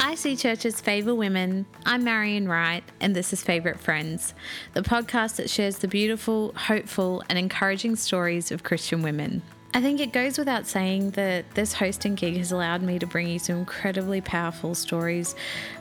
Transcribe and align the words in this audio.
IC 0.00 0.38
Church's 0.38 0.80
Favour 0.80 1.14
Women. 1.14 1.66
I'm 1.84 2.04
Marion 2.04 2.48
Wright, 2.48 2.84
and 3.00 3.16
this 3.16 3.32
is 3.32 3.42
Favourite 3.42 3.80
Friends, 3.80 4.32
the 4.72 4.82
podcast 4.82 5.36
that 5.36 5.50
shares 5.50 5.78
the 5.78 5.88
beautiful, 5.88 6.52
hopeful, 6.56 7.24
and 7.28 7.36
encouraging 7.36 7.96
stories 7.96 8.52
of 8.52 8.62
Christian 8.62 9.02
women. 9.02 9.42
I 9.74 9.82
think 9.82 10.00
it 10.00 10.12
goes 10.12 10.38
without 10.38 10.66
saying 10.66 11.10
that 11.10 11.50
this 11.54 11.72
hosting 11.72 12.14
gig 12.14 12.36
has 12.36 12.52
allowed 12.52 12.82
me 12.82 12.98
to 13.00 13.06
bring 13.06 13.26
you 13.28 13.40
some 13.40 13.56
incredibly 13.56 14.20
powerful 14.20 14.74
stories, 14.76 15.34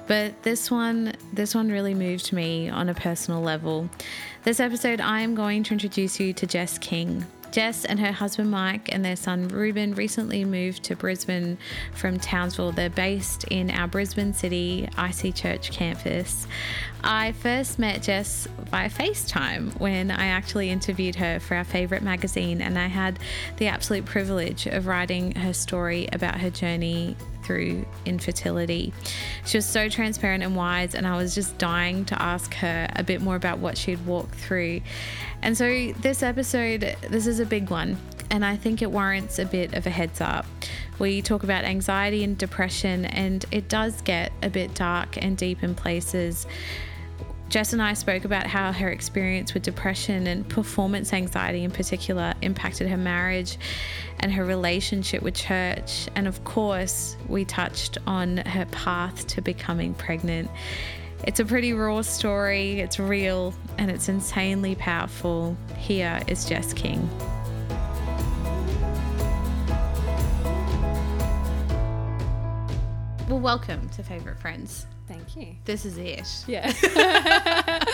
but 0.08 0.42
this 0.44 0.72
one, 0.72 1.14
this 1.32 1.54
one 1.54 1.70
really 1.70 1.94
moved 1.94 2.34
me 2.34 2.70
on 2.70 2.90
a 2.90 2.96
personal 2.96 3.42
level. 3.42 3.88
This 4.44 4.60
episode, 4.60 5.00
I 5.00 5.22
am 5.22 5.36
going 5.36 5.64
to 5.64 5.74
introduce 5.74 6.20
you 6.20 6.34
to 6.34 6.48
Jess 6.48 6.80
King. 6.80 7.26
Jess 7.52 7.86
and 7.86 8.00
her 8.00 8.12
husband 8.12 8.52
Mike 8.52 8.94
and 8.94 9.04
their 9.04 9.16
son 9.16 9.48
Ruben 9.48 9.96
recently 9.96 10.46
moved 10.46 10.84
to 10.84 10.96
Brisbane 10.96 11.58
from 11.94 12.20
Townsville. 12.20 12.72
They're 12.72 12.90
based 12.90 13.46
in 13.46 13.72
our 13.72 13.88
Brisbane 13.88 14.34
City 14.34 14.88
IC 14.98 15.36
Church 15.36 15.72
campus. 15.72 16.48
I 17.04 17.32
first 17.34 17.80
met 17.80 18.02
Jess 18.02 18.48
via 18.70 18.90
FaceTime 18.90 19.80
when 19.80 20.12
I 20.12 20.28
actually 20.28 20.70
interviewed 20.70 21.16
her 21.16 21.40
for 21.40 21.56
our 21.56 21.64
favourite 21.64 22.04
magazine, 22.04 22.62
and 22.62 22.78
I 22.78 22.88
had 22.88 23.20
the 23.58 23.68
absolute 23.68 24.06
privilege 24.06 24.66
of 24.68 24.88
writing 24.88 25.36
her 25.36 25.54
story 25.54 26.10
about 26.12 26.40
her 26.42 26.50
journey 26.50 27.16
through 27.48 27.86
infertility. 28.06 28.94
She 29.46 29.58
was 29.58 29.66
so 29.66 29.88
transparent 29.88 30.44
and 30.44 30.56
wise, 30.56 30.94
and 30.94 31.08
I 31.08 31.16
was 31.16 31.34
just 31.34 31.58
dying 31.58 32.04
to 32.06 32.22
ask 32.22 32.54
her 32.56 32.88
a 32.94 33.04
bit 33.04 33.22
more 33.22 33.38
about 33.38 33.60
what 33.60 33.78
she'd 33.78 34.06
walked 34.06 34.36
through. 34.36 34.82
And 35.42 35.58
so, 35.58 35.94
this 36.02 36.22
episode, 36.22 36.98
this 37.10 37.26
is 37.26 37.40
a 37.40 37.46
big 37.46 37.70
one, 37.70 37.98
and 38.30 38.44
I 38.44 38.58
think 38.58 38.82
it 38.82 38.92
warrants 38.92 39.40
a 39.40 39.46
bit 39.46 39.74
of 39.74 39.88
a 39.88 39.90
heads 39.90 40.20
up. 40.20 40.46
We 41.00 41.22
talk 41.22 41.44
about 41.44 41.64
anxiety 41.64 42.24
and 42.26 42.38
depression, 42.38 43.06
and 43.06 43.46
it 43.52 43.70
does 43.70 44.02
get 44.02 44.34
a 44.44 44.50
bit 44.50 44.74
dark 44.74 45.18
and 45.24 45.38
deep 45.38 45.64
in 45.64 45.74
places. 45.74 46.46
Jess 47.50 47.72
and 47.72 47.82
I 47.82 47.94
spoke 47.94 48.26
about 48.26 48.46
how 48.46 48.74
her 48.74 48.90
experience 48.90 49.54
with 49.54 49.64
depression 49.64 50.28
and 50.28 50.48
performance 50.50 51.14
anxiety 51.14 51.64
in 51.64 51.72
particular 51.72 52.34
impacted 52.42 52.90
her 52.90 52.98
marriage 52.98 53.58
and 54.20 54.34
her 54.34 54.44
relationship 54.44 55.24
with 55.24 55.36
church. 55.36 56.10
And 56.16 56.28
of 56.28 56.44
course, 56.44 57.16
we 57.30 57.46
touched 57.46 58.00
on 58.06 58.38
her 58.38 58.66
path 58.66 59.28
to 59.28 59.42
becoming 59.42 59.94
pregnant. 59.94 60.52
It's 61.24 61.40
a 61.40 61.46
pretty 61.46 61.72
raw 61.72 62.02
story, 62.02 62.82
it's 62.82 63.00
real, 63.00 63.54
and 63.78 63.90
it's 63.90 64.10
insanely 64.10 64.76
powerful. 64.76 65.56
Here 65.78 66.20
is 66.28 66.44
Jess 66.44 66.74
King. 66.74 67.10
Well, 73.30 73.40
welcome 73.40 73.88
to 73.90 74.04
Favourite 74.04 74.38
Friends. 74.38 74.86
Thank 75.08 75.36
you. 75.38 75.56
This 75.66 75.86
is 75.86 75.98
it. 75.98 76.28
Yeah. 76.48 76.72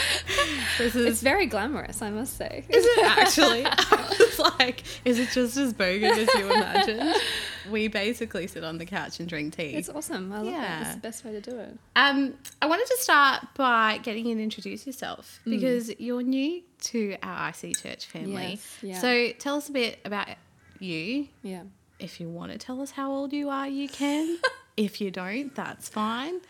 This 0.80 0.95
is. 0.95 1.06
it's 1.06 1.22
very 1.22 1.45
glamorous, 1.45 2.02
I 2.02 2.09
must 2.09 2.36
say. 2.36 2.66
Is 2.67 2.83
it 2.83 3.06
actually? 3.17 3.64
I 3.66 4.16
was 4.19 4.39
like, 4.59 4.83
is 5.06 5.19
it 5.19 5.30
just 5.31 5.56
as 5.56 5.72
bogan 5.72 6.09
as 6.17 6.28
you 6.34 6.52
imagined? 6.52 7.16
We 7.69 7.88
basically 7.89 8.47
sit 8.47 8.64
on 8.64 8.80
the 8.80 8.86
couch 8.86 9.19
and 9.19 9.30
drink 9.30 9.56
tea. 9.56 9.75
It's 9.75 9.88
awesome. 9.89 10.34
I 10.34 10.38
love 10.38 10.47
Yeah. 10.47 10.80
it. 10.80 10.81
It's 10.86 10.95
the 10.95 11.02
best 11.02 11.25
way 11.25 11.31
to 11.34 11.41
do 11.41 11.59
it. 11.59 11.78
Um, 11.95 12.34
I 12.59 12.66
wanted 12.66 12.88
to 12.88 12.97
start 12.97 13.45
by 13.56 14.00
getting 14.02 14.25
you 14.25 14.36
to 14.36 14.41
introduce 14.41 14.88
yourself 14.88 15.39
because 15.45 15.91
you're 16.00 16.23
new 16.23 16.64
to 16.86 17.17
our 17.22 17.50
IC 17.50 17.78
Church 17.78 18.08
family. 18.08 18.52
Yes, 18.52 18.78
yeah. 18.81 19.00
So 19.00 19.30
tell 19.38 19.58
us 19.58 19.69
a 19.69 19.73
bit 19.73 20.00
about 20.06 20.28
you. 20.80 21.28
Yeah. 21.44 21.64
If 22.00 22.19
you 22.19 22.30
want 22.30 22.52
to 22.52 22.58
tell 22.58 22.81
us 22.81 22.89
how 22.91 23.11
old 23.11 23.31
you 23.31 23.50
are, 23.50 23.67
you 23.67 23.88
can. 23.88 24.39
if 24.75 25.00
you 25.00 25.11
don't, 25.11 25.53
that's 25.53 25.88
fine. 25.88 26.41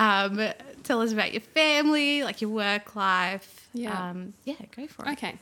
Um, 0.00 0.40
tell 0.82 1.02
us 1.02 1.12
about 1.12 1.32
your 1.34 1.42
family, 1.42 2.24
like 2.24 2.40
your 2.40 2.48
work 2.48 2.96
life. 2.96 3.68
Yeah. 3.74 4.10
Um, 4.10 4.32
yeah, 4.44 4.54
go 4.74 4.86
for 4.86 5.04
it. 5.04 5.12
Okay. 5.12 5.34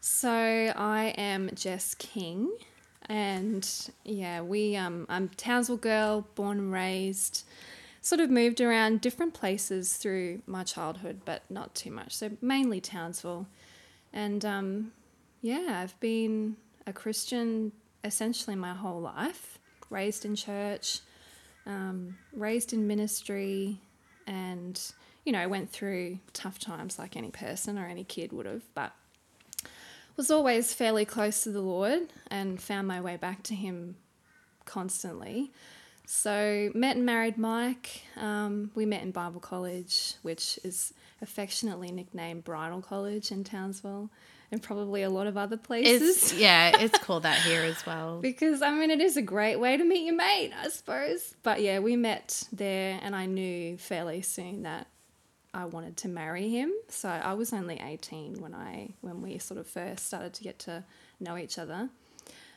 So 0.00 0.30
I 0.30 1.14
am 1.16 1.48
Jess 1.54 1.94
King, 1.94 2.52
and 3.08 3.66
yeah, 4.04 4.42
we 4.42 4.76
um, 4.76 5.06
I'm 5.08 5.30
a 5.32 5.34
Townsville 5.36 5.78
girl, 5.78 6.26
born 6.34 6.58
and 6.58 6.72
raised. 6.72 7.44
Sort 8.02 8.20
of 8.20 8.30
moved 8.30 8.60
around 8.60 9.00
different 9.00 9.32
places 9.32 9.94
through 9.96 10.42
my 10.46 10.62
childhood, 10.62 11.22
but 11.24 11.42
not 11.50 11.74
too 11.74 11.90
much. 11.90 12.14
So 12.14 12.32
mainly 12.42 12.82
Townsville, 12.82 13.46
and 14.12 14.44
um, 14.44 14.92
yeah, 15.40 15.80
I've 15.82 15.98
been 16.00 16.56
a 16.86 16.92
Christian 16.92 17.72
essentially 18.04 18.56
my 18.56 18.74
whole 18.74 19.00
life. 19.00 19.58
Raised 19.88 20.24
in 20.24 20.36
church, 20.36 21.00
um, 21.64 22.18
raised 22.32 22.72
in 22.72 22.86
ministry, 22.86 23.80
and 24.26 24.80
you 25.24 25.32
know 25.32 25.48
went 25.48 25.70
through 25.70 26.18
tough 26.32 26.58
times 26.58 26.98
like 26.98 27.16
any 27.16 27.30
person 27.30 27.78
or 27.78 27.86
any 27.86 28.04
kid 28.04 28.32
would 28.32 28.46
have, 28.46 28.62
but 28.74 28.92
was 30.16 30.30
always 30.30 30.72
fairly 30.72 31.04
close 31.04 31.42
to 31.42 31.50
the 31.50 31.60
Lord 31.60 32.08
and 32.30 32.60
found 32.60 32.88
my 32.88 33.00
way 33.00 33.16
back 33.16 33.42
to 33.44 33.54
Him 33.54 33.96
constantly. 34.64 35.52
So 36.06 36.70
met 36.74 36.96
and 36.96 37.04
married 37.04 37.36
Mike. 37.36 38.02
Um, 38.16 38.70
we 38.74 38.86
met 38.86 39.02
in 39.02 39.10
Bible 39.10 39.40
College, 39.40 40.14
which 40.22 40.58
is 40.62 40.94
affectionately 41.22 41.90
nicknamed 41.90 42.44
Bridal 42.44 42.82
College 42.82 43.30
in 43.30 43.44
Townsville, 43.44 44.10
and 44.52 44.62
probably 44.62 45.02
a 45.02 45.10
lot 45.10 45.26
of 45.26 45.36
other 45.36 45.56
places. 45.56 46.02
It's 46.02 46.34
yeah, 46.34 46.78
it's 46.78 46.98
called 46.98 47.24
that 47.24 47.38
here 47.40 47.62
as 47.62 47.84
well. 47.86 48.18
Because 48.22 48.62
I 48.62 48.70
mean, 48.70 48.90
it 48.90 49.00
is 49.00 49.16
a 49.16 49.22
great 49.22 49.56
way 49.56 49.76
to 49.76 49.84
meet 49.84 50.04
your 50.06 50.14
mate, 50.14 50.52
I 50.60 50.68
suppose. 50.68 51.34
But 51.42 51.60
yeah, 51.62 51.78
we 51.80 51.96
met 51.96 52.44
there, 52.52 52.98
and 53.02 53.14
I 53.16 53.26
knew 53.26 53.76
fairly 53.76 54.22
soon 54.22 54.62
that 54.62 54.86
I 55.52 55.64
wanted 55.64 55.96
to 55.98 56.08
marry 56.08 56.48
him. 56.48 56.72
So 56.88 57.08
I 57.08 57.32
was 57.34 57.52
only 57.52 57.80
eighteen 57.80 58.40
when 58.40 58.54
I 58.54 58.90
when 59.00 59.22
we 59.22 59.38
sort 59.38 59.58
of 59.58 59.66
first 59.66 60.06
started 60.06 60.34
to 60.34 60.42
get 60.42 60.58
to 60.60 60.84
know 61.18 61.36
each 61.36 61.58
other. 61.58 61.88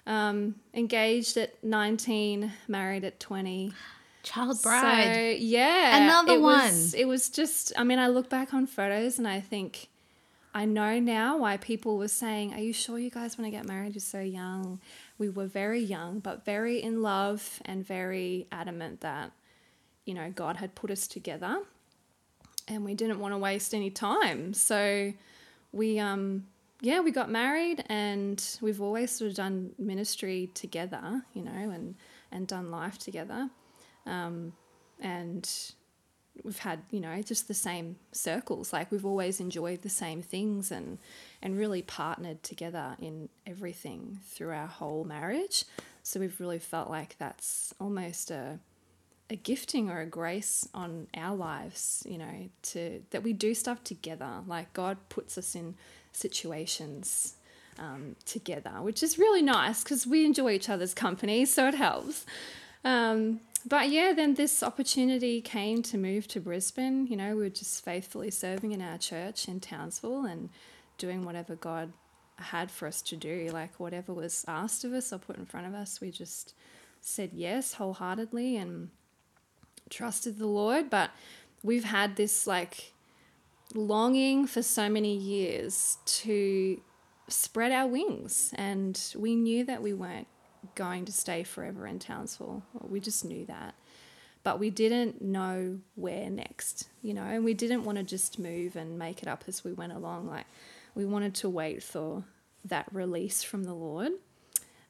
Um, 0.06 0.56
engaged 0.74 1.38
at 1.38 1.64
nineteen, 1.64 2.52
married 2.68 3.04
at 3.04 3.20
twenty. 3.20 3.74
Child 4.24 4.62
bride. 4.62 5.04
So 5.04 5.20
yeah, 5.40 6.04
Another 6.06 6.34
it 6.34 6.42
Was, 6.42 6.92
one. 6.94 7.02
it 7.02 7.06
was 7.08 7.30
just. 7.30 7.72
I 7.78 7.84
mean, 7.84 8.00
I 8.00 8.08
look 8.08 8.30
back 8.30 8.54
on 8.54 8.68
photos 8.68 9.18
and 9.18 9.28
I 9.28 9.40
think. 9.40 9.88
I 10.52 10.66
know 10.66 11.00
now 11.00 11.38
why 11.38 11.58
people 11.58 11.98
were 12.00 12.08
saying, 12.08 12.54
Are 12.56 12.60
you 12.60 12.74
sure 12.74 12.98
you 12.98 13.12
guys 13.12 13.38
want 13.38 13.46
to 13.46 13.52
get 13.56 13.68
married? 13.68 13.94
You're 13.94 14.02
so 14.02 14.20
young. 14.20 14.80
We 15.20 15.30
were 15.30 15.46
very 15.46 15.80
young, 15.80 16.20
but 16.20 16.44
very 16.44 16.82
in 16.82 17.04
love 17.04 17.62
and 17.66 17.86
very 17.86 18.48
adamant 18.52 19.02
that, 19.02 19.32
you 20.06 20.16
know, 20.16 20.32
God 20.32 20.58
had 20.58 20.74
put 20.74 20.90
us 20.90 21.08
together 21.08 21.60
and 22.68 22.84
we 22.84 22.96
didn't 22.96 23.20
want 23.20 23.36
to 23.36 23.38
waste 23.38 23.76
any 23.76 23.92
time. 23.92 24.56
So 24.56 25.14
we, 25.72 26.00
um, 26.00 26.48
yeah, 26.82 27.00
we 27.02 27.12
got 27.12 27.30
married 27.30 27.84
and 27.88 28.44
we've 28.60 28.82
always 28.82 29.12
sort 29.12 29.30
of 29.30 29.38
done 29.38 29.72
ministry 29.78 30.50
together, 30.56 31.24
you 31.34 31.44
know, 31.44 31.52
and, 31.52 31.94
and 32.32 32.48
done 32.48 32.72
life 32.72 32.98
together. 32.98 33.52
Um, 34.10 34.54
and 35.00 35.50
we've 36.44 36.60
had 36.60 36.82
you 36.92 37.00
know 37.00 37.22
just 37.22 37.48
the 37.48 37.54
same 37.54 37.98
circles. 38.12 38.74
Like 38.74 38.92
we've 38.92 39.06
always 39.06 39.40
enjoyed 39.40 39.82
the 39.82 39.90
same 39.90 40.22
things 40.22 40.72
and 40.72 40.98
and 41.42 41.58
really 41.58 41.82
partnered 41.82 42.44
together 42.44 42.96
in 43.00 43.30
everything 43.46 44.20
through 44.26 44.52
our 44.52 44.68
whole 44.68 45.04
marriage. 45.04 45.66
So 46.04 46.20
we've 46.20 46.40
really 46.40 46.60
felt 46.60 46.90
like 46.90 47.16
that's 47.18 47.74
almost 47.80 48.32
a 48.32 48.60
a 49.32 49.36
gifting 49.36 49.92
or 49.92 50.02
a 50.02 50.08
grace 50.08 50.68
on 50.74 51.06
our 51.16 51.36
lives 51.36 52.04
you 52.10 52.18
know 52.18 52.50
to 52.64 53.04
that 53.12 53.24
we 53.24 53.34
do 53.34 53.54
stuff 53.54 53.84
together. 53.84 54.44
Like 54.48 54.74
god 54.74 54.98
puts 55.10 55.38
us 55.38 55.56
in 55.56 55.76
situations 56.12 57.36
um, 57.78 58.16
together 58.26 58.72
which 58.82 59.04
is 59.04 59.18
really 59.18 59.42
nice 59.42 59.84
because 59.84 60.06
we 60.06 60.26
enjoy 60.26 60.52
each 60.52 60.70
other's 60.70 60.94
company 60.94 61.46
so 61.46 61.68
it 61.68 61.76
helps. 61.76 62.26
Um, 62.84 63.42
but 63.66 63.90
yeah, 63.90 64.14
then 64.16 64.36
this 64.36 64.64
opportunity 64.64 65.42
came 65.42 65.82
to 65.84 65.98
move 65.98 66.28
to 66.30 66.40
Brisbane. 66.40 67.08
You 67.08 67.18
know, 67.18 67.36
we 67.36 67.44
were 67.44 67.50
just 67.50 67.84
faithfully 67.84 68.32
serving 68.32 68.72
in 68.72 68.82
our 68.82 68.98
church 68.98 69.48
in 69.48 69.60
Townsville 69.60 70.26
and 70.26 70.50
doing 70.98 71.26
whatever 71.26 71.56
God 71.56 71.92
had 72.38 72.72
for 72.72 72.88
us 72.88 73.02
to 73.04 73.16
do. 73.16 73.50
Like 73.52 73.80
whatever 73.80 74.14
was 74.14 74.46
asked 74.48 74.84
of 74.84 74.94
us 74.94 75.12
or 75.12 75.18
put 75.18 75.38
in 75.38 75.46
front 75.46 75.68
of 75.68 75.74
us, 75.74 76.00
we 76.00 76.12
just 76.12 76.54
said 77.02 77.32
yes 77.34 77.74
wholeheartedly 77.74 78.58
and 78.58 78.90
trusted 79.90 80.38
the 80.38 80.48
Lord. 80.48 80.90
But 80.90 81.12
we've 81.64 81.86
had 81.86 82.16
this 82.16 82.48
like 82.48 82.94
longing 83.74 84.48
for 84.48 84.62
so 84.62 84.90
many 84.90 85.16
years 85.16 85.98
to 86.06 86.82
spread 87.28 87.72
our 87.72 87.88
wings. 87.88 88.52
And 88.56 89.00
we 89.18 89.36
knew 89.36 89.64
that 89.66 89.82
we 89.82 89.94
weren't 89.94 90.28
going 90.76 91.06
to 91.06 91.12
stay 91.12 91.44
forever 91.44 91.88
in 91.88 92.00
Townsville. 92.00 92.64
We 92.82 93.00
just 93.00 93.26
knew 93.26 93.46
that. 93.46 93.76
But 94.44 94.60
we 94.60 94.70
didn't 94.70 95.22
know 95.22 95.80
where 95.96 96.30
next, 96.30 96.88
you 97.02 97.14
know, 97.14 97.24
and 97.24 97.44
we 97.44 97.54
didn't 97.54 97.84
want 97.84 97.98
to 97.98 98.04
just 98.04 98.40
move 98.40 98.76
and 98.76 98.98
make 98.98 99.22
it 99.22 99.28
up 99.28 99.44
as 99.48 99.64
we 99.64 99.74
went 99.74 99.92
along. 99.92 100.28
Like, 100.28 100.46
we 100.96 101.06
wanted 101.06 101.36
to 101.36 101.50
wait 101.50 101.84
for 101.84 102.24
that 102.66 102.88
release 102.94 103.44
from 103.44 103.66
the 103.66 103.74
Lord. 103.74 104.12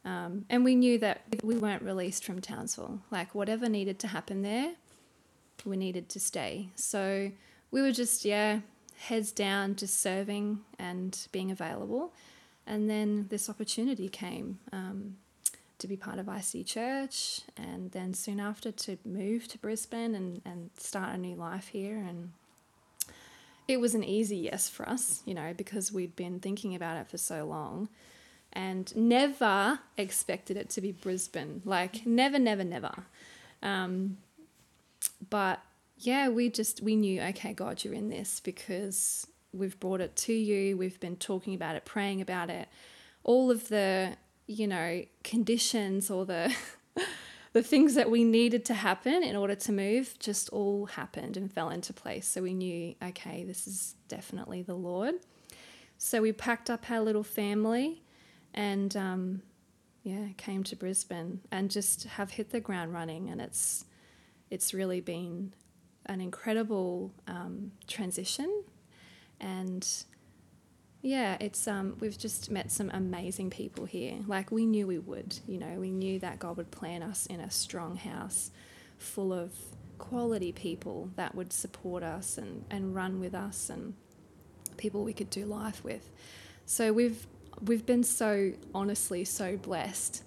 Um, 0.06 0.46
and 0.50 0.64
we 0.64 0.76
knew 0.76 0.98
that 1.00 1.24
we 1.44 1.58
weren't 1.58 1.82
released 1.82 2.24
from 2.24 2.42
Townsville. 2.42 3.02
Like, 3.12 3.34
whatever 3.34 3.68
needed 3.68 4.00
to 4.00 4.08
happen 4.08 4.44
there, 4.44 4.74
we 5.66 5.78
needed 5.78 6.10
to 6.10 6.20
stay. 6.20 6.70
So 6.76 7.32
we 7.72 7.82
were 7.82 7.92
just, 7.92 8.26
yeah, 8.26 8.60
heads 8.98 9.32
down, 9.32 9.76
just 9.76 10.00
serving 10.00 10.60
and 10.78 11.28
being 11.32 11.52
available. 11.52 12.14
And 12.68 12.88
then 12.88 13.28
this 13.30 13.50
opportunity 13.50 14.10
came 14.10 14.60
um, 14.72 15.18
to 15.80 15.88
be 15.88 15.98
part 15.98 16.20
of 16.20 16.28
IC 16.28 16.66
Church, 16.66 17.42
and 17.58 17.92
then 17.92 18.14
soon 18.14 18.40
after 18.40 18.72
to 18.72 18.98
move 19.04 19.48
to 19.50 19.58
Brisbane 19.58 20.16
and, 20.16 20.42
and 20.46 20.70
start 20.78 21.16
a 21.16 21.18
new 21.18 21.36
life 21.36 21.70
here. 21.70 21.98
And 21.98 22.32
it 23.68 23.80
was 23.80 23.96
an 23.96 24.04
easy 24.04 24.38
yes 24.38 24.70
for 24.70 24.88
us, 24.88 25.22
you 25.26 25.34
know, 25.34 25.54
because 25.56 25.92
we'd 25.92 26.16
been 26.16 26.40
thinking 26.40 26.76
about 26.76 26.98
it 26.98 27.08
for 27.08 27.18
so 27.18 27.46
long 27.46 27.90
and 28.54 28.96
never 28.96 29.80
expected 29.98 30.58
it 30.58 30.70
to 30.72 30.82
be 30.82 30.92
Brisbane. 30.92 31.62
Like, 31.66 32.06
never, 32.06 32.40
never, 32.40 32.64
never. 32.64 33.04
Um, 33.62 34.18
but 35.30 35.60
yeah, 35.98 36.30
we 36.30 36.50
just 36.50 36.82
we 36.82 36.96
knew, 36.96 37.22
okay, 37.22 37.54
God, 37.54 37.84
you're 37.84 37.94
in 37.94 38.10
this 38.10 38.40
because 38.40 39.28
we've 39.54 39.80
brought 39.80 40.02
it 40.02 40.16
to 40.16 40.34
you. 40.34 40.78
We've 40.78 41.00
been 41.00 41.16
talking 41.16 41.54
about 41.54 41.76
it, 41.76 41.86
praying 41.86 42.22
about 42.22 42.50
it. 42.50 42.68
All 43.24 43.52
of 43.52 43.68
the, 43.68 44.16
you 44.50 44.66
know, 44.68 45.06
conditions 45.24 46.10
or 46.10 46.26
the 46.26 46.54
the 47.54 47.62
things 47.62 47.94
that 47.94 48.10
we 48.10 48.24
needed 48.24 48.66
to 48.66 48.74
happen 48.74 49.22
in 49.24 49.36
order 49.36 49.54
to 49.54 49.72
move 49.72 50.18
just 50.20 50.50
all 50.50 50.88
happened 50.88 51.38
and 51.38 51.54
fell 51.54 51.70
into 51.70 51.94
place. 51.94 52.28
So 52.28 52.42
we 52.42 52.56
knew, 52.56 52.96
okay, 53.04 53.44
this 53.44 53.68
is 53.68 53.96
definitely 54.08 54.64
the 54.64 54.74
Lord. 54.74 55.16
So 56.00 56.22
we 56.22 56.32
packed 56.32 56.70
up 56.70 56.90
our 56.90 57.00
little 57.00 57.24
family 57.24 58.02
and 58.56 58.96
um, 58.98 59.44
yeah, 60.02 60.30
came 60.38 60.64
to 60.64 60.76
Brisbane 60.76 61.42
and 61.52 61.70
just 61.70 62.06
have 62.06 62.32
hit 62.32 62.50
the 62.50 62.60
ground 62.60 62.92
running. 62.92 63.30
And 63.30 63.40
it's 63.40 63.86
it's 64.50 64.74
really 64.74 65.00
been 65.00 65.54
an 66.08 66.22
incredible 66.22 67.14
um, 67.28 67.72
transition, 67.86 68.64
and 69.40 69.88
yeah, 71.02 71.38
it's 71.40 71.68
um, 71.68 71.96
we've 72.00 72.18
just 72.18 72.52
met 72.52 72.72
some 72.72 72.90
amazing 72.90 73.50
people 73.50 73.86
here. 73.86 74.16
Like 74.28 74.52
we 74.52 74.66
knew 74.66 74.86
we 74.86 75.00
would, 75.00 75.40
you 75.48 75.58
know, 75.58 75.80
we 75.80 75.92
knew 75.92 76.20
that 76.20 76.40
God 76.40 76.58
would 76.58 76.72
plan 76.72 77.04
us 77.04 77.26
in 77.26 77.40
a 77.40 77.50
strong 77.50 77.96
house, 77.96 78.52
full 78.98 79.32
of 79.32 79.52
quality 79.98 80.52
people 80.52 81.10
that 81.16 81.36
would 81.36 81.54
support 81.54 82.04
us 82.04 82.38
and, 82.38 82.66
and 82.70 82.96
run 82.96 83.20
with 83.20 83.34
us 83.34 83.70
and 83.70 83.94
people 84.78 85.04
we 85.04 85.14
could 85.14 85.30
do 85.30 85.46
life 85.46 85.84
with. 85.84 86.10
So 86.66 86.92
we've 86.92 87.26
we've 87.64 87.86
been 87.86 88.04
so 88.04 88.52
honestly 88.76 89.24
so 89.24 89.56
blessed. 89.56 90.24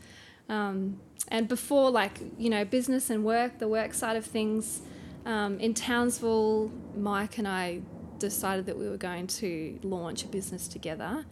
Um, 0.48 1.00
and 1.28 1.48
before, 1.48 1.90
like 1.90 2.18
you 2.38 2.48
know, 2.48 2.64
business 2.64 3.10
and 3.10 3.24
work, 3.24 3.58
the 3.58 3.68
work 3.68 3.92
side 3.92 4.16
of 4.16 4.24
things, 4.24 4.80
um, 5.26 5.60
in 5.60 5.74
Townsville, 5.74 6.72
Mike 6.96 7.36
and 7.36 7.46
I 7.46 7.82
decided 8.30 8.66
that 8.66 8.78
we 8.78 8.88
were 8.88 8.96
going 8.96 9.26
to 9.26 9.78
launch 9.82 10.24
a 10.24 10.28
business 10.28 10.68
together, 10.68 11.24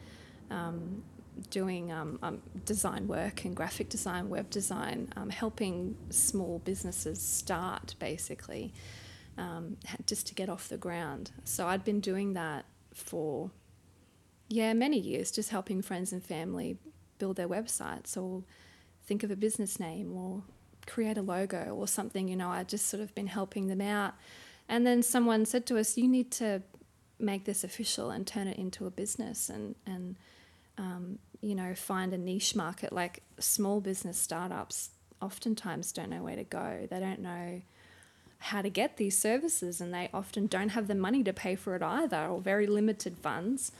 um, 0.51 1.03
doing 1.49 1.91
um, 1.91 2.19
um, 2.23 2.43
design 2.65 3.07
work 3.09 3.45
and 3.45 3.57
graphic 3.57 3.89
design, 3.89 4.29
web 4.29 4.51
design, 4.51 5.09
um, 5.17 5.31
helping 5.31 5.97
small 6.11 6.59
businesses 6.61 7.21
start 7.21 7.95
basically, 7.99 8.73
just 10.05 10.27
to 10.27 10.35
get 10.35 10.51
off 10.51 10.69
the 10.69 10.77
ground. 10.77 11.31
So 11.45 11.67
I'd 11.67 11.85
been 11.85 12.01
doing 12.01 12.35
that 12.35 12.67
for 12.93 13.51
yeah, 14.51 14.73
many 14.75 14.99
years, 14.99 15.31
just 15.31 15.51
helping 15.51 15.81
friends 15.81 16.13
and 16.13 16.23
family 16.23 16.77
build 17.19 17.37
their 17.37 17.49
websites 17.49 18.17
or 18.17 18.43
think 19.05 19.23
of 19.23 19.31
a 19.31 19.37
business 19.37 19.79
name 19.79 20.13
or 20.17 20.43
create 20.87 21.17
a 21.17 21.23
logo 21.23 21.73
or 21.73 21.87
something. 21.87 22.27
You 22.27 22.37
know, 22.37 22.49
I'd 22.49 22.69
just 22.69 22.89
sort 22.89 23.01
of 23.01 23.15
been 23.15 23.29
helping 23.29 23.69
them 23.69 23.81
out. 23.81 24.15
And 24.69 24.85
then 24.85 25.03
someone 25.03 25.47
said 25.47 25.67
to 25.67 25.79
us, 25.79 25.97
You 25.97 26.09
need 26.09 26.33
to 26.33 26.63
make 27.21 27.45
this 27.45 27.65
official 27.65 28.11
and 28.11 28.27
turn 28.27 28.47
it 28.47 28.57
into 28.57 28.87
a 28.87 28.91
business 28.91 29.49
and, 29.49 29.75
and 29.87 30.17
um, 30.79 31.19
you 31.41 31.55
know, 31.55 31.75
find 31.75 32.13
a 32.13 32.19
niche 32.19 32.55
market. 32.55 32.93
Like 32.93 33.23
small 33.39 33.81
business 33.81 34.19
startups 34.19 34.91
oftentimes 35.21 35.93
don't 35.93 36.11
know 36.11 36.23
where 36.23 36.37
to 36.37 36.45
go, 36.45 36.87
they 36.91 37.01
don't 37.01 37.21
know 37.21 37.63
how 38.39 38.63
to 38.63 38.71
get 38.71 38.97
these 38.97 39.19
services, 39.19 39.81
and 39.83 39.93
they 39.93 40.09
often 40.15 40.47
don't 40.47 40.71
have 40.71 40.89
the 40.89 40.95
money 40.95 41.23
to 41.23 41.33
pay 41.33 41.55
for 41.55 41.77
it 41.77 41.83
either 41.83 42.27
or 42.27 42.41
very 42.41 42.67
limited 42.67 43.19
funds. 43.19 43.73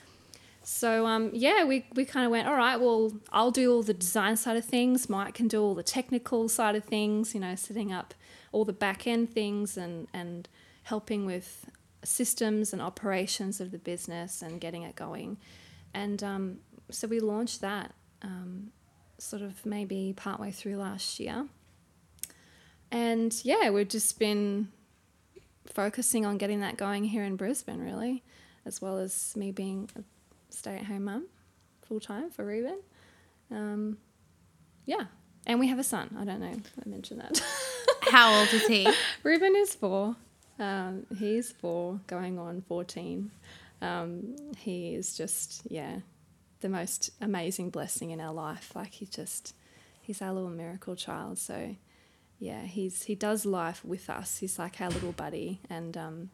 So 0.63 1.07
um, 1.07 1.31
yeah, 1.33 1.65
we, 1.65 1.87
we 1.95 2.05
kind 2.05 2.27
of 2.27 2.31
went, 2.31 2.47
all 2.47 2.55
right, 2.55 2.79
well, 2.79 3.13
I'll 3.33 3.51
do 3.51 3.73
all 3.73 3.83
the 3.83 3.95
design 3.95 4.37
side 4.37 4.59
of 4.59 4.65
things. 4.67 5.09
Mike 5.09 5.33
can 5.33 5.49
do 5.49 5.63
all 5.63 5.75
the 5.75 5.83
technical 5.83 6.49
side 6.49 6.77
of 6.77 6.85
things, 6.85 7.35
you 7.35 7.41
know, 7.41 7.55
setting 7.55 7.91
up 7.91 8.13
all 8.53 8.67
the 8.67 8.73
back 8.75 9.07
end 9.07 9.33
things 9.33 9.79
and, 9.79 10.07
and 10.13 10.49
helping 10.85 11.25
with 11.25 11.71
systems 12.05 12.73
and 12.73 12.81
operations 12.81 13.61
of 13.61 13.71
the 13.71 13.79
business 13.79 14.43
and 14.43 14.61
getting 14.61 14.83
it 14.83 14.97
going. 14.97 15.37
And 15.93 16.23
um, 16.23 16.59
so 16.91 17.09
we 17.09 17.21
launched 17.21 17.61
that 17.61 17.93
um, 18.23 18.71
sort 19.19 19.43
of 19.43 19.65
maybe 19.67 20.15
partway 20.17 20.51
through 20.51 20.77
last 20.77 21.21
year. 21.21 21.47
And 22.91 23.39
yeah, 23.45 23.71
we've 23.71 23.89
just 23.89 24.19
been 24.19 24.69
focusing 25.67 26.27
on 26.27 26.39
getting 26.39 26.61
that 26.61 26.77
going 26.77 27.05
here 27.05 27.23
in 27.23 27.37
Brisbane, 27.37 27.81
really, 27.81 28.25
as 28.65 28.83
well 28.83 28.99
as 28.99 29.37
me 29.37 29.53
being 29.53 29.89
a 29.97 30.03
stay 30.53 30.77
at 30.77 30.85
home 30.85 31.05
mum 31.05 31.27
full 31.91 32.01
time 32.01 32.31
for 32.31 32.45
Reuben. 32.45 32.79
Um, 33.51 33.99
yeah. 34.87 35.07
And 35.47 35.59
we 35.59 35.67
have 35.67 35.79
a 35.79 35.85
son. 35.85 36.17
I 36.19 36.25
don't 36.25 36.41
know. 36.41 36.55
I 36.55 36.89
mentioned 36.89 37.21
that. 37.21 37.43
How 38.11 38.39
old 38.39 38.53
is 38.53 38.67
he? 38.67 38.89
Reuben 39.23 39.55
is 39.57 39.75
four. 39.75 40.15
Um, 40.61 41.07
he's 41.19 41.51
four, 41.51 42.01
going 42.07 42.39
on 42.39 42.63
14. 42.69 43.31
Um, 43.83 44.37
he 44.59 44.95
is 44.95 45.17
just, 45.17 45.63
yeah, 45.69 46.01
the 46.61 46.69
most 46.69 47.11
amazing 47.21 47.71
blessing 47.71 48.11
in 48.11 48.21
our 48.21 48.35
life. 48.35 48.73
Like 48.75 48.93
he's 48.93 49.09
just, 49.09 49.55
he's 50.03 50.21
our 50.21 50.33
little 50.33 50.51
miracle 50.51 50.95
child. 50.95 51.39
So, 51.39 51.75
yeah, 52.39 52.63
he's 52.63 53.05
he 53.05 53.15
does 53.15 53.45
life 53.47 53.85
with 53.85 54.09
us. 54.11 54.39
He's 54.39 54.59
like 54.59 54.81
our 54.81 54.91
little 54.91 55.13
buddy, 55.13 55.61
and 55.69 55.97
um, 55.97 56.31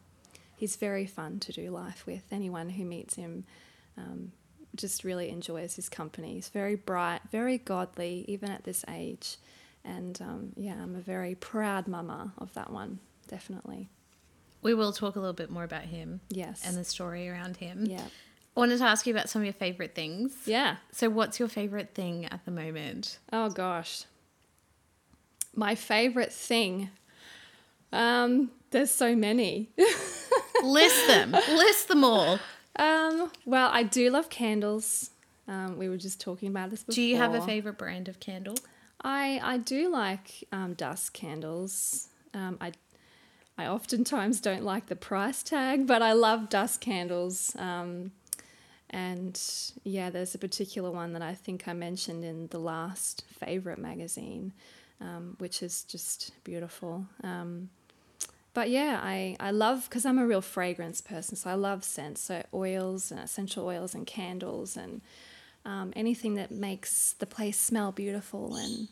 he's 0.55 0.75
very 0.75 1.05
fun 1.05 1.39
to 1.39 1.51
do 1.53 1.69
life 1.69 2.05
with. 2.05 2.23
Anyone 2.31 2.69
who 2.69 2.85
meets 2.85 3.15
him 3.15 3.45
um, 3.97 4.31
just 4.75 5.03
really 5.03 5.29
enjoys 5.29 5.75
his 5.75 5.89
company. 5.89 6.35
He's 6.35 6.49
very 6.49 6.75
bright, 6.75 7.21
very 7.31 7.57
godly, 7.57 8.25
even 8.27 8.49
at 8.49 8.63
this 8.63 8.85
age. 8.89 9.37
And 9.83 10.21
um, 10.21 10.53
yeah, 10.55 10.75
I'm 10.81 10.95
a 10.95 11.01
very 11.01 11.35
proud 11.35 11.87
mama 11.87 12.33
of 12.37 12.53
that 12.53 12.71
one, 12.71 12.99
definitely. 13.27 13.89
We 14.61 14.73
will 14.73 14.91
talk 14.91 15.15
a 15.15 15.19
little 15.19 15.33
bit 15.33 15.49
more 15.49 15.63
about 15.63 15.83
him. 15.83 16.21
Yes. 16.29 16.63
And 16.65 16.75
the 16.75 16.83
story 16.83 17.29
around 17.29 17.57
him. 17.57 17.85
Yeah. 17.85 18.05
I 18.55 18.59
wanted 18.59 18.79
to 18.79 18.85
ask 18.85 19.05
you 19.05 19.13
about 19.13 19.29
some 19.29 19.41
of 19.41 19.45
your 19.45 19.53
favorite 19.53 19.93
things. 19.93 20.33
Yeah. 20.45 20.77
So, 20.91 21.09
what's 21.09 21.39
your 21.39 21.47
favorite 21.47 21.93
thing 21.93 22.25
at 22.25 22.43
the 22.43 22.51
moment? 22.51 23.19
Oh, 23.31 23.49
gosh. 23.49 24.05
My 25.55 25.75
favorite 25.75 26.33
thing. 26.33 26.89
Um, 27.93 28.51
there's 28.71 28.91
so 28.91 29.15
many. 29.15 29.69
List 30.63 31.07
them. 31.07 31.31
List 31.31 31.87
them 31.87 32.03
all. 32.03 32.39
Um, 32.77 33.31
well, 33.45 33.69
I 33.71 33.83
do 33.83 34.09
love 34.09 34.29
candles. 34.29 35.11
Um, 35.47 35.77
we 35.77 35.87
were 35.87 35.97
just 35.97 36.19
talking 36.19 36.49
about 36.49 36.69
this 36.69 36.83
before. 36.83 36.95
Do 36.95 37.01
you 37.01 37.17
have 37.17 37.33
a 37.33 37.41
favorite 37.41 37.77
brand 37.77 38.07
of 38.09 38.19
candle? 38.19 38.55
I 39.01 39.39
I 39.43 39.57
do 39.57 39.89
like 39.89 40.43
um, 40.51 40.73
dusk 40.73 41.13
candles. 41.13 42.07
Um, 42.33 42.57
I 42.59 42.73
I 43.57 43.65
oftentimes 43.67 44.39
don't 44.39 44.63
like 44.63 44.85
the 44.85 44.95
price 44.95 45.41
tag, 45.41 45.87
but 45.87 46.01
I 46.01 46.13
love 46.13 46.49
dusk 46.49 46.81
candles. 46.81 47.55
Um, 47.57 48.11
and 48.89 49.41
yeah, 49.83 50.09
there's 50.09 50.35
a 50.35 50.37
particular 50.37 50.91
one 50.91 51.13
that 51.13 51.21
I 51.21 51.33
think 51.33 51.67
I 51.67 51.73
mentioned 51.73 52.23
in 52.23 52.47
the 52.47 52.59
last 52.59 53.23
favorite 53.39 53.79
magazine, 53.79 54.53
um, 55.01 55.35
which 55.39 55.63
is 55.63 55.83
just 55.83 56.31
beautiful. 56.43 57.07
Um, 57.23 57.69
but 58.53 58.69
yeah, 58.69 58.99
I, 59.03 59.35
I 59.39 59.51
love, 59.51 59.87
because 59.89 60.05
I'm 60.05 60.17
a 60.17 60.25
real 60.25 60.41
fragrance 60.41 61.01
person, 61.01 61.35
so 61.35 61.49
I 61.49 61.53
love 61.53 61.83
scents, 61.83 62.21
so 62.21 62.43
oils 62.53 63.11
and 63.11 63.19
essential 63.19 63.65
oils 63.65 63.93
and 63.93 64.07
candles 64.07 64.77
and 64.77 65.01
um, 65.65 65.93
anything 65.95 66.35
that 66.35 66.49
makes 66.49 67.13
the 67.13 67.25
place 67.25 67.59
smell 67.59 67.91
beautiful 67.91 68.55
and, 68.55 68.87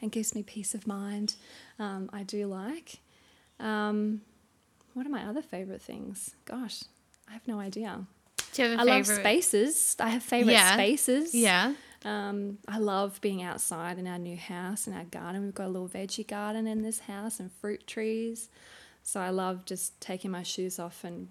and 0.00 0.12
gives 0.12 0.34
me 0.34 0.42
peace 0.42 0.74
of 0.74 0.86
mind, 0.86 1.34
um, 1.78 2.08
I 2.12 2.22
do 2.22 2.46
like. 2.46 3.00
Um, 3.62 4.20
what 4.94 5.06
are 5.06 5.10
my 5.10 5.24
other 5.24 5.40
favorite 5.42 5.80
things? 5.80 6.34
Gosh, 6.44 6.82
I 7.28 7.32
have 7.32 7.46
no 7.48 7.58
idea. 7.60 8.04
Do 8.52 8.62
you 8.62 8.68
have 8.68 8.78
a 8.78 8.82
I 8.82 8.84
favorite? 8.84 8.92
I 8.92 8.96
love 8.96 9.20
spaces. 9.20 9.96
I 9.98 10.08
have 10.10 10.22
favorite 10.22 10.52
Yeah. 10.52 10.72
spaces. 10.74 11.34
Yeah. 11.34 11.74
Um, 12.04 12.58
I 12.66 12.78
love 12.78 13.20
being 13.20 13.42
outside 13.42 13.98
in 13.98 14.06
our 14.08 14.18
new 14.18 14.36
house 14.36 14.86
in 14.88 14.92
our 14.92 15.04
garden. 15.04 15.44
We've 15.44 15.54
got 15.54 15.66
a 15.66 15.70
little 15.70 15.88
veggie 15.88 16.26
garden 16.26 16.66
in 16.66 16.82
this 16.82 17.00
house 17.00 17.38
and 17.40 17.50
fruit 17.52 17.86
trees. 17.86 18.48
So 19.04 19.20
I 19.20 19.30
love 19.30 19.64
just 19.64 19.98
taking 20.00 20.30
my 20.30 20.42
shoes 20.42 20.78
off 20.78 21.04
and 21.04 21.28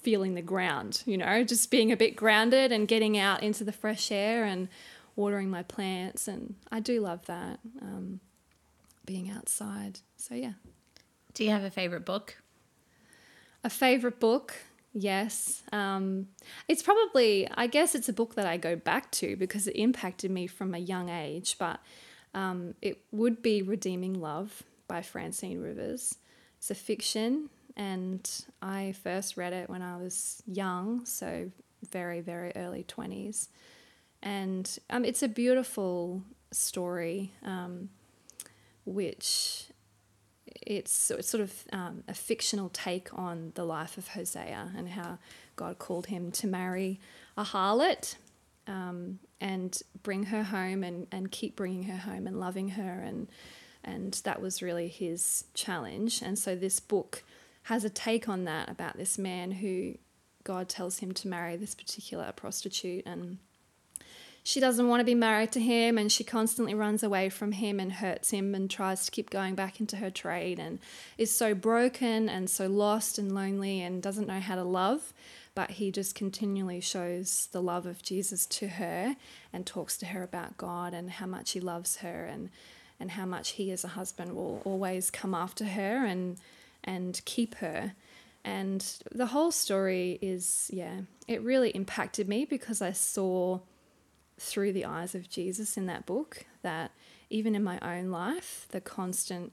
feeling 0.00 0.34
the 0.34 0.42
ground, 0.42 1.02
you 1.06 1.18
know, 1.18 1.42
just 1.42 1.70
being 1.70 1.90
a 1.90 1.96
bit 1.96 2.14
grounded 2.14 2.70
and 2.70 2.86
getting 2.86 3.18
out 3.18 3.42
into 3.42 3.64
the 3.64 3.72
fresh 3.72 4.12
air 4.12 4.44
and 4.44 4.68
watering 5.16 5.50
my 5.50 5.64
plants. 5.64 6.28
And 6.28 6.54
I 6.70 6.78
do 6.80 7.00
love 7.00 7.26
that, 7.26 7.58
um, 7.82 8.20
being 9.04 9.28
outside. 9.28 9.98
So 10.16 10.34
yeah. 10.36 10.52
Do 11.36 11.44
you 11.44 11.50
have 11.50 11.64
a 11.64 11.70
favorite 11.70 12.06
book? 12.06 12.38
A 13.62 13.68
favorite 13.68 14.18
book? 14.20 14.54
Yes. 14.94 15.62
Um, 15.70 16.28
it's 16.66 16.82
probably, 16.82 17.46
I 17.54 17.66
guess 17.66 17.94
it's 17.94 18.08
a 18.08 18.14
book 18.14 18.36
that 18.36 18.46
I 18.46 18.56
go 18.56 18.74
back 18.74 19.10
to 19.12 19.36
because 19.36 19.66
it 19.66 19.76
impacted 19.76 20.30
me 20.30 20.46
from 20.46 20.74
a 20.74 20.78
young 20.78 21.10
age, 21.10 21.56
but 21.58 21.80
um, 22.32 22.72
it 22.80 23.02
would 23.12 23.42
be 23.42 23.60
Redeeming 23.60 24.18
Love 24.18 24.62
by 24.88 25.02
Francine 25.02 25.60
Rivers. 25.60 26.16
It's 26.56 26.70
a 26.70 26.74
fiction, 26.74 27.50
and 27.76 28.26
I 28.62 28.94
first 29.02 29.36
read 29.36 29.52
it 29.52 29.68
when 29.68 29.82
I 29.82 29.98
was 29.98 30.42
young, 30.46 31.04
so 31.04 31.50
very, 31.86 32.22
very 32.22 32.52
early 32.56 32.82
20s. 32.82 33.48
And 34.22 34.78
um, 34.88 35.04
it's 35.04 35.22
a 35.22 35.28
beautiful 35.28 36.22
story, 36.50 37.34
um, 37.44 37.90
which 38.86 39.66
it's, 40.66 41.10
it's 41.10 41.28
sort 41.28 41.42
of 41.42 41.64
um, 41.72 42.02
a 42.08 42.14
fictional 42.14 42.68
take 42.68 43.08
on 43.16 43.52
the 43.54 43.64
life 43.64 43.96
of 43.96 44.08
Hosea 44.08 44.72
and 44.76 44.90
how 44.90 45.18
God 45.54 45.78
called 45.78 46.06
him 46.06 46.30
to 46.32 46.46
marry 46.46 47.00
a 47.36 47.44
harlot 47.44 48.16
um, 48.66 49.20
and 49.40 49.80
bring 50.02 50.24
her 50.24 50.42
home 50.42 50.82
and, 50.82 51.06
and 51.12 51.30
keep 51.30 51.56
bringing 51.56 51.84
her 51.84 51.96
home 51.98 52.26
and 52.26 52.40
loving 52.40 52.70
her. 52.70 53.02
And, 53.04 53.28
and 53.84 54.14
that 54.24 54.42
was 54.42 54.60
really 54.60 54.88
his 54.88 55.44
challenge. 55.54 56.20
And 56.20 56.38
so 56.38 56.56
this 56.56 56.80
book 56.80 57.22
has 57.64 57.84
a 57.84 57.90
take 57.90 58.28
on 58.28 58.44
that 58.44 58.68
about 58.68 58.96
this 58.96 59.18
man 59.18 59.52
who 59.52 59.94
God 60.42 60.68
tells 60.68 60.98
him 60.98 61.12
to 61.12 61.28
marry 61.28 61.56
this 61.56 61.74
particular 61.74 62.32
prostitute 62.32 63.06
and 63.06 63.38
she 64.46 64.60
doesn't 64.60 64.86
want 64.86 65.00
to 65.00 65.04
be 65.04 65.12
married 65.12 65.50
to 65.50 65.60
him 65.60 65.98
and 65.98 66.12
she 66.12 66.22
constantly 66.22 66.72
runs 66.72 67.02
away 67.02 67.28
from 67.28 67.50
him 67.50 67.80
and 67.80 67.94
hurts 67.94 68.30
him 68.30 68.54
and 68.54 68.70
tries 68.70 69.04
to 69.04 69.10
keep 69.10 69.28
going 69.28 69.56
back 69.56 69.80
into 69.80 69.96
her 69.96 70.08
trade 70.08 70.60
and 70.60 70.78
is 71.18 71.36
so 71.36 71.52
broken 71.52 72.28
and 72.28 72.48
so 72.48 72.68
lost 72.68 73.18
and 73.18 73.34
lonely 73.34 73.82
and 73.82 74.00
doesn't 74.00 74.28
know 74.28 74.38
how 74.38 74.54
to 74.54 74.62
love. 74.62 75.12
But 75.56 75.72
he 75.72 75.90
just 75.90 76.14
continually 76.14 76.80
shows 76.80 77.48
the 77.50 77.60
love 77.60 77.86
of 77.86 78.04
Jesus 78.04 78.46
to 78.46 78.68
her 78.68 79.16
and 79.52 79.66
talks 79.66 79.98
to 79.98 80.06
her 80.06 80.22
about 80.22 80.56
God 80.56 80.94
and 80.94 81.10
how 81.10 81.26
much 81.26 81.50
he 81.50 81.58
loves 81.58 81.96
her 81.96 82.24
and 82.26 82.50
and 83.00 83.10
how 83.10 83.26
much 83.26 83.50
he 83.50 83.72
as 83.72 83.82
a 83.82 83.88
husband 83.88 84.36
will 84.36 84.62
always 84.64 85.10
come 85.10 85.34
after 85.34 85.64
her 85.64 86.06
and 86.06 86.38
and 86.84 87.20
keep 87.24 87.56
her. 87.56 87.94
And 88.44 88.86
the 89.10 89.26
whole 89.26 89.50
story 89.50 90.20
is 90.22 90.70
yeah 90.72 91.00
it 91.26 91.42
really 91.42 91.70
impacted 91.70 92.28
me 92.28 92.44
because 92.44 92.80
I 92.80 92.92
saw 92.92 93.58
through 94.38 94.72
the 94.72 94.84
eyes 94.84 95.14
of 95.14 95.28
Jesus 95.28 95.76
in 95.76 95.86
that 95.86 96.06
book 96.06 96.44
that 96.62 96.90
even 97.30 97.54
in 97.54 97.64
my 97.64 97.78
own 97.80 98.10
life, 98.10 98.66
the 98.70 98.80
constant 98.80 99.52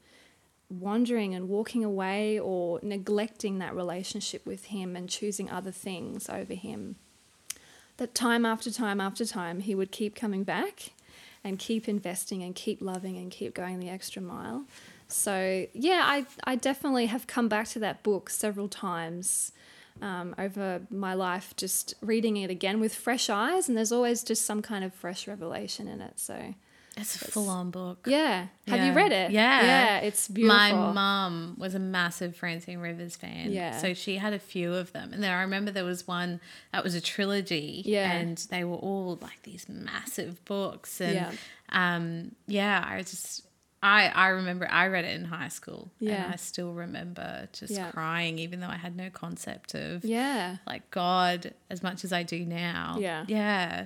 wandering 0.70 1.34
and 1.34 1.50
walking 1.50 1.84
away 1.84 2.40
or 2.40 2.80
neglecting 2.82 3.60
that 3.60 3.76
relationship 3.76 4.46
with 4.46 4.66
Him 4.66 4.96
and 4.96 5.10
choosing 5.10 5.50
other 5.50 5.72
things 5.72 6.30
over 6.30 6.54
Him, 6.54 6.96
that 7.98 8.16
time 8.16 8.46
after 8.46 8.72
time 8.72 9.00
after 9.00 9.26
time, 9.26 9.62
He 9.62 9.76
would 9.76 9.92
keep 9.92 10.16
coming 10.16 10.44
back 10.44 10.92
and 11.44 11.60
keep 11.60 11.88
investing 11.88 12.42
and 12.42 12.56
keep 12.56 12.82
loving 12.82 13.18
and 13.18 13.32
keep 13.32 13.54
going 13.54 13.80
the 13.80 13.90
extra 13.90 14.22
mile. 14.22 14.66
So, 15.08 15.68
yeah, 15.74 16.02
I, 16.06 16.26
I 16.46 16.56
definitely 16.56 17.08
have 17.08 17.28
come 17.28 17.48
back 17.48 17.68
to 17.70 17.80
that 17.80 18.02
book 18.02 18.30
several 18.30 18.68
times 18.68 19.52
um, 20.02 20.34
over 20.38 20.82
my 20.90 21.14
life, 21.14 21.54
just 21.56 21.94
reading 22.02 22.38
it 22.38 22.50
again 22.50 22.80
with 22.80 22.94
fresh 22.96 23.30
eyes, 23.30 23.68
and 23.68 23.78
there's 23.78 23.92
always 23.92 24.24
just 24.24 24.46
some 24.46 24.62
kind 24.62 24.84
of 24.84 24.94
fresh 24.94 25.28
revelation 25.28 25.88
in 25.88 26.02
it. 26.02 26.20
So 26.20 26.54
it's 26.98 27.16
a 27.16 27.32
full 27.32 27.50
on 27.50 27.72
book. 27.72 28.06
Yeah. 28.08 28.48
Have 28.68 28.80
Yeah. 28.80 28.86
you 28.88 28.94
read 28.94 29.12
it? 29.12 29.32
Yeah. 29.32 29.62
Yeah, 29.64 29.98
it's 30.00 30.28
beautiful. 30.28 30.56
My 30.58 30.72
mum 30.94 31.56
was 31.58 31.74
a 31.74 31.80
massive 31.80 32.36
Francine 32.36 32.80
Rivers 32.80 33.16
fan. 33.16 33.52
Yeah. 33.52 33.78
So 33.78 33.94
she 33.94 34.18
had 34.18 34.34
a 34.34 34.40
few 34.40 34.74
of 34.74 34.92
them. 34.94 35.12
And 35.14 35.24
then 35.24 35.32
I 35.32 35.42
remember 35.42 35.72
there 35.72 35.84
was 35.86 36.08
one 36.08 36.40
that 36.72 36.84
was 36.84 36.94
a 36.94 37.02
trilogy. 37.02 37.82
Yeah. 37.86 38.12
And 38.12 38.38
they 38.52 38.64
were 38.64 38.76
all 38.76 39.18
like 39.22 39.42
these 39.44 39.68
massive 39.68 40.44
books. 40.46 41.02
And 41.02 41.16
Yeah. 41.16 41.32
um, 41.70 42.36
yeah, 42.48 42.86
I 42.88 43.00
just 43.02 43.42
I 43.84 44.08
I 44.08 44.28
remember 44.30 44.66
I 44.70 44.88
read 44.88 45.04
it 45.06 45.14
in 45.20 45.26
high 45.26 45.50
school. 45.50 45.92
Yeah. 46.00 46.24
And 46.24 46.34
I 46.34 46.38
still 46.38 46.74
remember 46.74 47.50
just 47.52 47.74
Yeah. 47.74 47.92
crying, 47.92 48.40
even 48.40 48.62
though 48.62 48.68
I 48.70 48.78
had 48.78 48.96
no 48.96 49.10
concept 49.10 49.76
of 49.76 50.06
Yeah. 50.06 50.58
like 50.66 50.90
God 50.90 51.54
as 51.70 51.84
much 51.84 52.04
as 52.06 52.14
I 52.14 52.24
do 52.24 52.46
now. 52.46 52.98
Yeah. 53.00 53.26
Yeah. 53.28 53.86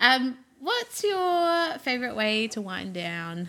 Um, 0.00 0.36
what's 0.58 1.04
your 1.04 1.78
favorite 1.78 2.16
way 2.16 2.48
to 2.48 2.60
wind 2.60 2.92
down? 2.94 3.48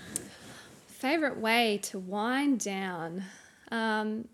Favorite 0.88 1.38
way 1.40 1.80
to 1.84 1.98
wind 1.98 2.60
down? 2.60 3.24
Um, 3.72 4.28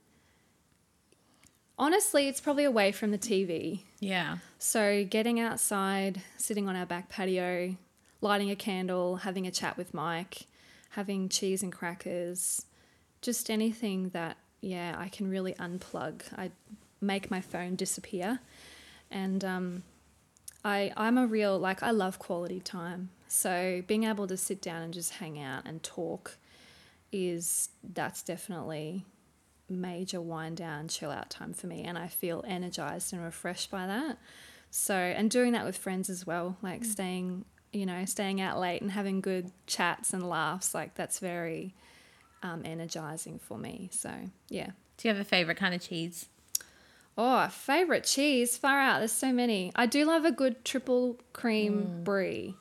honestly, 1.80 2.28
it's 2.28 2.42
probably 2.42 2.64
away 2.66 2.92
from 2.92 3.12
the 3.12 3.18
TV. 3.18 3.82
Yeah. 4.00 4.38
So, 4.60 5.06
getting 5.06 5.40
outside, 5.40 6.22
sitting 6.38 6.68
on 6.68 6.76
our 6.76 6.86
back 6.86 7.10
patio, 7.10 7.78
lighting 8.22 8.50
a 8.52 8.56
candle, 8.56 9.18
having 9.18 9.46
a 9.48 9.52
chat 9.52 9.78
with 9.78 9.94
Mike, 9.94 10.48
having 10.98 11.30
cheese 11.30 11.62
and 11.62 11.72
crackers, 11.72 12.66
just 13.22 13.52
anything 13.52 14.10
that, 14.10 14.36
yeah, 14.62 14.96
I 14.98 15.10
can 15.10 15.30
really 15.30 15.54
unplug. 15.54 16.24
I 16.36 16.50
make 17.00 17.30
my 17.30 17.40
phone 17.40 17.76
disappear. 17.76 18.40
And 19.12 19.46
um, 19.46 19.84
I, 20.66 20.92
I'm 20.98 21.20
a 21.20 21.28
real, 21.28 21.60
like, 21.60 21.84
I 21.84 21.92
love 21.92 22.18
quality 22.18 22.60
time. 22.60 23.12
So, 23.28 23.84
being 23.86 24.06
able 24.06 24.26
to 24.26 24.36
sit 24.36 24.60
down 24.60 24.82
and 24.82 24.92
just 24.92 25.14
hang 25.14 25.40
out 25.40 25.68
and 25.68 25.84
talk 25.84 26.38
is, 27.12 27.70
that's 27.94 28.24
definitely 28.24 29.06
major 29.70 30.20
wind 30.20 30.58
down, 30.58 30.88
chill 30.88 31.12
out 31.12 31.30
time 31.30 31.54
for 31.54 31.68
me. 31.68 31.84
And 31.84 31.96
I 31.96 32.08
feel 32.08 32.44
energized 32.48 33.14
and 33.14 33.24
refreshed 33.24 33.70
by 33.70 33.86
that. 33.86 34.18
So, 34.72 34.96
and 34.96 35.30
doing 35.30 35.52
that 35.52 35.64
with 35.64 35.78
friends 35.78 36.10
as 36.10 36.26
well, 36.26 36.58
like 36.64 36.84
staying, 36.84 37.46
you 37.74 37.86
know, 37.86 38.06
staying 38.06 38.42
out 38.42 38.60
late 38.60 38.82
and 38.82 38.92
having 38.92 39.22
good 39.22 39.52
chats 39.68 40.14
and 40.14 40.28
laughs, 40.28 40.74
like 40.74 40.96
that's 40.96 41.20
very 41.20 41.74
um, 42.44 42.62
energizing 42.66 43.40
for 43.40 43.58
me. 43.58 43.90
So, 43.92 44.12
yeah. 44.50 44.72
Do 44.98 45.08
you 45.08 45.14
have 45.14 45.22
a 45.22 45.28
favorite 45.28 45.58
kind 45.58 45.76
of 45.76 45.82
cheese? 45.82 46.28
Oh, 47.18 47.48
favorite 47.50 48.04
cheese? 48.04 48.58
Far 48.58 48.80
out. 48.80 49.00
There's 49.00 49.12
so 49.12 49.32
many. 49.34 49.72
I 49.76 49.86
do 49.88 50.06
love 50.06 50.24
a 50.26 50.32
good 50.32 50.64
triple 50.64 51.18
cream 51.34 51.88
Mm. 51.88 52.04
brie. 52.04 52.56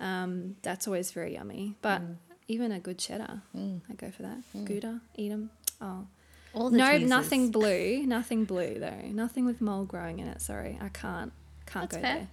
Um, 0.00 0.56
that's 0.62 0.86
always 0.86 1.10
very 1.10 1.34
yummy. 1.34 1.74
But 1.82 2.02
even 2.46 2.70
a 2.72 2.78
good 2.78 2.98
cheddar, 2.98 3.42
I 3.56 3.94
go 3.96 4.10
for 4.12 4.22
that. 4.22 4.38
Gouda, 4.64 5.00
Edam. 5.18 5.50
Oh, 5.80 6.06
All 6.54 6.70
the 6.70 6.78
no, 6.78 6.92
cheeses. 6.92 7.08
nothing 7.10 7.50
blue. 7.58 8.04
Nothing 8.06 8.44
blue 8.44 8.78
though. 8.78 9.02
Nothing 9.10 9.44
with 9.44 9.60
mold 9.60 9.88
growing 9.88 10.20
in 10.20 10.28
it. 10.28 10.40
Sorry, 10.40 10.78
I 10.80 10.88
can't. 10.88 11.32
Can't 11.66 11.90
That's 11.90 11.96
go 11.96 12.00
fair. 12.02 12.28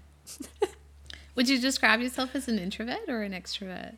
there. 0.62 0.70
Would 1.36 1.50
you 1.50 1.60
describe 1.60 2.00
yourself 2.02 2.34
as 2.36 2.48
an 2.48 2.58
introvert 2.60 3.08
or 3.10 3.22
an 3.22 3.34
extrovert? 3.34 3.96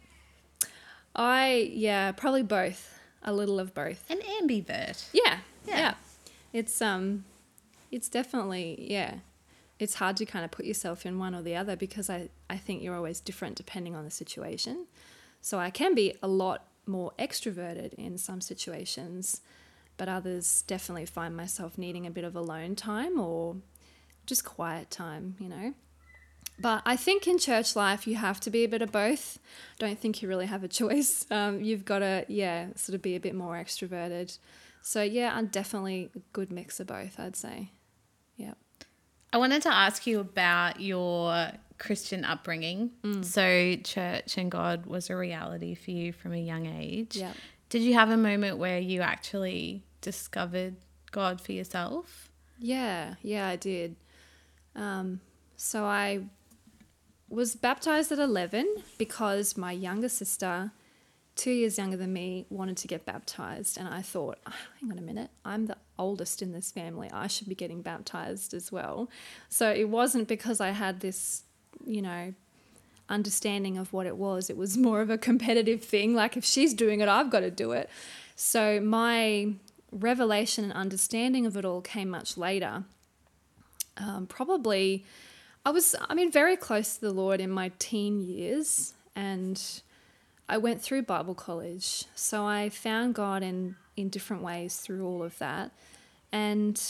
I 1.15 1.71
yeah, 1.73 2.11
probably 2.11 2.43
both. 2.43 2.99
A 3.23 3.33
little 3.33 3.59
of 3.59 3.73
both. 3.73 4.09
An 4.09 4.19
ambivert. 4.19 5.05
Yeah, 5.13 5.39
Yeah. 5.65 5.77
yeah. 5.77 5.93
It's 6.53 6.81
um, 6.81 7.25
it's 7.91 8.09
definitely 8.09 8.87
yeah. 8.89 9.15
It's 9.79 9.95
hard 9.95 10.17
to 10.17 10.25
kind 10.25 10.43
of 10.43 10.49
put 10.51 10.65
yourself 10.65 11.05
in 11.05 11.19
one 11.19 11.35
or 11.35 11.41
the 11.41 11.55
other 11.55 11.75
because 11.75 12.09
I 12.09 12.29
I 12.49 12.57
think 12.57 12.81
you're 12.81 12.95
always 12.95 13.19
different 13.19 13.55
depending 13.55 13.95
on 13.95 14.03
the 14.05 14.11
situation. 14.11 14.87
So 15.41 15.59
I 15.59 15.69
can 15.69 15.93
be 15.93 16.15
a 16.23 16.27
lot 16.27 16.65
more 16.85 17.11
extroverted 17.19 17.93
in 17.93 18.17
some 18.17 18.41
situations, 18.41 19.41
but 19.97 20.07
others 20.07 20.63
definitely 20.67 21.05
find 21.05 21.35
myself 21.35 21.77
needing 21.77 22.07
a 22.07 22.11
bit 22.11 22.23
of 22.23 22.35
alone 22.35 22.75
time 22.75 23.19
or 23.19 23.57
just 24.25 24.43
quiet 24.45 24.89
time, 24.89 25.35
you 25.39 25.49
know. 25.49 25.73
But 26.59 26.81
I 26.85 26.95
think 26.95 27.27
in 27.27 27.37
church 27.37 27.75
life, 27.75 28.07
you 28.07 28.15
have 28.15 28.39
to 28.41 28.49
be 28.49 28.63
a 28.63 28.67
bit 28.67 28.81
of 28.81 28.91
both. 28.91 29.39
Don't 29.77 29.99
think 29.99 30.21
you 30.21 30.27
really 30.27 30.47
have 30.47 30.63
a 30.63 30.67
choice. 30.67 31.25
Um, 31.37 31.61
you've 31.61 31.85
got 31.85 31.99
to, 31.99 32.25
yeah, 32.29 32.67
sort 32.75 32.95
of 32.95 33.01
be 33.01 33.15
a 33.15 33.19
bit 33.19 33.35
more 33.35 33.55
extroverted. 33.55 34.37
So, 34.81 35.01
yeah, 35.01 35.33
I'm 35.35 35.47
definitely 35.47 36.09
a 36.15 36.19
good 36.31 36.51
mix 36.51 36.79
of 36.79 36.87
both, 36.87 37.19
I'd 37.19 37.35
say. 37.35 37.71
Yeah. 38.37 38.53
I 39.33 39.37
wanted 39.37 39.61
to 39.63 39.69
ask 39.69 40.07
you 40.07 40.19
about 40.19 40.79
your 40.79 41.51
Christian 41.77 42.23
upbringing. 42.23 42.91
Mm. 43.03 43.25
So, 43.25 43.75
church 43.83 44.37
and 44.37 44.49
God 44.49 44.85
was 44.85 45.09
a 45.09 45.17
reality 45.17 45.75
for 45.75 45.91
you 45.91 46.13
from 46.13 46.33
a 46.33 46.39
young 46.39 46.65
age. 46.65 47.17
Yeah. 47.17 47.33
Did 47.69 47.81
you 47.81 47.93
have 47.95 48.09
a 48.09 48.17
moment 48.17 48.57
where 48.57 48.79
you 48.79 49.01
actually 49.01 49.83
discovered 50.01 50.77
God 51.11 51.41
for 51.41 51.51
yourself? 51.51 52.31
Yeah, 52.59 53.15
yeah, 53.21 53.47
I 53.47 53.57
did. 53.57 53.97
Um, 54.75 55.19
so 55.57 55.83
I 55.83 56.21
was 57.29 57.55
baptized 57.55 58.11
at 58.11 58.19
11 58.19 58.83
because 58.97 59.57
my 59.57 59.71
younger 59.71 60.09
sister, 60.09 60.71
two 61.35 61.51
years 61.51 61.77
younger 61.77 61.97
than 61.97 62.13
me, 62.13 62.45
wanted 62.49 62.77
to 62.77 62.87
get 62.87 63.05
baptized. 63.05 63.77
And 63.77 63.87
I 63.87 64.01
thought, 64.01 64.39
"Ah, 64.45 64.55
hang 64.79 64.91
on 64.91 64.97
a 64.97 65.01
minute, 65.01 65.29
I'm 65.43 65.65
the 65.65 65.77
oldest 65.97 66.41
in 66.41 66.51
this 66.51 66.71
family. 66.71 67.09
I 67.11 67.27
should 67.27 67.49
be 67.49 67.55
getting 67.55 67.81
baptized 67.81 68.53
as 68.53 68.71
well. 68.71 69.09
So 69.49 69.71
it 69.71 69.89
wasn't 69.89 70.27
because 70.27 70.61
I 70.61 70.69
had 70.69 70.99
this, 71.01 71.43
you 71.85 72.01
know, 72.01 72.33
understanding 73.09 73.77
of 73.77 73.93
what 73.93 74.05
it 74.05 74.17
was. 74.17 74.49
It 74.49 74.57
was 74.57 74.77
more 74.77 75.01
of 75.01 75.09
a 75.09 75.17
competitive 75.17 75.83
thing. 75.83 76.13
Like 76.13 76.37
if 76.37 76.45
she's 76.45 76.73
doing 76.73 76.99
it, 76.99 77.09
I've 77.09 77.29
got 77.29 77.41
to 77.41 77.51
do 77.51 77.71
it. 77.71 77.89
So 78.35 78.79
my 78.79 79.53
revelation 79.91 80.65
and 80.65 80.73
understanding 80.73 81.45
of 81.45 81.57
it 81.57 81.65
all 81.65 81.81
came 81.81 82.09
much 82.09 82.37
later. 82.37 82.83
Um, 83.97 84.27
probably, 84.27 85.05
I 85.67 85.69
was, 85.69 85.97
I 85.99 86.13
mean, 86.13 86.31
very 86.31 86.55
close 86.55 86.95
to 86.95 87.01
the 87.01 87.11
Lord 87.11 87.41
in 87.41 87.51
my 87.51 87.73
teen 87.77 88.21
years, 88.21 88.93
and 89.17 89.61
I 90.47 90.59
went 90.59 90.81
through 90.81 91.01
Bible 91.01 91.35
college. 91.35 92.05
So 92.15 92.45
I 92.45 92.69
found 92.69 93.15
God 93.15 93.43
in, 93.43 93.75
in 93.97 94.07
different 94.07 94.43
ways 94.43 94.77
through 94.77 95.05
all 95.05 95.21
of 95.21 95.37
that. 95.39 95.71
And 96.31 96.81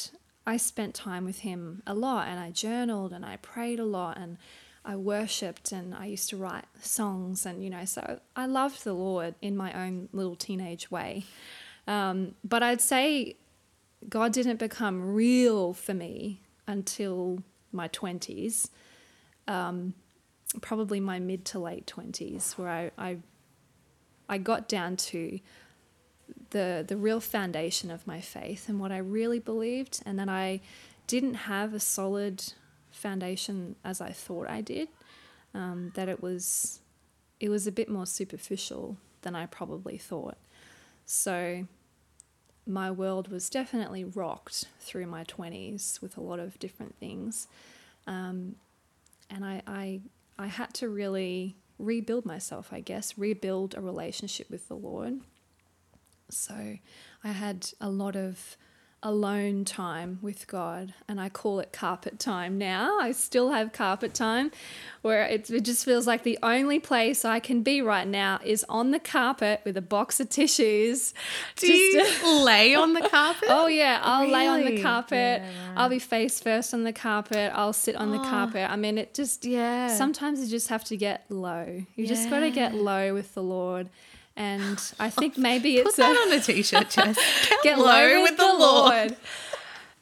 I 0.45 0.57
spent 0.57 0.93
time 0.93 1.25
with 1.25 1.39
Him 1.39 1.81
a 1.87 1.95
lot, 1.95 2.27
and 2.27 2.39
I 2.39 2.51
journaled 2.51 3.13
and 3.13 3.25
I 3.25 3.37
prayed 3.37 3.79
a 3.79 3.83
lot, 3.83 4.15
and 4.15 4.37
I 4.85 4.95
worshipped 4.95 5.71
and 5.71 5.95
I 5.95 6.05
used 6.05 6.29
to 6.29 6.37
write 6.37 6.65
songs 6.79 7.47
and 7.47 7.61
you 7.63 7.69
know 7.69 7.83
so 7.83 8.21
I 8.37 8.45
loved 8.45 8.85
the 8.85 8.93
Lord 8.93 9.35
in 9.41 9.57
my 9.57 9.73
own 9.73 10.07
little 10.13 10.35
teenage 10.35 10.89
way. 10.91 11.25
Um, 11.87 12.35
but 12.43 12.61
I'd 12.61 12.79
say 12.79 13.37
God 14.07 14.33
didn't 14.33 14.59
become 14.59 15.15
real 15.15 15.73
for 15.73 15.95
me 15.95 16.41
until 16.67 17.43
my 17.71 17.87
twenties, 17.87 18.69
um, 19.47 19.93
probably 20.61 20.99
my 20.99 21.19
mid 21.19 21.45
to 21.45 21.59
late 21.59 21.87
twenties, 21.87 22.53
where 22.53 22.69
I, 22.69 22.91
I 22.97 23.17
I 24.29 24.37
got 24.37 24.67
down 24.67 24.97
to 24.97 25.39
the 26.49 26.83
the 26.87 26.97
real 26.97 27.19
foundation 27.19 27.91
of 27.91 28.05
my 28.05 28.21
faith 28.21 28.69
and 28.69 28.79
what 28.79 28.91
I 28.91 28.97
really 28.97 29.39
believed, 29.39 30.01
and 30.05 30.17
that 30.19 30.29
I 30.29 30.61
didn't 31.07 31.35
have 31.35 31.73
a 31.73 31.79
solid 31.79 32.53
foundation 32.91 33.75
as 33.83 34.01
I 34.01 34.11
thought 34.11 34.49
I 34.49 34.61
did. 34.61 34.89
Um, 35.53 35.91
that 35.95 36.09
it 36.09 36.21
was 36.21 36.81
it 37.39 37.49
was 37.49 37.67
a 37.67 37.71
bit 37.71 37.89
more 37.89 38.05
superficial 38.05 38.97
than 39.21 39.35
I 39.35 39.45
probably 39.45 39.97
thought. 39.97 40.37
So 41.05 41.67
my 42.67 42.91
world 42.91 43.29
was 43.29 43.49
definitely 43.49 44.03
rocked 44.03 44.65
through 44.79 45.07
my 45.07 45.23
20s 45.23 46.01
with 46.01 46.17
a 46.17 46.21
lot 46.21 46.39
of 46.39 46.59
different 46.59 46.95
things. 46.99 47.47
Um, 48.05 48.55
and 49.29 49.45
I, 49.45 49.61
I, 49.65 50.01
I 50.37 50.47
had 50.47 50.73
to 50.75 50.89
really 50.89 51.55
rebuild 51.79 52.25
myself, 52.25 52.69
I 52.71 52.81
guess, 52.81 53.17
rebuild 53.17 53.75
a 53.75 53.81
relationship 53.81 54.49
with 54.49 54.67
the 54.67 54.75
Lord. 54.75 55.21
So 56.29 56.77
I 57.23 57.27
had 57.27 57.69
a 57.79 57.89
lot 57.89 58.15
of 58.15 58.57
alone 59.03 59.63
time 59.63 60.17
with 60.21 60.47
God, 60.47 60.93
and 61.07 61.21
I 61.21 61.29
call 61.29 61.59
it 61.59 61.71
carpet 61.71 62.19
time 62.19 62.57
now. 62.57 62.99
I 62.99 63.11
still 63.11 63.51
have 63.51 63.71
carpet 63.71 64.13
time 64.13 64.51
where 65.01 65.23
it, 65.23 65.49
it, 65.49 65.61
just 65.61 65.85
feels 65.85 66.07
like 66.07 66.23
the 66.23 66.39
only 66.41 66.79
place 66.79 67.23
I 67.23 67.39
can 67.39 67.61
be 67.61 67.81
right 67.81 68.07
now 68.07 68.39
is 68.43 68.65
on 68.67 68.91
the 68.91 68.99
carpet 68.99 69.61
with 69.63 69.77
a 69.77 69.81
box 69.81 70.19
of 70.19 70.29
tissues. 70.29 71.13
Do 71.55 71.67
just 71.67 72.23
you 72.23 72.39
lay 72.43 72.73
on 72.73 72.93
the 72.93 73.07
carpet? 73.07 73.47
Oh, 73.49 73.67
yeah, 73.67 73.99
I'll 74.01 74.21
really? 74.21 74.33
lay 74.33 74.47
on 74.47 74.65
the 74.65 74.81
carpet. 74.81 75.41
Yeah. 75.41 75.73
I'll 75.75 75.89
be 75.89 75.99
face 75.99 76.39
first 76.39 76.73
on 76.73 76.83
the 76.83 76.93
carpet. 76.93 77.51
I'll 77.53 77.73
sit 77.73 77.95
on 77.95 78.09
oh. 78.09 78.11
the 78.13 78.29
carpet. 78.29 78.69
I 78.69 78.75
mean, 78.75 78.97
it 78.97 79.13
just, 79.13 79.45
yeah. 79.45 79.95
Sometimes 79.95 80.41
you 80.41 80.47
just 80.47 80.69
have 80.69 80.83
to 80.85 80.97
get 80.97 81.25
low. 81.29 81.65
You 81.67 81.85
yeah. 81.95 82.07
just 82.07 82.29
got 82.29 82.39
to 82.39 82.49
get 82.49 82.73
low 82.73 83.13
with 83.13 83.33
the 83.35 83.43
Lord 83.43 83.89
and 84.37 84.79
I 84.99 85.09
think 85.09 85.37
maybe 85.37 85.77
it's 85.77 85.95
put 85.95 85.95
that 85.97 86.15
a, 86.15 86.19
on 86.19 86.31
a 86.31 86.41
t-shirt. 86.41 86.89
Jess. 86.91 87.17
Get, 87.49 87.63
get 87.63 87.79
low 87.79 88.21
with, 88.21 88.31
with 88.31 88.37
the 88.37 88.45
Lord. 88.45 88.59
Lord. 88.59 89.17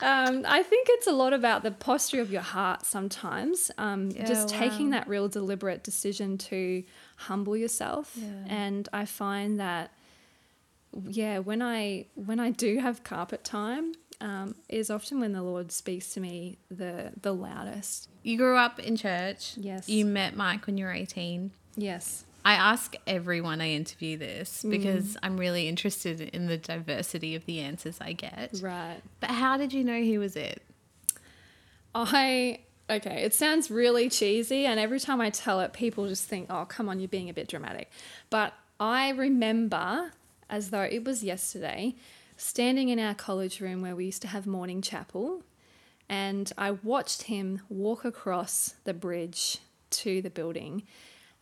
Um, 0.01 0.43
I 0.45 0.61
think 0.61 0.87
it's 0.91 1.07
a 1.07 1.13
lot 1.13 1.31
about 1.31 1.63
the 1.63 1.71
posture 1.71 2.19
of 2.19 2.29
your 2.29 2.41
heart 2.41 2.85
sometimes. 2.85 3.71
Um, 3.77 4.11
yeah, 4.11 4.25
just 4.25 4.51
wow. 4.51 4.59
taking 4.59 4.89
that 4.89 5.07
real 5.07 5.29
deliberate 5.29 5.85
decision 5.85 6.37
to 6.39 6.83
humble 7.15 7.55
yourself. 7.55 8.13
Yeah. 8.15 8.27
And 8.47 8.89
I 8.91 9.05
find 9.05 9.57
that, 9.61 9.91
yeah, 11.07 11.39
when 11.39 11.61
I 11.61 12.07
when 12.15 12.41
I 12.41 12.51
do 12.51 12.79
have 12.79 13.05
carpet 13.05 13.45
time, 13.45 13.93
um, 14.19 14.55
is 14.67 14.89
often 14.89 15.21
when 15.21 15.31
the 15.31 15.41
Lord 15.41 15.71
speaks 15.71 16.13
to 16.15 16.19
me 16.19 16.57
the 16.69 17.13
the 17.21 17.33
loudest. 17.33 18.09
You 18.21 18.35
grew 18.37 18.57
up 18.57 18.79
in 18.79 18.97
church. 18.97 19.53
Yes. 19.55 19.87
You 19.87 20.05
met 20.05 20.35
Mike 20.35 20.65
when 20.65 20.77
you 20.77 20.85
were 20.85 20.93
eighteen. 20.93 21.51
Yes. 21.77 22.25
I 22.45 22.53
ask 22.53 22.95
everyone 23.07 23.59
I 23.59 23.71
interview 23.71 24.17
this 24.17 24.63
mm. 24.63 24.69
because 24.69 25.15
mm. 25.15 25.17
I'm 25.23 25.35
really 25.35 25.67
interested 25.67 26.21
in 26.21 26.45
the 26.45 26.57
diversity 26.57 27.33
of 27.33 27.45
the 27.47 27.59
answers 27.59 27.97
I 27.99 28.13
get. 28.13 28.59
Right. 28.61 29.01
But 29.19 29.31
how 29.31 29.57
did 29.57 29.73
you 29.73 29.83
know 29.83 29.99
he 29.99 30.19
was 30.19 30.35
it? 30.35 30.61
I 31.95 32.59
okay, 32.87 33.23
it 33.23 33.33
sounds 33.33 33.71
really 33.71 34.09
cheesy 34.09 34.67
and 34.67 34.79
every 34.79 34.99
time 34.99 35.19
I 35.19 35.31
tell 35.31 35.59
it 35.61 35.73
people 35.73 36.07
just 36.07 36.25
think, 36.25 36.47
"Oh, 36.51 36.65
come 36.65 36.87
on, 36.87 36.99
you're 36.99 37.07
being 37.07 37.29
a 37.29 37.33
bit 37.33 37.47
dramatic." 37.47 37.89
But 38.29 38.53
I 38.79 39.09
remember 39.09 40.11
as 40.47 40.69
though 40.69 40.83
it 40.83 41.03
was 41.03 41.23
yesterday 41.23 41.95
standing 42.37 42.89
in 42.89 42.99
our 42.99 43.15
college 43.15 43.59
room 43.59 43.81
where 43.81 43.95
we 43.95 44.05
used 44.05 44.21
to 44.21 44.27
have 44.27 44.45
morning 44.45 44.81
chapel 44.81 45.41
and 46.07 46.51
I 46.57 46.71
watched 46.71 47.23
him 47.23 47.61
walk 47.69 48.05
across 48.05 48.75
the 48.83 48.93
bridge 48.93 49.57
to 49.89 50.21
the 50.21 50.29
building 50.29 50.83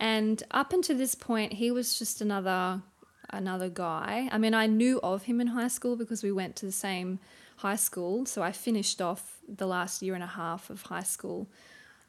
and 0.03 0.43
up 0.51 0.73
until 0.73 0.97
this 0.97 1.15
point, 1.15 1.53
he 1.53 1.71
was 1.71 1.97
just 1.97 2.19
another 2.19 2.81
another 3.29 3.69
guy. 3.69 4.27
I 4.33 4.37
mean, 4.37 4.53
I 4.53 4.67
knew 4.67 4.99
of 5.01 5.23
him 5.23 5.39
in 5.39 5.47
high 5.47 5.69
school 5.69 5.95
because 5.95 6.21
we 6.21 6.31
went 6.33 6.57
to 6.57 6.65
the 6.65 6.73
same 6.73 7.19
high 7.57 7.77
school. 7.77 8.25
So 8.25 8.43
I 8.43 8.51
finished 8.51 9.01
off 9.01 9.37
the 9.47 9.65
last 9.65 10.01
year 10.01 10.13
and 10.13 10.23
a 10.23 10.27
half 10.27 10.69
of 10.69 10.81
high 10.81 11.03
school 11.03 11.47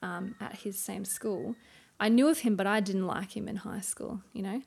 um, 0.03 0.35
at 0.41 0.57
his 0.57 0.77
same 0.77 1.05
school. 1.05 1.55
I 2.01 2.09
knew 2.09 2.27
of 2.27 2.41
him, 2.41 2.57
but 2.57 2.67
I 2.67 2.81
didn't 2.81 3.07
like 3.07 3.37
him 3.37 3.47
in 3.47 3.57
high 3.59 3.81
school, 3.81 4.23
you 4.33 4.43
know. 4.43 4.63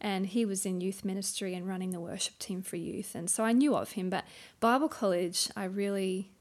And 0.00 0.26
he 0.26 0.44
was 0.44 0.66
in 0.66 0.80
youth 0.80 1.04
ministry 1.04 1.54
and 1.54 1.68
running 1.68 1.92
the 1.92 2.00
worship 2.00 2.36
team 2.40 2.62
for 2.62 2.76
youth, 2.76 3.14
and 3.14 3.30
so 3.30 3.44
I 3.44 3.52
knew 3.52 3.76
of 3.76 3.92
him. 3.92 4.10
But 4.10 4.24
Bible 4.58 4.88
college, 4.88 5.48
I 5.56 5.64
really 5.66 6.32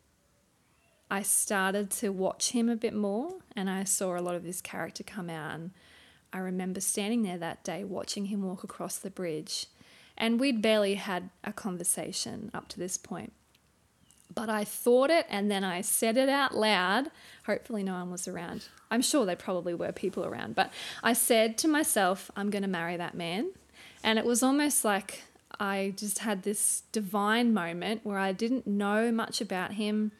I 1.12 1.22
started 1.22 1.91
to 2.02 2.10
watch 2.10 2.52
him 2.52 2.67
a 2.67 2.76
bit 2.76 2.95
more, 2.95 3.30
and 3.56 3.69
I 3.69 3.84
saw 3.84 4.17
a 4.17 4.26
lot 4.28 4.34
of 4.34 4.43
this 4.43 4.60
character 4.60 5.04
come 5.04 5.30
out. 5.30 5.54
And 5.54 5.72
I 6.31 6.39
remember 6.39 6.79
standing 6.79 7.23
there 7.23 7.37
that 7.37 7.63
day 7.63 7.83
watching 7.83 8.25
him 8.25 8.43
walk 8.43 8.63
across 8.63 8.97
the 8.97 9.09
bridge, 9.09 9.67
and 10.17 10.39
we'd 10.39 10.61
barely 10.61 10.95
had 10.95 11.29
a 11.43 11.53
conversation 11.53 12.51
up 12.53 12.67
to 12.69 12.79
this 12.79 12.97
point. 12.97 13.33
But 14.33 14.49
I 14.49 14.63
thought 14.63 15.09
it 15.09 15.25
and 15.29 15.49
then 15.49 15.63
I 15.63 15.81
said 15.81 16.15
it 16.15 16.29
out 16.29 16.55
loud. 16.55 17.09
Hopefully, 17.47 17.83
no 17.83 17.93
one 17.93 18.11
was 18.11 18.27
around. 18.27 18.67
I'm 18.91 19.01
sure 19.01 19.25
there 19.25 19.35
probably 19.35 19.73
were 19.73 19.91
people 19.91 20.25
around, 20.25 20.55
but 20.55 20.71
I 21.03 21.13
said 21.13 21.57
to 21.59 21.67
myself, 21.67 22.29
I'm 22.35 22.49
going 22.49 22.61
to 22.61 22.67
marry 22.67 22.95
that 22.97 23.15
man. 23.15 23.51
And 24.03 24.19
it 24.19 24.25
was 24.25 24.43
almost 24.43 24.85
like 24.85 25.23
I 25.59 25.93
just 25.97 26.19
had 26.19 26.43
this 26.43 26.83
divine 26.91 27.53
moment 27.53 28.01
where 28.03 28.17
I 28.17 28.31
didn't 28.31 28.65
know 28.65 29.11
much 29.11 29.41
about 29.41 29.73
him. 29.73 30.11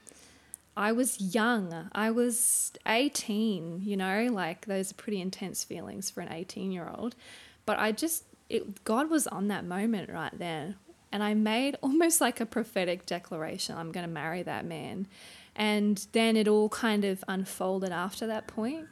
I 0.80 0.94
was 0.94 1.20
young. 1.36 1.90
I 1.92 2.10
was 2.10 2.72
18, 2.86 3.82
you 3.84 3.98
know, 3.98 4.30
like 4.32 4.66
those 4.66 4.92
are 4.92 4.96
pretty 4.96 5.20
intense 5.20 5.66
feelings 5.66 6.10
for 6.10 6.22
an 6.22 6.32
18 6.32 6.72
year 6.72 6.90
old. 6.96 7.16
But 7.66 7.80
I 7.80 7.92
just, 7.92 8.24
it, 8.50 8.86
God 8.86 9.10
was 9.10 9.28
on 9.28 9.50
that 9.50 9.66
moment 9.66 10.10
right 10.10 10.32
then. 10.34 10.76
And 11.12 11.22
I 11.22 11.34
made 11.34 11.76
almost 11.84 12.22
like 12.22 12.40
a 12.40 12.46
prophetic 12.46 13.06
declaration 13.06 13.76
I'm 13.78 13.92
going 13.92 14.06
to 14.06 14.12
marry 14.12 14.42
that 14.44 14.64
man. 14.64 15.08
And 15.54 16.08
then 16.14 16.38
it 16.38 16.48
all 16.48 16.70
kind 16.70 17.04
of 17.04 17.26
unfolded 17.28 17.92
after 17.92 18.26
that 18.28 18.48
point. 18.48 18.88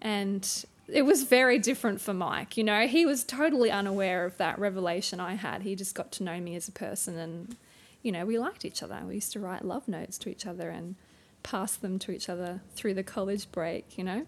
And 0.00 0.64
it 0.88 1.02
was 1.02 1.24
very 1.24 1.58
different 1.58 2.00
for 2.00 2.14
Mike. 2.14 2.56
You 2.56 2.64
know, 2.64 2.86
he 2.86 3.04
was 3.04 3.24
totally 3.24 3.70
unaware 3.70 4.24
of 4.24 4.38
that 4.38 4.58
revelation 4.58 5.20
I 5.20 5.34
had. 5.34 5.64
He 5.64 5.76
just 5.76 5.94
got 5.94 6.12
to 6.12 6.22
know 6.22 6.40
me 6.40 6.56
as 6.56 6.66
a 6.66 6.72
person 6.72 7.18
and, 7.18 7.56
you 8.02 8.10
know, 8.10 8.24
we 8.24 8.38
liked 8.38 8.64
each 8.64 8.82
other. 8.82 8.98
We 9.06 9.16
used 9.16 9.32
to 9.32 9.40
write 9.40 9.66
love 9.66 9.86
notes 9.86 10.16
to 10.18 10.30
each 10.30 10.46
other 10.46 10.70
and 10.70 10.94
pass 11.42 11.76
them 11.76 11.98
to 12.00 12.12
each 12.12 12.28
other 12.28 12.60
through 12.74 12.94
the 12.94 13.02
college 13.02 13.50
break, 13.52 13.96
you 13.96 14.04
know? 14.04 14.26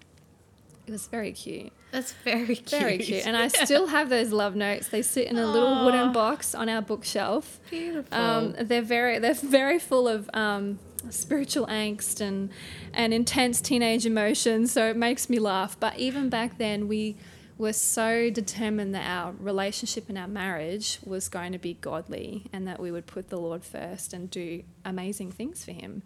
It 0.87 0.93
was 0.93 1.07
very 1.07 1.33
cute. 1.33 1.73
That's 1.91 2.13
very 2.13 2.57
cute. 2.57 2.71
Very 2.71 2.99
cute. 2.99 3.27
And 3.27 3.37
I 3.37 3.49
still 3.49 3.87
have 3.97 4.09
those 4.09 4.33
love 4.33 4.57
notes. 4.57 4.89
They 4.89 5.03
sit 5.03 5.27
in 5.27 5.39
a 5.39 5.47
little 5.47 5.85
wooden 5.85 6.13
box 6.13 6.55
on 6.55 6.69
our 6.69 6.81
bookshelf. 6.81 7.61
Beautiful. 7.71 8.17
Um, 8.17 8.55
they're 8.59 8.83
very 8.83 9.19
they're 9.19 9.35
very 9.35 9.79
full 9.79 10.09
of 10.09 10.31
um, 10.33 10.79
spiritual 11.11 11.67
angst 11.67 12.21
and 12.21 12.51
and 12.95 13.13
intense 13.13 13.61
teenage 13.61 14.07
emotions. 14.07 14.73
So 14.73 14.89
it 14.89 14.97
makes 14.97 15.29
me 15.29 15.39
laugh. 15.39 15.79
But 15.79 15.99
even 15.99 16.31
back 16.31 16.57
then, 16.57 16.89
we 16.89 17.17
were 17.59 17.73
so 17.73 18.31
determined 18.31 18.95
that 18.95 19.07
our 19.07 19.33
relationship 19.33 20.09
and 20.09 20.17
our 20.17 20.29
marriage 20.29 21.01
was 21.05 21.29
going 21.29 21.53
to 21.53 21.59
be 21.59 21.75
godly, 21.75 22.47
and 22.53 22.67
that 22.69 22.81
we 22.81 22.91
would 22.91 23.07
put 23.07 23.29
the 23.29 23.39
Lord 23.39 23.65
first 23.65 24.13
and 24.13 24.31
do 24.31 24.63
amazing 24.85 25.33
things 25.33 25.65
for 25.65 25.73
Him. 25.73 26.03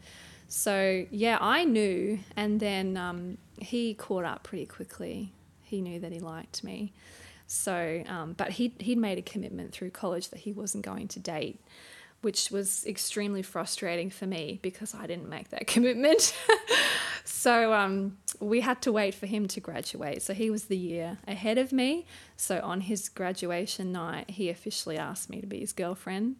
So 0.54 1.06
yeah, 1.10 1.38
I 1.40 1.64
knew, 1.64 2.18
and 2.36 2.60
then 2.60 2.98
um, 2.98 3.38
he 3.58 3.94
caught 3.94 4.26
up 4.26 4.42
pretty 4.42 4.66
quickly. 4.66 5.32
He 5.62 5.80
knew 5.80 5.98
that 6.00 6.12
he 6.12 6.20
liked 6.20 6.62
me. 6.62 6.92
So, 7.46 8.02
um, 8.06 8.34
but 8.34 8.50
he 8.50 8.74
he'd 8.78 8.98
made 8.98 9.16
a 9.16 9.22
commitment 9.22 9.72
through 9.72 9.92
college 9.92 10.28
that 10.28 10.40
he 10.40 10.52
wasn't 10.52 10.84
going 10.84 11.08
to 11.08 11.20
date, 11.20 11.58
which 12.20 12.50
was 12.50 12.84
extremely 12.86 13.40
frustrating 13.40 14.10
for 14.10 14.26
me 14.26 14.58
because 14.60 14.94
I 14.94 15.06
didn't 15.06 15.30
make 15.30 15.48
that 15.48 15.66
commitment. 15.74 16.36
so 17.24 17.72
um, 17.72 18.18
we 18.38 18.60
had 18.60 18.82
to 18.82 18.92
wait 18.92 19.14
for 19.14 19.24
him 19.24 19.48
to 19.48 19.60
graduate. 19.60 20.20
So 20.20 20.34
he 20.34 20.50
was 20.50 20.66
the 20.66 20.76
year 20.76 21.16
ahead 21.26 21.56
of 21.56 21.72
me. 21.72 22.04
So 22.36 22.60
on 22.62 22.82
his 22.82 23.08
graduation 23.08 23.90
night, 23.90 24.28
he 24.28 24.50
officially 24.50 24.98
asked 24.98 25.30
me 25.30 25.40
to 25.40 25.46
be 25.46 25.60
his 25.60 25.72
girlfriend 25.72 26.36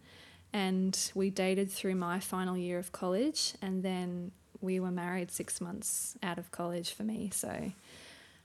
and 0.53 1.11
we 1.15 1.31
dated 1.31 1.71
through 1.71 1.95
my 1.95 2.21
final 2.21 2.57
year 2.57 2.79
of 2.79 2.93
college, 2.93 3.55
and 3.62 3.83
then 3.83 4.33
we 4.61 4.79
were 4.81 4.91
married 4.91 5.31
six 5.31 5.61
months 5.61 6.17
out 6.23 6.38
of 6.38 6.51
college 6.51 6.93
for 6.95 7.03
me. 7.03 7.31
So, 7.33 7.73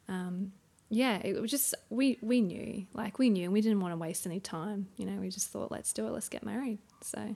um, 0.08 0.52
yeah, 0.90 1.20
it 1.24 1.40
was 1.40 1.52
just 1.52 1.76
we 1.90 2.18
we 2.22 2.42
knew, 2.42 2.86
like 2.94 3.20
we 3.20 3.30
knew, 3.30 3.46
and 3.46 3.54
we 3.54 3.62
didn't 3.62 3.82
want 3.82 3.94
to 3.94 3.98
waste 3.98 4.26
any 4.26 4.40
time. 4.40 4.88
You 4.98 5.06
know, 5.06 5.20
we 5.20 5.30
just 5.30 5.50
thought, 5.50 5.72
let's 5.72 5.94
do 5.94 6.08
it, 6.08 6.12
let's 6.12 6.30
get 6.30 6.46
married. 6.46 6.80
So, 7.02 7.36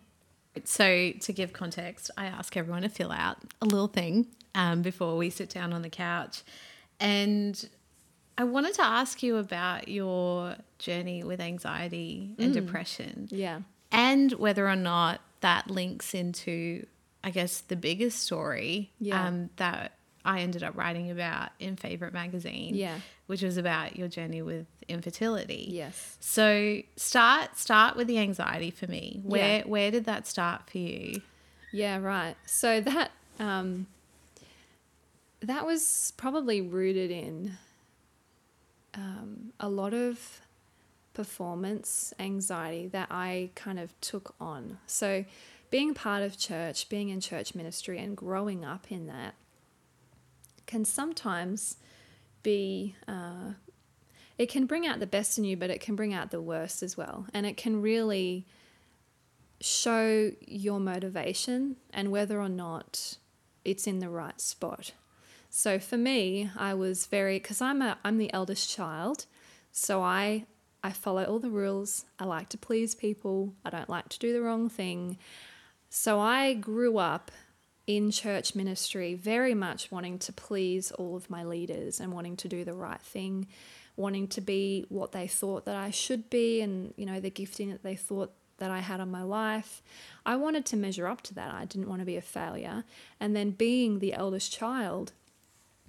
So, 0.64 1.12
to 1.12 1.34
give 1.34 1.54
context, 1.54 2.12
I 2.18 2.26
ask 2.26 2.56
everyone 2.56 2.82
to 2.84 2.90
fill 2.90 3.12
out 3.12 3.38
a 3.62 3.66
little 3.66 3.88
thing 3.88 4.28
um, 4.56 4.82
before 4.82 5.18
we 5.18 5.30
sit 5.30 5.50
down 5.50 5.74
on 5.74 5.82
the 5.82 5.90
couch. 5.90 6.44
And 7.00 7.70
I 8.38 8.44
wanted 8.46 8.74
to 8.76 8.84
ask 8.84 9.22
you 9.22 9.38
about 9.38 9.88
your 9.88 10.56
journey 10.80 11.24
with 11.24 11.40
anxiety 11.42 12.36
and 12.40 12.54
depression 12.54 13.28
yeah, 13.32 13.60
and 13.92 14.32
whether 14.34 14.68
or 14.68 14.76
not 14.76 15.22
that 15.42 15.70
links 15.70 16.14
into, 16.14 16.86
I 17.24 17.32
guess, 17.32 17.62
the 17.62 17.76
biggest 17.76 18.20
story 18.20 18.92
Yeah. 19.00 19.28
um, 19.28 19.50
that 19.58 19.94
I 20.24 20.42
ended 20.42 20.62
up 20.64 20.78
writing 20.78 21.10
about 21.10 21.50
in 21.60 21.76
Favorite 21.76 22.14
Magazine, 22.14 22.76
Yeah. 22.76 23.00
which 23.26 23.42
was 23.42 23.58
about 23.58 23.96
your 23.96 24.08
journey 24.08 24.42
with 24.44 24.68
infertility. 24.88 25.68
yes. 25.72 26.18
So 26.20 26.82
start 26.96 27.58
start 27.58 27.96
with 27.96 28.08
the 28.08 28.20
anxiety 28.20 28.70
for 28.72 28.86
me. 28.88 29.22
Where 29.24 29.58
Yeah. 29.60 29.64
where 29.66 29.90
did 29.92 30.06
that 30.06 30.28
start 30.28 30.70
for 30.70 30.78
you? 30.78 31.22
Yeah, 31.72 31.98
right. 31.98 32.36
So 32.46 32.82
that 32.82 33.12
um, 33.40 33.88
that 35.40 35.66
was 35.66 36.14
probably 36.18 36.62
rooted 36.62 37.10
in 37.10 37.54
um, 38.94 39.54
a 39.60 39.70
lot 39.70 39.94
of 39.94 40.42
performance 41.14 42.14
anxiety 42.20 42.88
that 42.88 43.08
I 43.12 43.50
kind 43.56 43.80
of 43.80 44.00
took 44.02 44.36
on. 44.40 44.80
So 44.88 45.26
being 45.70 45.94
part 45.94 46.24
of 46.24 46.38
church, 46.38 46.90
being 46.90 47.10
in 47.10 47.22
church 47.22 47.56
ministry, 47.56 48.00
and 48.00 48.16
growing 48.16 48.64
up 48.66 48.92
in 48.92 49.08
that 49.08 49.36
can 50.66 50.86
sometimes 50.86 51.78
be. 52.44 52.96
Uh, 53.08 53.54
it 54.38 54.50
can 54.50 54.66
bring 54.66 54.88
out 54.88 55.00
the 55.00 55.06
best 55.06 55.38
in 55.38 55.44
you, 55.44 55.56
but 55.56 55.70
it 55.70 55.82
can 55.82 55.96
bring 55.96 56.16
out 56.16 56.32
the 56.32 56.42
worst 56.42 56.82
as 56.82 56.98
well. 56.98 57.28
And 57.32 57.46
it 57.46 57.58
can 57.58 57.80
really 57.80 58.48
show 59.60 60.32
your 60.48 60.80
motivation 60.80 61.76
and 61.94 62.12
whether 62.12 62.42
or 62.42 62.50
not 62.50 63.18
it's 63.64 63.86
in 63.86 64.00
the 64.00 64.10
right 64.10 64.42
spot. 64.42 64.94
So 65.50 65.80
for 65.80 65.98
me, 65.98 66.50
I 66.58 66.74
was 66.74 67.06
very 67.06 67.38
because 67.38 67.62
I'm 67.62 67.82
a 67.82 67.98
I'm 68.04 68.18
the 68.18 68.34
eldest 68.34 68.70
child, 68.70 69.26
so 69.72 70.02
I 70.02 70.46
I 70.84 70.92
follow 70.92 71.24
all 71.24 71.40
the 71.40 71.50
rules. 71.50 72.06
I 72.20 72.26
like 72.26 72.50
to 72.50 72.58
please 72.58 72.96
people. 72.96 73.54
I 73.64 73.70
don't 73.70 73.90
like 73.90 74.10
to 74.10 74.20
do 74.20 74.34
the 74.34 74.42
wrong 74.42 74.70
thing. 74.70 75.18
So 75.90 76.20
I 76.20 76.54
grew 76.54 76.98
up 76.98 77.32
in 77.88 78.12
church 78.12 78.56
ministry 78.56 79.14
very 79.14 79.54
much 79.54 79.92
wanting 79.92 80.18
to 80.20 80.34
please 80.34 80.92
all 80.92 81.16
of 81.16 81.30
my 81.30 81.44
leaders 81.44 82.00
and 82.00 82.14
wanting 82.14 82.38
to 82.38 82.48
do 82.48 82.64
the 82.64 82.74
right 82.74 83.02
thing, 83.02 83.48
wanting 83.96 84.28
to 84.30 84.42
be 84.42 84.86
what 84.90 85.12
they 85.12 85.28
thought 85.28 85.66
that 85.66 85.76
I 85.76 85.92
should 85.92 86.30
be 86.30 86.62
and 86.62 86.94
you 86.96 87.06
know 87.06 87.20
the 87.20 87.30
gifting 87.30 87.72
that 87.72 87.84
they 87.84 87.96
thought 87.96 88.32
that 88.58 88.72
I 88.72 88.80
had 88.80 89.02
on 89.02 89.12
my 89.12 89.24
life. 89.24 89.82
I 90.26 90.36
wanted 90.36 90.66
to 90.68 90.78
measure 90.78 91.08
up 91.08 91.22
to 91.24 91.34
that. 91.34 91.54
I 91.54 91.66
didn't 91.66 91.90
want 91.90 92.02
to 92.02 92.06
be 92.06 92.16
a 92.16 92.22
failure. 92.22 92.84
And 93.20 93.36
then 93.36 93.52
being 93.52 94.00
the 94.00 94.14
eldest 94.14 94.54
child, 94.54 95.14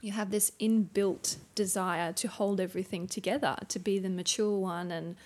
you 0.03 0.12
have 0.12 0.31
this 0.31 0.51
inbuilt 0.61 1.37
desire 1.55 2.12
to 2.12 2.29
hold 2.29 2.61
everything 2.61 3.07
together, 3.07 3.57
to 3.69 3.79
be 3.79 3.99
the 3.99 4.11
mature 4.11 4.59
one 4.59 4.91
and 4.91 5.17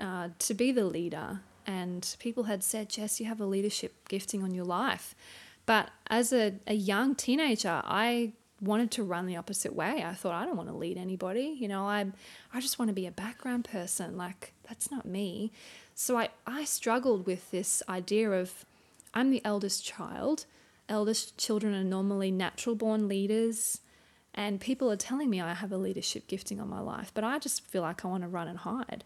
uh, 0.00 0.30
to 0.38 0.54
be 0.54 0.72
the 0.72 0.84
leader. 0.84 1.40
And 1.66 2.16
people 2.18 2.44
had 2.44 2.64
said, 2.64 2.88
Jess, 2.88 3.20
you 3.20 3.26
have 3.26 3.40
a 3.40 3.46
leadership 3.46 4.08
gifting 4.08 4.42
on 4.42 4.54
your 4.54 4.64
life. 4.64 5.14
But 5.66 5.90
as 6.08 6.32
a, 6.32 6.54
a 6.66 6.74
young 6.74 7.14
teenager, 7.14 7.82
I 7.84 8.32
wanted 8.60 8.90
to 8.92 9.02
run 9.02 9.26
the 9.26 9.36
opposite 9.36 9.74
way. 9.74 10.02
I 10.02 10.14
thought, 10.14 10.32
I 10.32 10.46
don't 10.46 10.56
want 10.56 10.70
to 10.70 10.74
lead 10.74 10.96
anybody. 10.96 11.54
You 11.58 11.68
know, 11.68 11.86
I, 11.86 12.06
I 12.54 12.60
just 12.60 12.78
want 12.78 12.88
to 12.88 12.94
be 12.94 13.06
a 13.06 13.10
background 13.10 13.66
person. 13.66 14.16
Like, 14.16 14.54
that's 14.66 14.90
not 14.90 15.04
me. 15.04 15.52
So 15.94 16.16
I, 16.16 16.30
I 16.46 16.64
struggled 16.64 17.26
with 17.26 17.50
this 17.50 17.82
idea 17.86 18.30
of 18.30 18.64
I'm 19.12 19.30
the 19.30 19.44
eldest 19.44 19.84
child. 19.84 20.46
Eldest 20.88 21.36
children 21.36 21.74
are 21.74 21.84
normally 21.84 22.30
natural 22.30 22.76
born 22.76 23.08
leaders. 23.08 23.80
And 24.36 24.60
people 24.60 24.90
are 24.90 24.96
telling 24.96 25.30
me 25.30 25.40
I 25.40 25.54
have 25.54 25.72
a 25.72 25.78
leadership 25.78 26.26
gifting 26.26 26.60
on 26.60 26.68
my 26.68 26.80
life, 26.80 27.10
but 27.14 27.24
I 27.24 27.38
just 27.38 27.62
feel 27.62 27.82
like 27.82 28.04
I 28.04 28.08
want 28.08 28.22
to 28.22 28.28
run 28.28 28.48
and 28.48 28.58
hide. 28.58 29.02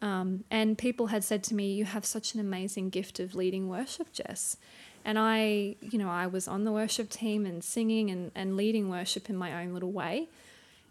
Um, 0.00 0.44
and 0.50 0.78
people 0.78 1.08
had 1.08 1.24
said 1.24 1.42
to 1.44 1.54
me, 1.54 1.72
You 1.72 1.84
have 1.84 2.04
such 2.04 2.34
an 2.34 2.40
amazing 2.40 2.90
gift 2.90 3.20
of 3.20 3.34
leading 3.34 3.68
worship, 3.68 4.12
Jess. 4.12 4.56
And 5.04 5.18
I, 5.18 5.76
you 5.80 5.98
know, 5.98 6.08
I 6.08 6.26
was 6.26 6.46
on 6.46 6.64
the 6.64 6.72
worship 6.72 7.10
team 7.10 7.46
and 7.46 7.64
singing 7.64 8.10
and, 8.10 8.30
and 8.34 8.56
leading 8.56 8.88
worship 8.88 9.28
in 9.28 9.36
my 9.36 9.62
own 9.62 9.72
little 9.72 9.92
way. 9.92 10.28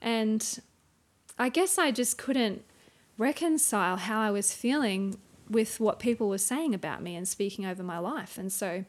And 0.02 0.60
I 1.38 1.50
guess 1.50 1.78
I 1.78 1.92
just 1.92 2.18
couldn't 2.18 2.64
reconcile 3.18 3.98
how 3.98 4.20
I 4.20 4.32
was 4.32 4.54
feeling 4.54 5.18
with 5.50 5.80
what 5.80 6.00
people 6.00 6.30
were 6.30 6.38
saying 6.38 6.74
about 6.74 7.02
me 7.02 7.16
and 7.16 7.28
speaking 7.28 7.66
over 7.66 7.84
my 7.84 8.00
life. 8.00 8.38
And 8.38 8.52
so 8.52 8.86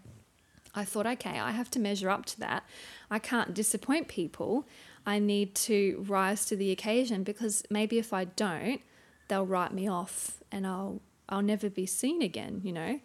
I 0.74 0.84
thought, 0.84 1.06
okay, 1.06 1.38
I 1.38 1.50
have 1.50 1.70
to 1.72 1.78
measure 1.78 2.10
up 2.10 2.26
to 2.26 2.40
that. 2.40 2.64
I 3.10 3.18
can't 3.18 3.54
disappoint 3.54 4.08
people. 4.08 4.66
I 5.04 5.18
need 5.18 5.54
to 5.56 6.04
rise 6.08 6.44
to 6.46 6.56
the 6.56 6.70
occasion 6.70 7.22
because 7.24 7.64
maybe 7.70 7.98
if 7.98 8.12
I 8.12 8.24
don't, 8.24 8.80
they'll 9.28 9.46
write 9.46 9.72
me 9.72 9.88
off 9.88 10.42
and 10.52 10.66
I'll 10.66 11.00
I'll 11.28 11.42
never 11.42 11.70
be 11.70 11.86
seen 11.86 12.22
again, 12.22 12.60
you 12.64 12.72
know. 12.72 13.00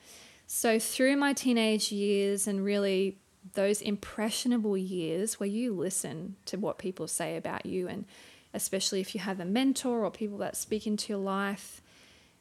So 0.47 0.79
through 0.79 1.15
my 1.17 1.33
teenage 1.33 1.91
years 1.91 2.47
and 2.47 2.63
really 2.63 3.19
those 3.53 3.81
impressionable 3.81 4.75
years 4.75 5.39
where 5.39 5.49
you 5.49 5.75
listen 5.75 6.35
to 6.45 6.57
what 6.57 6.79
people 6.79 7.07
say 7.07 7.37
about 7.37 7.67
you 7.67 7.87
and 7.87 8.05
especially 8.53 9.01
if 9.01 9.13
you 9.13 9.21
have 9.21 9.39
a 9.39 9.45
mentor 9.45 10.03
or 10.03 10.09
people 10.09 10.39
that 10.39 10.55
speak 10.55 10.87
into 10.87 11.13
your 11.13 11.21
life, 11.21 11.81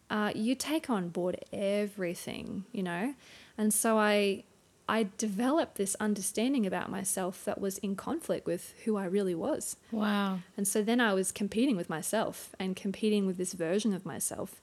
uh, 0.09 0.33
you 0.35 0.55
take 0.55 0.89
on 0.89 1.09
board 1.09 1.45
everything, 1.53 2.65
you 2.73 2.83
know. 2.83 3.15
And 3.59 3.75
so 3.75 3.99
I 3.99 4.45
I 4.88 5.09
developed 5.16 5.77
this 5.77 5.97
understanding 5.99 6.66
about 6.66 6.90
myself 6.90 7.44
that 7.47 7.61
was 7.61 7.79
in 7.79 7.97
conflict 7.97 8.47
with 8.47 8.75
who 8.85 8.97
I 8.97 9.07
really 9.07 9.35
was. 9.35 9.77
Wow. 9.90 10.40
And 10.57 10.68
so 10.68 10.83
then 10.83 11.01
I 11.01 11.14
was 11.14 11.33
competing 11.33 11.77
with 11.77 11.88
myself 11.88 12.55
and 12.59 12.77
competing 12.77 13.27
with 13.27 13.38
this 13.38 13.55
version 13.55 13.94
of 13.94 14.05
myself. 14.05 14.61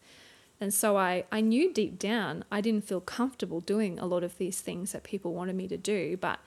And 0.60 0.72
so 0.72 0.96
I, 0.96 1.24
I 1.32 1.42
knew 1.42 1.74
deep 1.74 1.98
down 1.98 2.46
I 2.52 2.62
didn't 2.62 2.88
feel 2.88 3.02
comfortable 3.02 3.62
doing 3.62 3.98
a 3.98 4.06
lot 4.06 4.24
of 4.24 4.38
these 4.38 4.62
things 4.62 4.92
that 4.92 5.04
people 5.04 5.34
wanted 5.34 5.56
me 5.56 5.68
to 5.68 5.78
do, 5.78 6.18
but 6.18 6.40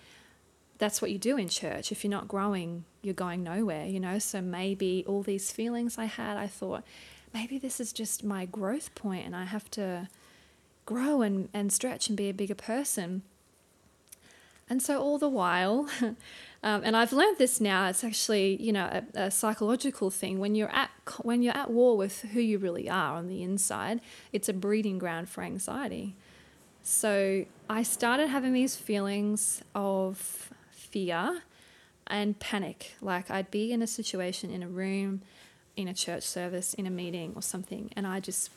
that's 0.79 1.03
what 1.03 1.11
you 1.11 1.19
do 1.19 1.37
in 1.37 1.49
church. 1.49 1.91
If 1.91 2.05
you're 2.05 2.11
not 2.13 2.29
growing, 2.29 2.85
you're 3.03 3.13
going 3.13 3.43
nowhere, 3.43 3.87
you 3.87 3.99
know? 3.99 4.21
So 4.21 4.41
maybe 4.41 5.05
all 5.09 5.23
these 5.23 5.51
feelings 5.51 5.99
I 5.99 6.05
had, 6.05 6.37
I 6.37 6.47
thought, 6.47 6.85
maybe 7.33 7.59
this 7.59 7.81
is 7.81 7.93
just 7.93 8.23
my 8.23 8.47
growth 8.47 8.95
point 8.95 9.27
and 9.27 9.35
I 9.35 9.45
have 9.45 9.69
to 9.73 10.09
grow 10.87 11.23
and, 11.23 11.49
and 11.53 11.73
stretch 11.73 12.09
and 12.09 12.17
be 12.17 12.29
a 12.29 12.35
bigger 12.35 12.55
person. 12.55 13.23
And 14.69 14.83
so 14.83 15.01
all 15.01 15.19
the 15.19 15.29
while, 15.29 15.89
um, 16.01 16.17
and 16.63 16.97
I've 16.97 17.13
learned 17.13 17.39
this 17.39 17.61
now. 17.61 17.89
It's 17.89 18.03
actually 18.03 18.63
you 18.63 18.73
know 18.73 19.03
a, 19.15 19.25
a, 19.25 19.31
psychological 19.31 20.11
thing. 20.11 20.39
When 20.39 20.55
you're 20.55 20.71
at 20.71 20.91
when 21.23 21.43
you're 21.43 21.57
at 21.57 21.71
war 21.71 21.97
with 21.97 22.23
who 22.23 22.41
you 22.41 22.59
really 22.59 22.89
are 22.89 23.15
on 23.17 23.29
the 23.29 23.43
inside, 23.43 24.01
it's 24.33 24.49
a 24.49 24.53
breeding 24.55 24.99
ground 24.99 25.29
for 25.29 25.43
anxiety. 25.43 26.17
So 26.83 27.45
I 27.69 27.83
started 27.83 28.29
having 28.29 28.53
these 28.53 28.77
feelings 28.77 29.63
of 29.75 30.53
fear 30.71 31.43
and 32.07 32.39
panic. 32.39 32.95
Like 33.01 33.31
I'd 33.31 33.51
be 33.51 33.73
in 33.73 33.83
a 33.83 33.87
situation 33.87 34.51
in 34.51 34.63
a 34.63 34.69
room, 34.69 35.23
in 35.77 35.89
a 35.89 35.95
church 35.95 36.23
service, 36.23 36.75
in 36.75 36.87
a 36.87 36.91
meeting 36.91 37.33
or 37.37 37.43
something, 37.43 37.91
and 37.97 38.07
I 38.07 38.21
just 38.21 38.51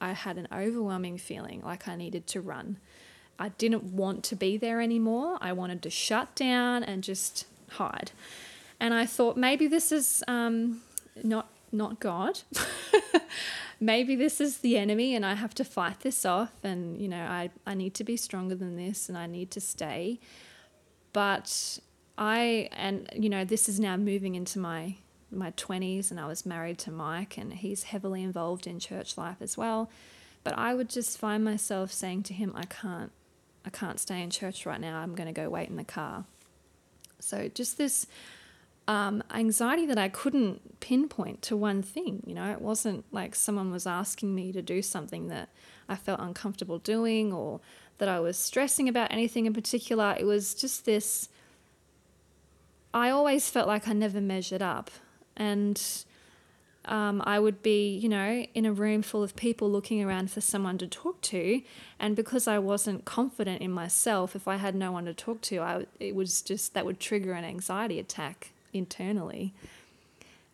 I 0.00 0.12
had 0.12 0.36
an 0.36 0.48
overwhelming 0.52 1.16
feeling 1.18 1.62
like 1.62 1.88
I 1.88 1.96
needed 1.96 2.26
to 2.28 2.40
run. 2.40 2.78
I 3.38 3.50
didn't 3.50 3.84
want 3.84 4.24
to 4.24 4.36
be 4.36 4.56
there 4.56 4.80
anymore. 4.80 5.38
I 5.40 5.52
wanted 5.52 5.82
to 5.82 5.90
shut 5.90 6.34
down 6.34 6.82
and 6.82 7.02
just 7.02 7.46
hide. 7.72 8.12
And 8.80 8.94
I 8.94 9.06
thought 9.06 9.36
maybe 9.36 9.66
this 9.66 9.92
is 9.92 10.22
um, 10.28 10.82
not 11.22 11.48
not 11.72 12.00
God. 12.00 12.40
maybe 13.80 14.16
this 14.16 14.40
is 14.40 14.58
the 14.58 14.78
enemy, 14.78 15.14
and 15.14 15.24
I 15.24 15.34
have 15.34 15.54
to 15.54 15.64
fight 15.64 16.00
this 16.00 16.24
off. 16.24 16.52
And 16.62 17.00
you 17.00 17.08
know, 17.08 17.22
I 17.22 17.50
I 17.66 17.74
need 17.74 17.94
to 17.94 18.04
be 18.04 18.16
stronger 18.16 18.54
than 18.54 18.76
this, 18.76 19.08
and 19.08 19.16
I 19.16 19.26
need 19.26 19.50
to 19.52 19.60
stay. 19.60 20.20
But 21.12 21.78
I 22.18 22.68
and 22.72 23.08
you 23.14 23.28
know, 23.28 23.44
this 23.44 23.68
is 23.68 23.80
now 23.80 23.96
moving 23.96 24.34
into 24.34 24.58
my 24.58 24.96
my 25.30 25.50
20s 25.52 26.10
and 26.10 26.20
I 26.20 26.26
was 26.26 26.46
married 26.46 26.78
to 26.78 26.90
Mike 26.90 27.36
and 27.36 27.52
he's 27.52 27.84
heavily 27.84 28.22
involved 28.22 28.66
in 28.66 28.78
church 28.78 29.18
life 29.18 29.38
as 29.40 29.56
well 29.56 29.90
but 30.44 30.56
I 30.56 30.74
would 30.74 30.88
just 30.88 31.18
find 31.18 31.44
myself 31.44 31.92
saying 31.92 32.22
to 32.24 32.34
him 32.34 32.52
I 32.54 32.64
can't 32.64 33.10
I 33.66 33.70
can't 33.70 33.98
stay 33.98 34.22
in 34.22 34.30
church 34.30 34.64
right 34.64 34.80
now. 34.80 34.98
I'm 34.98 35.14
going 35.14 35.26
to 35.26 35.38
go 35.38 35.50
wait 35.50 35.68
in 35.68 35.76
the 35.76 35.84
car. 35.84 36.24
So 37.18 37.48
just 37.48 37.76
this 37.76 38.06
um, 38.86 39.22
anxiety 39.34 39.86
that 39.86 39.98
I 39.98 40.08
couldn't 40.08 40.80
pinpoint 40.80 41.42
to 41.42 41.56
one 41.56 41.82
thing. 41.82 42.22
You 42.24 42.34
know, 42.34 42.50
it 42.52 42.60
wasn't 42.60 43.04
like 43.12 43.34
someone 43.34 43.72
was 43.72 43.86
asking 43.86 44.34
me 44.34 44.52
to 44.52 44.62
do 44.62 44.82
something 44.82 45.28
that 45.28 45.48
I 45.88 45.96
felt 45.96 46.20
uncomfortable 46.20 46.78
doing 46.78 47.32
or 47.32 47.60
that 47.98 48.08
I 48.08 48.20
was 48.20 48.38
stressing 48.38 48.88
about 48.88 49.10
anything 49.12 49.46
in 49.46 49.52
particular. 49.52 50.14
It 50.18 50.24
was 50.24 50.54
just 50.54 50.84
this. 50.84 51.28
I 52.94 53.10
always 53.10 53.50
felt 53.50 53.66
like 53.66 53.88
I 53.88 53.92
never 53.92 54.20
measured 54.20 54.62
up. 54.62 54.90
And 55.36 55.82
um, 56.86 57.22
I 57.24 57.38
would 57.38 57.62
be, 57.62 57.96
you 57.96 58.08
know, 58.08 58.46
in 58.54 58.64
a 58.64 58.72
room 58.72 59.02
full 59.02 59.22
of 59.22 59.34
people 59.34 59.70
looking 59.70 60.02
around 60.02 60.30
for 60.30 60.40
someone 60.40 60.78
to 60.78 60.86
talk 60.86 61.20
to. 61.22 61.62
And 61.98 62.14
because 62.14 62.46
I 62.46 62.58
wasn't 62.58 63.04
confident 63.04 63.60
in 63.60 63.72
myself, 63.72 64.36
if 64.36 64.46
I 64.46 64.56
had 64.56 64.74
no 64.74 64.92
one 64.92 65.04
to 65.06 65.14
talk 65.14 65.40
to, 65.42 65.60
I, 65.60 65.86
it 65.98 66.14
was 66.14 66.42
just 66.42 66.74
that 66.74 66.86
would 66.86 67.00
trigger 67.00 67.32
an 67.32 67.44
anxiety 67.44 67.98
attack 67.98 68.52
internally. 68.72 69.52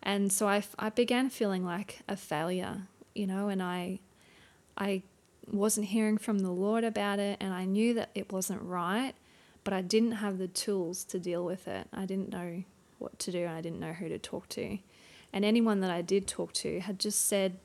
And 0.02 0.32
so 0.32 0.48
I, 0.48 0.64
I 0.78 0.88
began 0.88 1.30
feeling 1.30 1.64
like 1.64 2.00
a 2.08 2.16
failure, 2.16 2.82
you 3.14 3.26
know, 3.26 3.48
and 3.48 3.62
I, 3.62 4.00
I 4.76 5.02
wasn't 5.50 5.88
hearing 5.88 6.18
from 6.18 6.40
the 6.40 6.50
Lord 6.50 6.84
about 6.84 7.18
it, 7.18 7.36
and 7.40 7.52
I 7.52 7.64
knew 7.64 7.94
that 7.94 8.10
it 8.14 8.32
wasn't 8.32 8.62
right, 8.62 9.14
but 9.64 9.74
I 9.74 9.82
didn't 9.82 10.12
have 10.12 10.38
the 10.38 10.48
tools 10.48 11.04
to 11.04 11.18
deal 11.18 11.44
with 11.44 11.68
it. 11.68 11.86
I 11.92 12.06
didn't 12.06 12.30
know 12.30 12.64
what 12.98 13.18
to 13.20 13.32
do, 13.32 13.44
and 13.44 13.54
I 13.54 13.60
didn't 13.60 13.80
know 13.80 13.92
who 13.92 14.08
to 14.08 14.18
talk 14.18 14.48
to. 14.50 14.78
And 15.32 15.44
anyone 15.44 15.80
that 15.80 15.90
I 15.90 16.02
did 16.02 16.26
talk 16.26 16.52
to 16.54 16.80
had 16.80 16.98
just 16.98 17.26
said, 17.26 17.58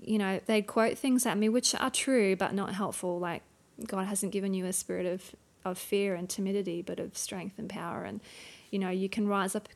you 0.00 0.18
know, 0.18 0.40
they'd 0.46 0.66
quote 0.66 0.96
things 0.96 1.26
at 1.26 1.36
me 1.36 1.48
which 1.48 1.74
are 1.74 1.90
true 1.90 2.36
but 2.36 2.54
not 2.54 2.74
helpful, 2.74 3.18
like 3.18 3.42
God 3.86 4.06
hasn't 4.06 4.32
given 4.32 4.54
you 4.54 4.64
a 4.66 4.72
spirit 4.72 5.06
of, 5.06 5.34
of 5.64 5.78
fear 5.78 6.14
and 6.14 6.28
timidity, 6.28 6.82
but 6.82 7.00
of 7.00 7.16
strength 7.16 7.58
and 7.58 7.68
power. 7.68 8.04
And, 8.04 8.20
you 8.70 8.78
know, 8.78 8.90
you 8.90 9.08
can 9.08 9.26
rise 9.26 9.56
up 9.56 9.68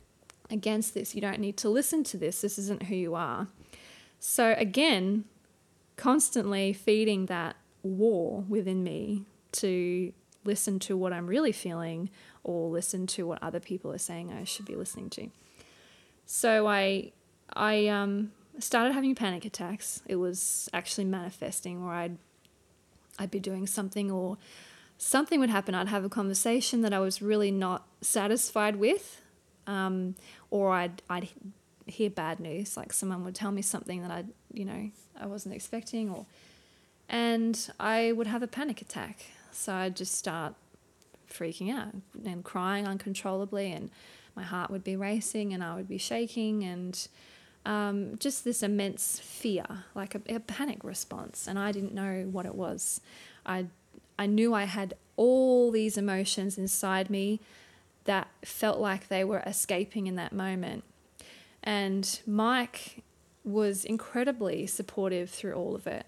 against 0.51 0.95
this. 0.95 1.15
You 1.15 1.21
don't 1.21 1.41
need 1.41 1.57
to 1.59 1.69
listen 1.69 2.05
to 2.05 2.17
this. 2.17 2.41
This 2.41 2.59
isn't 2.59 2.85
who 2.85 2.95
you 2.95 3.15
are. 3.15 3.49
So, 4.21 4.55
again, 4.57 5.25
constantly 5.97 6.73
feeding 6.73 7.27
that 7.27 7.57
war 7.83 8.45
within 8.49 8.85
me 8.85 9.25
to 9.53 10.12
listen 10.45 10.79
to 10.81 10.97
what 10.97 11.12
I'm 11.12 11.27
really 11.27 11.53
feeling 11.53 12.11
or 12.45 12.69
listen 12.69 13.07
to 13.09 13.27
what 13.27 13.43
other 13.43 13.61
people 13.61 13.93
are 13.93 13.99
saying 13.99 14.33
I 14.33 14.45
should 14.45 14.67
be 14.67 14.75
listening 14.75 15.11
to. 15.11 15.29
So 16.35 16.66
I 16.66 17.12
I 17.53 17.88
um, 17.88 18.33
started 18.59 18.95
having 18.95 19.14
panic 19.14 19.45
attacks. 19.45 20.03
It 20.07 20.16
was 20.16 20.66
actually 20.73 21.05
manifesting 21.05 21.85
where 21.85 21.95
I'd 21.95 22.16
I'd 23.18 23.31
be 23.31 23.38
doing 23.38 23.66
something 23.66 24.11
or 24.11 24.38
something 24.97 25.40
would 25.40 25.51
happen. 25.51 25.75
I'd 25.75 25.88
have 25.88 26.07
a 26.07 26.09
conversation 26.09 26.81
that 26.81 26.95
I 26.95 27.01
was 27.01 27.21
really 27.21 27.51
not 27.51 27.87
satisfied 28.01 28.77
with, 28.77 29.21
um, 29.66 30.14
or 30.51 30.71
I'd 30.73 31.03
I'd 31.11 31.29
hear 31.85 32.09
bad 32.09 32.40
news, 32.40 32.79
like 32.79 32.95
someone 32.95 33.25
would 33.25 33.35
tell 33.35 33.53
me 33.53 33.61
something 33.61 34.01
that 34.01 34.11
I 34.11 34.25
you 34.55 34.64
know 34.64 34.90
I 35.21 35.27
wasn't 35.27 35.55
expecting, 35.55 36.09
or 36.09 36.25
and 37.11 37.71
I 37.79 38.12
would 38.12 38.27
have 38.27 38.42
a 38.42 38.49
panic 38.49 38.81
attack. 38.81 39.27
So 39.51 39.75
I'd 39.75 39.97
just 39.97 40.14
start 40.14 40.55
freaking 41.31 41.71
out 41.71 41.95
and 42.25 42.42
crying 42.42 42.87
uncontrollably 42.87 43.71
and 43.71 43.90
my 44.35 44.42
heart 44.42 44.71
would 44.71 44.85
be 44.85 44.97
racing 44.97 45.53
and 45.53 45.62
I 45.62 45.75
would 45.75 45.88
be 45.88 45.99
shaking 45.99 46.64
and 46.64 47.09
um, 47.64 48.18
just 48.18 48.45
this 48.45 48.62
immense 48.62 49.21
fear, 49.21 49.64
like 49.95 50.14
a, 50.14 50.21
a, 50.29 50.40
panic 50.40 50.83
response. 50.83 51.47
And 51.47 51.59
I 51.59 51.71
didn't 51.71 51.95
know 51.95 52.29
what 52.31 52.45
it 52.45 52.55
was. 52.55 53.01
I, 53.47 53.66
I 54.18 54.27
knew 54.27 54.53
I 54.53 54.64
had 54.64 54.95
all 55.16 55.71
these 55.71 55.97
emotions 55.97 56.59
inside 56.59 57.09
me 57.09 57.40
that 58.05 58.29
felt 58.45 58.81
like 58.81 59.09
they 59.09 59.23
were 59.23 59.40
escaping 59.47 60.07
in 60.07 60.16
that 60.16 60.33
moment. 60.33 60.83
And 61.62 62.21
Mike 62.27 63.05
was 63.45 63.85
incredibly 63.85 64.66
supportive 64.66 65.31
through 65.31 65.55
all 65.55 65.75
of 65.75 65.87
it. 65.87 66.07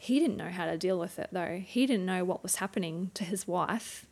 He 0.00 0.18
didn't 0.18 0.36
know 0.36 0.50
how 0.50 0.66
to 0.66 0.76
deal 0.76 0.98
with 0.98 1.18
it 1.18 1.28
though. 1.32 1.62
He 1.64 1.86
didn't 1.86 2.06
know 2.06 2.24
what 2.24 2.42
was 2.42 2.56
happening 2.56 3.10
to 3.14 3.24
his 3.24 3.46
wife. 3.46 4.06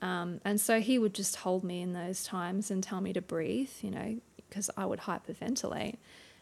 Um, 0.00 0.40
and 0.44 0.60
so 0.60 0.80
he 0.80 0.98
would 0.98 1.14
just 1.14 1.36
hold 1.36 1.64
me 1.64 1.82
in 1.82 1.92
those 1.92 2.24
times 2.24 2.70
and 2.70 2.82
tell 2.82 3.00
me 3.00 3.12
to 3.12 3.22
breathe, 3.22 3.70
you 3.80 3.90
know, 3.90 4.20
because 4.48 4.70
I 4.76 4.86
would 4.86 5.00
hyperventilate. 5.00 5.96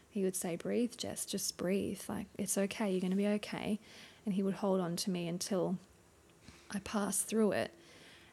He 0.09 0.23
would 0.23 0.35
say, 0.35 0.55
Breathe, 0.55 0.93
Jess, 0.97 1.25
just 1.25 1.57
breathe. 1.57 2.01
Like, 2.07 2.27
it's 2.37 2.57
okay, 2.57 2.91
you're 2.91 3.01
going 3.01 3.11
to 3.11 3.17
be 3.17 3.27
okay. 3.27 3.79
And 4.25 4.33
he 4.33 4.43
would 4.43 4.55
hold 4.55 4.79
on 4.79 4.95
to 4.97 5.09
me 5.09 5.27
until 5.27 5.77
I 6.71 6.79
passed 6.79 7.27
through 7.27 7.53
it. 7.53 7.71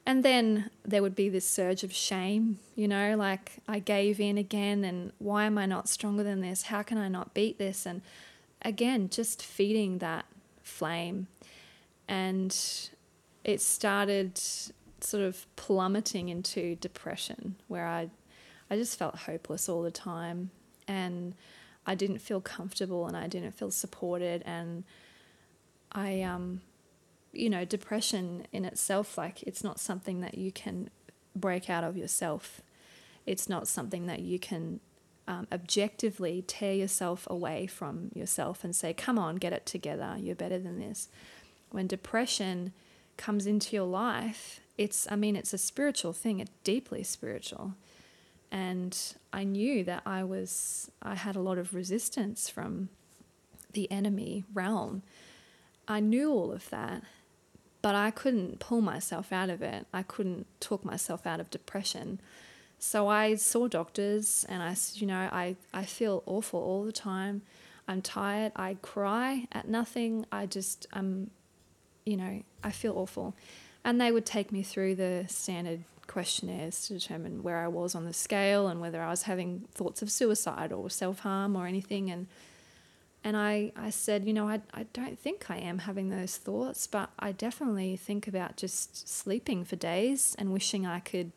And 0.06 0.22
then 0.22 0.70
there 0.84 1.00
would 1.00 1.14
be 1.14 1.30
this 1.30 1.48
surge 1.48 1.82
of 1.82 1.92
shame, 1.92 2.58
you 2.74 2.86
know, 2.86 3.16
like 3.16 3.52
I 3.66 3.78
gave 3.78 4.20
in 4.20 4.36
again, 4.36 4.84
and 4.84 5.12
why 5.18 5.44
am 5.44 5.56
I 5.56 5.64
not 5.64 5.88
stronger 5.88 6.22
than 6.22 6.42
this? 6.42 6.64
How 6.64 6.82
can 6.82 6.98
I 6.98 7.08
not 7.08 7.32
beat 7.32 7.58
this? 7.58 7.86
And 7.86 8.02
again, 8.60 9.08
just 9.08 9.42
feeding 9.42 9.98
that 9.98 10.26
flame. 10.62 11.28
And 12.06 12.54
it 13.44 13.62
started 13.62 14.38
sort 15.04 15.22
of 15.22 15.46
plummeting 15.56 16.28
into 16.28 16.76
depression 16.76 17.56
where 17.68 17.86
I 17.86 18.10
I 18.70 18.76
just 18.76 18.98
felt 18.98 19.16
hopeless 19.16 19.68
all 19.68 19.82
the 19.82 19.90
time. 19.90 20.50
And 20.88 21.34
I 21.86 21.94
didn't 21.94 22.18
feel 22.18 22.40
comfortable 22.40 23.06
and 23.06 23.16
I 23.16 23.26
didn't 23.26 23.52
feel 23.52 23.70
supported. 23.70 24.42
And 24.46 24.84
I 25.92 26.22
um 26.22 26.62
you 27.32 27.50
know 27.50 27.64
depression 27.64 28.46
in 28.52 28.64
itself 28.64 29.18
like 29.18 29.42
it's 29.42 29.64
not 29.64 29.80
something 29.80 30.20
that 30.20 30.38
you 30.38 30.52
can 30.52 30.90
break 31.36 31.68
out 31.68 31.84
of 31.84 31.96
yourself. 31.96 32.62
It's 33.26 33.48
not 33.48 33.68
something 33.68 34.06
that 34.06 34.20
you 34.20 34.38
can 34.38 34.80
um, 35.26 35.46
objectively 35.50 36.44
tear 36.46 36.74
yourself 36.74 37.26
away 37.30 37.66
from 37.66 38.10
yourself 38.14 38.62
and 38.62 38.76
say 38.76 38.92
come 38.92 39.18
on 39.18 39.36
get 39.36 39.52
it 39.52 39.66
together. 39.66 40.16
You're 40.18 40.34
better 40.34 40.58
than 40.58 40.78
this. 40.78 41.08
When 41.70 41.86
depression 41.86 42.72
comes 43.16 43.46
into 43.46 43.74
your 43.76 43.86
life 43.86 44.60
it's 44.76 45.06
i 45.10 45.16
mean 45.16 45.36
it's 45.36 45.52
a 45.52 45.58
spiritual 45.58 46.12
thing 46.12 46.40
it's 46.40 46.50
deeply 46.62 47.02
spiritual. 47.02 47.74
And 48.50 48.96
i 49.32 49.44
knew 49.44 49.84
that 49.84 50.02
i 50.06 50.22
was 50.22 50.90
i 51.02 51.14
had 51.14 51.36
a 51.36 51.40
lot 51.40 51.58
of 51.58 51.74
resistance 51.74 52.48
from 52.48 52.88
the 53.72 53.90
enemy 53.90 54.44
realm. 54.52 55.02
I 55.86 56.00
knew 56.00 56.30
all 56.30 56.52
of 56.52 56.70
that 56.70 57.02
but 57.82 57.94
i 57.94 58.10
couldn't 58.10 58.60
pull 58.60 58.80
myself 58.80 59.32
out 59.32 59.50
of 59.50 59.62
it. 59.62 59.86
I 59.92 60.02
couldn't 60.02 60.46
talk 60.60 60.84
myself 60.84 61.26
out 61.26 61.40
of 61.40 61.50
depression. 61.50 62.20
So 62.78 63.08
i 63.08 63.34
saw 63.34 63.68
doctors 63.68 64.44
and 64.48 64.62
i 64.62 64.76
you 64.94 65.06
know 65.06 65.28
i, 65.32 65.56
I 65.72 65.84
feel 65.84 66.22
awful 66.26 66.60
all 66.60 66.84
the 66.84 66.92
time. 66.92 67.42
I'm 67.86 68.00
tired. 68.00 68.52
I 68.56 68.78
cry 68.80 69.46
at 69.52 69.68
nothing. 69.68 70.24
I 70.32 70.46
just 70.46 70.86
um 70.92 71.30
you 72.04 72.16
know 72.16 72.42
i 72.62 72.70
feel 72.70 72.96
awful 72.98 73.34
and 73.84 74.00
they 74.00 74.10
would 74.10 74.26
take 74.26 74.50
me 74.50 74.62
through 74.62 74.94
the 74.94 75.26
standard 75.28 75.84
questionnaires 76.06 76.86
to 76.86 76.94
determine 76.94 77.42
where 77.42 77.58
I 77.58 77.68
was 77.68 77.94
on 77.94 78.04
the 78.04 78.12
scale 78.12 78.68
and 78.68 78.80
whether 78.80 79.02
I 79.02 79.10
was 79.10 79.22
having 79.22 79.68
thoughts 79.72 80.02
of 80.02 80.10
suicide 80.10 80.72
or 80.72 80.90
self 80.90 81.20
harm 81.20 81.56
or 81.56 81.66
anything. 81.66 82.10
And 82.10 82.26
and 83.26 83.38
I, 83.38 83.72
I 83.74 83.88
said, 83.88 84.26
you 84.26 84.34
know, 84.34 84.48
I, 84.48 84.60
I 84.74 84.82
don't 84.92 85.18
think 85.18 85.50
I 85.50 85.56
am 85.56 85.78
having 85.78 86.10
those 86.10 86.36
thoughts, 86.36 86.86
but 86.86 87.10
I 87.18 87.32
definitely 87.32 87.96
think 87.96 88.28
about 88.28 88.58
just 88.58 89.08
sleeping 89.08 89.64
for 89.64 89.76
days 89.76 90.36
and 90.38 90.52
wishing 90.52 90.86
I 90.86 91.00
could 91.00 91.32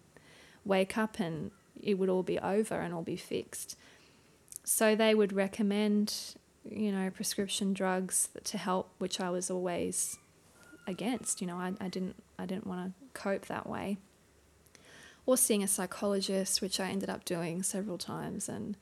wake 0.65 0.97
up 0.97 1.17
and 1.17 1.51
it 1.81 1.93
would 1.93 2.10
all 2.10 2.23
be 2.23 2.39
over 2.39 2.75
and 2.75 2.93
all 2.93 3.03
be 3.03 3.15
fixed. 3.15 3.77
So 4.65 4.95
they 4.95 5.15
would 5.15 5.31
recommend, 5.31 6.36
you 6.69 6.91
know, 6.91 7.10
prescription 7.10 7.71
drugs 7.71 8.27
to 8.43 8.57
help, 8.57 8.89
which 8.97 9.21
I 9.21 9.29
was 9.29 9.49
always 9.49 10.17
against. 10.86 11.39
You 11.39 11.47
know, 11.47 11.55
I, 11.55 11.73
I 11.79 11.88
didn't 11.88 12.21
I 12.39 12.45
didn't 12.45 12.67
want 12.67 12.93
to 12.93 13.19
cope 13.19 13.45
that 13.47 13.67
way. 13.67 13.97
Or 15.26 15.38
seeing 15.38 15.63
a 15.63 15.67
psychologist, 15.67 16.62
which 16.62 16.80
I 16.80 16.89
ended 16.89 17.10
up 17.10 17.26
doing 17.26 17.62
several 17.63 17.97
times, 17.97 18.47
and 18.47 18.78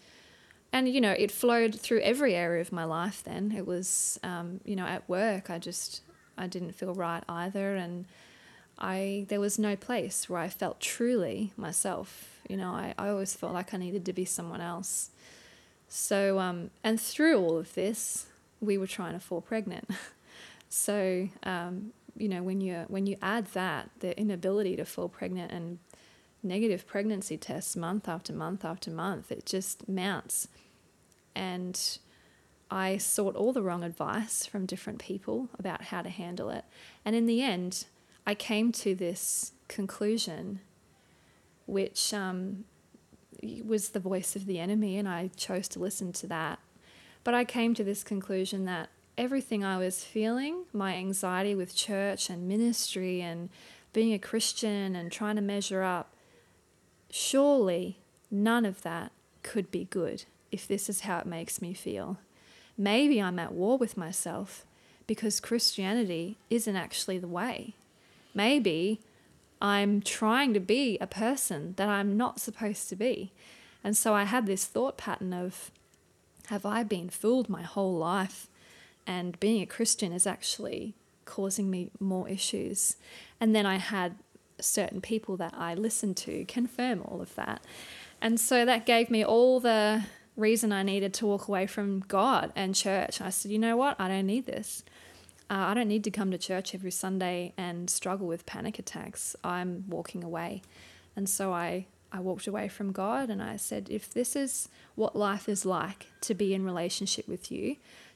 and 0.71 0.87
you 0.87 1.01
know 1.01 1.11
it 1.11 1.31
flowed 1.31 1.79
through 1.79 2.01
every 2.01 2.35
area 2.35 2.61
of 2.61 2.71
my 2.71 2.83
life. 2.83 3.23
Then 3.23 3.51
it 3.51 3.65
was 3.65 4.19
um, 4.23 4.59
you 4.63 4.75
know 4.75 4.85
at 4.85 5.09
work 5.09 5.49
I 5.49 5.57
just 5.57 6.01
I 6.37 6.45
didn't 6.45 6.73
feel 6.73 6.93
right 6.93 7.23
either, 7.27 7.75
and 7.75 8.05
I 8.77 9.25
there 9.29 9.39
was 9.39 9.57
no 9.57 9.75
place 9.75 10.29
where 10.29 10.39
I 10.39 10.49
felt 10.49 10.79
truly 10.79 11.51
myself. 11.57 12.39
You 12.47 12.57
know, 12.57 12.69
I, 12.69 12.93
I 12.99 13.09
always 13.09 13.33
felt 13.33 13.53
like 13.53 13.73
I 13.73 13.77
needed 13.77 14.05
to 14.05 14.13
be 14.13 14.25
someone 14.25 14.61
else. 14.61 15.09
So 15.87 16.37
um, 16.37 16.69
and 16.83 17.01
through 17.01 17.39
all 17.39 17.57
of 17.57 17.73
this, 17.73 18.27
we 18.61 18.77
were 18.77 18.85
trying 18.85 19.13
to 19.13 19.19
fall 19.19 19.41
pregnant. 19.41 19.89
So 20.67 21.29
um, 21.43 21.93
you 22.17 22.29
know 22.29 22.43
when 22.43 22.61
you 22.61 22.85
when 22.87 23.07
you 23.07 23.17
add 23.21 23.47
that 23.47 23.89
the 23.99 24.17
inability 24.19 24.75
to 24.77 24.85
fall 24.85 25.09
pregnant 25.09 25.51
and 25.51 25.79
negative 26.45 26.87
pregnancy 26.87 27.37
tests 27.37 27.75
month 27.75 28.07
after 28.07 28.31
month 28.31 28.63
after 28.63 28.91
month, 28.91 29.31
it 29.31 29.45
just 29.45 29.89
mounts. 29.89 30.47
And 31.35 31.97
I 32.71 32.97
sought 32.97 33.35
all 33.35 33.51
the 33.51 33.63
wrong 33.63 33.83
advice 33.83 34.45
from 34.45 34.65
different 34.65 34.99
people 34.99 35.49
about 35.59 35.85
how 35.85 36.01
to 36.01 36.09
handle 36.09 36.49
it. 36.49 36.63
And 37.03 37.15
in 37.15 37.25
the 37.25 37.41
end, 37.41 37.85
I 38.25 38.35
came 38.35 38.71
to 38.73 38.95
this 38.95 39.51
conclusion, 39.67 40.61
which 41.65 42.13
um, 42.13 42.65
was 43.63 43.89
the 43.89 43.99
voice 43.99 44.35
of 44.35 44.45
the 44.45 44.59
enemy, 44.59 44.97
and 44.97 45.07
I 45.07 45.31
chose 45.35 45.67
to 45.69 45.79
listen 45.79 46.13
to 46.13 46.27
that. 46.27 46.59
But 47.23 47.33
I 47.33 47.43
came 47.43 47.73
to 47.73 47.83
this 47.83 48.03
conclusion 48.03 48.65
that 48.65 48.89
everything 49.17 49.63
I 49.63 49.77
was 49.77 50.03
feeling, 50.03 50.65
my 50.73 50.95
anxiety 50.95 51.55
with 51.55 51.75
church 51.75 52.29
and 52.29 52.47
ministry 52.47 53.21
and 53.21 53.49
being 53.93 54.13
a 54.13 54.19
Christian 54.19 54.95
and 54.95 55.11
trying 55.11 55.37
to 55.37 55.41
measure 55.41 55.83
up, 55.83 56.13
surely 57.09 57.97
none 58.29 58.65
of 58.65 58.81
that 58.81 59.11
could 59.43 59.71
be 59.71 59.85
good 59.85 60.25
if 60.51 60.67
this 60.67 60.89
is 60.89 61.01
how 61.01 61.19
it 61.19 61.25
makes 61.25 61.61
me 61.61 61.73
feel. 61.73 62.17
Maybe 62.77 63.21
I'm 63.21 63.39
at 63.39 63.53
war 63.53 63.77
with 63.77 63.95
myself 63.95 64.65
because 65.07 65.39
Christianity 65.39 66.37
isn't 66.49 66.75
actually 66.75 67.17
the 67.17 67.27
way. 67.27 67.75
Maybe 68.33 68.99
I'm 69.61 70.01
trying 70.01 70.53
to 70.53 70.59
be 70.59 70.97
a 70.99 71.07
person 71.07 71.73
that 71.77 71.87
I'm 71.87 72.17
not 72.17 72.41
supposed 72.41 72.89
to 72.89 72.95
be. 72.95 73.31
And 73.83 73.95
so 73.95 74.13
I 74.13 74.23
had 74.23 74.45
this 74.45 74.65
thought 74.65 74.97
pattern 74.97 75.33
of 75.33 75.71
have 76.47 76.65
I 76.65 76.83
been 76.83 77.09
fooled 77.09 77.49
my 77.49 77.63
whole 77.63 77.95
life? 77.95 78.47
And 79.07 79.39
being 79.39 79.61
a 79.61 79.65
Christian 79.65 80.11
is 80.11 80.25
actually 80.25 80.95
causing 81.25 81.69
me 81.69 81.91
more 81.99 82.27
issues. 82.29 82.97
And 83.39 83.55
then 83.55 83.65
I 83.65 83.77
had 83.77 84.15
certain 84.59 85.01
people 85.01 85.37
that 85.37 85.53
I 85.57 85.73
listened 85.73 86.17
to 86.17 86.45
confirm 86.45 87.01
all 87.03 87.21
of 87.21 87.35
that. 87.35 87.61
And 88.21 88.39
so 88.39 88.65
that 88.65 88.85
gave 88.85 89.11
me 89.11 89.23
all 89.23 89.59
the 89.59 90.03
reason 90.37 90.71
I 90.71 90.83
needed 90.83 91.13
to 91.15 91.25
walk 91.25 91.47
away 91.47 91.67
from 91.67 92.01
God 92.07 92.51
and 92.55 92.75
church. 92.75 93.21
I 93.21 93.29
said, 93.29 93.51
you 93.51 93.59
know 93.59 93.77
what? 93.77 93.99
I 93.99 94.07
don't 94.07 94.25
need 94.25 94.45
this. 94.45 94.83
Uh, 95.49 95.53
I 95.69 95.73
don't 95.73 95.87
need 95.87 96.03
to 96.05 96.11
come 96.11 96.31
to 96.31 96.37
church 96.37 96.73
every 96.73 96.91
Sunday 96.91 97.53
and 97.57 97.89
struggle 97.89 98.27
with 98.27 98.45
panic 98.45 98.79
attacks. 98.79 99.35
I'm 99.43 99.85
walking 99.87 100.23
away. 100.23 100.61
And 101.15 101.29
so 101.29 101.53
I, 101.53 101.85
I 102.11 102.19
walked 102.19 102.47
away 102.47 102.67
from 102.67 102.91
God 102.91 103.29
and 103.29 103.41
I 103.41 103.57
said, 103.57 103.87
if 103.91 104.11
this 104.11 104.35
is 104.35 104.69
what 104.95 105.15
life 105.15 105.47
is 105.47 105.65
like 105.65 106.07
to 106.21 106.33
be 106.33 106.53
in 106.53 106.65
relationship 106.65 107.27
with 107.27 107.51
you, 107.51 107.75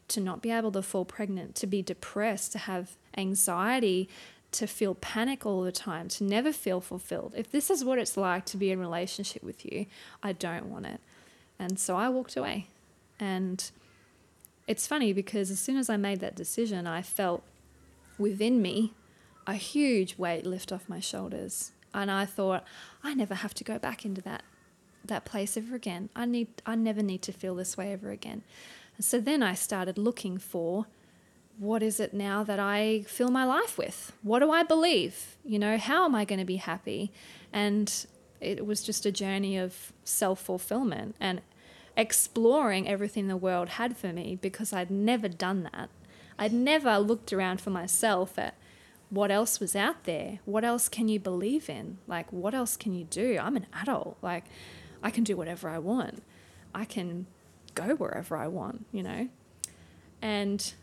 to 0.10 0.20
not 0.20 0.42
be 0.42 0.52
able 0.52 0.72
to 0.74 0.82
fall 0.82 1.06
pregnant, 1.06 1.56
to 1.56 1.68
be 1.68 1.82
depressed, 1.82 2.52
to 2.54 2.58
have 2.60 2.96
anxiety, 3.18 4.10
to 4.52 4.68
feel 4.68 4.96
panic 4.96 5.46
all 5.46 5.62
the 5.62 5.72
time, 5.72 6.08
to 6.10 6.24
never 6.24 6.52
feel 6.52 6.82
fulfilled. 6.82 7.34
If 7.36 7.52
this 7.52 7.70
is 7.70 7.84
what 7.84 8.00
it's 8.00 8.18
like 8.18 8.46
to 8.46 8.58
be 8.58 8.72
in 8.72 8.80
relationship 8.80 9.44
with 9.44 9.66
you, 9.66 9.86
I 10.24 10.34
don't 10.34 10.66
want 10.66 10.88
it. 10.88 11.00
And 11.60 11.80
so 11.80 11.96
I 11.96 12.10
walked 12.10 12.36
away. 12.36 12.68
And 13.20 13.70
it's 14.68 14.88
funny 14.88 15.14
because 15.14 15.52
as 15.52 15.60
soon 15.60 15.78
as 15.78 15.90
I 15.90 15.98
made 15.98 16.20
that 16.22 16.36
decision, 16.36 16.88
I 16.88 17.02
felt 17.02 17.44
within 18.18 18.62
me 18.62 18.94
a 19.46 19.56
huge 19.56 20.18
weight 20.18 20.46
lift 20.46 20.72
off 20.72 20.88
my 20.88 21.00
shoulders. 21.00 21.72
And 21.94 22.10
I 22.12 22.26
thought, 22.26 22.64
I 23.04 23.14
never 23.14 23.36
have 23.36 23.54
to 23.56 23.64
go 23.64 23.80
back 23.80 24.06
into 24.06 24.22
that 24.22 24.44
that 25.06 25.26
place 25.26 25.58
ever 25.58 25.76
again. 25.76 26.10
I 26.16 26.26
need 26.26 26.48
I 26.66 26.76
never 26.76 27.02
need 27.02 27.22
to 27.24 27.32
feel 27.32 27.56
this 27.56 27.78
way 27.78 27.92
ever 27.94 28.12
again. 28.12 28.44
So 29.00 29.20
then 29.20 29.42
I 29.42 29.54
started 29.54 29.98
looking 29.98 30.38
for 30.38 30.86
what 31.58 31.84
is 31.84 32.00
it 32.00 32.14
now 32.14 32.44
that 32.44 32.60
I 32.60 33.04
fill 33.08 33.30
my 33.30 33.44
life 33.44 33.78
with? 33.78 34.14
What 34.24 34.40
do 34.40 34.52
I 34.52 34.64
believe? 34.64 35.38
You 35.44 35.60
know, 35.60 35.78
how 35.78 36.06
am 36.06 36.16
I 36.16 36.24
going 36.26 36.40
to 36.40 36.46
be 36.46 36.56
happy? 36.56 37.12
And 37.52 38.06
it 38.40 38.66
was 38.66 38.82
just 38.82 39.06
a 39.06 39.12
journey 39.12 39.58
of 39.58 39.92
self 40.04 40.40
fulfillment 40.40 41.16
and 41.20 41.42
exploring 41.98 42.88
everything 42.88 43.28
the 43.28 43.36
world 43.38 43.70
had 43.70 43.98
for 43.98 44.14
me 44.14 44.38
because 44.42 44.72
I'd 44.72 44.90
never 44.90 45.28
done 45.28 45.64
that. 45.74 45.90
I'd 46.38 46.54
never 46.54 46.98
looked 46.98 47.34
around 47.34 47.60
for 47.60 47.72
myself 47.72 48.40
at 48.40 48.56
what 49.10 49.32
else 49.32 49.60
was 49.60 49.76
out 49.76 50.06
there. 50.06 50.40
What 50.46 50.64
else 50.64 50.88
can 50.88 51.10
you 51.10 51.20
believe 51.20 51.70
in? 51.70 51.98
Like, 52.08 52.32
what 52.32 52.54
else 52.54 52.78
can 52.78 52.94
you 52.94 53.04
do? 53.04 53.38
I'm 53.42 53.58
an 53.58 53.66
adult. 53.74 54.18
Like, 54.22 54.46
I 55.04 55.10
can 55.10 55.26
do 55.26 55.36
whatever 55.36 55.68
I 55.68 55.80
want. 55.80 56.24
I 56.74 56.86
can 56.86 57.26
go 57.80 57.96
wherever 57.96 58.36
I 58.36 58.48
want, 58.48 58.86
you 58.92 59.04
know? 59.04 59.30
And 60.22 60.74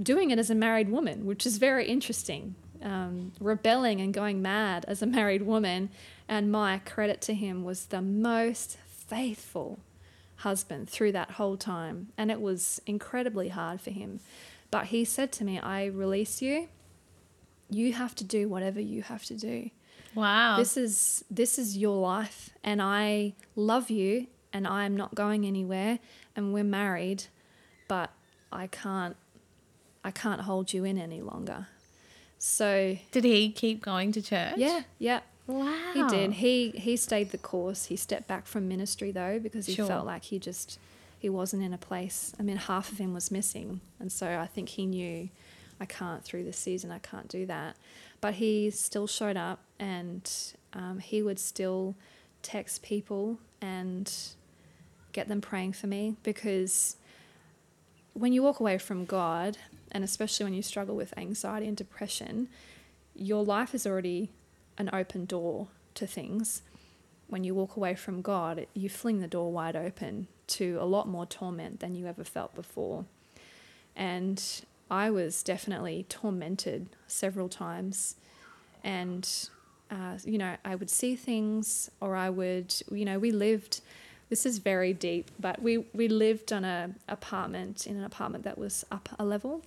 doing 0.00 0.30
it 0.30 0.38
as 0.38 0.50
a 0.50 0.54
married 0.54 0.88
woman, 0.90 1.26
which 1.26 1.46
is 1.46 1.58
very 1.58 1.86
interesting. 1.86 2.54
Um, 2.82 3.32
rebelling 3.38 4.00
and 4.00 4.12
going 4.12 4.42
mad 4.42 4.84
as 4.88 5.02
a 5.02 5.06
married 5.06 5.42
woman. 5.42 5.90
And 6.28 6.50
my 6.50 6.78
credit 6.78 7.20
to 7.22 7.34
him 7.34 7.62
was 7.62 7.86
the 7.86 8.02
most 8.02 8.78
faithful 8.86 9.78
husband 10.36 10.88
through 10.88 11.12
that 11.12 11.32
whole 11.32 11.56
time. 11.56 12.08
And 12.16 12.30
it 12.30 12.40
was 12.40 12.80
incredibly 12.86 13.50
hard 13.50 13.80
for 13.80 13.90
him. 13.90 14.20
But 14.70 14.86
he 14.86 15.04
said 15.04 15.30
to 15.32 15.44
me, 15.44 15.58
I 15.60 15.84
release 15.86 16.42
you. 16.42 16.68
You 17.70 17.92
have 17.92 18.14
to 18.16 18.24
do 18.24 18.48
whatever 18.48 18.80
you 18.80 19.02
have 19.02 19.24
to 19.26 19.34
do. 19.34 19.70
Wow. 20.14 20.56
This 20.58 20.76
is 20.76 21.24
this 21.30 21.58
is 21.58 21.76
your 21.78 21.98
life 21.98 22.50
and 22.62 22.82
I 22.82 23.34
love 23.56 23.88
you 23.88 24.26
and 24.52 24.66
I 24.66 24.84
am 24.84 24.96
not 24.96 25.14
going 25.14 25.44
anywhere 25.46 25.98
and 26.36 26.52
we're 26.52 26.64
married, 26.64 27.24
but 27.88 28.10
I 28.52 28.66
can't 28.66 29.16
I 30.04 30.10
can't 30.10 30.40
hold 30.42 30.72
you 30.72 30.84
in 30.84 30.98
any 30.98 31.20
longer. 31.22 31.68
So 32.38 32.96
did 33.12 33.24
he 33.24 33.50
keep 33.50 33.80
going 33.82 34.10
to 34.12 34.22
church? 34.22 34.54
Yeah, 34.56 34.82
yeah. 34.98 35.20
Wow. 35.46 35.92
He 35.94 36.02
did. 36.08 36.32
He 36.34 36.70
he 36.70 36.96
stayed 36.96 37.30
the 37.30 37.38
course. 37.38 37.86
He 37.86 37.96
stepped 37.96 38.26
back 38.28 38.46
from 38.46 38.68
ministry 38.68 39.10
though 39.12 39.38
because 39.38 39.66
he 39.66 39.74
Sure. 39.74 39.86
felt 39.86 40.06
like 40.06 40.24
he 40.24 40.38
just 40.38 40.78
he 41.18 41.28
wasn't 41.28 41.62
in 41.62 41.72
a 41.72 41.78
place. 41.78 42.32
I 42.38 42.42
mean, 42.42 42.56
half 42.56 42.90
of 42.90 42.98
him 42.98 43.14
was 43.14 43.30
missing, 43.30 43.80
and 44.00 44.10
so 44.10 44.38
I 44.40 44.46
think 44.46 44.70
he 44.70 44.86
knew 44.86 45.28
I 45.80 45.84
can't 45.84 46.24
through 46.24 46.44
this 46.44 46.56
season. 46.58 46.90
I 46.90 46.98
can't 46.98 47.28
do 47.28 47.46
that. 47.46 47.76
But 48.20 48.34
he 48.34 48.70
still 48.70 49.06
showed 49.06 49.36
up, 49.36 49.60
and 49.78 50.28
um, 50.72 50.98
he 50.98 51.22
would 51.22 51.38
still 51.38 51.94
text 52.42 52.82
people 52.82 53.38
and 53.60 54.12
get 55.12 55.28
them 55.28 55.40
praying 55.40 55.72
for 55.74 55.86
me 55.86 56.16
because 56.22 56.96
when 58.14 58.32
you 58.32 58.42
walk 58.42 58.60
away 58.60 58.78
from 58.78 59.04
God, 59.04 59.56
and 59.90 60.04
especially 60.04 60.44
when 60.44 60.54
you 60.54 60.62
struggle 60.62 60.96
with 60.96 61.16
anxiety 61.16 61.66
and 61.66 61.76
depression, 61.76 62.48
your 63.14 63.44
life 63.44 63.74
is 63.74 63.86
already 63.86 64.30
an 64.78 64.90
open 64.92 65.24
door 65.24 65.68
to 65.94 66.06
things. 66.06 66.62
When 67.28 67.44
you 67.44 67.54
walk 67.54 67.76
away 67.76 67.94
from 67.94 68.22
God, 68.22 68.66
you 68.74 68.88
fling 68.88 69.20
the 69.20 69.26
door 69.26 69.52
wide 69.52 69.76
open 69.76 70.28
to 70.48 70.76
a 70.80 70.84
lot 70.84 71.08
more 71.08 71.26
torment 71.26 71.80
than 71.80 71.94
you 71.94 72.06
ever 72.06 72.24
felt 72.24 72.54
before. 72.54 73.04
And 73.96 74.42
I 74.90 75.10
was 75.10 75.42
definitely 75.42 76.04
tormented 76.08 76.88
several 77.06 77.48
times. 77.48 78.16
And, 78.84 79.28
uh, 79.90 80.18
you 80.24 80.36
know, 80.38 80.56
I 80.64 80.74
would 80.74 80.90
see 80.90 81.16
things, 81.16 81.90
or 82.00 82.16
I 82.16 82.28
would, 82.28 82.74
you 82.90 83.04
know, 83.04 83.18
we 83.18 83.30
lived. 83.30 83.80
This 84.32 84.46
is 84.46 84.60
very 84.60 84.94
deep, 84.94 85.30
but 85.38 85.60
we, 85.60 85.84
we 85.92 86.08
lived 86.08 86.54
on 86.54 86.64
a 86.64 86.94
apartment 87.06 87.86
in 87.86 87.98
an 87.98 88.04
apartment 88.04 88.44
that 88.44 88.56
was 88.56 88.82
up 88.90 89.10
a 89.18 89.26
level, 89.26 89.60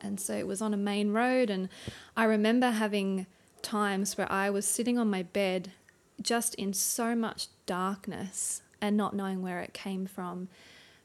and 0.00 0.18
so 0.18 0.32
it 0.32 0.46
was 0.46 0.62
on 0.62 0.72
a 0.72 0.78
main 0.78 1.12
road. 1.12 1.50
And 1.50 1.68
I 2.16 2.24
remember 2.24 2.70
having 2.70 3.26
times 3.60 4.16
where 4.16 4.32
I 4.32 4.48
was 4.48 4.64
sitting 4.64 4.98
on 4.98 5.10
my 5.10 5.24
bed 5.24 5.72
just 6.22 6.54
in 6.54 6.72
so 6.72 7.14
much 7.14 7.48
darkness 7.66 8.62
and 8.80 8.96
not 8.96 9.14
knowing 9.14 9.42
where 9.42 9.60
it 9.60 9.74
came 9.74 10.06
from, 10.06 10.48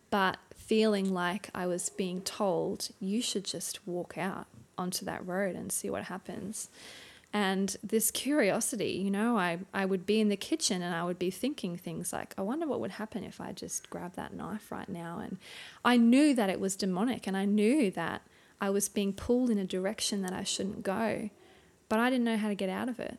but 0.09 0.37
feeling 0.55 1.13
like 1.13 1.49
I 1.53 1.67
was 1.67 1.89
being 1.89 2.21
told, 2.21 2.87
you 3.01 3.21
should 3.21 3.43
just 3.43 3.85
walk 3.85 4.17
out 4.17 4.47
onto 4.77 5.03
that 5.03 5.27
road 5.27 5.57
and 5.57 5.73
see 5.73 5.89
what 5.89 6.03
happens. 6.03 6.69
And 7.33 7.77
this 7.81 8.11
curiosity, 8.11 9.01
you 9.03 9.09
know, 9.09 9.37
I, 9.37 9.59
I 9.73 9.85
would 9.85 10.05
be 10.05 10.19
in 10.19 10.27
the 10.27 10.35
kitchen 10.35 10.81
and 10.81 10.93
I 10.93 11.03
would 11.05 11.17
be 11.17 11.31
thinking 11.31 11.77
things 11.77 12.11
like, 12.11 12.33
I 12.37 12.41
wonder 12.41 12.67
what 12.67 12.81
would 12.81 12.91
happen 12.91 13.23
if 13.23 13.39
I 13.39 13.53
just 13.53 13.89
grabbed 13.89 14.17
that 14.17 14.33
knife 14.33 14.69
right 14.71 14.89
now. 14.89 15.19
And 15.23 15.37
I 15.85 15.95
knew 15.95 16.35
that 16.35 16.49
it 16.49 16.59
was 16.59 16.75
demonic 16.75 17.27
and 17.27 17.37
I 17.37 17.45
knew 17.45 17.89
that 17.91 18.23
I 18.59 18.69
was 18.69 18.89
being 18.89 19.13
pulled 19.13 19.49
in 19.49 19.57
a 19.57 19.65
direction 19.65 20.21
that 20.23 20.33
I 20.33 20.43
shouldn't 20.43 20.83
go, 20.83 21.29
but 21.87 21.99
I 21.99 22.09
didn't 22.09 22.25
know 22.25 22.37
how 22.37 22.49
to 22.49 22.55
get 22.55 22.69
out 22.69 22.89
of 22.89 22.99
it. 22.99 23.17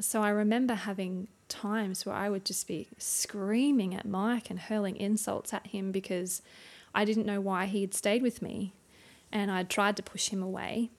So 0.00 0.22
I 0.22 0.30
remember 0.30 0.74
having 0.74 1.28
times 1.48 2.04
where 2.04 2.14
I 2.16 2.30
would 2.30 2.44
just 2.44 2.66
be 2.66 2.88
screaming 2.98 3.94
at 3.94 4.06
Mike 4.06 4.50
and 4.50 4.58
hurling 4.58 4.96
insults 4.96 5.52
at 5.52 5.68
him 5.68 5.92
because 5.92 6.42
I 6.94 7.04
didn't 7.04 7.26
know 7.26 7.40
why 7.40 7.66
he 7.66 7.82
had 7.82 7.94
stayed 7.94 8.22
with 8.22 8.40
me. 8.42 8.72
And 9.30 9.50
I 9.50 9.64
tried 9.64 9.96
to 9.96 10.02
push 10.02 10.28
him 10.28 10.42
away, 10.42 10.90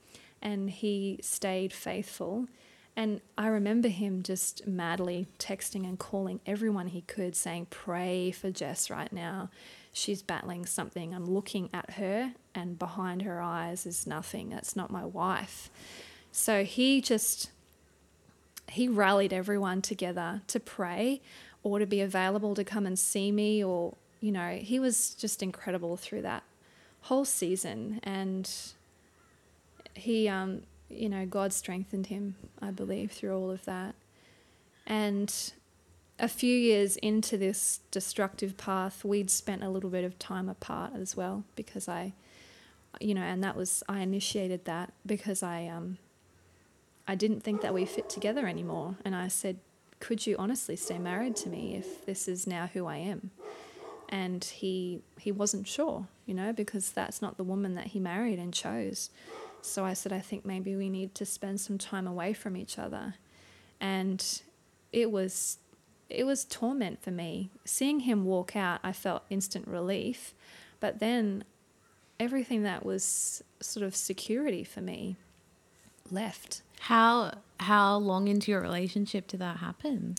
and 0.42 0.70
he 0.70 1.20
stayed 1.22 1.74
faithful. 1.74 2.48
And 2.96 3.20
I 3.38 3.48
remember 3.48 3.90
him 3.90 4.24
just 4.24 4.66
madly 4.66 5.28
texting 5.38 5.84
and 5.84 6.00
calling 6.00 6.40
everyone 6.46 6.88
he 6.88 7.02
could, 7.02 7.36
saying, 7.36 7.68
Pray 7.70 8.32
for 8.32 8.52
Jess 8.52 8.90
right 8.90 9.12
now. 9.12 9.50
She's 9.92 10.22
battling 10.22 10.66
something. 10.66 11.14
I'm 11.14 11.26
looking 11.26 11.70
at 11.74 11.92
her, 11.92 12.34
and 12.54 12.80
behind 12.80 13.24
her 13.24 13.42
eyes 13.42 13.86
is 13.86 14.08
nothing. 14.08 14.50
That's 14.50 14.76
not 14.76 14.92
my 14.92 15.06
wife. 15.06 15.70
So 16.32 16.64
he 16.64 17.02
just 17.02 17.52
he 18.70 18.88
rallied 18.88 19.32
everyone 19.32 19.82
together 19.82 20.42
to 20.48 20.60
pray 20.60 21.22
or 21.64 21.80
to 21.80 21.86
be 21.86 22.02
available 22.02 22.56
to 22.56 22.64
come 22.64 22.86
and 22.86 22.98
see 22.98 23.32
me 23.32 23.64
or 23.64 23.96
you 24.22 24.32
know 24.32 24.52
he 24.52 24.80
was 24.80 25.14
just 25.16 25.44
incredible 25.44 25.96
through 25.98 26.22
that 26.22 26.44
whole 27.02 27.26
season 27.26 28.00
and 28.04 28.50
he 29.96 30.28
um 30.28 30.62
you 30.90 31.10
know 31.10 31.26
god 31.26 31.52
strengthened 31.52 32.08
him 32.08 32.36
i 32.62 32.70
believe 32.70 33.12
through 33.12 33.36
all 33.36 33.50
of 33.50 33.66
that 33.66 33.96
and 34.86 35.54
a 36.20 36.28
few 36.28 36.56
years 36.56 36.96
into 36.98 37.38
this 37.38 37.82
destructive 37.92 38.58
path, 38.58 39.04
we'd 39.04 39.30
spent 39.30 39.64
a 39.64 39.70
little 39.70 39.90
bit 39.90 40.04
of 40.04 40.18
time 40.18 40.48
apart 40.48 40.94
as 40.96 41.16
well 41.16 41.44
because 41.56 41.90
I, 41.90 42.14
you 43.02 43.14
know, 43.14 43.22
and 43.22 43.44
that 43.44 43.56
was 43.56 43.84
I 43.90 44.00
initiated 44.00 44.66
that 44.66 44.94
because 45.06 45.44
I 45.44 45.68
um. 45.68 45.98
I 47.08 47.14
didn't 47.14 47.42
think 47.42 47.62
that 47.62 47.72
we 47.72 47.86
fit 47.86 48.10
together 48.10 48.48
anymore, 48.48 48.96
and 49.06 49.16
I 49.16 49.28
said, 49.28 49.60
"Could 50.00 50.26
you 50.26 50.36
honestly 50.40 50.76
stay 50.76 50.98
married 50.98 51.36
to 51.36 51.50
me 51.50 51.76
if 51.76 52.04
this 52.04 52.28
is 52.28 52.48
now 52.48 52.66
who 52.74 52.88
I 52.88 52.98
am?" 52.98 53.30
And 54.10 54.44
he 54.44 55.04
he 55.20 55.32
wasn't 55.32 55.68
sure, 55.68 56.08
you 56.26 56.34
know, 56.34 56.52
because 56.52 56.90
that's 56.90 57.22
not 57.22 57.38
the 57.38 57.44
woman 57.44 57.76
that 57.76 57.88
he 57.88 58.00
married 58.00 58.40
and 58.40 58.52
chose. 58.52 59.12
So 59.66 59.84
I 59.86 59.94
said, 59.94 60.14
"I 60.14 60.20
think 60.20 60.46
maybe 60.46 60.76
we 60.76 60.90
need 60.90 61.16
to 61.16 61.26
spend 61.26 61.60
some 61.62 61.78
time 61.78 62.08
away 62.08 62.34
from 62.34 62.56
each 62.56 62.78
other," 62.80 63.16
and 63.80 64.42
it 64.92 65.12
was 65.12 65.58
it 66.10 66.24
was 66.26 66.46
torment 66.46 67.02
for 67.02 67.12
me. 67.12 67.50
Seeing 67.66 68.02
him 68.02 68.26
walk 68.26 68.56
out, 68.56 68.80
I 68.84 68.92
felt 68.92 69.24
instant 69.30 69.68
relief, 69.68 70.34
but 70.80 71.00
then 71.00 71.44
everything 72.20 72.64
that 72.64 72.86
was 72.86 73.44
sort 73.60 73.84
of 73.86 73.96
security 73.96 74.64
for 74.64 74.82
me 74.82 75.16
left. 76.12 76.62
How 76.82 77.34
how 77.60 77.98
long 77.98 78.28
into 78.28 78.52
your 78.52 78.62
relationship 78.62 79.28
did 79.28 79.40
that 79.40 79.58
happen? 79.58 80.16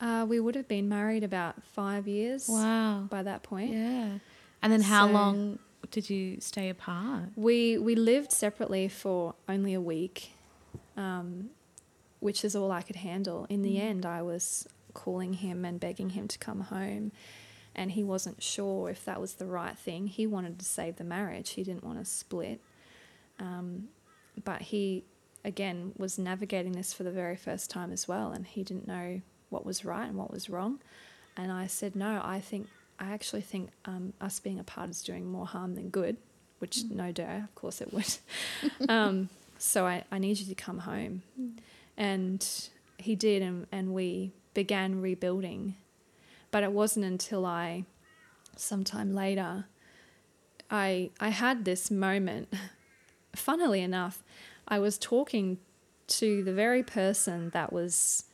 Uh, 0.00 0.26
we 0.28 0.40
would 0.40 0.54
have 0.56 0.66
been 0.66 0.88
married 0.88 1.22
about 1.22 1.62
five 1.62 2.08
years. 2.08 2.48
Wow. 2.48 3.02
By 3.08 3.22
that 3.22 3.42
point, 3.42 3.72
Yeah. 3.72 4.18
And 4.62 4.72
then 4.72 4.82
how 4.82 5.06
So- 5.06 5.12
long 5.12 5.58
did 5.92 6.10
you 6.10 6.40
stay 6.40 6.68
apart? 6.68 7.24
we 7.36 7.78
we 7.78 7.94
lived 7.94 8.32
separately 8.32 8.88
for 8.88 9.34
only 9.48 9.74
a 9.74 9.80
week, 9.80 10.32
um, 10.96 11.50
which 12.18 12.44
is 12.44 12.56
all 12.56 12.72
I 12.72 12.82
could 12.82 12.96
handle. 12.96 13.46
In 13.48 13.62
the 13.62 13.80
end, 13.80 14.04
I 14.04 14.22
was 14.22 14.66
calling 14.94 15.34
him 15.34 15.64
and 15.64 15.78
begging 15.78 16.10
him 16.10 16.26
to 16.26 16.38
come 16.38 16.62
home, 16.62 17.12
and 17.76 17.92
he 17.92 18.02
wasn't 18.02 18.42
sure 18.42 18.90
if 18.90 19.04
that 19.04 19.20
was 19.20 19.34
the 19.34 19.46
right 19.46 19.78
thing. 19.78 20.08
He 20.08 20.26
wanted 20.26 20.58
to 20.58 20.64
save 20.64 20.96
the 20.96 21.04
marriage. 21.04 21.50
He 21.50 21.62
didn't 21.62 21.84
want 21.84 21.98
to 21.98 22.04
split, 22.04 22.60
um, 23.38 23.88
but 24.44 24.62
he 24.62 25.04
again 25.44 25.92
was 25.96 26.18
navigating 26.18 26.72
this 26.72 26.92
for 26.92 27.02
the 27.04 27.10
very 27.10 27.36
first 27.36 27.70
time 27.70 27.92
as 27.92 28.08
well, 28.08 28.32
and 28.32 28.46
he 28.46 28.64
didn't 28.64 28.88
know 28.88 29.20
what 29.50 29.66
was 29.66 29.84
right 29.84 30.08
and 30.08 30.16
what 30.16 30.32
was 30.32 30.48
wrong. 30.48 30.80
And 31.36 31.52
I 31.52 31.66
said, 31.66 31.94
no, 31.96 32.20
I 32.22 32.40
think 32.40 32.68
I 32.98 33.12
actually 33.12 33.42
think 33.42 33.70
um, 33.84 34.12
us 34.20 34.40
being 34.40 34.58
apart 34.58 34.90
is 34.90 35.02
doing 35.02 35.26
more 35.26 35.46
harm 35.46 35.74
than 35.74 35.88
good, 35.88 36.16
which 36.58 36.84
no 36.90 37.12
duh, 37.12 37.38
of 37.44 37.54
course 37.54 37.80
it 37.80 37.92
would. 37.92 38.16
um, 38.88 39.28
so 39.58 39.86
I, 39.86 40.04
I 40.10 40.18
need 40.18 40.38
you 40.38 40.46
to 40.46 40.54
come 40.54 40.78
home. 40.78 41.22
And 41.96 42.46
he 42.98 43.14
did, 43.14 43.42
and, 43.42 43.66
and 43.72 43.94
we 43.94 44.32
began 44.54 45.00
rebuilding. 45.00 45.74
But 46.50 46.62
it 46.62 46.72
wasn't 46.72 47.04
until 47.04 47.46
I, 47.46 47.84
sometime 48.56 49.14
later, 49.14 49.66
I 50.70 51.10
I 51.20 51.28
had 51.28 51.64
this 51.64 51.90
moment. 51.90 52.52
Funnily 53.36 53.80
enough, 53.80 54.22
I 54.68 54.78
was 54.78 54.98
talking 54.98 55.58
to 56.08 56.42
the 56.44 56.52
very 56.52 56.82
person 56.82 57.50
that 57.50 57.72
was 57.72 58.24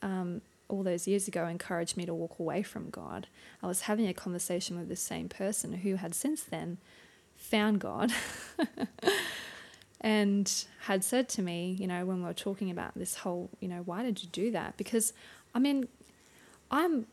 um, 0.00 0.40
all 0.68 0.82
those 0.82 1.08
years 1.08 1.26
ago 1.26 1.46
encouraged 1.46 1.96
me 1.96 2.06
to 2.06 2.14
walk 2.14 2.38
away 2.38 2.62
from 2.62 2.90
God. 2.90 3.26
I 3.62 3.66
was 3.66 3.82
having 3.82 4.06
a 4.06 4.14
conversation 4.14 4.78
with 4.78 4.88
the 4.88 4.96
same 4.96 5.28
person 5.28 5.72
who 5.72 5.96
had 5.96 6.14
since 6.14 6.42
then 6.42 6.78
found 7.36 7.80
God 7.80 8.12
and 10.00 10.64
had 10.82 11.02
said 11.02 11.28
to 11.30 11.42
me, 11.42 11.76
you 11.78 11.86
know, 11.86 12.04
when 12.04 12.18
we 12.18 12.24
were 12.24 12.34
talking 12.34 12.70
about 12.70 12.96
this 12.96 13.16
whole, 13.16 13.50
you 13.60 13.68
know, 13.68 13.82
why 13.84 14.02
did 14.02 14.22
you 14.22 14.28
do 14.30 14.50
that? 14.50 14.76
Because 14.76 15.12
I 15.54 15.58
mean, 15.58 15.88
I'm 16.70 17.06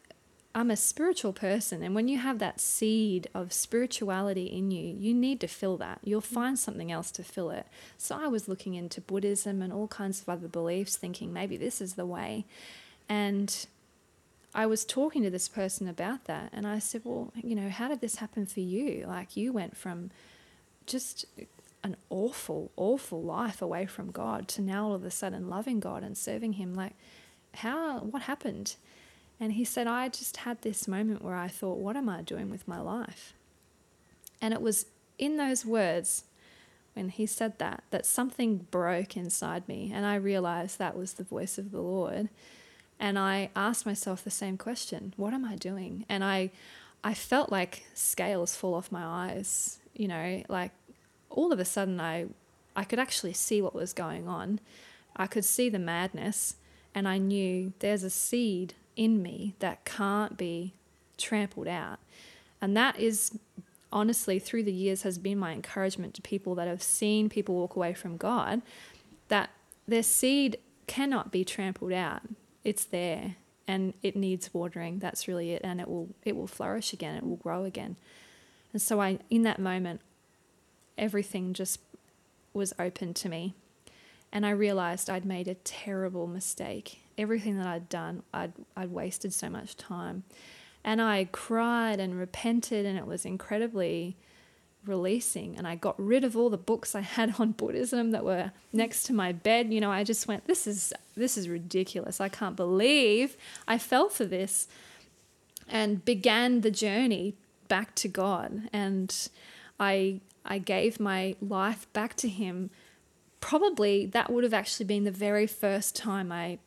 I'm 0.53 0.72
a 0.72 0.78
spiritual 0.78 1.34
person 1.34 1.84
and 1.84 1.93
when 1.93 2.08
you 2.08 2.18
have 2.18 2.39
that 2.39 2.62
seed 2.62 3.28
of 3.34 3.51
spirituality 3.51 4.45
in 4.45 4.72
you, 4.72 4.95
you 4.97 5.14
need 5.14 5.41
to 5.41 5.47
fill 5.47 5.78
that. 5.78 5.99
You'll 6.03 6.22
find 6.22 6.58
something 6.58 6.91
else 6.91 7.12
to 7.12 7.24
fill 7.24 7.51
it. 7.51 7.68
So 7.97 8.16
I 8.16 8.28
was 8.28 8.47
looking 8.47 8.74
into 8.74 9.01
Buddhism 9.01 9.62
and 9.62 9.74
all 9.74 9.88
kinds 9.88 10.22
of 10.22 10.30
other 10.30 10.47
beliefs 10.47 10.95
thinking 10.95 11.34
maybe 11.34 11.58
this 11.58 11.82
is 11.82 11.93
the 11.93 12.06
way. 12.06 12.45
And 13.08 13.66
I 14.53 14.66
was 14.66 14.86
talking 14.86 15.24
to 15.24 15.30
this 15.30 15.47
person 15.47 15.88
about 15.88 16.26
that 16.26 16.49
and 16.53 16.66
I 16.66 16.80
said, 16.80 17.01
"Well, 17.03 17.32
you 17.36 17.56
know, 17.56 17.70
how 17.70 17.88
did 17.88 18.01
this 18.01 18.16
happen 18.18 18.45
for 18.45 18.62
you? 18.62 19.06
Like 19.08 19.36
you 19.36 19.51
went 19.51 19.76
from 19.78 20.12
just 20.86 21.26
an 21.84 21.95
awful, 22.10 22.72
awful 22.76 23.22
life 23.22 23.62
away 23.62 23.86
from 23.86 24.10
God 24.10 24.47
to 24.49 24.62
now 24.62 24.88
all 24.88 24.93
of 24.95 25.06
a 25.06 25.12
sudden 25.12 25.49
loving 25.49 25.80
God 25.80 26.03
and 26.03 26.18
serving 26.18 26.53
Him. 26.53 26.74
Like, 26.74 26.93
how, 27.53 27.99
what 27.99 28.24
happened? 28.24 28.76
And 29.39 29.53
he 29.53 29.66
said, 29.66 29.86
I 29.86 30.10
just 30.10 30.38
had 30.38 30.62
this 30.62 30.88
moment 30.88 31.22
where 31.22 31.36
I 31.36 31.47
thought, 31.47 31.78
what 31.78 31.95
am 31.95 32.10
I 32.10 32.22
doing 32.22 32.49
with 32.49 32.68
my 32.68 32.80
life? 32.80 33.34
And 34.41 34.53
it 34.53 34.62
was 34.62 34.88
in 35.18 35.38
those 35.38 35.66
words, 35.66 36.24
when 36.93 37.10
he 37.10 37.26
said 37.26 37.60
that, 37.60 37.84
that 37.91 38.06
something 38.06 38.66
broke 38.72 39.18
inside 39.18 39.68
me. 39.68 39.91
And 39.93 40.06
I 40.06 40.16
realized 40.16 40.80
that 40.80 40.97
was 40.97 41.14
the 41.14 41.24
voice 41.24 41.58
of 41.58 41.72
the 41.72 41.82
Lord. 41.82 42.30
And 43.00 43.20
I 43.20 43.50
asked 43.56 43.86
myself 43.86 44.24
the 44.24 44.32
same 44.32 44.58
question 44.58 45.14
what 45.18 45.34
am 45.34 45.46
I 45.46 45.56
doing? 45.56 46.06
And 46.08 46.24
I, 46.24 46.52
I 47.04 47.14
felt 47.14 47.52
like 47.52 47.86
scales 47.93 48.56
fall 48.56 48.74
off 48.74 48.91
my 48.91 49.04
eyes, 49.04 49.80
you 49.93 50.08
know, 50.08 50.43
like 50.48 50.72
all 51.30 51.52
of 51.52 51.60
a 51.60 51.66
sudden 51.66 52.00
I, 52.00 52.28
I 52.76 52.84
could 52.84 53.00
actually 53.00 53.34
see 53.34 53.62
what 53.62 53.76
was 53.76 53.93
going 53.93 54.28
on. 54.28 54.60
I 55.16 55.28
could 55.28 55.46
see 55.46 55.70
the 55.70 55.80
madness, 55.80 56.58
and 56.93 57.08
I 57.08 57.18
knew 57.18 57.72
there's 57.80 58.04
a 58.04 58.10
seed 58.10 58.74
in 58.98 59.22
me 59.22 59.56
that 59.60 59.86
can't 59.86 60.38
be 60.38 60.74
trampled 61.18 61.68
out. 61.68 62.00
And 62.62 62.76
that 62.76 63.00
is 63.00 63.38
honestly 63.91 64.39
through 64.39 64.64
the 64.64 64.74
years 64.74 65.04
has 65.04 65.18
been 65.18 65.38
my 65.38 65.54
encouragement 65.54 66.14
to 66.16 66.22
people 66.22 66.56
that 66.56 66.68
have 66.68 66.84
seen 66.84 67.30
people 67.30 67.56
walk 67.56 67.76
away 67.76 67.93
from 67.93 68.18
God 68.18 68.62
that 69.30 69.50
their 69.88 70.04
seed 70.04 70.58
cannot 70.88 71.32
be 71.32 71.46
trampled 71.46 71.93
out. 71.93 72.22
It's 72.66 72.84
there 72.84 73.36
and 73.68 73.93
it 74.03 74.18
needs 74.18 74.53
watering. 74.53 74.99
That's 74.99 75.28
really 75.28 75.53
it 75.53 75.61
and 75.63 75.80
it 75.80 75.88
will 75.88 76.09
it 76.26 76.36
will 76.36 76.47
flourish 76.47 76.91
again. 76.91 77.16
It 77.16 77.26
will 77.26 77.38
grow 77.38 77.63
again. 77.63 77.95
And 78.74 78.82
so 78.82 78.99
I 78.99 79.20
in 79.30 79.43
that 79.43 79.59
moment 79.59 80.01
everything 80.97 81.53
just 81.53 81.80
was 82.53 82.74
open 82.80 83.13
to 83.13 83.30
me. 83.30 83.53
And 84.32 84.45
I 84.45 84.49
realized 84.51 85.09
I'd 85.09 85.26
made 85.26 85.47
a 85.47 85.53
terrible 85.55 86.28
mistake. 86.28 87.01
Everything 87.18 87.57
that 87.57 87.68
I'd 87.68 87.88
done, 87.88 88.24
I'd, 88.34 88.53
I'd 88.76 88.91
wasted 88.91 89.34
so 89.34 89.49
much 89.49 89.78
time. 89.78 90.24
And 90.84 91.01
I 91.01 91.30
cried 91.32 91.99
and 91.99 92.20
repented, 92.20 92.86
and 92.86 92.97
it 92.97 93.07
was 93.07 93.26
incredibly 93.26 94.18
releasing. 94.88 95.57
And 95.57 95.67
I 95.67 95.75
got 95.75 95.95
rid 95.97 96.23
of 96.23 96.36
all 96.36 96.49
the 96.49 96.57
books 96.57 96.95
I 96.95 97.01
had 97.01 97.36
on 97.39 97.51
Buddhism 97.51 98.11
that 98.11 98.23
were 98.23 98.51
next 98.73 99.03
to 99.03 99.13
my 99.13 99.31
bed. 99.31 99.73
You 99.73 99.81
know, 99.81 99.91
I 99.91 100.03
just 100.03 100.27
went, 100.27 100.47
this 100.47 100.67
is, 100.67 100.93
this 101.15 101.38
is 101.38 101.49
ridiculous. 101.49 102.21
I 102.21 102.29
can't 102.29 102.55
believe 102.55 103.38
I 103.67 103.77
fell 103.77 104.09
for 104.09 104.25
this. 104.25 104.67
And 105.67 106.05
began 106.05 106.61
the 106.61 106.69
journey 106.69 107.33
back 107.67 107.95
to 107.95 108.07
God. 108.07 108.69
And 108.71 109.29
I, 109.79 110.21
I 110.45 110.59
gave 110.59 110.99
my 110.99 111.36
life 111.41 111.91
back 111.93 112.15
to 112.17 112.29
Him 112.29 112.69
probably 113.45 114.07
that 114.07 114.31
would 114.31 114.43
have 114.43 114.55
actually 114.55 114.88
been 114.88 115.03
the 115.03 115.11
very 115.11 115.45
first 115.45 115.95
time 115.95 116.31
I 116.31 116.57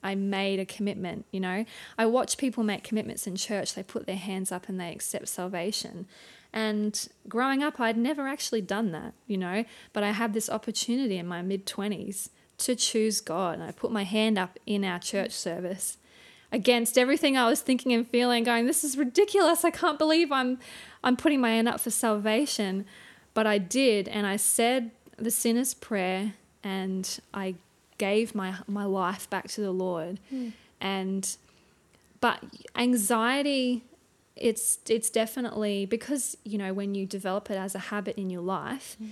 I 0.00 0.14
made 0.14 0.60
a 0.60 0.64
commitment, 0.64 1.26
you 1.32 1.40
know. 1.40 1.64
I 1.98 2.06
watch 2.06 2.38
people 2.38 2.62
make 2.62 2.84
commitments 2.84 3.26
in 3.26 3.34
church, 3.34 3.74
they 3.74 3.82
put 3.82 4.06
their 4.06 4.14
hands 4.16 4.52
up 4.52 4.68
and 4.68 4.78
they 4.78 4.92
accept 4.92 5.26
salvation. 5.26 6.06
And 6.52 7.08
growing 7.28 7.62
up 7.62 7.78
I'd 7.80 7.98
never 7.98 8.26
actually 8.26 8.62
done 8.62 8.92
that, 8.92 9.14
you 9.26 9.36
know, 9.36 9.64
but 9.92 10.02
I 10.02 10.12
had 10.12 10.32
this 10.32 10.48
opportunity 10.48 11.18
in 11.18 11.26
my 11.26 11.42
mid 11.42 11.66
20s 11.66 12.30
to 12.58 12.74
choose 12.74 13.20
God. 13.20 13.54
And 13.54 13.62
I 13.62 13.70
put 13.70 13.92
my 13.92 14.04
hand 14.04 14.38
up 14.38 14.58
in 14.66 14.84
our 14.84 14.98
church 14.98 15.32
service 15.32 15.98
against 16.50 16.96
everything 16.96 17.36
I 17.36 17.48
was 17.48 17.60
thinking 17.60 17.92
and 17.92 18.08
feeling 18.08 18.44
going 18.44 18.66
this 18.66 18.84
is 18.84 18.96
ridiculous. 18.96 19.64
I 19.64 19.70
can't 19.70 19.98
believe 19.98 20.32
I'm 20.32 20.58
I'm 21.04 21.16
putting 21.16 21.40
my 21.40 21.50
hand 21.50 21.68
up 21.68 21.80
for 21.80 21.90
salvation. 21.90 22.86
But 23.34 23.46
I 23.46 23.58
did 23.58 24.08
and 24.08 24.26
I 24.26 24.36
said 24.36 24.90
the 25.16 25.30
sinner's 25.30 25.74
prayer 25.74 26.34
and 26.64 27.18
I 27.32 27.54
gave 27.98 28.34
my 28.34 28.56
my 28.66 28.84
life 28.84 29.28
back 29.30 29.48
to 29.48 29.60
the 29.60 29.70
Lord. 29.70 30.18
Hmm. 30.30 30.48
And 30.80 31.36
but 32.20 32.42
anxiety 32.76 33.84
it's 34.40 34.78
it's 34.88 35.10
definitely 35.10 35.86
because 35.86 36.36
you 36.44 36.58
know 36.58 36.72
when 36.72 36.94
you 36.94 37.06
develop 37.06 37.50
it 37.50 37.56
as 37.56 37.74
a 37.74 37.78
habit 37.78 38.16
in 38.16 38.30
your 38.30 38.42
life 38.42 38.96
mm. 39.02 39.10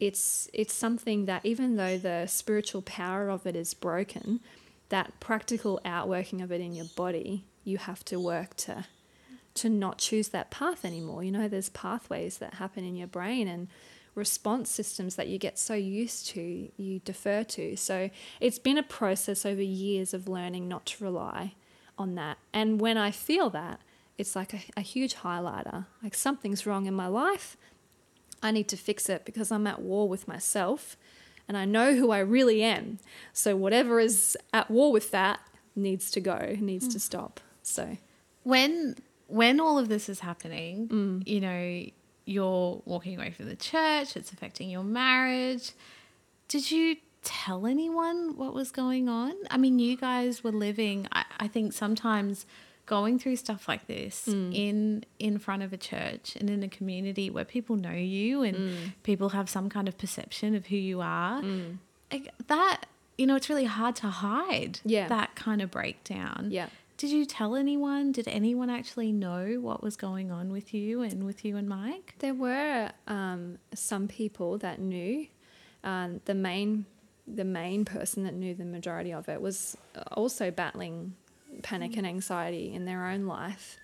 it's 0.00 0.48
it's 0.52 0.74
something 0.74 1.26
that 1.26 1.44
even 1.44 1.76
though 1.76 1.96
the 1.96 2.26
spiritual 2.26 2.82
power 2.82 3.28
of 3.28 3.46
it 3.46 3.56
is 3.56 3.74
broken 3.74 4.40
that 4.88 5.18
practical 5.20 5.80
outworking 5.84 6.40
of 6.40 6.52
it 6.52 6.60
in 6.60 6.74
your 6.74 6.86
body 6.96 7.44
you 7.64 7.78
have 7.78 8.04
to 8.04 8.18
work 8.18 8.54
to 8.56 8.84
to 9.54 9.68
not 9.68 9.98
choose 9.98 10.28
that 10.28 10.50
path 10.50 10.84
anymore 10.84 11.22
you 11.22 11.30
know 11.30 11.48
there's 11.48 11.68
pathways 11.70 12.38
that 12.38 12.54
happen 12.54 12.84
in 12.84 12.96
your 12.96 13.08
brain 13.08 13.48
and 13.48 13.68
response 14.14 14.70
systems 14.70 15.16
that 15.16 15.28
you 15.28 15.38
get 15.38 15.58
so 15.58 15.74
used 15.74 16.28
to, 16.28 16.70
you 16.76 17.00
defer 17.00 17.42
to. 17.42 17.76
So 17.76 18.10
it's 18.40 18.58
been 18.58 18.78
a 18.78 18.82
process 18.82 19.44
over 19.44 19.62
years 19.62 20.14
of 20.14 20.28
learning 20.28 20.68
not 20.68 20.86
to 20.86 21.04
rely 21.04 21.54
on 21.98 22.14
that. 22.14 22.38
And 22.52 22.80
when 22.80 22.96
I 22.96 23.10
feel 23.10 23.50
that, 23.50 23.80
it's 24.18 24.36
like 24.36 24.54
a, 24.54 24.60
a 24.76 24.80
huge 24.80 25.16
highlighter. 25.16 25.86
Like 26.02 26.14
something's 26.14 26.66
wrong 26.66 26.86
in 26.86 26.94
my 26.94 27.06
life. 27.06 27.56
I 28.42 28.50
need 28.50 28.68
to 28.68 28.76
fix 28.76 29.08
it 29.08 29.24
because 29.24 29.50
I'm 29.50 29.66
at 29.66 29.80
war 29.80 30.08
with 30.08 30.28
myself 30.28 30.96
and 31.48 31.56
I 31.56 31.64
know 31.64 31.94
who 31.94 32.10
I 32.10 32.20
really 32.20 32.62
am. 32.62 32.98
So 33.32 33.56
whatever 33.56 34.00
is 34.00 34.36
at 34.52 34.70
war 34.70 34.92
with 34.92 35.10
that 35.10 35.40
needs 35.76 36.10
to 36.12 36.20
go, 36.20 36.56
needs 36.60 36.86
to 36.88 36.94
hmm. 36.94 36.98
stop. 36.98 37.40
So 37.62 37.96
when 38.42 38.96
when 39.26 39.58
all 39.58 39.78
of 39.78 39.88
this 39.88 40.08
is 40.08 40.20
happening, 40.20 40.88
mm. 40.88 41.26
you 41.26 41.40
know, 41.40 41.86
you're 42.26 42.82
walking 42.84 43.16
away 43.16 43.30
from 43.30 43.46
the 43.46 43.56
church, 43.56 44.16
it's 44.16 44.32
affecting 44.32 44.70
your 44.70 44.84
marriage. 44.84 45.72
Did 46.46 46.70
you 46.70 46.96
tell 47.22 47.66
anyone 47.66 48.36
what 48.36 48.52
was 48.52 48.70
going 48.70 49.08
on? 49.08 49.32
I 49.50 49.56
mean, 49.56 49.78
you 49.78 49.96
guys 49.96 50.44
were 50.44 50.52
living, 50.52 51.08
I, 51.10 51.24
I 51.40 51.48
think 51.48 51.72
sometimes 51.72 52.44
going 52.86 53.18
through 53.18 53.36
stuff 53.36 53.66
like 53.68 53.86
this 53.86 54.28
in 54.28 55.04
in 55.18 55.38
front 55.38 55.62
of 55.62 55.72
a 55.72 55.76
church 55.76 56.36
and 56.36 56.50
in 56.50 56.62
a 56.62 56.68
community 56.68 57.30
where 57.30 57.44
people 57.44 57.76
know 57.76 57.92
you 57.92 58.42
and 58.42 58.92
people 59.02 59.30
have 59.30 59.48
some 59.48 59.68
kind 59.68 59.88
of 59.88 59.96
perception 59.98 60.54
of 60.54 60.66
who 60.66 60.76
you 60.76 61.00
are. 61.00 61.42
Like, 62.12 62.30
that 62.48 62.82
you 63.16 63.26
know, 63.26 63.36
it's 63.36 63.48
really 63.48 63.64
hard 63.64 63.94
to 63.96 64.08
hide 64.08 64.80
Yeah. 64.84 65.06
that 65.08 65.34
kind 65.36 65.62
of 65.62 65.70
breakdown. 65.70 66.48
Yeah. 66.50 66.68
Did 66.96 67.10
you 67.10 67.24
tell 67.24 67.54
anyone? 67.56 68.12
Did 68.12 68.28
anyone 68.28 68.70
actually 68.70 69.12
know 69.12 69.58
what 69.60 69.82
was 69.82 69.96
going 69.96 70.30
on 70.30 70.50
with 70.52 70.72
you 70.74 71.02
and 71.02 71.24
with 71.24 71.44
you 71.44 71.56
and 71.56 71.68
Mike? 71.68 72.14
There 72.18 72.34
were 72.34 72.90
um, 73.06 73.58
some 73.74 74.08
people 74.08 74.58
that 74.58 74.78
knew. 74.80 75.26
Um, 75.82 76.20
the 76.24 76.34
main, 76.34 76.86
the 77.26 77.44
main 77.44 77.84
person 77.84 78.22
that 78.24 78.34
knew 78.34 78.54
the 78.54 78.64
majority 78.64 79.12
of 79.12 79.28
it 79.28 79.40
was 79.40 79.76
also 80.12 80.50
battling 80.50 81.14
panic 81.64 81.92
mm. 81.92 81.98
and 81.98 82.06
anxiety 82.06 82.72
in 82.72 82.84
their 82.84 83.06
own 83.06 83.26
life 83.26 83.76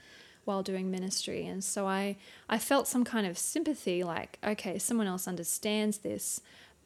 while 0.45 0.63
doing 0.63 0.91
ministry, 0.91 1.47
and 1.47 1.65
so 1.65 1.87
I, 1.87 2.17
I 2.49 2.59
felt 2.59 2.87
some 2.87 3.05
kind 3.05 3.27
of 3.27 3.37
sympathy, 3.37 4.05
like 4.05 4.39
okay, 4.47 4.79
someone 4.79 5.09
else 5.09 5.27
understands 5.27 5.99
this, 5.99 6.41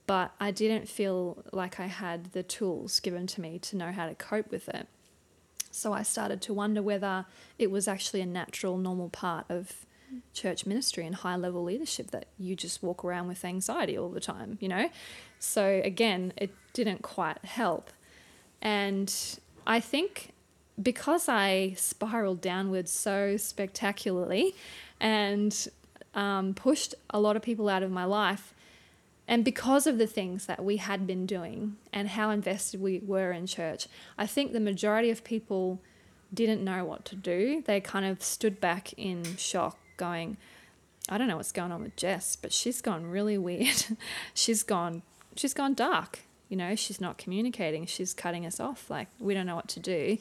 but 0.07 0.32
I 0.40 0.51
didn't 0.51 0.88
feel 0.88 1.45
like 1.53 1.78
I 1.78 1.86
had 1.86 2.32
the 2.32 2.42
tools 2.42 3.01
given 3.01 3.26
to 3.28 3.40
me 3.40 3.59
to 3.61 3.76
know 3.76 3.92
how 3.92 4.07
to 4.07 4.14
cope 4.14 4.51
with 4.51 4.68
it. 4.68 4.86
So 5.70 5.92
I 5.92 6.03
started 6.03 6.40
to 6.42 6.55
wonder 6.55 6.82
whether 6.82 7.26
it 7.59 7.70
was 7.70 7.88
actually 7.88 8.20
a 8.20 8.26
natural, 8.26 8.78
normal 8.78 9.09
part 9.09 9.47
of 9.49 9.86
church 10.32 10.66
ministry 10.66 11.07
and 11.07 11.14
high 11.14 11.36
level 11.36 11.64
leadership 11.64 12.11
that 12.12 12.26
you 12.38 12.55
just 12.55 12.82
walk 12.82 13.05
around 13.05 13.26
with 13.26 13.45
anxiety 13.45 13.99
all 13.99 14.09
the 14.09 14.20
time, 14.20 14.59
you 14.61 14.68
know? 14.68 14.88
So 15.38 15.80
again, 15.84 16.32
it 16.36 16.51
didn't 16.72 17.03
quite 17.03 17.45
help. 17.45 17.90
And 18.62 19.12
I 19.66 19.80
think 19.80 20.34
because 20.83 21.29
I 21.29 21.75
spiraled 21.77 22.41
downwards 22.41 22.91
so 22.91 23.37
spectacularly 23.37 24.55
and 25.01 25.68
um, 26.14 26.55
pushed 26.55 26.95
a 27.11 27.20
lot 27.20 27.37
of 27.37 27.43
people 27.43 27.68
out 27.68 27.83
of 27.83 27.91
my 27.91 28.05
life, 28.05 28.55
and 29.27 29.45
because 29.45 29.87
of 29.87 29.99
the 29.99 30.07
things 30.07 30.47
that 30.47 30.62
we 30.62 30.77
had 30.77 31.07
been 31.07 31.25
doing 31.25 31.77
and 31.93 32.09
how 32.09 32.31
invested 32.31 32.81
we 32.81 33.01
were 33.01 33.33
in 33.33 33.47
church, 33.47 33.89
I 34.18 34.27
think 34.27 34.53
the 34.53 34.61
majority 34.61 35.11
of 35.11 35.25
people 35.25 35.81
didn't 36.33 36.62
know 36.62 36.85
what 36.85 37.05
to 37.07 37.16
do. 37.16 37.62
They 37.64 37.81
kind 37.81 38.05
of 38.05 38.22
stood 38.22 38.61
back 38.61 38.93
in 38.95 39.37
shock, 39.37 39.79
going, 39.97 40.37
I 41.09 41.16
don't 41.16 41.29
know 41.29 41.37
what's 41.37 41.53
going 41.53 41.72
on 41.72 41.83
with 41.83 41.97
Jess, 41.97 42.37
but 42.37 42.53
she's 42.53 42.83
gone 42.83 43.07
really 43.07 43.39
weird. 43.39 43.85
she's 44.35 44.62
gone 44.62 45.03
she's 45.37 45.55
gone 45.55 45.75
dark. 45.75 46.20
You 46.49 46.57
know, 46.57 46.77
she's 46.77 47.01
not 47.01 47.18
communicating. 47.18 47.87
She's 47.87 48.14
cutting 48.14 48.47
us 48.47 48.61
off. 48.61 48.91
Like 48.91 49.09
we 49.18 49.35
don't 49.35 49.47
know 49.47 49.57
what 49.57 49.68
to 49.68 49.81
do. 49.81 50.18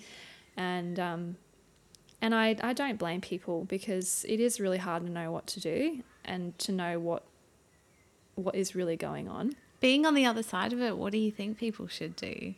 And 0.57 0.99
um 0.99 1.37
and 2.21 2.33
I, 2.33 2.55
I 2.61 2.71
don't 2.73 2.97
blame 2.97 3.19
people 3.19 3.65
because 3.65 4.25
it 4.29 4.39
is 4.39 4.59
really 4.59 4.77
hard 4.77 5.05
to 5.05 5.11
know 5.11 5.29
what 5.31 5.45
to 5.47 5.59
do 5.59 6.03
and 6.23 6.57
to 6.59 6.71
know 6.71 6.99
what 6.99 7.23
what 8.35 8.55
is 8.55 8.75
really 8.75 8.95
going 8.95 9.27
on. 9.27 9.55
Being 9.79 10.05
on 10.05 10.13
the 10.13 10.25
other 10.25 10.41
side 10.43 10.71
of 10.73 10.81
it, 10.81 10.97
what 10.97 11.11
do 11.11 11.17
you 11.17 11.31
think 11.31 11.57
people 11.57 11.87
should 11.87 12.15
do? 12.15 12.53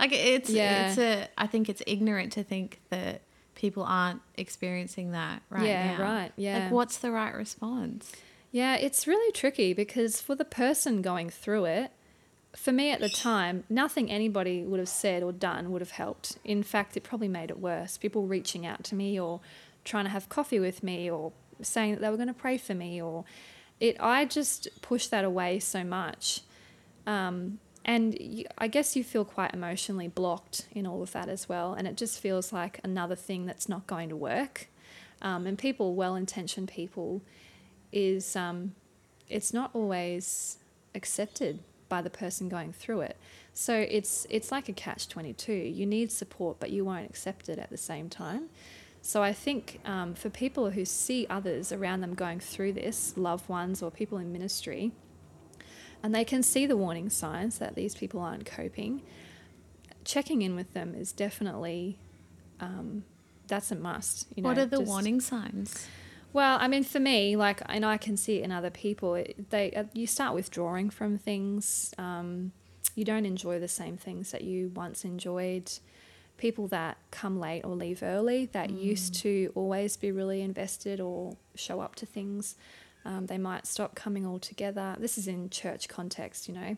Like 0.00 0.12
it's 0.12 0.50
Yeah. 0.50 0.88
it's 0.88 0.98
a 0.98 1.28
I 1.38 1.46
think 1.46 1.68
it's 1.68 1.82
ignorant 1.86 2.32
to 2.32 2.42
think 2.42 2.80
that 2.90 3.20
people 3.54 3.82
aren't 3.84 4.20
experiencing 4.36 5.12
that 5.12 5.42
right 5.50 5.66
Yeah, 5.66 5.96
now. 5.96 6.02
right, 6.02 6.32
yeah. 6.36 6.58
Like 6.64 6.72
what's 6.72 6.98
the 6.98 7.10
right 7.10 7.34
response? 7.34 8.12
Yeah, 8.50 8.76
it's 8.76 9.06
really 9.06 9.30
tricky 9.32 9.72
because 9.74 10.20
for 10.20 10.34
the 10.34 10.44
person 10.44 11.02
going 11.02 11.28
through 11.30 11.66
it, 11.66 11.90
for 12.56 12.72
me 12.72 12.90
at 12.90 13.00
the 13.00 13.08
time, 13.08 13.64
nothing 13.68 14.10
anybody 14.10 14.62
would 14.62 14.80
have 14.80 14.88
said 14.88 15.22
or 15.22 15.32
done 15.32 15.70
would 15.70 15.80
have 15.80 15.92
helped. 15.92 16.38
In 16.44 16.62
fact, 16.62 16.96
it 16.96 17.02
probably 17.02 17.28
made 17.28 17.50
it 17.50 17.58
worse. 17.58 17.96
People 17.96 18.26
reaching 18.26 18.64
out 18.66 18.84
to 18.84 18.94
me 18.94 19.18
or 19.18 19.40
trying 19.84 20.04
to 20.04 20.10
have 20.10 20.28
coffee 20.28 20.60
with 20.60 20.82
me 20.82 21.10
or 21.10 21.32
saying 21.60 21.92
that 21.92 22.00
they 22.00 22.08
were 22.08 22.16
going 22.16 22.28
to 22.28 22.34
pray 22.34 22.56
for 22.56 22.74
me 22.74 23.02
or 23.02 23.24
it 23.80 23.96
I 24.00 24.24
just 24.24 24.68
pushed 24.82 25.10
that 25.10 25.24
away 25.24 25.60
so 25.60 25.84
much. 25.84 26.40
Um, 27.06 27.58
and 27.84 28.18
you, 28.20 28.44
I 28.58 28.68
guess 28.68 28.96
you 28.96 29.04
feel 29.04 29.24
quite 29.24 29.54
emotionally 29.54 30.08
blocked 30.08 30.66
in 30.72 30.86
all 30.86 31.02
of 31.02 31.12
that 31.12 31.28
as 31.28 31.48
well. 31.48 31.74
And 31.74 31.86
it 31.86 31.96
just 31.96 32.20
feels 32.20 32.52
like 32.52 32.80
another 32.82 33.14
thing 33.14 33.46
that's 33.46 33.68
not 33.68 33.86
going 33.86 34.08
to 34.08 34.16
work. 34.16 34.68
Um, 35.22 35.46
and 35.46 35.58
people, 35.58 35.94
well 35.94 36.14
intentioned 36.14 36.68
people, 36.68 37.22
is 37.92 38.36
um, 38.36 38.74
it's 39.28 39.54
not 39.54 39.70
always 39.72 40.58
accepted 40.94 41.60
by 41.88 42.02
the 42.02 42.10
person 42.10 42.48
going 42.48 42.72
through 42.72 43.00
it. 43.02 43.16
So 43.54 43.74
it's 43.74 44.26
it's 44.30 44.52
like 44.52 44.68
a 44.68 44.72
catch 44.72 45.08
twenty 45.08 45.32
two. 45.32 45.52
You 45.52 45.86
need 45.86 46.12
support, 46.12 46.58
but 46.60 46.70
you 46.70 46.84
won't 46.84 47.08
accept 47.08 47.48
it 47.48 47.58
at 47.58 47.70
the 47.70 47.76
same 47.76 48.08
time. 48.08 48.48
So 49.00 49.22
I 49.22 49.32
think 49.32 49.80
um, 49.84 50.14
for 50.14 50.28
people 50.28 50.70
who 50.70 50.84
see 50.84 51.26
others 51.30 51.72
around 51.72 52.00
them 52.00 52.14
going 52.14 52.40
through 52.40 52.74
this, 52.74 53.16
loved 53.16 53.48
ones 53.48 53.82
or 53.82 53.90
people 53.90 54.18
in 54.18 54.32
ministry, 54.32 54.92
and 56.02 56.14
they 56.14 56.24
can 56.24 56.42
see 56.42 56.66
the 56.66 56.76
warning 56.76 57.08
signs 57.08 57.58
that 57.58 57.74
these 57.74 57.94
people 57.94 58.20
aren't 58.20 58.44
coping, 58.44 59.02
checking 60.04 60.42
in 60.42 60.56
with 60.56 60.74
them 60.74 60.94
is 60.94 61.12
definitely 61.12 61.98
um, 62.60 63.04
that's 63.46 63.70
a 63.70 63.76
must. 63.76 64.26
You 64.34 64.42
know, 64.42 64.48
what 64.48 64.58
are 64.58 64.66
the 64.66 64.80
warning 64.80 65.20
signs? 65.20 65.86
Well, 66.32 66.58
I 66.60 66.68
mean, 66.68 66.84
for 66.84 67.00
me, 67.00 67.36
like, 67.36 67.62
and 67.66 67.84
I 67.84 67.96
can 67.96 68.16
see 68.16 68.38
it 68.38 68.44
in 68.44 68.52
other 68.52 68.70
people. 68.70 69.14
It, 69.14 69.50
they 69.50 69.72
uh, 69.72 69.84
you 69.92 70.06
start 70.06 70.34
withdrawing 70.34 70.90
from 70.90 71.18
things. 71.18 71.94
Um, 71.98 72.52
you 72.94 73.04
don't 73.04 73.26
enjoy 73.26 73.58
the 73.60 73.68
same 73.68 73.96
things 73.96 74.30
that 74.32 74.42
you 74.42 74.70
once 74.74 75.04
enjoyed. 75.04 75.70
People 76.36 76.68
that 76.68 76.98
come 77.10 77.40
late 77.40 77.64
or 77.64 77.74
leave 77.74 78.02
early 78.02 78.46
that 78.52 78.70
used 78.70 79.14
to 79.16 79.52
always 79.54 79.96
be 79.96 80.12
really 80.12 80.40
invested 80.42 81.00
or 81.00 81.36
show 81.54 81.80
up 81.80 81.94
to 81.96 82.06
things, 82.06 82.56
um, 83.04 83.26
they 83.26 83.38
might 83.38 83.66
stop 83.66 83.94
coming 83.94 84.26
altogether. 84.26 84.96
This 84.98 85.18
is 85.18 85.26
in 85.26 85.50
church 85.50 85.88
context, 85.88 86.48
you 86.48 86.54
know. 86.54 86.76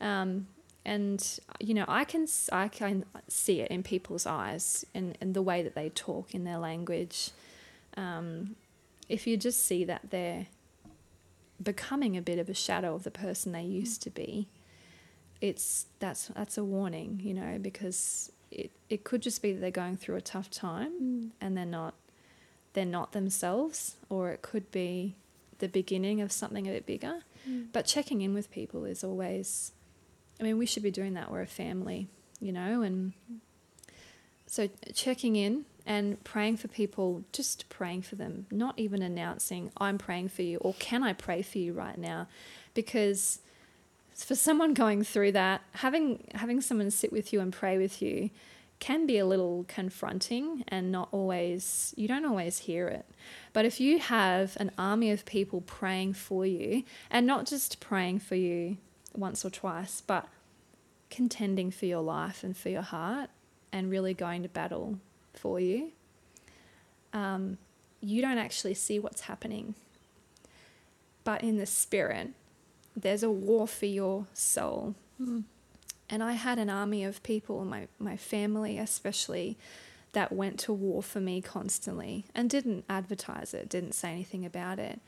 Um, 0.00 0.48
and 0.84 1.40
you 1.60 1.74
know, 1.74 1.84
I 1.88 2.04
can 2.04 2.26
I 2.52 2.68
can 2.68 3.04
see 3.28 3.60
it 3.60 3.70
in 3.70 3.82
people's 3.82 4.26
eyes 4.26 4.84
and, 4.94 5.16
and 5.20 5.32
the 5.32 5.42
way 5.42 5.62
that 5.62 5.74
they 5.74 5.88
talk 5.90 6.34
in 6.34 6.44
their 6.44 6.58
language. 6.58 7.30
Um, 7.96 8.56
if 9.08 9.26
you 9.26 9.36
just 9.36 9.64
see 9.64 9.84
that 9.84 10.10
they're 10.10 10.46
becoming 11.62 12.16
a 12.16 12.22
bit 12.22 12.38
of 12.38 12.48
a 12.48 12.54
shadow 12.54 12.94
of 12.94 13.04
the 13.04 13.10
person 13.10 13.52
they 13.52 13.64
mm. 13.64 13.72
used 13.72 14.02
to 14.02 14.10
be, 14.10 14.48
it's 15.40 15.86
that's 15.98 16.28
that's 16.28 16.58
a 16.58 16.64
warning, 16.64 17.20
you 17.22 17.34
know, 17.34 17.58
because 17.60 18.32
it, 18.50 18.70
it 18.88 19.04
could 19.04 19.22
just 19.22 19.42
be 19.42 19.52
that 19.52 19.60
they're 19.60 19.70
going 19.70 19.96
through 19.96 20.16
a 20.16 20.20
tough 20.20 20.50
time 20.50 20.92
mm. 21.02 21.30
and 21.40 21.56
they're 21.56 21.64
not 21.64 21.94
they're 22.72 22.84
not 22.84 23.12
themselves, 23.12 23.96
or 24.08 24.30
it 24.30 24.42
could 24.42 24.70
be 24.70 25.14
the 25.58 25.68
beginning 25.68 26.20
of 26.20 26.32
something 26.32 26.66
a 26.66 26.72
bit 26.72 26.86
bigger. 26.86 27.20
Mm. 27.48 27.68
But 27.72 27.86
checking 27.86 28.20
in 28.20 28.34
with 28.34 28.50
people 28.50 28.84
is 28.84 29.04
always 29.04 29.72
I 30.40 30.42
mean, 30.42 30.58
we 30.58 30.66
should 30.66 30.82
be 30.82 30.90
doing 30.90 31.14
that. 31.14 31.30
We're 31.30 31.42
a 31.42 31.46
family, 31.46 32.08
you 32.40 32.52
know, 32.52 32.82
and 32.82 33.12
so 34.46 34.68
checking 34.92 35.36
in 35.36 35.64
and 35.86 36.22
praying 36.24 36.56
for 36.56 36.68
people, 36.68 37.24
just 37.32 37.68
praying 37.68 38.02
for 38.02 38.16
them, 38.16 38.46
not 38.50 38.78
even 38.78 39.02
announcing, 39.02 39.70
I'm 39.76 39.98
praying 39.98 40.28
for 40.28 40.42
you 40.42 40.58
or 40.58 40.74
can 40.74 41.02
I 41.02 41.12
pray 41.12 41.42
for 41.42 41.58
you 41.58 41.72
right 41.72 41.98
now? 41.98 42.26
Because 42.72 43.40
for 44.14 44.34
someone 44.34 44.74
going 44.74 45.04
through 45.04 45.32
that, 45.32 45.62
having 45.72 46.26
having 46.34 46.60
someone 46.60 46.90
sit 46.90 47.12
with 47.12 47.32
you 47.32 47.40
and 47.40 47.52
pray 47.52 47.76
with 47.76 48.00
you 48.00 48.30
can 48.80 49.06
be 49.06 49.18
a 49.18 49.26
little 49.26 49.64
confronting 49.68 50.64
and 50.68 50.90
not 50.90 51.08
always 51.12 51.94
you 51.96 52.08
don't 52.08 52.24
always 52.24 52.58
hear 52.58 52.88
it. 52.88 53.06
But 53.52 53.64
if 53.64 53.80
you 53.80 53.98
have 53.98 54.56
an 54.58 54.70
army 54.78 55.10
of 55.10 55.24
people 55.24 55.60
praying 55.62 56.14
for 56.14 56.46
you 56.46 56.84
and 57.10 57.26
not 57.26 57.46
just 57.46 57.80
praying 57.80 58.20
for 58.20 58.34
you 58.36 58.78
once 59.14 59.44
or 59.44 59.50
twice, 59.50 60.00
but 60.00 60.28
contending 61.10 61.70
for 61.70 61.86
your 61.86 62.02
life 62.02 62.42
and 62.42 62.56
for 62.56 62.68
your 62.68 62.82
heart 62.82 63.30
and 63.72 63.90
really 63.90 64.14
going 64.14 64.42
to 64.42 64.48
battle 64.48 64.98
for 65.34 65.60
you, 65.60 65.92
um, 67.12 67.58
you 68.00 68.20
don't 68.20 68.38
actually 68.38 68.74
see 68.74 68.98
what's 68.98 69.22
happening. 69.22 69.74
But 71.22 71.42
in 71.42 71.56
the 71.56 71.66
spirit, 71.66 72.30
there's 72.96 73.22
a 73.22 73.30
war 73.30 73.66
for 73.66 73.86
your 73.86 74.26
soul. 74.34 74.94
and 76.10 76.22
I 76.22 76.32
had 76.32 76.58
an 76.58 76.70
army 76.70 77.04
of 77.04 77.22
people, 77.22 77.64
my, 77.64 77.88
my 77.98 78.16
family 78.16 78.78
especially, 78.78 79.56
that 80.12 80.32
went 80.32 80.58
to 80.60 80.72
war 80.72 81.02
for 81.02 81.20
me 81.20 81.40
constantly 81.40 82.24
and 82.34 82.48
didn't 82.48 82.84
advertise 82.88 83.52
it, 83.52 83.68
didn't 83.68 83.92
say 83.92 84.10
anything 84.10 84.44
about 84.44 84.78
it. 84.78 85.00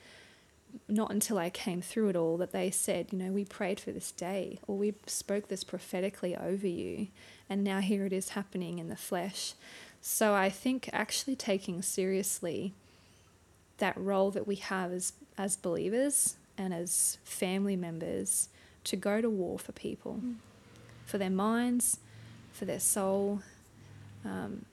Not 0.88 1.10
until 1.10 1.38
I 1.38 1.48
came 1.48 1.80
through 1.80 2.10
it 2.10 2.16
all 2.16 2.36
that 2.38 2.52
they 2.52 2.70
said, 2.70 3.08
you 3.12 3.18
know, 3.18 3.30
we 3.30 3.44
prayed 3.44 3.80
for 3.80 3.92
this 3.92 4.10
day 4.10 4.58
or 4.66 4.76
we 4.76 4.94
spoke 5.06 5.48
this 5.48 5.64
prophetically 5.64 6.36
over 6.36 6.66
you, 6.66 7.08
and 7.48 7.62
now 7.62 7.80
here 7.80 8.04
it 8.04 8.12
is 8.12 8.30
happening 8.30 8.78
in 8.78 8.88
the 8.88 8.96
flesh. 8.96 9.54
So 10.00 10.34
I 10.34 10.50
think 10.50 10.88
actually 10.92 11.36
taking 11.36 11.82
seriously 11.82 12.72
that 13.78 13.96
role 13.96 14.30
that 14.30 14.46
we 14.46 14.56
have 14.56 14.92
as, 14.92 15.12
as 15.36 15.56
believers 15.56 16.36
and 16.56 16.72
as 16.72 17.18
family 17.24 17.76
members 17.76 18.48
to 18.84 18.96
go 18.96 19.20
to 19.20 19.28
war 19.28 19.58
for 19.58 19.72
people, 19.72 20.20
mm. 20.24 20.36
for 21.04 21.18
their 21.18 21.30
minds, 21.30 21.98
for 22.52 22.64
their 22.64 22.80
soul. 22.80 23.42
Um, 24.24 24.64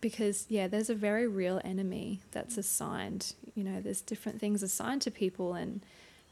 because, 0.00 0.46
yeah, 0.48 0.68
there's 0.68 0.90
a 0.90 0.94
very 0.94 1.26
real 1.26 1.60
enemy 1.64 2.20
that's 2.30 2.58
assigned. 2.58 3.32
You 3.54 3.64
know, 3.64 3.80
there's 3.80 4.02
different 4.02 4.40
things 4.40 4.62
assigned 4.62 5.02
to 5.02 5.10
people, 5.10 5.54
and 5.54 5.80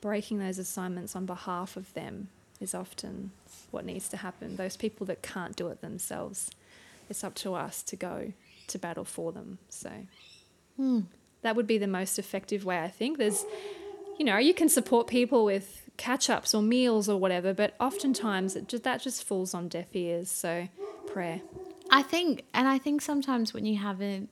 breaking 0.00 0.38
those 0.38 0.58
assignments 0.58 1.16
on 1.16 1.26
behalf 1.26 1.76
of 1.76 1.92
them 1.94 2.28
is 2.60 2.74
often 2.74 3.32
what 3.70 3.84
needs 3.84 4.08
to 4.10 4.18
happen. 4.18 4.56
Those 4.56 4.76
people 4.76 5.06
that 5.06 5.22
can't 5.22 5.56
do 5.56 5.68
it 5.68 5.80
themselves, 5.80 6.50
it's 7.10 7.24
up 7.24 7.34
to 7.36 7.54
us 7.54 7.82
to 7.84 7.96
go 7.96 8.32
to 8.68 8.78
battle 8.78 9.04
for 9.04 9.32
them. 9.32 9.58
So. 9.68 9.90
Mm 10.80 11.06
that 11.44 11.54
would 11.54 11.66
be 11.66 11.78
the 11.78 11.86
most 11.86 12.18
effective 12.18 12.64
way, 12.64 12.80
I 12.80 12.88
think. 12.88 13.18
There's, 13.18 13.44
you 14.18 14.24
know, 14.24 14.38
you 14.38 14.54
can 14.54 14.68
support 14.68 15.06
people 15.06 15.44
with 15.44 15.88
catch 15.98 16.28
ups 16.28 16.54
or 16.54 16.62
meals 16.62 17.08
or 17.08 17.20
whatever, 17.20 17.54
but 17.54 17.74
oftentimes 17.78 18.56
it 18.56 18.66
just, 18.66 18.82
that 18.82 19.00
just 19.02 19.22
falls 19.22 19.54
on 19.54 19.68
deaf 19.68 19.94
ears. 19.94 20.30
So, 20.30 20.68
prayer. 21.06 21.42
I 21.90 22.02
think, 22.02 22.44
and 22.54 22.66
I 22.66 22.78
think 22.78 23.02
sometimes 23.02 23.52
when 23.52 23.66
you 23.66 23.76
haven't 23.76 24.30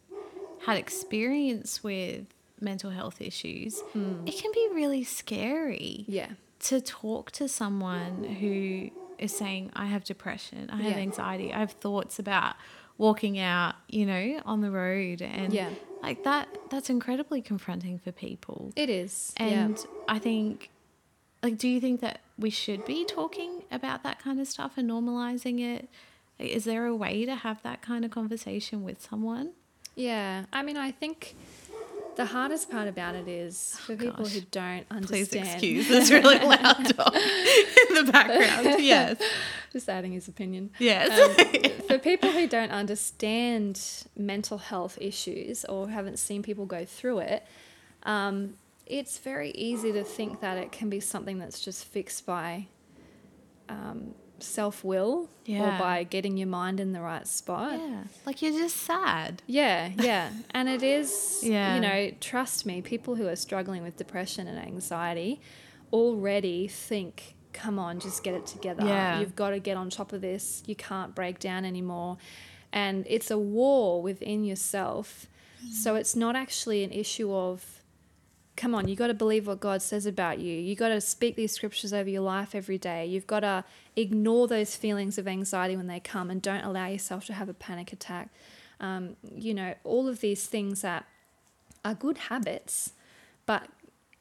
had 0.64 0.78
experience 0.78 1.84
with 1.84 2.24
mental 2.60 2.90
health 2.90 3.20
issues, 3.20 3.82
mm. 3.94 4.26
it 4.26 4.40
can 4.40 4.50
be 4.52 4.68
really 4.72 5.04
scary. 5.04 6.06
Yeah. 6.08 6.30
To 6.60 6.80
talk 6.80 7.30
to 7.32 7.46
someone 7.46 8.24
who 8.24 8.90
is 9.18 9.36
saying, 9.36 9.70
I 9.74 9.86
have 9.86 10.04
depression, 10.04 10.70
I 10.70 10.76
have 10.76 10.92
yeah. 10.92 11.02
anxiety, 11.02 11.52
I 11.52 11.60
have 11.60 11.72
thoughts 11.72 12.18
about 12.18 12.56
walking 12.98 13.38
out, 13.38 13.74
you 13.88 14.06
know, 14.06 14.40
on 14.44 14.60
the 14.60 14.70
road 14.70 15.22
and 15.22 15.52
yeah. 15.52 15.70
like 16.02 16.24
that 16.24 16.48
that's 16.70 16.90
incredibly 16.90 17.40
confronting 17.42 17.98
for 17.98 18.12
people. 18.12 18.72
It 18.76 18.90
is. 18.90 19.32
And 19.36 19.76
yeah. 19.78 19.84
I 20.08 20.18
think 20.18 20.70
like 21.42 21.58
do 21.58 21.68
you 21.68 21.80
think 21.80 22.00
that 22.00 22.20
we 22.38 22.50
should 22.50 22.84
be 22.84 23.04
talking 23.04 23.64
about 23.70 24.02
that 24.04 24.20
kind 24.20 24.40
of 24.40 24.46
stuff 24.46 24.72
and 24.76 24.88
normalizing 24.88 25.60
it? 25.60 25.88
Is 26.38 26.64
there 26.64 26.86
a 26.86 26.94
way 26.94 27.24
to 27.24 27.34
have 27.34 27.62
that 27.62 27.82
kind 27.82 28.04
of 28.04 28.10
conversation 28.10 28.82
with 28.82 29.00
someone? 29.00 29.52
Yeah. 29.94 30.44
I 30.52 30.62
mean, 30.62 30.76
I 30.76 30.90
think 30.90 31.34
the 32.16 32.26
hardest 32.26 32.70
part 32.70 32.88
about 32.88 33.14
it 33.14 33.28
is 33.28 33.76
for 33.80 33.94
oh, 33.94 33.96
people 33.96 34.26
who 34.26 34.40
don't 34.50 34.86
understand. 34.90 35.28
Please 35.30 35.34
excuse 35.34 35.88
this 35.88 36.10
really 36.10 36.38
loud 36.38 36.96
dog 36.96 37.14
in 37.14 37.94
the 37.94 38.08
background. 38.10 38.82
Yes. 38.82 39.20
Just 39.72 39.88
adding 39.88 40.12
his 40.12 40.28
opinion. 40.28 40.70
Yes. 40.78 41.10
Um, 41.10 41.70
for 41.88 41.98
people 41.98 42.30
who 42.30 42.46
don't 42.46 42.70
understand 42.70 43.80
mental 44.16 44.58
health 44.58 44.98
issues 45.00 45.64
or 45.64 45.88
haven't 45.88 46.18
seen 46.18 46.42
people 46.42 46.66
go 46.66 46.84
through 46.84 47.20
it, 47.20 47.46
um, 48.02 48.54
it's 48.86 49.18
very 49.18 49.50
easy 49.52 49.92
to 49.92 50.04
think 50.04 50.40
that 50.40 50.58
it 50.58 50.72
can 50.72 50.90
be 50.90 51.00
something 51.00 51.38
that's 51.38 51.60
just 51.60 51.84
fixed 51.84 52.26
by 52.26 52.66
um, 53.68 54.14
self 54.42 54.84
will 54.84 55.30
yeah. 55.44 55.76
or 55.76 55.78
by 55.78 56.04
getting 56.04 56.36
your 56.36 56.48
mind 56.48 56.80
in 56.80 56.92
the 56.92 57.00
right 57.00 57.26
spot. 57.26 57.78
Yeah. 57.78 58.04
Like 58.26 58.42
you're 58.42 58.52
just 58.52 58.76
sad. 58.76 59.42
Yeah, 59.46 59.90
yeah. 59.98 60.30
and 60.50 60.68
it 60.68 60.82
is, 60.82 61.40
yeah. 61.42 61.74
you 61.74 61.80
know, 61.80 62.10
trust 62.20 62.66
me, 62.66 62.82
people 62.82 63.16
who 63.16 63.28
are 63.28 63.36
struggling 63.36 63.82
with 63.82 63.96
depression 63.96 64.46
and 64.46 64.58
anxiety 64.58 65.40
already 65.92 66.68
think, 66.68 67.34
come 67.52 67.78
on, 67.78 68.00
just 68.00 68.22
get 68.22 68.34
it 68.34 68.46
together. 68.46 68.86
Yeah. 68.86 69.20
You've 69.20 69.36
got 69.36 69.50
to 69.50 69.58
get 69.58 69.76
on 69.76 69.90
top 69.90 70.12
of 70.12 70.20
this. 70.20 70.62
You 70.66 70.74
can't 70.74 71.14
break 71.14 71.38
down 71.38 71.64
anymore. 71.64 72.18
And 72.72 73.06
it's 73.08 73.30
a 73.30 73.38
war 73.38 74.00
within 74.00 74.44
yourself. 74.44 75.26
Mm. 75.64 75.72
So 75.72 75.94
it's 75.94 76.16
not 76.16 76.34
actually 76.34 76.84
an 76.84 76.90
issue 76.90 77.34
of 77.34 77.82
come 78.56 78.74
on, 78.74 78.88
you 78.88 78.96
got 78.96 79.06
to 79.06 79.14
believe 79.14 79.46
what 79.46 79.60
God 79.60 79.82
says 79.82 80.06
about 80.06 80.38
you. 80.38 80.52
You 80.52 80.76
got 80.76 80.88
to 80.88 81.00
speak 81.00 81.36
these 81.36 81.52
scriptures 81.52 81.92
over 81.92 82.08
your 82.08 82.22
life 82.22 82.54
every 82.54 82.78
day. 82.78 83.06
You've 83.06 83.26
got 83.26 83.40
to 83.40 83.64
ignore 83.96 84.48
those 84.48 84.76
feelings 84.76 85.18
of 85.18 85.28
anxiety 85.28 85.76
when 85.76 85.86
they 85.86 86.00
come 86.00 86.30
and 86.30 86.40
don't 86.40 86.64
allow 86.64 86.86
yourself 86.86 87.26
to 87.26 87.34
have 87.34 87.48
a 87.48 87.54
panic 87.54 87.92
attack. 87.92 88.30
Um, 88.80 89.16
you 89.34 89.54
know, 89.54 89.74
all 89.84 90.08
of 90.08 90.20
these 90.20 90.46
things 90.46 90.82
that 90.82 91.06
are 91.84 91.94
good 91.94 92.18
habits, 92.18 92.92
but 93.46 93.68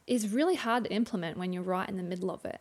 is 0.08 0.32
really 0.32 0.56
hard 0.56 0.84
to 0.84 0.92
implement 0.92 1.38
when 1.38 1.54
you're 1.54 1.64
right 1.64 1.88
in 1.88 1.98
the 1.98 2.04
middle 2.04 2.32
of 2.32 2.44
it. 2.46 2.60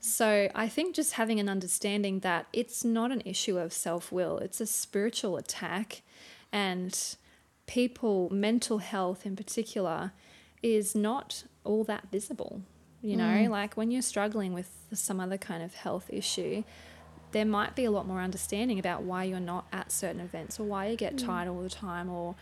So 0.00 0.48
I 0.54 0.68
think 0.68 0.94
just 0.94 1.14
having 1.14 1.40
an 1.40 1.48
understanding 1.48 2.20
that 2.20 2.46
it's 2.52 2.84
not 2.84 3.12
an 3.12 3.22
issue 3.24 3.58
of 3.58 3.72
self 3.72 4.10
will, 4.10 4.38
it's 4.38 4.60
a 4.60 4.66
spiritual 4.66 5.36
attack. 5.36 6.02
And 6.52 6.98
people, 7.66 8.28
mental 8.32 8.78
health 8.78 9.24
in 9.24 9.36
particular, 9.36 10.12
is 10.62 10.94
not 10.94 11.44
all 11.64 11.84
that 11.84 12.10
visible. 12.10 12.62
You 13.02 13.16
know, 13.16 13.24
mm. 13.24 13.48
like 13.48 13.76
when 13.76 13.90
you're 13.90 14.02
struggling 14.02 14.52
with 14.52 14.70
some 14.92 15.20
other 15.20 15.38
kind 15.38 15.62
of 15.62 15.74
health 15.74 16.10
issue, 16.12 16.64
there 17.32 17.46
might 17.46 17.74
be 17.74 17.84
a 17.84 17.90
lot 17.90 18.06
more 18.06 18.20
understanding 18.20 18.78
about 18.78 19.02
why 19.02 19.24
you're 19.24 19.40
not 19.40 19.66
at 19.72 19.90
certain 19.90 20.20
events 20.20 20.60
or 20.60 20.64
why 20.64 20.88
you 20.88 20.96
get 20.96 21.16
mm. 21.16 21.24
tired 21.24 21.48
all 21.48 21.62
the 21.62 21.70
time 21.70 22.10
or 22.10 22.34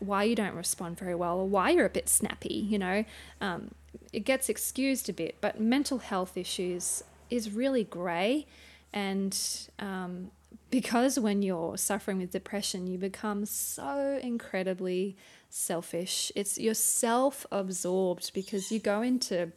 why 0.00 0.24
you 0.24 0.34
don't 0.34 0.54
respond 0.54 0.98
very 0.98 1.14
well 1.14 1.38
or 1.38 1.48
why 1.48 1.70
you're 1.70 1.86
a 1.86 1.90
bit 1.90 2.08
snappy, 2.08 2.54
you 2.54 2.78
know. 2.78 3.04
Um, 3.40 3.70
it 4.12 4.20
gets 4.20 4.48
excused 4.48 5.08
a 5.08 5.12
bit, 5.12 5.36
but 5.40 5.60
mental 5.60 5.98
health 5.98 6.36
issues 6.36 7.04
is 7.30 7.50
really 7.50 7.84
grey. 7.84 8.46
And 8.92 9.38
um, 9.78 10.30
because 10.70 11.18
when 11.18 11.42
you're 11.42 11.76
suffering 11.76 12.18
with 12.18 12.32
depression, 12.32 12.86
you 12.86 12.98
become 12.98 13.46
so 13.46 14.18
incredibly 14.22 15.16
selfish. 15.48 16.32
It's 16.34 16.58
you're 16.58 16.74
self 16.74 17.46
absorbed 17.52 18.32
because 18.34 18.72
you 18.72 18.80
go 18.80 19.02
into 19.02 19.52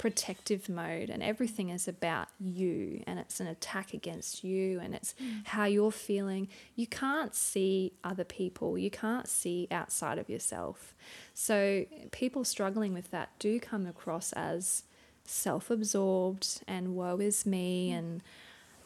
protective 0.00 0.66
mode 0.66 1.10
and 1.10 1.22
everything 1.22 1.68
is 1.68 1.86
about 1.86 2.28
you 2.40 3.02
and 3.06 3.18
it's 3.18 3.38
an 3.38 3.46
attack 3.46 3.92
against 3.92 4.42
you 4.42 4.80
and 4.80 4.94
it's 4.94 5.14
mm. 5.22 5.46
how 5.46 5.66
you're 5.66 5.92
feeling. 5.92 6.48
You 6.74 6.86
can't 6.86 7.34
see 7.34 7.92
other 8.02 8.24
people, 8.24 8.78
you 8.78 8.90
can't 8.90 9.28
see 9.28 9.68
outside 9.70 10.16
of 10.16 10.30
yourself. 10.30 10.94
So, 11.34 11.84
people 12.12 12.44
struggling 12.44 12.94
with 12.94 13.10
that 13.10 13.38
do 13.38 13.60
come 13.60 13.86
across 13.86 14.32
as 14.32 14.84
self 15.24 15.70
absorbed 15.70 16.62
and 16.66 16.96
woe 16.96 17.18
is 17.18 17.44
me. 17.44 17.90
Mm. 17.90 17.98
And, 17.98 18.22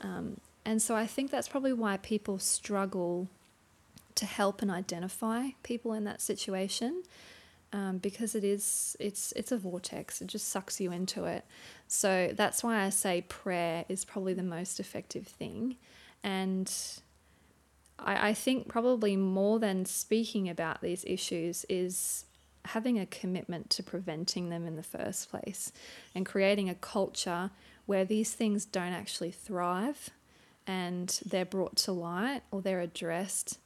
um, 0.00 0.40
and 0.64 0.82
so, 0.82 0.96
I 0.96 1.06
think 1.06 1.30
that's 1.30 1.46
probably 1.46 1.72
why 1.72 1.96
people 1.96 2.40
struggle 2.40 3.28
to 4.16 4.26
help 4.26 4.62
and 4.62 4.70
identify 4.70 5.50
people 5.62 5.92
in 5.92 6.02
that 6.04 6.20
situation 6.20 7.04
um, 7.74 7.98
because 7.98 8.36
it 8.36 8.44
is 8.44 8.96
it's 9.00 9.32
it's 9.32 9.50
a 9.50 9.58
vortex. 9.58 10.22
It 10.22 10.28
just 10.28 10.48
sucks 10.48 10.80
you 10.80 10.92
into 10.92 11.24
it. 11.24 11.44
So 11.88 12.32
that's 12.32 12.62
why 12.62 12.84
i 12.84 12.88
say 12.88 13.22
prayer 13.22 13.84
is 13.88 14.04
probably 14.04 14.32
the 14.32 14.44
most 14.44 14.78
effective 14.78 15.26
thing. 15.26 15.76
And 16.22 16.72
I, 17.98 18.28
I 18.28 18.34
think 18.34 18.68
probably 18.68 19.16
more 19.16 19.58
than 19.58 19.84
speaking 19.86 20.48
about 20.48 20.82
these 20.82 21.04
issues 21.04 21.66
is 21.68 22.26
having 22.66 22.98
a 22.98 23.06
commitment 23.06 23.70
to 23.70 23.82
preventing 23.82 24.50
them 24.50 24.66
in 24.66 24.76
the 24.76 24.82
first 24.82 25.28
place 25.28 25.72
and 26.14 26.24
creating 26.24 26.70
a 26.70 26.74
culture 26.76 27.50
where 27.86 28.04
these 28.04 28.32
things 28.32 28.64
don't 28.64 28.92
actually 28.92 29.32
thrive 29.32 30.10
and 30.66 31.20
they're 31.26 31.44
brought 31.44 31.76
to 31.76 31.92
light 31.92 32.40
or 32.50 32.62
they're 32.62 32.80
addressed 32.80 33.58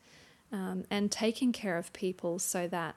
um, 0.50 0.84
and 0.90 1.12
taking 1.12 1.52
care 1.52 1.76
of 1.76 1.92
people 1.92 2.38
so 2.40 2.66
that 2.66 2.96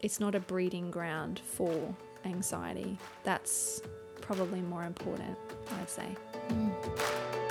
it's 0.00 0.20
not 0.20 0.34
a 0.34 0.40
breeding 0.40 0.90
ground 0.90 1.40
for 1.44 1.94
anxiety. 2.24 2.98
That's 3.24 3.82
probably 4.20 4.60
more 4.60 4.84
important, 4.84 5.36
I'd 5.78 5.90
say. 5.90 6.16
Mm. 6.48 7.50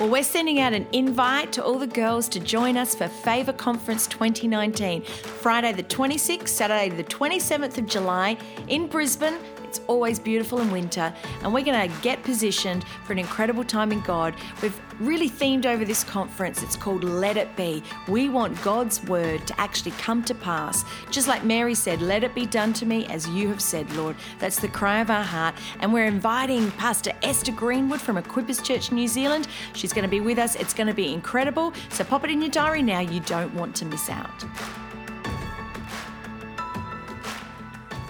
Well, 0.00 0.08
we're 0.08 0.24
sending 0.24 0.58
out 0.58 0.72
an 0.72 0.88
invite 0.90 1.52
to 1.52 1.64
all 1.64 1.78
the 1.78 1.86
girls 1.86 2.28
to 2.30 2.40
join 2.40 2.76
us 2.76 2.96
for 2.96 3.06
Favour 3.06 3.52
Conference 3.52 4.08
2019, 4.08 5.02
Friday 5.02 5.72
the 5.72 5.84
26th, 5.84 6.48
Saturday 6.48 6.88
the 6.88 7.04
27th 7.04 7.78
of 7.78 7.86
July 7.86 8.36
in 8.66 8.88
Brisbane 8.88 9.38
It's 9.74 9.84
always 9.88 10.20
beautiful 10.20 10.60
in 10.60 10.70
winter, 10.70 11.12
and 11.42 11.52
we're 11.52 11.64
going 11.64 11.90
to 11.90 12.00
get 12.00 12.22
positioned 12.22 12.84
for 13.02 13.12
an 13.12 13.18
incredible 13.18 13.64
time 13.64 13.90
in 13.90 14.02
God. 14.02 14.36
We've 14.62 14.80
really 15.00 15.28
themed 15.28 15.66
over 15.66 15.84
this 15.84 16.04
conference. 16.04 16.62
It's 16.62 16.76
called 16.76 17.02
Let 17.02 17.36
It 17.36 17.56
Be. 17.56 17.82
We 18.06 18.28
want 18.28 18.62
God's 18.62 19.02
word 19.02 19.44
to 19.48 19.60
actually 19.60 19.90
come 19.92 20.22
to 20.26 20.34
pass. 20.36 20.84
Just 21.10 21.26
like 21.26 21.42
Mary 21.42 21.74
said, 21.74 22.00
Let 22.00 22.22
it 22.22 22.36
be 22.36 22.46
done 22.46 22.72
to 22.74 22.86
me 22.86 23.04
as 23.06 23.28
you 23.30 23.48
have 23.48 23.60
said, 23.60 23.90
Lord. 23.96 24.14
That's 24.38 24.60
the 24.60 24.68
cry 24.68 25.00
of 25.00 25.10
our 25.10 25.24
heart. 25.24 25.56
And 25.80 25.92
we're 25.92 26.06
inviting 26.06 26.70
Pastor 26.70 27.10
Esther 27.24 27.50
Greenwood 27.50 28.00
from 28.00 28.14
Equippers 28.14 28.62
Church 28.62 28.92
New 28.92 29.08
Zealand. 29.08 29.48
She's 29.72 29.92
going 29.92 30.04
to 30.04 30.08
be 30.08 30.20
with 30.20 30.38
us. 30.38 30.54
It's 30.54 30.72
going 30.72 30.86
to 30.86 30.94
be 30.94 31.12
incredible. 31.12 31.72
So 31.88 32.04
pop 32.04 32.22
it 32.22 32.30
in 32.30 32.40
your 32.40 32.50
diary 32.52 32.82
now. 32.82 33.00
You 33.00 33.18
don't 33.18 33.52
want 33.54 33.74
to 33.74 33.86
miss 33.86 34.08
out. 34.08 34.44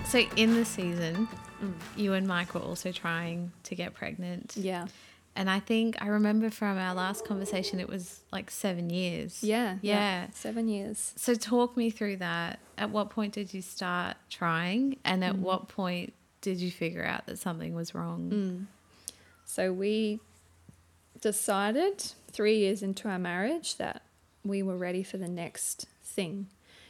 So 0.04 0.18
in 0.36 0.54
the 0.54 0.66
season, 0.66 1.26
you 1.96 2.12
and 2.12 2.26
Mike 2.26 2.54
were 2.54 2.60
also 2.60 2.92
trying 2.92 3.52
to 3.64 3.74
get 3.74 3.94
pregnant. 3.94 4.54
Yeah. 4.56 4.86
And 5.36 5.50
I 5.50 5.58
think 5.58 6.00
I 6.00 6.06
remember 6.08 6.48
from 6.48 6.78
our 6.78 6.94
last 6.94 7.26
conversation, 7.26 7.80
it 7.80 7.88
was 7.88 8.20
like 8.32 8.50
seven 8.52 8.88
years. 8.90 9.42
Yeah. 9.42 9.78
Yeah. 9.82 10.28
Seven 10.32 10.68
years. 10.68 11.12
So 11.16 11.34
talk 11.34 11.76
me 11.76 11.90
through 11.90 12.18
that. 12.18 12.60
At 12.78 12.90
what 12.90 13.10
point 13.10 13.34
did 13.34 13.52
you 13.52 13.60
start 13.60 14.16
trying? 14.30 14.98
And 15.04 15.22
Mm. 15.22 15.28
at 15.28 15.36
what 15.36 15.68
point 15.68 16.12
did 16.40 16.58
you 16.58 16.70
figure 16.70 17.04
out 17.04 17.26
that 17.26 17.38
something 17.38 17.74
was 17.74 17.94
wrong? 17.96 18.30
Mm. 18.30 18.66
So 19.44 19.72
we 19.72 20.20
decided 21.20 22.12
three 22.30 22.58
years 22.58 22.82
into 22.82 23.08
our 23.08 23.18
marriage 23.18 23.76
that 23.76 24.02
we 24.44 24.62
were 24.62 24.76
ready 24.76 25.02
for 25.02 25.16
the 25.16 25.28
next 25.28 25.86
thing. 26.02 26.48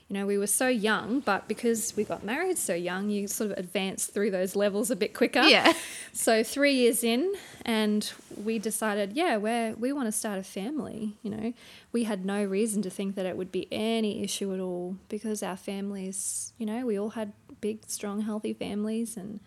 You 0.09 0.15
know, 0.19 0.27
we 0.27 0.37
were 0.37 0.47
so 0.47 0.69
young, 0.69 1.21
but 1.21 1.49
because 1.49 1.97
we 1.97 2.05
got 2.05 2.23
married 2.23 2.59
so 2.59 2.75
young, 2.75 3.09
you 3.09 3.27
sort 3.27 3.51
of 3.51 3.59
advance 3.59 4.07
through 4.07 4.33
those 4.33 4.55
levels 4.55 4.91
a 4.91 4.97
bit 4.97 5.15
quicker. 5.15 5.41
Yeah. 5.43 5.73
So 6.13 6.45
three 6.45 6.75
years 6.75 7.03
in, 7.03 7.35
and 7.65 8.13
we 8.45 8.59
decided, 8.59 9.15
yeah, 9.15 9.39
we're, 9.39 9.75
we 9.75 9.93
want 9.93 10.07
to 10.07 10.13
start 10.13 10.39
a 10.39 10.43
family. 10.43 11.15
You 11.23 11.31
know, 11.31 11.53
we 11.93 12.05
had 12.05 12.27
no 12.27 12.45
reason 12.45 12.83
to 12.83 12.91
think 12.91 13.15
that 13.15 13.25
it 13.25 13.37
would 13.39 13.51
be 13.51 13.67
any 13.73 14.23
issue 14.23 14.53
at 14.53 14.61
all 14.61 14.97
because 15.09 15.43
our 15.43 15.57
families, 15.57 16.53
you 16.59 16.67
know, 16.67 16.85
we 16.85 16.99
all 16.99 17.11
had 17.11 17.33
big, 17.63 17.81
strong, 17.87 18.21
healthy 18.21 18.53
families, 18.53 19.17
and 19.17 19.41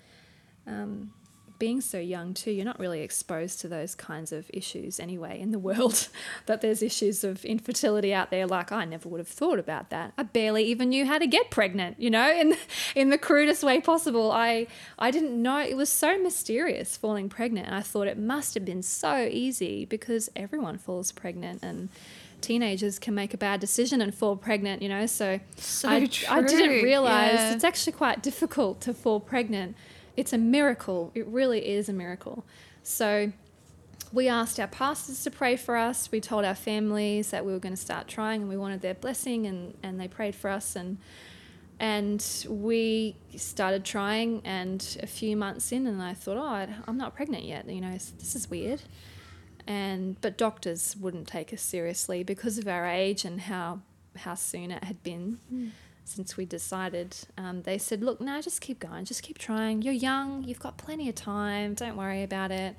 um, 0.65 1.13
being 1.59 1.81
so 1.81 1.99
young 1.99 2.33
too, 2.33 2.51
you're 2.51 2.65
not 2.65 2.79
really 2.79 3.01
exposed 3.01 3.59
to 3.61 3.67
those 3.67 3.95
kinds 3.95 4.31
of 4.31 4.49
issues 4.53 4.99
anyway 4.99 5.39
in 5.39 5.51
the 5.51 5.59
world. 5.67 6.09
that 6.45 6.61
there's 6.61 6.81
issues 6.81 7.23
of 7.23 7.43
infertility 7.45 8.13
out 8.13 8.31
there. 8.31 8.45
Like 8.47 8.71
I 8.71 8.85
never 8.85 9.09
would 9.09 9.19
have 9.19 9.27
thought 9.27 9.59
about 9.59 9.89
that. 9.89 10.13
I 10.17 10.23
barely 10.23 10.63
even 10.65 10.89
knew 10.89 11.05
how 11.05 11.17
to 11.17 11.27
get 11.27 11.49
pregnant. 11.49 11.99
You 11.99 12.09
know, 12.09 12.31
in 12.31 12.55
in 12.95 13.09
the 13.09 13.17
crudest 13.17 13.63
way 13.63 13.81
possible. 13.81 14.31
I 14.31 14.67
I 14.97 15.11
didn't 15.11 15.41
know 15.41 15.59
it 15.59 15.77
was 15.77 15.89
so 15.89 16.17
mysterious 16.17 16.97
falling 16.97 17.29
pregnant. 17.29 17.67
And 17.67 17.75
I 17.75 17.81
thought 17.81 18.07
it 18.07 18.17
must 18.17 18.53
have 18.53 18.65
been 18.65 18.83
so 18.83 19.27
easy 19.29 19.85
because 19.85 20.29
everyone 20.35 20.77
falls 20.77 21.11
pregnant 21.11 21.63
and. 21.63 21.89
Teenagers 22.39 22.99
can 22.99 23.15
make 23.15 23.33
a 23.33 23.37
bad 23.37 23.59
decision 23.59 23.99
and 23.99 24.13
fall 24.13 24.35
pregnant, 24.35 24.83
you 24.83 24.89
know. 24.89 25.07
So, 25.07 25.39
So 25.55 25.89
I, 25.89 26.07
I 26.29 26.43
didn't 26.43 26.83
realize 26.83 27.33
yeah. 27.33 27.53
it's 27.55 27.63
actually 27.63 27.93
quite 27.93 28.21
difficult 28.21 28.79
to 28.81 28.93
fall 28.93 29.19
pregnant. 29.19 29.75
It's 30.17 30.33
a 30.33 30.37
miracle. 30.37 31.11
It 31.15 31.27
really 31.27 31.65
is 31.65 31.87
a 31.87 31.93
miracle. 31.93 32.43
So 32.83 33.31
we 34.11 34.27
asked 34.27 34.59
our 34.59 34.67
pastors 34.67 35.23
to 35.23 35.31
pray 35.31 35.55
for 35.55 35.75
us. 35.75 36.09
We 36.11 36.21
told 36.21 36.45
our 36.45 36.55
families 36.55 37.31
that 37.31 37.45
we 37.45 37.53
were 37.53 37.59
going 37.59 37.75
to 37.75 37.81
start 37.81 38.07
trying 38.07 38.41
and 38.41 38.49
we 38.49 38.57
wanted 38.57 38.81
their 38.81 38.93
blessing 38.93 39.45
and, 39.45 39.77
and 39.83 39.99
they 39.99 40.07
prayed 40.07 40.35
for 40.35 40.49
us 40.49 40.75
and 40.75 40.97
and 41.79 42.47
we 42.49 43.15
started 43.35 43.85
trying 43.85 44.41
and 44.43 44.97
a 45.03 45.05
few 45.05 45.37
months 45.37 45.71
in 45.71 45.85
and 45.85 46.01
I 46.01 46.15
thought, 46.15 46.37
oh, 46.37 46.73
I'm 46.87 46.97
not 46.97 47.15
pregnant 47.15 47.43
yet. 47.43 47.69
You 47.69 47.81
know, 47.81 47.91
this 47.91 48.35
is 48.35 48.49
weird. 48.49 48.81
And 49.67 50.19
but 50.21 50.37
doctors 50.37 50.95
wouldn't 50.99 51.27
take 51.27 51.53
us 51.53 51.61
seriously 51.61 52.23
because 52.23 52.57
of 52.57 52.67
our 52.67 52.87
age 52.87 53.25
and 53.25 53.41
how 53.41 53.81
how 54.15 54.33
soon 54.33 54.71
it 54.71 54.83
had 54.85 55.03
been 55.03 55.37
hmm. 55.49 55.67
Since 56.07 56.37
we 56.37 56.45
decided. 56.45 57.15
Um, 57.37 57.63
they 57.63 57.77
said, 57.77 58.01
look, 58.01 58.21
no, 58.21 58.41
just 58.41 58.61
keep 58.61 58.79
going, 58.79 59.05
just 59.05 59.23
keep 59.23 59.37
trying. 59.37 59.81
You're 59.81 59.93
young, 59.93 60.43
you've 60.43 60.59
got 60.59 60.77
plenty 60.77 61.09
of 61.09 61.15
time. 61.15 61.73
Don't 61.73 61.97
worry 61.97 62.23
about 62.23 62.51
it. 62.51 62.75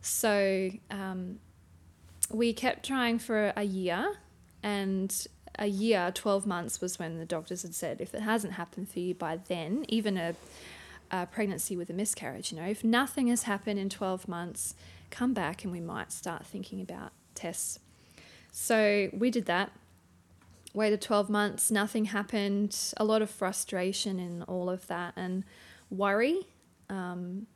So 0.00 0.70
um, 0.90 1.38
we 2.30 2.52
kept 2.52 2.84
trying 2.86 3.18
for 3.18 3.52
a 3.56 3.62
year, 3.62 4.14
and 4.62 5.26
a 5.58 5.66
year, 5.66 6.10
12 6.12 6.46
months 6.46 6.80
was 6.80 6.98
when 6.98 7.18
the 7.18 7.24
doctors 7.24 7.62
had 7.62 7.74
said, 7.74 8.00
if 8.00 8.14
it 8.14 8.22
hasn't 8.22 8.54
happened 8.54 8.88
for 8.88 8.98
you 8.98 9.14
by 9.14 9.38
then, 9.48 9.84
even 9.88 10.16
a, 10.16 10.34
a 11.10 11.26
pregnancy 11.26 11.76
with 11.76 11.90
a 11.90 11.92
miscarriage, 11.92 12.50
you 12.50 12.58
know, 12.58 12.66
if 12.66 12.82
nothing 12.82 13.28
has 13.28 13.44
happened 13.44 13.78
in 13.78 13.88
12 13.88 14.26
months, 14.26 14.74
come 15.10 15.32
back 15.32 15.62
and 15.62 15.72
we 15.72 15.80
might 15.80 16.12
start 16.12 16.44
thinking 16.44 16.80
about 16.80 17.12
tests. 17.34 17.78
So 18.50 19.10
we 19.12 19.30
did 19.30 19.46
that. 19.46 19.72
Waited 20.74 21.00
12 21.00 21.30
months, 21.30 21.70
nothing 21.70 22.06
happened, 22.06 22.76
a 22.96 23.04
lot 23.04 23.22
of 23.22 23.30
frustration 23.30 24.18
in 24.18 24.42
all 24.42 24.68
of 24.68 24.86
that, 24.88 25.14
and 25.16 25.44
worry 25.88 26.46
um, 26.90 27.46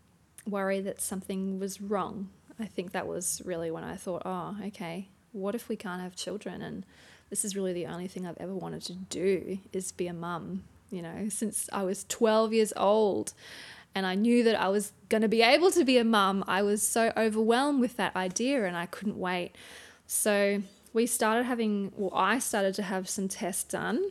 worry 0.47 0.81
that 0.81 1.01
something 1.01 1.59
was 1.59 1.81
wrong. 1.81 2.31
I 2.59 2.67
think 2.67 2.93
that 2.93 3.07
was 3.07 3.43
really 3.45 3.71
when 3.71 3.85
I 3.85 3.97
thought, 3.97 4.23
oh, 4.25 4.57
okay, 4.67 5.09
what 5.33 5.55
if 5.55 5.69
we 5.69 5.77
can't 5.77 6.03
have 6.03 6.17
children? 6.17 6.63
And 6.63 6.85
this 7.31 7.45
is 7.45 7.55
really 7.55 7.73
the 7.73 7.87
only 7.87 8.09
thing 8.09 8.27
I've 8.27 8.39
ever 8.39 8.55
wanted 8.55 8.83
to 8.83 8.95
do 8.95 9.59
is 9.73 9.93
be 9.93 10.09
a 10.09 10.13
mum, 10.13 10.65
you 10.91 11.03
know, 11.03 11.29
since 11.29 11.69
I 11.73 11.83
was 11.83 12.05
12 12.09 12.53
years 12.53 12.73
old. 12.77 13.35
And 13.95 14.07
I 14.07 14.15
knew 14.15 14.45
that 14.45 14.61
I 14.61 14.69
was 14.69 14.93
going 15.09 15.23
to 15.23 15.29
be 15.29 15.43
able 15.43 15.71
to 15.73 15.85
be 15.85 15.99
a 15.99 16.05
mum. 16.05 16.45
I 16.47 16.63
was 16.63 16.83
so 16.83 17.13
overwhelmed 17.17 17.81
with 17.81 17.97
that 17.97 18.15
idea 18.15 18.65
and 18.65 18.77
I 18.77 18.87
couldn't 18.87 19.19
wait. 19.19 19.53
So 20.07 20.63
we 20.93 21.07
started 21.07 21.45
having, 21.45 21.93
well, 21.97 22.13
I 22.15 22.39
started 22.39 22.75
to 22.75 22.83
have 22.83 23.09
some 23.09 23.29
tests 23.29 23.65
done 23.65 24.11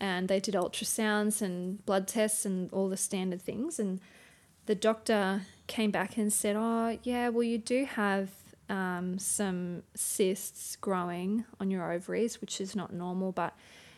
and 0.00 0.28
they 0.28 0.40
did 0.40 0.54
ultrasounds 0.54 1.40
and 1.40 1.84
blood 1.86 2.06
tests 2.06 2.44
and 2.44 2.72
all 2.72 2.88
the 2.88 2.96
standard 2.96 3.40
things. 3.40 3.78
And 3.78 4.00
the 4.66 4.74
doctor 4.74 5.42
came 5.66 5.90
back 5.90 6.16
and 6.16 6.32
said, 6.32 6.56
"Oh, 6.56 6.98
yeah, 7.02 7.28
well, 7.28 7.42
you 7.42 7.58
do 7.58 7.84
have 7.84 8.30
um, 8.68 9.18
some 9.18 9.82
cysts 9.94 10.76
growing 10.76 11.44
on 11.60 11.70
your 11.70 11.92
ovaries, 11.92 12.40
which 12.40 12.60
is 12.60 12.74
not 12.74 12.92
normal, 12.92 13.32
but 13.32 13.54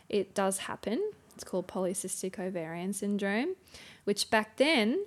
it 0.09 0.33
does 0.33 0.59
happen. 0.59 1.11
It's 1.35 1.43
called 1.43 1.67
polycystic 1.67 2.39
ovarian 2.39 2.93
syndrome, 2.93 3.55
which 4.03 4.29
back 4.29 4.57
then 4.57 5.05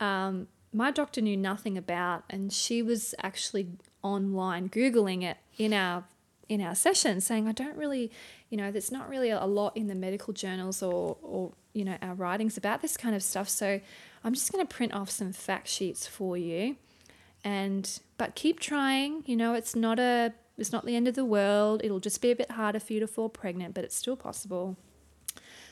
um, 0.00 0.48
my 0.72 0.90
doctor 0.90 1.20
knew 1.20 1.36
nothing 1.36 1.76
about, 1.78 2.24
and 2.28 2.52
she 2.52 2.82
was 2.82 3.14
actually 3.22 3.68
online 4.02 4.68
googling 4.68 5.22
it 5.22 5.38
in 5.56 5.72
our 5.72 6.04
in 6.52 6.60
our 6.60 6.74
session, 6.74 7.20
saying, 7.20 7.48
"I 7.48 7.52
don't 7.52 7.76
really, 7.76 8.10
you 8.50 8.56
know, 8.56 8.70
there's 8.70 8.92
not 8.92 9.08
really 9.08 9.30
a 9.30 9.44
lot 9.44 9.76
in 9.76 9.86
the 9.86 9.94
medical 9.94 10.32
journals 10.32 10.82
or 10.82 11.16
or 11.22 11.52
you 11.72 11.84
know 11.84 11.96
our 12.02 12.14
writings 12.14 12.56
about 12.56 12.82
this 12.82 12.96
kind 12.96 13.14
of 13.14 13.22
stuff, 13.22 13.48
so." 13.48 13.80
I'm 14.24 14.34
just 14.34 14.52
going 14.52 14.64
to 14.64 14.74
print 14.74 14.94
off 14.94 15.10
some 15.10 15.32
fact 15.32 15.68
sheets 15.68 16.06
for 16.06 16.36
you. 16.36 16.76
And 17.44 18.00
but 18.18 18.34
keep 18.34 18.60
trying. 18.60 19.24
You 19.26 19.36
know 19.36 19.54
it's 19.54 19.74
not 19.74 19.98
a 19.98 20.32
it's 20.56 20.72
not 20.72 20.86
the 20.86 20.94
end 20.94 21.08
of 21.08 21.14
the 21.14 21.24
world. 21.24 21.80
It'll 21.82 22.00
just 22.00 22.22
be 22.22 22.30
a 22.30 22.36
bit 22.36 22.52
harder 22.52 22.78
for 22.78 22.92
you 22.92 23.00
to 23.00 23.06
fall 23.06 23.28
pregnant 23.28 23.74
but 23.74 23.84
it's 23.84 23.96
still 23.96 24.16
possible. 24.16 24.76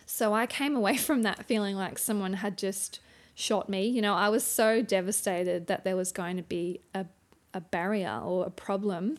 So 0.07 0.35
i 0.35 0.47
came 0.47 0.75
away 0.75 0.97
from 1.09 1.23
that 1.23 1.47
feeling 1.47 1.77
like 1.77 1.99
someone 1.99 2.35
had 2.35 2.59
just 2.59 3.01
shot 3.35 3.69
me. 3.69 3.87
You 3.87 4.03
know 4.03 4.15
i 4.15 4.29
was 4.29 4.43
so 4.43 4.83
devastated 4.83 5.69
that 5.69 5.85
there 5.85 5.97
was 5.97 6.11
going 6.11 6.37
to 6.37 6.43
be 6.43 6.81
a, 6.93 7.07
a 7.55 7.61
barrier 7.61 8.21
or 8.23 8.47
a 8.47 8.51
problem 8.51 9.19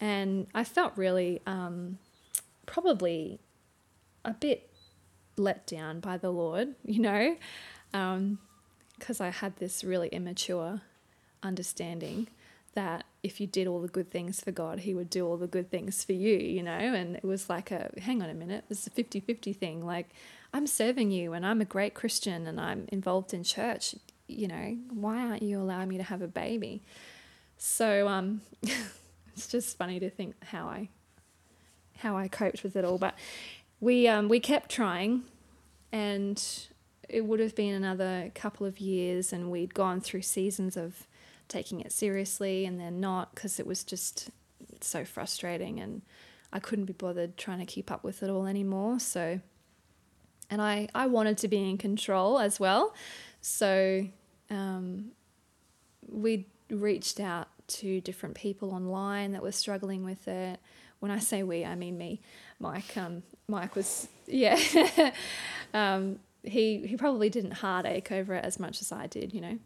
and 0.00 0.46
i 0.54 0.64
felt 0.64 0.92
really 0.96 1.40
um, 1.46 1.98
probably 2.66 3.38
a 4.24 4.32
bit 4.32 4.68
let 5.36 5.66
down 5.66 6.00
by 6.00 6.16
the 6.16 6.30
lord 6.30 6.74
you 6.84 7.00
know 7.00 7.36
because 9.00 9.20
I 9.20 9.30
had 9.30 9.56
this 9.56 9.82
really 9.82 10.08
immature 10.08 10.82
understanding 11.42 12.28
that 12.74 13.04
if 13.22 13.40
you 13.40 13.48
did 13.48 13.66
all 13.66 13.80
the 13.80 13.88
good 13.88 14.10
things 14.10 14.40
for 14.40 14.52
God, 14.52 14.80
He 14.80 14.94
would 14.94 15.10
do 15.10 15.26
all 15.26 15.36
the 15.36 15.48
good 15.48 15.70
things 15.70 16.04
for 16.04 16.12
you, 16.12 16.36
you 16.36 16.62
know? 16.62 16.70
And 16.70 17.16
it 17.16 17.24
was 17.24 17.48
like 17.50 17.72
a 17.72 17.90
hang 18.00 18.22
on 18.22 18.30
a 18.30 18.34
minute, 18.34 18.64
it 18.64 18.68
was 18.68 18.86
a 18.86 18.90
50 18.90 19.18
50 19.20 19.52
thing. 19.52 19.84
Like, 19.84 20.10
I'm 20.54 20.66
serving 20.66 21.10
you 21.10 21.32
and 21.32 21.44
I'm 21.44 21.60
a 21.60 21.64
great 21.64 21.94
Christian 21.94 22.46
and 22.46 22.60
I'm 22.60 22.86
involved 22.92 23.34
in 23.34 23.42
church, 23.42 23.96
you 24.28 24.46
know? 24.46 24.76
Why 24.92 25.18
aren't 25.18 25.42
you 25.42 25.60
allowing 25.60 25.88
me 25.88 25.96
to 25.96 26.04
have 26.04 26.22
a 26.22 26.28
baby? 26.28 26.82
So, 27.58 28.06
um, 28.06 28.42
it's 29.34 29.46
just 29.48 29.76
funny 29.76 30.00
to 30.00 30.10
think 30.10 30.34
how 30.44 30.66
I 30.66 30.88
how 31.98 32.16
I 32.16 32.28
coped 32.28 32.62
with 32.62 32.76
it 32.76 32.84
all. 32.84 32.98
But 32.98 33.14
we 33.80 34.08
um, 34.08 34.28
we 34.28 34.40
kept 34.40 34.70
trying, 34.70 35.24
and 35.92 36.42
it 37.08 37.24
would 37.24 37.40
have 37.40 37.54
been 37.54 37.74
another 37.74 38.30
couple 38.34 38.66
of 38.66 38.78
years, 38.78 39.32
and 39.32 39.50
we'd 39.50 39.74
gone 39.74 40.00
through 40.00 40.22
seasons 40.22 40.76
of 40.76 41.06
taking 41.48 41.80
it 41.80 41.90
seriously 41.90 42.64
and 42.64 42.78
then 42.78 43.00
not 43.00 43.34
because 43.34 43.58
it 43.58 43.66
was 43.66 43.82
just 43.82 44.30
so 44.80 45.04
frustrating, 45.04 45.80
and 45.80 46.02
I 46.52 46.58
couldn't 46.58 46.86
be 46.86 46.92
bothered 46.92 47.36
trying 47.36 47.58
to 47.58 47.66
keep 47.66 47.90
up 47.90 48.04
with 48.04 48.22
it 48.22 48.30
all 48.30 48.46
anymore. 48.46 49.00
So, 49.00 49.40
and 50.48 50.62
I 50.62 50.88
I 50.94 51.06
wanted 51.06 51.38
to 51.38 51.48
be 51.48 51.68
in 51.68 51.78
control 51.78 52.38
as 52.38 52.60
well. 52.60 52.94
So 53.40 54.06
um, 54.50 55.12
we 56.08 56.46
reached 56.68 57.20
out 57.20 57.48
to 57.70 58.00
different 58.00 58.34
people 58.34 58.72
online 58.72 59.32
that 59.32 59.42
were 59.42 59.52
struggling 59.52 60.04
with 60.04 60.28
it. 60.28 60.60
When 60.98 61.10
I 61.10 61.18
say 61.18 61.42
we, 61.42 61.64
I 61.64 61.76
mean 61.76 61.96
me. 61.96 62.20
Mike, 62.58 62.96
um, 62.96 63.22
Mike 63.48 63.74
was 63.74 64.08
yeah. 64.26 64.58
um, 65.74 66.18
he 66.42 66.86
he 66.86 66.96
probably 66.96 67.30
didn't 67.30 67.52
heartache 67.52 68.12
over 68.12 68.34
it 68.34 68.44
as 68.44 68.58
much 68.58 68.80
as 68.80 68.92
I 68.92 69.06
did, 69.06 69.32
you 69.32 69.40
know. 69.40 69.58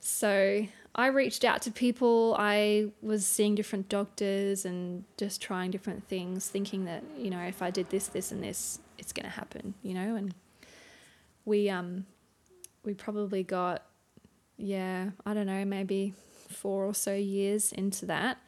So 0.00 0.66
I 0.94 1.08
reached 1.08 1.44
out 1.44 1.62
to 1.62 1.70
people. 1.70 2.36
I 2.38 2.90
was 3.02 3.26
seeing 3.26 3.54
different 3.54 3.88
doctors 3.88 4.64
and 4.64 5.04
just 5.16 5.42
trying 5.42 5.70
different 5.70 6.06
things, 6.08 6.48
thinking 6.48 6.84
that 6.84 7.02
you 7.18 7.30
know 7.30 7.40
if 7.40 7.62
I 7.62 7.70
did 7.70 7.90
this, 7.90 8.08
this, 8.08 8.30
and 8.32 8.42
this, 8.42 8.78
it's 8.98 9.12
gonna 9.12 9.28
happen, 9.28 9.74
you 9.82 9.94
know. 9.94 10.14
And 10.14 10.34
we 11.44 11.68
um 11.70 12.06
we 12.84 12.94
probably 12.94 13.42
got 13.42 13.82
yeah 14.58 15.10
I 15.26 15.34
don't 15.34 15.46
know 15.46 15.64
maybe 15.64 16.14
four 16.48 16.84
or 16.84 16.94
so 16.94 17.14
years 17.14 17.72
into 17.72 18.06
that, 18.06 18.38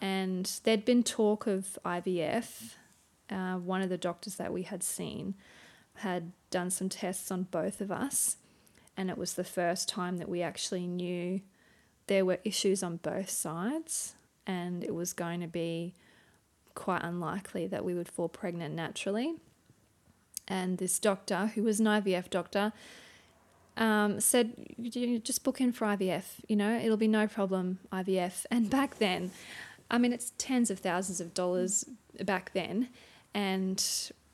and 0.00 0.60
there'd 0.64 0.84
been 0.84 1.02
talk 1.02 1.46
of 1.46 1.78
IVF. 1.84 2.74
Uh, 3.28 3.54
one 3.56 3.80
of 3.80 3.88
the 3.88 3.98
doctors 3.98 4.36
that 4.36 4.52
we 4.52 4.62
had 4.62 4.82
seen 4.82 5.34
had 5.96 6.32
done 6.50 6.70
some 6.70 6.88
tests 6.88 7.30
on 7.30 7.44
both 7.44 7.80
of 7.80 7.92
us, 7.92 8.36
and 8.96 9.10
it 9.10 9.18
was 9.18 9.34
the 9.34 9.44
first 9.44 9.88
time 9.88 10.16
that 10.18 10.28
we 10.28 10.42
actually 10.42 10.86
knew 10.86 11.40
there 12.06 12.24
were 12.24 12.38
issues 12.44 12.82
on 12.82 12.96
both 12.96 13.30
sides, 13.30 14.14
and 14.46 14.82
it 14.82 14.94
was 14.94 15.12
going 15.12 15.40
to 15.40 15.46
be 15.46 15.94
quite 16.74 17.02
unlikely 17.04 17.66
that 17.66 17.84
we 17.84 17.94
would 17.94 18.08
fall 18.08 18.28
pregnant 18.28 18.74
naturally. 18.74 19.34
And 20.48 20.78
this 20.78 20.98
doctor, 20.98 21.52
who 21.54 21.62
was 21.62 21.78
an 21.78 21.86
IVF 21.86 22.30
doctor, 22.30 22.72
um, 23.76 24.20
said, 24.20 24.52
just 25.22 25.44
book 25.44 25.60
in 25.60 25.72
for 25.72 25.86
IVF, 25.86 26.24
you 26.48 26.56
know, 26.56 26.78
it'll 26.78 26.96
be 26.96 27.08
no 27.08 27.26
problem, 27.26 27.78
IVF. 27.92 28.46
And 28.50 28.68
back 28.78 28.98
then, 28.98 29.30
I 29.90 29.98
mean, 29.98 30.12
it's 30.12 30.32
tens 30.38 30.70
of 30.70 30.78
thousands 30.78 31.20
of 31.20 31.34
dollars 31.34 31.84
back 32.22 32.52
then. 32.52 32.88
And 33.34 33.82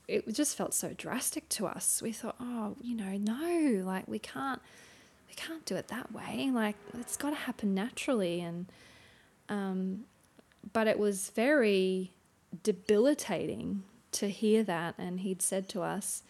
it 0.07 0.33
just 0.33 0.55
felt 0.55 0.73
so 0.73 0.93
drastic 0.97 1.49
to 1.49 1.67
us. 1.67 2.01
We 2.01 2.11
thought, 2.11 2.35
oh, 2.39 2.75
you 2.81 2.95
know, 2.95 3.17
no, 3.17 3.83
like 3.85 4.07
we 4.07 4.19
can't 4.19 4.61
we 5.27 5.33
can't 5.35 5.65
do 5.65 5.75
it 5.75 5.89
that 5.89 6.11
way. 6.11 6.49
Like 6.51 6.75
it's 6.97 7.17
got 7.17 7.31
to 7.31 7.35
happen 7.35 7.73
naturally, 7.73 8.41
and 8.41 8.67
um, 9.49 10.05
but 10.73 10.87
it 10.87 10.97
was 10.97 11.29
very 11.31 12.13
debilitating 12.63 13.83
to 14.13 14.29
hear 14.29 14.63
that. 14.63 14.95
And 14.97 15.19
he'd 15.19 15.41
said 15.41 15.67
to 15.69 15.81
us, 15.81 16.23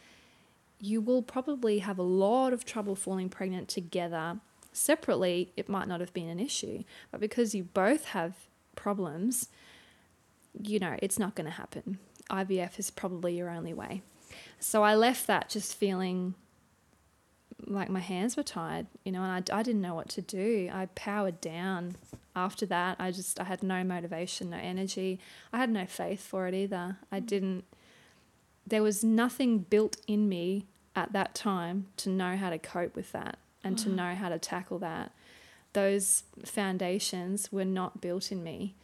"You 0.80 1.02
will 1.02 1.22
probably 1.22 1.80
have 1.80 1.98
a 1.98 2.04
lot 2.04 2.54
of 2.54 2.66
trouble 2.66 2.96
falling 2.96 3.30
pregnant 3.30 3.68
together." 3.68 4.40
Separately, 4.74 5.52
it 5.58 5.68
might 5.68 5.88
not 5.88 6.02
have 6.02 6.14
been 6.14 6.30
an 6.30 6.40
issue, 6.40 6.84
but 7.12 7.20
because 7.20 7.56
you 7.56 7.64
both 7.64 8.06
have 8.06 8.36
problems, 8.76 9.50
you 10.62 10.78
know, 10.78 10.98
it's 11.02 11.18
not 11.18 11.36
going 11.36 11.46
to 11.46 11.52
happen. 11.52 11.98
IVF 12.30 12.78
is 12.78 12.92
probably 12.92 13.36
your 13.36 13.50
only 13.50 13.74
way. 13.74 14.02
So 14.60 14.84
I 14.84 14.96
left 14.96 15.28
that 15.28 15.50
just 15.50 15.76
feeling 15.76 16.36
like 17.66 17.90
my 17.90 18.00
hands 18.00 18.38
were 18.38 18.44
tied, 18.44 18.88
you 19.04 19.12
know, 19.12 19.24
and 19.24 19.32
I, 19.52 19.60
I 19.60 19.64
didn't 19.64 19.82
know 19.82 19.96
what 19.96 20.10
to 20.10 20.22
do. 20.22 20.70
I 20.72 20.88
powered 20.96 21.42
down 21.42 21.96
after 22.36 22.66
that. 22.68 22.98
I 23.00 23.12
just, 23.12 23.40
I 23.40 23.46
had 23.46 23.64
no 23.64 23.84
motivation, 23.84 24.52
no 24.52 24.58
energy. 24.58 25.20
I 25.52 25.58
had 25.58 25.70
no 25.70 25.86
faith 25.86 26.22
for 26.22 26.48
it 26.48 26.54
either. 26.54 26.98
I 27.12 27.20
didn't, 27.20 27.66
there 28.68 28.84
was 28.84 29.04
nothing 29.04 29.60
built 29.60 29.98
in 30.08 30.28
me 30.28 30.68
at 30.96 31.14
that 31.14 31.34
time 31.34 31.88
to 31.96 32.10
know 32.10 32.36
how 32.36 32.50
to 32.50 32.60
cope 32.60 32.96
with 32.96 33.12
that 33.14 33.38
and 33.64 33.78
to 33.78 33.90
know 33.90 34.14
how 34.14 34.30
to 34.30 34.38
tackle 34.38 34.80
that. 34.80 35.12
Those 35.74 36.24
foundations 36.46 37.52
were 37.52 37.66
not 37.66 38.02
built 38.02 38.32
in 38.32 38.44
me. 38.44 38.76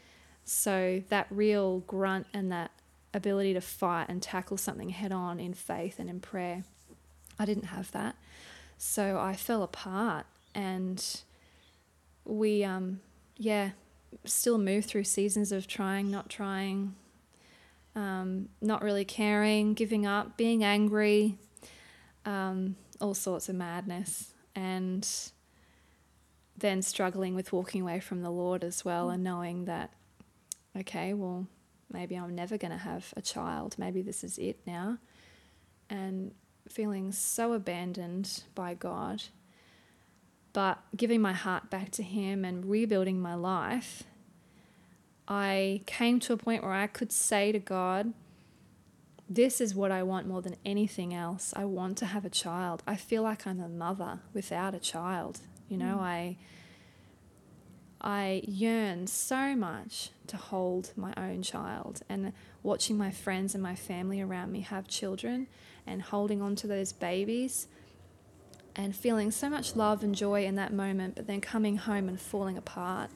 So 0.46 1.04
that 1.10 1.28
real 1.30 1.80
grunt 1.80 2.28
and 2.34 2.52
that 2.52 2.72
ability 3.14 3.54
to 3.54 3.62
fight 3.62 4.08
and 4.10 4.22
tackle 4.22 4.58
something 4.58 4.90
head 4.90 5.12
on 5.12 5.40
in 5.40 5.54
faith 5.54 6.00
and 6.00 6.10
in 6.10 6.20
prayer, 6.20 6.64
I 7.38 7.46
didn't 7.46 7.66
have 7.66 7.92
that. 7.92 8.16
So 8.78 9.20
I 9.20 9.34
fell 9.36 9.64
apart 9.64 10.26
and 10.54 11.04
we, 12.26 12.64
um, 12.64 13.02
yeah, 13.38 13.72
still 14.26 14.58
move 14.58 14.86
through 14.86 15.06
seasons 15.06 15.52
of 15.52 15.68
trying, 15.68 16.12
not 16.12 16.30
trying, 16.30 16.96
um, 17.96 18.50
not 18.62 18.82
really 18.82 19.06
caring, 19.06 19.74
giving 19.74 20.06
up, 20.06 20.38
being 20.38 20.64
angry, 20.64 21.38
um, 22.26 22.76
all 23.00 23.14
sorts 23.14 23.50
of 23.50 23.56
madness. 23.56 24.34
And 24.56 25.08
then 26.58 26.82
struggling 26.82 27.36
with 27.36 27.52
walking 27.52 27.82
away 27.82 28.00
from 28.00 28.22
the 28.22 28.30
Lord 28.30 28.64
as 28.64 28.86
well 28.86 29.10
and 29.10 29.24
knowing 29.24 29.66
that, 29.66 29.91
okay, 30.78 31.14
well, 31.14 31.48
maybe 31.91 32.16
I'm 32.16 32.36
never 32.36 32.58
going 32.58 32.72
to 32.72 32.78
have 32.78 33.14
a 33.18 33.22
child. 33.22 33.76
Maybe 33.78 34.02
this 34.02 34.24
is 34.24 34.38
it 34.38 34.60
now. 34.66 34.98
And 35.89 36.32
feeling 36.70 37.12
so 37.12 37.54
abandoned 37.54 38.44
by 38.56 38.74
God, 38.74 39.24
but 40.54 40.80
giving 40.96 41.22
my 41.22 41.34
heart 41.34 41.70
back 41.70 41.91
to 41.91 42.04
Him 42.04 42.46
and 42.46 42.66
rebuilding 42.66 43.20
my 43.20 43.36
life, 43.36 44.04
I 45.28 45.82
came 45.86 46.20
to 46.22 46.34
a 46.34 46.38
point 46.38 46.64
where 46.64 46.74
I 46.74 46.88
could 46.88 47.12
say 47.12 47.52
to 47.52 47.60
God, 47.60 48.14
This 49.30 49.62
is 49.62 49.74
what 49.74 49.92
I 49.92 50.04
want 50.04 50.28
more 50.28 50.42
than 50.42 50.56
anything 50.66 51.14
else. 51.14 51.54
I 51.56 51.66
want 51.66 51.98
to 52.00 52.06
have 52.06 52.26
a 52.26 52.30
child. 52.30 52.84
I 52.86 52.96
feel 52.96 53.24
like 53.24 53.48
I'm 53.48 53.62
a 53.62 53.70
mother 53.70 54.20
without 54.34 54.76
a 54.76 54.80
child. 54.80 55.40
You 55.70 55.78
know, 55.78 55.98
mm. 55.98 56.02
I. 56.02 56.38
I 58.06 58.42
yearn 58.46 59.08
so 59.08 59.56
much 59.56 60.10
to 60.28 60.36
hold 60.36 60.92
my 60.98 61.14
own 61.16 61.42
child 61.42 62.02
and 62.10 62.34
watching 62.62 62.98
my 62.98 63.12
friends 63.12 63.54
and 63.54 63.64
my 63.64 63.76
family 63.76 64.20
around 64.20 64.52
me 64.52 64.60
have 64.60 64.90
children 64.90 65.48
and 65.88 66.02
holding 66.02 66.42
on 66.42 66.58
to 66.58 66.68
those 66.68 66.92
babies 66.92 67.68
and 68.76 68.94
feeling 68.94 69.32
so 69.32 69.50
much 69.50 69.78
love 69.78 70.04
and 70.04 70.14
joy 70.14 70.44
in 70.44 70.56
that 70.56 70.74
moment, 70.74 71.16
but 71.16 71.28
then 71.28 71.40
coming 71.40 71.78
home 71.78 72.10
and 72.10 72.20
falling 72.20 72.58
apart 72.58 73.10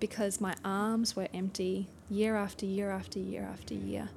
because 0.00 0.40
my 0.40 0.54
arms 0.64 1.16
were 1.16 1.28
empty 1.32 1.88
year 2.10 2.36
after 2.36 2.66
year 2.66 2.90
after 2.90 3.18
year 3.18 3.48
after 3.50 3.74
year 3.74 4.10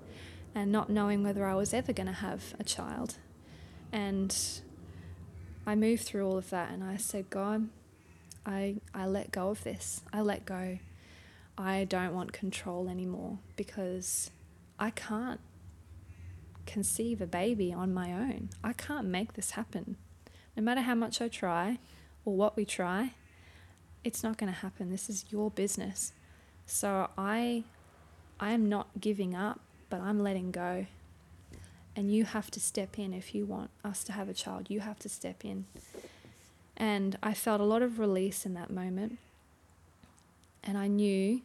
and 0.53 0.71
not 0.71 0.89
knowing 0.89 1.23
whether 1.23 1.45
I 1.45 1.55
was 1.55 1.73
ever 1.73 1.93
going 1.93 2.07
to 2.07 2.13
have 2.13 2.55
a 2.59 2.63
child. 2.63 3.15
And 3.91 4.36
I 5.65 5.75
moved 5.75 6.03
through 6.03 6.28
all 6.28 6.38
of 6.38 6.49
that 6.49 6.71
and 6.71 6.84
I 6.84 6.97
said, 6.97 7.30
God, 7.30 7.69
I, 8.45 8.78
I 8.93 9.05
let 9.05 9.32
go 9.32 9.49
of 9.49 9.63
this. 9.63 10.01
I 10.11 10.21
let 10.21 10.45
go. 10.45 10.80
I 11.57 11.86
don't 11.86 12.13
want 12.13 12.34
control 12.34 12.88
anymore 12.88 13.39
because 13.55 14.32
I 14.80 14.91
can't 14.91 15.39
conceive 16.65 17.21
a 17.21 17.28
baby 17.28 17.73
on 17.73 17.93
my 17.93 18.11
own. 18.13 18.49
I 18.63 18.73
can't 18.73 19.07
make 19.07 19.34
this 19.34 19.51
happen. 19.51 19.97
No 20.55 20.63
matter 20.63 20.82
how 20.82 20.95
much 20.95 21.21
I 21.21 21.28
try 21.28 21.80
or 22.25 22.36
what 22.36 22.55
we 22.55 22.65
try, 22.65 23.13
it's 24.08 24.24
not 24.24 24.38
going 24.38 24.51
to 24.51 24.60
happen. 24.60 24.89
This 24.89 25.10
is 25.10 25.26
your 25.30 25.51
business. 25.51 26.14
So 26.66 27.10
I 27.18 27.66
I 28.39 28.51
am 28.51 28.70
not 28.70 28.88
giving 28.99 29.36
up, 29.36 29.60
but 29.89 29.99
I'm 29.99 30.20
letting 30.20 30.51
go. 30.51 30.86
And 31.95 32.14
you 32.14 32.24
have 32.24 32.49
to 32.51 32.60
step 32.60 32.97
in 32.97 33.14
if 33.14 33.36
you 33.36 33.45
want 33.45 33.70
us 33.84 34.03
to 34.05 34.12
have 34.14 34.30
a 34.30 34.34
child. 34.34 34.70
You 34.70 34.80
have 34.80 34.99
to 34.99 35.10
step 35.10 35.43
in. 35.43 35.66
And 36.78 37.18
I 37.22 37.34
felt 37.34 37.60
a 37.60 37.66
lot 37.66 37.82
of 37.82 37.99
release 37.99 38.45
in 38.45 38.53
that 38.53 38.70
moment. 38.70 39.18
And 40.64 40.78
I 40.78 40.88
knew 40.88 41.41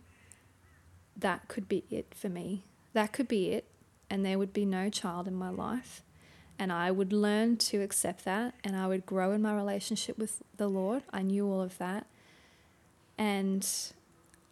that 1.16 1.48
could 1.48 1.68
be 1.68 1.84
it 1.90 2.14
for 2.14 2.28
me. 2.28 2.62
That 2.92 3.12
could 3.12 3.28
be 3.28 3.50
it 3.50 3.64
and 4.10 4.24
there 4.24 4.38
would 4.38 4.52
be 4.52 4.66
no 4.66 4.90
child 4.90 5.26
in 5.26 5.34
my 5.34 5.48
life. 5.48 6.02
And 6.58 6.70
I 6.70 6.90
would 6.90 7.12
learn 7.12 7.56
to 7.56 7.80
accept 7.80 8.24
that 8.26 8.54
and 8.62 8.76
I 8.76 8.86
would 8.86 9.06
grow 9.06 9.32
in 9.32 9.40
my 9.40 9.54
relationship 9.54 10.18
with 10.18 10.42
the 10.58 10.68
Lord. 10.68 11.02
I 11.12 11.22
knew 11.22 11.50
all 11.50 11.62
of 11.62 11.78
that. 11.78 12.06
And 13.22 13.64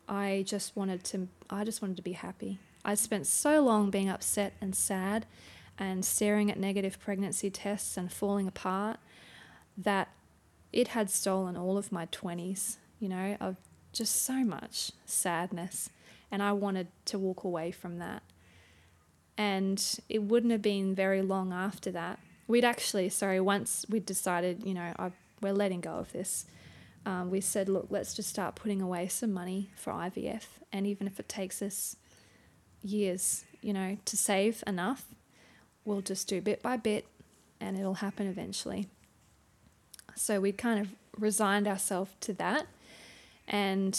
I 0.08 0.44
just 0.46 0.76
wanted 0.76 1.02
to 1.06 1.26
I 1.50 1.64
just 1.64 1.82
wanted 1.82 1.96
to 1.96 2.04
be 2.04 2.12
happy. 2.12 2.60
I 2.84 2.94
spent 2.94 3.26
so 3.26 3.60
long 3.60 3.90
being 3.90 4.08
upset 4.08 4.52
and 4.60 4.76
sad 4.76 5.26
and 5.76 6.04
staring 6.04 6.52
at 6.52 6.56
negative 6.56 7.00
pregnancy 7.00 7.50
tests 7.50 7.96
and 7.96 8.12
falling 8.12 8.46
apart 8.46 9.00
that 9.76 10.10
it 10.72 10.88
had 10.88 11.10
stolen 11.10 11.56
all 11.56 11.78
of 11.78 11.90
my 11.90 12.06
20s, 12.06 12.76
you 13.00 13.08
know, 13.08 13.36
of 13.40 13.56
just 13.92 14.22
so 14.22 14.44
much 14.44 14.92
sadness. 15.04 15.90
And 16.30 16.40
I 16.40 16.52
wanted 16.52 16.86
to 17.06 17.18
walk 17.18 17.42
away 17.42 17.72
from 17.72 17.98
that. 17.98 18.22
And 19.36 19.82
it 20.08 20.22
wouldn't 20.22 20.52
have 20.52 20.62
been 20.62 20.94
very 20.94 21.22
long 21.22 21.52
after 21.52 21.90
that. 21.90 22.20
We'd 22.46 22.64
actually, 22.64 23.08
sorry, 23.08 23.40
once 23.40 23.84
we'd 23.88 24.06
decided, 24.06 24.62
you 24.64 24.74
know, 24.74 24.92
I, 24.96 25.10
we're 25.40 25.54
letting 25.54 25.80
go 25.80 25.94
of 25.94 26.12
this, 26.12 26.46
um, 27.06 27.30
we 27.30 27.40
said, 27.40 27.68
look, 27.68 27.86
let's 27.90 28.14
just 28.14 28.28
start 28.28 28.54
putting 28.54 28.82
away 28.82 29.08
some 29.08 29.32
money 29.32 29.70
for 29.76 29.92
IVF. 29.92 30.44
And 30.72 30.86
even 30.86 31.06
if 31.06 31.18
it 31.18 31.28
takes 31.28 31.62
us 31.62 31.96
years, 32.82 33.44
you 33.62 33.72
know, 33.72 33.96
to 34.04 34.16
save 34.16 34.62
enough, 34.66 35.06
we'll 35.84 36.02
just 36.02 36.28
do 36.28 36.40
bit 36.40 36.62
by 36.62 36.76
bit 36.76 37.06
and 37.60 37.78
it'll 37.78 37.94
happen 37.94 38.26
eventually. 38.26 38.86
So 40.14 40.40
we 40.40 40.52
kind 40.52 40.80
of 40.80 40.88
resigned 41.18 41.66
ourselves 41.66 42.12
to 42.20 42.32
that. 42.34 42.66
And 43.48 43.98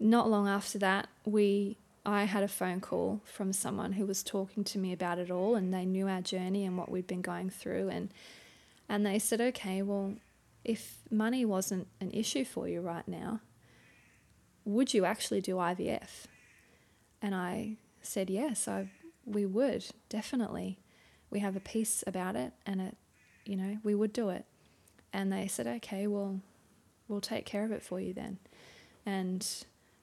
not 0.00 0.28
long 0.28 0.48
after 0.48 0.78
that, 0.78 1.08
we 1.24 1.76
I 2.04 2.24
had 2.24 2.42
a 2.42 2.48
phone 2.48 2.80
call 2.80 3.20
from 3.24 3.52
someone 3.52 3.92
who 3.92 4.06
was 4.06 4.24
talking 4.24 4.64
to 4.64 4.78
me 4.78 4.92
about 4.92 5.18
it 5.18 5.30
all 5.30 5.54
and 5.54 5.72
they 5.72 5.84
knew 5.84 6.08
our 6.08 6.20
journey 6.20 6.64
and 6.64 6.76
what 6.76 6.90
we'd 6.90 7.06
been 7.06 7.22
going 7.22 7.48
through 7.48 7.90
and 7.90 8.10
and 8.88 9.06
they 9.06 9.18
said, 9.18 9.40
"Okay, 9.40 9.80
well, 9.80 10.14
if 10.64 10.98
money 11.10 11.44
wasn't 11.44 11.88
an 12.00 12.10
issue 12.10 12.44
for 12.44 12.68
you 12.68 12.80
right 12.80 13.06
now, 13.06 13.40
would 14.64 14.94
you 14.94 15.04
actually 15.04 15.40
do 15.40 15.56
IVF?" 15.56 16.26
And 17.20 17.34
I 17.34 17.76
said, 18.00 18.30
"Yes, 18.30 18.68
I 18.68 18.90
we 19.24 19.46
would, 19.46 19.86
definitely. 20.08 20.78
We 21.30 21.40
have 21.40 21.56
a 21.56 21.60
peace 21.60 22.02
about 22.06 22.36
it 22.36 22.52
and 22.66 22.80
it, 22.80 22.96
you 23.44 23.56
know, 23.56 23.78
we 23.82 23.94
would 23.94 24.12
do 24.12 24.28
it." 24.28 24.44
And 25.12 25.32
they 25.32 25.46
said, 25.46 25.66
"Okay, 25.66 26.06
well, 26.06 26.40
we'll 27.08 27.20
take 27.20 27.46
care 27.46 27.64
of 27.64 27.72
it 27.72 27.82
for 27.82 28.00
you 28.00 28.12
then." 28.12 28.38
And 29.04 29.46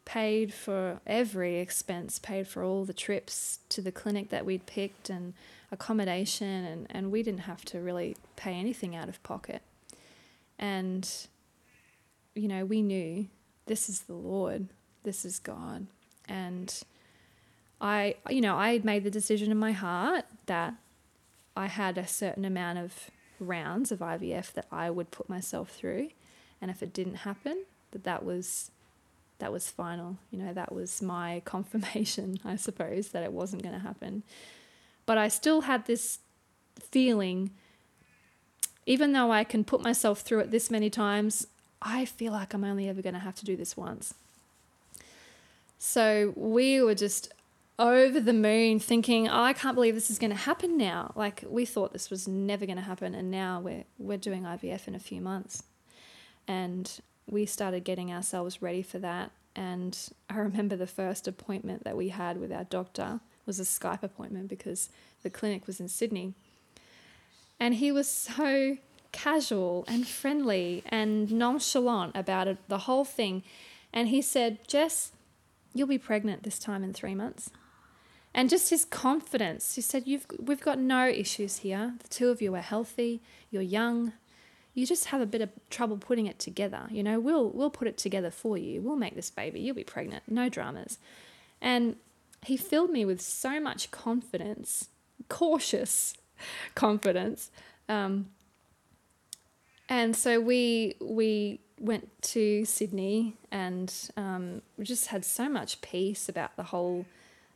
paid 0.10 0.52
for 0.52 1.00
every 1.06 1.60
expense, 1.60 2.18
paid 2.18 2.48
for 2.48 2.64
all 2.64 2.84
the 2.84 2.94
trips 2.94 3.60
to 3.70 3.80
the 3.80 3.92
clinic 3.92 4.30
that 4.30 4.44
we'd 4.44 4.66
picked 4.66 5.08
and 5.08 5.36
accommodation, 5.72 6.66
and, 6.66 6.88
and 6.90 7.12
we 7.12 7.22
didn't 7.22 7.42
have 7.42 7.64
to 7.64 7.80
really 7.80 8.18
pay 8.36 8.54
anything 8.54 8.96
out 8.96 9.08
of 9.08 9.22
pocket. 9.22 9.62
And, 10.60 11.10
you 12.36 12.48
know, 12.48 12.66
we 12.66 12.82
knew 12.82 13.28
this 13.66 13.90
is 13.90 14.02
the 14.02 14.14
Lord, 14.14 14.68
this 15.04 15.26
is 15.26 15.40
God. 15.40 15.88
And 16.28 16.74
I, 17.82 18.16
you 18.30 18.42
know, 18.42 18.56
I 18.56 18.80
made 18.84 19.04
the 19.04 19.12
decision 19.12 19.52
in 19.52 19.58
my 19.58 19.72
heart 19.72 20.26
that 20.46 20.74
I 21.56 21.68
had 21.68 21.98
a 21.98 22.06
certain 22.06 22.46
amount 22.46 22.80
of 22.80 23.10
rounds 23.40 23.92
of 23.92 24.00
IVF 24.00 24.54
that 24.54 24.68
I 24.72 24.90
would 24.90 25.12
put 25.12 25.30
myself 25.30 25.72
through. 25.72 26.10
And 26.62 26.70
if 26.70 26.84
it 26.84 26.94
didn't 26.94 27.16
happen, 27.16 27.64
that 27.92 28.04
that 28.04 28.24
was 28.24 28.72
that 29.40 29.52
was 29.54 29.70
final. 29.70 30.18
You 30.32 30.40
know, 30.40 30.54
that 30.54 30.74
was 30.74 31.02
my 31.02 31.42
confirmation, 31.46 32.40
I 32.46 32.56
suppose, 32.58 33.10
that 33.10 33.24
it 33.24 33.32
wasn't 33.32 33.64
going 33.64 33.76
to 33.76 33.80
happen. 33.80 34.24
But 35.06 35.18
I 35.18 35.28
still 35.28 35.62
had 35.62 35.86
this 35.86 36.20
feeling, 36.80 37.52
even 38.90 39.14
though 39.14 39.32
I 39.32 39.44
can 39.44 39.64
put 39.64 39.82
myself 39.82 40.22
through 40.22 40.40
it 40.40 40.50
this 40.50 40.72
many 40.72 40.90
times, 40.90 41.46
I 41.80 42.06
feel 42.06 42.32
like 42.32 42.56
I'm 42.56 42.64
only 42.64 42.90
ever 42.90 43.04
going 43.04 43.14
to 43.14 43.20
have 43.20 43.36
to 43.36 43.46
do 43.46 43.56
this 43.56 43.78
once. 43.78 44.16
So 45.78 46.34
we 46.36 46.82
were 46.82 46.96
just 46.96 47.32
over 47.78 48.20
the 48.20 48.34
moon 48.34 48.80
thinking, 48.80 49.28
oh, 49.28 49.44
I 49.44 49.54
can't 49.54 49.76
believe 49.76 49.94
this 49.94 50.10
is 50.10 50.18
going 50.18 50.32
to 50.32 50.36
happen 50.36 50.76
now. 50.76 51.14
Like 51.16 51.44
we 51.48 51.66
thought 51.66 51.94
this 51.94 52.10
was 52.10 52.28
never 52.28 52.66
going 52.66 52.78
to 52.78 52.82
happen. 52.82 53.14
And 53.14 53.30
now 53.30 53.60
we're, 53.60 53.84
we're 54.00 54.18
doing 54.18 54.42
IVF 54.42 54.88
in 54.88 54.96
a 54.96 55.00
few 55.00 55.22
months. 55.22 55.62
And 56.48 56.92
we 57.30 57.46
started 57.46 57.84
getting 57.84 58.12
ourselves 58.12 58.60
ready 58.60 58.82
for 58.82 58.98
that. 58.98 59.30
And 59.56 59.96
I 60.32 60.38
remember 60.40 60.76
the 60.76 60.88
first 60.88 61.28
appointment 61.28 61.84
that 61.84 61.96
we 61.96 62.10
had 62.10 62.38
with 62.38 62.52
our 62.52 62.64
doctor 62.64 63.20
was 63.46 63.60
a 63.60 63.64
Skype 63.64 64.02
appointment 64.02 64.48
because 64.48 64.90
the 65.22 65.30
clinic 65.30 65.68
was 65.68 65.80
in 65.80 65.90
Sydney. 65.90 66.34
And 67.60 67.76
he 67.76 67.92
was 67.92 68.10
so 68.10 68.78
casual 69.12 69.84
and 69.88 70.08
friendly 70.08 70.84
and 70.88 71.32
nonchalant 71.32 72.16
about 72.16 72.48
it, 72.48 72.58
the 72.68 72.80
whole 72.80 73.06
thing. 73.06 73.44
And 73.92 74.08
he 74.10 74.22
said, 74.22 74.68
Jess, 74.68 75.12
you'll 75.74 75.88
be 75.88 75.98
pregnant 75.98 76.44
this 76.44 76.60
time 76.60 76.84
in 76.84 76.94
three 76.94 77.16
months. 77.16 77.50
And 78.34 78.50
just 78.50 78.70
his 78.70 78.86
confidence, 78.86 79.76
he 79.76 79.82
said, 79.82 80.04
You've, 80.06 80.28
We've 80.40 80.62
got 80.62 80.78
no 80.78 81.08
issues 81.08 81.58
here. 81.58 81.96
The 82.02 82.08
two 82.08 82.30
of 82.30 82.42
you 82.42 82.54
are 82.56 82.62
healthy, 82.62 83.22
you're 83.50 83.64
young, 83.64 84.14
you 84.74 84.86
just 84.86 85.06
have 85.06 85.20
a 85.20 85.26
bit 85.26 85.42
of 85.42 85.50
trouble 85.70 85.98
putting 85.98 86.28
it 86.28 86.40
together. 86.40 86.84
You 86.90 87.04
know, 87.04 87.20
we'll 87.20 87.50
we'll 87.50 87.70
put 87.70 87.88
it 87.88 87.98
together 87.98 88.32
for 88.32 88.58
you. 88.58 88.82
We'll 88.82 88.96
make 88.96 89.16
this 89.16 89.30
baby. 89.30 89.60
You'll 89.60 89.76
be 89.76 89.84
pregnant. 89.84 90.24
No 90.28 90.48
dramas. 90.48 91.00
And 91.62 91.98
he 92.46 92.56
filled 92.56 92.90
me 92.90 93.04
with 93.04 93.20
so 93.20 93.60
much 93.60 93.92
confidence, 93.92 94.90
cautious 95.28 96.14
confidence. 96.76 97.52
Um, 97.88 98.28
and 99.88 100.16
so 100.16 100.40
we 100.40 100.96
we 101.02 101.60
went 101.80 102.10
to 102.22 102.66
Sydney 102.66 103.36
and 103.52 103.94
um, 104.18 104.62
we 104.78 104.86
just 104.86 105.08
had 105.08 105.24
so 105.24 105.48
much 105.48 105.82
peace 105.82 106.28
about 106.30 106.56
the 106.58 106.64
whole 106.64 107.06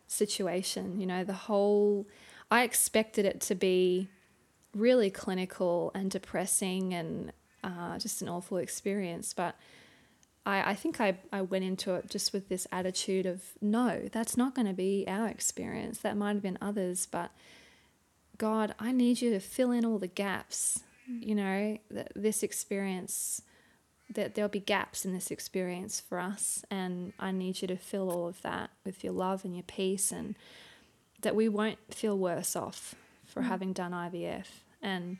situation. 0.07 0.99
You 0.99 1.05
know, 1.05 1.23
the 1.23 1.33
whole. 1.33 2.05
I 2.51 2.63
expected 2.63 3.25
it 3.25 3.41
to 3.41 3.55
be 3.55 4.07
really 4.75 5.09
clinical 5.09 5.91
and 5.93 6.09
depressing 6.09 6.93
and 6.93 7.31
uh, 7.63 7.97
just 7.97 8.21
an 8.21 8.29
awful 8.29 8.57
experience. 8.57 9.33
But 9.33 9.55
I, 10.45 10.71
I 10.71 10.75
think 10.75 10.99
I, 10.99 11.17
I 11.31 11.41
went 11.41 11.63
into 11.63 11.93
it 11.95 12.09
just 12.09 12.33
with 12.33 12.49
this 12.49 12.67
attitude 12.71 13.25
of 13.25 13.43
no, 13.61 14.09
that's 14.11 14.37
not 14.37 14.55
going 14.55 14.67
to 14.67 14.73
be 14.73 15.05
our 15.07 15.27
experience. 15.27 15.99
That 15.99 16.17
might 16.17 16.33
have 16.33 16.41
been 16.41 16.57
others, 16.61 17.07
but 17.09 17.31
God, 18.37 18.75
I 18.79 18.91
need 18.91 19.21
you 19.21 19.29
to 19.31 19.39
fill 19.39 19.71
in 19.71 19.85
all 19.85 19.99
the 19.99 20.07
gaps. 20.07 20.81
You 21.07 21.35
know, 21.35 21.77
that 21.91 22.13
this 22.15 22.43
experience, 22.43 23.41
that 24.09 24.35
there'll 24.35 24.49
be 24.49 24.61
gaps 24.61 25.03
in 25.03 25.13
this 25.13 25.31
experience 25.31 25.99
for 25.99 26.17
us, 26.17 26.63
and 26.71 27.11
I 27.19 27.31
need 27.31 27.61
you 27.61 27.67
to 27.67 27.75
fill 27.75 28.09
all 28.09 28.27
of 28.27 28.41
that 28.41 28.69
with 28.85 29.03
your 29.03 29.11
love 29.11 29.43
and 29.43 29.53
your 29.53 29.63
peace, 29.63 30.13
and 30.13 30.35
that 31.21 31.35
we 31.35 31.49
won't 31.49 31.93
feel 31.93 32.17
worse 32.17 32.55
off 32.55 32.95
for 33.25 33.41
mm. 33.41 33.47
having 33.47 33.73
done 33.73 33.91
IVF 33.91 34.45
and 34.81 35.17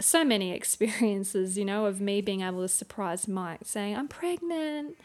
so 0.00 0.24
many 0.24 0.52
experiences, 0.54 1.56
you 1.56 1.64
know, 1.64 1.86
of 1.86 2.00
me 2.00 2.20
being 2.20 2.42
able 2.42 2.60
to 2.60 2.68
surprise 2.68 3.26
Mike 3.26 3.60
saying, 3.64 3.96
I'm 3.96 4.08
pregnant, 4.08 4.96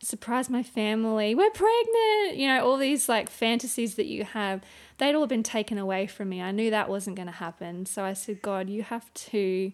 surprise 0.00 0.50
my 0.50 0.62
family, 0.62 1.34
we're 1.34 1.50
pregnant, 1.50 2.36
you 2.36 2.46
know, 2.46 2.64
all 2.64 2.76
these 2.76 3.08
like 3.08 3.30
fantasies 3.30 3.94
that 3.96 4.06
you 4.06 4.24
have, 4.24 4.62
they'd 4.98 5.14
all 5.14 5.26
been 5.26 5.42
taken 5.42 5.78
away 5.78 6.06
from 6.06 6.28
me. 6.28 6.42
I 6.42 6.50
knew 6.50 6.70
that 6.70 6.88
wasn't 6.88 7.16
going 7.16 7.26
to 7.26 7.32
happen. 7.32 7.86
So 7.86 8.04
I 8.04 8.12
said, 8.12 8.42
God, 8.42 8.68
you 8.68 8.82
have 8.82 9.12
to, 9.14 9.72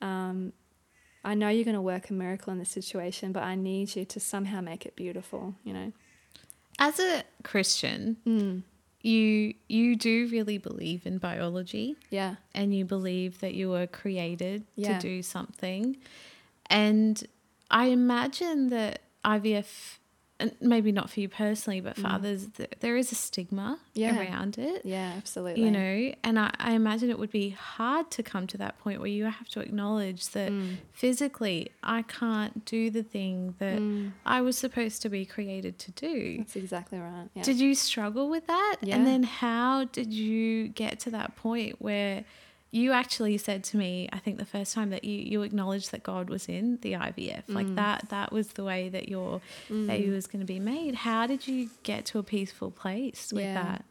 um, 0.00 0.52
I 1.24 1.34
know 1.34 1.48
you're 1.48 1.64
going 1.64 1.74
to 1.74 1.80
work 1.80 2.10
a 2.10 2.12
miracle 2.12 2.52
in 2.52 2.58
this 2.58 2.70
situation, 2.70 3.32
but 3.32 3.42
I 3.42 3.54
need 3.54 3.96
you 3.96 4.04
to 4.04 4.20
somehow 4.20 4.60
make 4.60 4.86
it 4.86 4.96
beautiful, 4.96 5.54
you 5.64 5.72
know. 5.72 5.92
As 6.78 7.00
a 7.00 7.24
Christian, 7.42 8.16
mm 8.26 8.62
you 9.02 9.54
you 9.68 9.96
do 9.96 10.28
really 10.30 10.58
believe 10.58 11.06
in 11.06 11.18
biology. 11.18 11.96
Yeah. 12.10 12.36
And 12.54 12.74
you 12.74 12.84
believe 12.84 13.40
that 13.40 13.54
you 13.54 13.70
were 13.70 13.86
created 13.86 14.64
yeah. 14.74 14.98
to 14.98 15.00
do 15.00 15.22
something. 15.22 15.96
And 16.66 17.24
I 17.70 17.86
imagine 17.86 18.68
that 18.70 19.02
IVF 19.28 19.98
and 20.40 20.52
maybe 20.60 20.92
not 20.92 21.10
for 21.10 21.18
you 21.18 21.28
personally, 21.28 21.80
but 21.80 21.96
for 21.96 22.02
mm. 22.02 22.14
others, 22.14 22.46
th- 22.56 22.70
there 22.78 22.96
is 22.96 23.10
a 23.10 23.16
stigma 23.16 23.80
yeah. 23.94 24.16
around 24.16 24.56
it. 24.56 24.82
Yeah, 24.84 25.14
absolutely. 25.16 25.64
You 25.64 25.70
know, 25.70 26.14
and 26.22 26.38
I, 26.38 26.52
I, 26.58 26.72
imagine 26.72 27.10
it 27.10 27.18
would 27.18 27.32
be 27.32 27.50
hard 27.50 28.10
to 28.12 28.22
come 28.22 28.46
to 28.48 28.58
that 28.58 28.78
point 28.78 29.00
where 29.00 29.08
you 29.08 29.24
have 29.24 29.48
to 29.48 29.60
acknowledge 29.60 30.28
that 30.28 30.52
mm. 30.52 30.76
physically 30.92 31.72
I 31.82 32.02
can't 32.02 32.64
do 32.64 32.88
the 32.88 33.02
thing 33.02 33.56
that 33.58 33.80
mm. 33.80 34.12
I 34.24 34.40
was 34.40 34.56
supposed 34.56 35.02
to 35.02 35.08
be 35.08 35.26
created 35.26 35.78
to 35.80 35.90
do. 35.90 36.38
That's 36.38 36.56
exactly 36.56 37.00
right. 37.00 37.28
Yeah. 37.34 37.42
Did 37.42 37.58
you 37.58 37.74
struggle 37.74 38.28
with 38.28 38.46
that? 38.46 38.76
Yeah. 38.80 38.94
And 38.94 39.06
then 39.06 39.24
how 39.24 39.86
did 39.86 40.12
you 40.12 40.68
get 40.68 41.00
to 41.00 41.10
that 41.10 41.34
point 41.34 41.80
where 41.80 42.24
you 42.70 42.92
actually 42.92 43.38
said 43.38 43.64
to 43.64 43.76
me, 43.76 44.08
I 44.12 44.18
think 44.18 44.38
the 44.38 44.44
first 44.44 44.74
time 44.74 44.90
that 44.90 45.04
you, 45.04 45.18
you 45.18 45.42
acknowledged 45.42 45.90
that 45.92 46.02
God 46.02 46.28
was 46.28 46.48
in 46.48 46.78
the 46.82 46.92
IVF, 46.92 47.44
mm. 47.46 47.54
like 47.54 47.74
that, 47.76 48.08
that 48.10 48.30
was 48.30 48.48
the 48.48 48.64
way 48.64 48.88
that 48.90 49.08
your 49.08 49.40
mm. 49.70 49.86
baby 49.86 50.10
was 50.10 50.26
going 50.26 50.40
to 50.40 50.46
be 50.46 50.60
made. 50.60 50.96
How 50.96 51.26
did 51.26 51.48
you 51.48 51.70
get 51.82 52.04
to 52.06 52.18
a 52.18 52.22
peaceful 52.22 52.70
place 52.70 53.32
with 53.32 53.44
yeah. 53.44 53.54
that? 53.54 53.84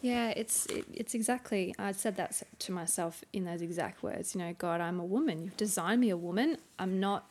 Yeah, 0.00 0.34
it's 0.36 0.66
it, 0.66 0.84
it's 0.92 1.14
exactly. 1.14 1.74
I 1.78 1.92
said 1.92 2.16
that 2.16 2.42
to 2.58 2.72
myself 2.72 3.24
in 3.32 3.46
those 3.46 3.62
exact 3.62 4.02
words. 4.02 4.34
You 4.34 4.42
know, 4.42 4.54
God, 4.58 4.82
I'm 4.82 5.00
a 5.00 5.04
woman. 5.04 5.42
You've 5.42 5.56
designed 5.56 6.02
me 6.02 6.10
a 6.10 6.16
woman. 6.16 6.58
I'm 6.78 7.00
not 7.00 7.24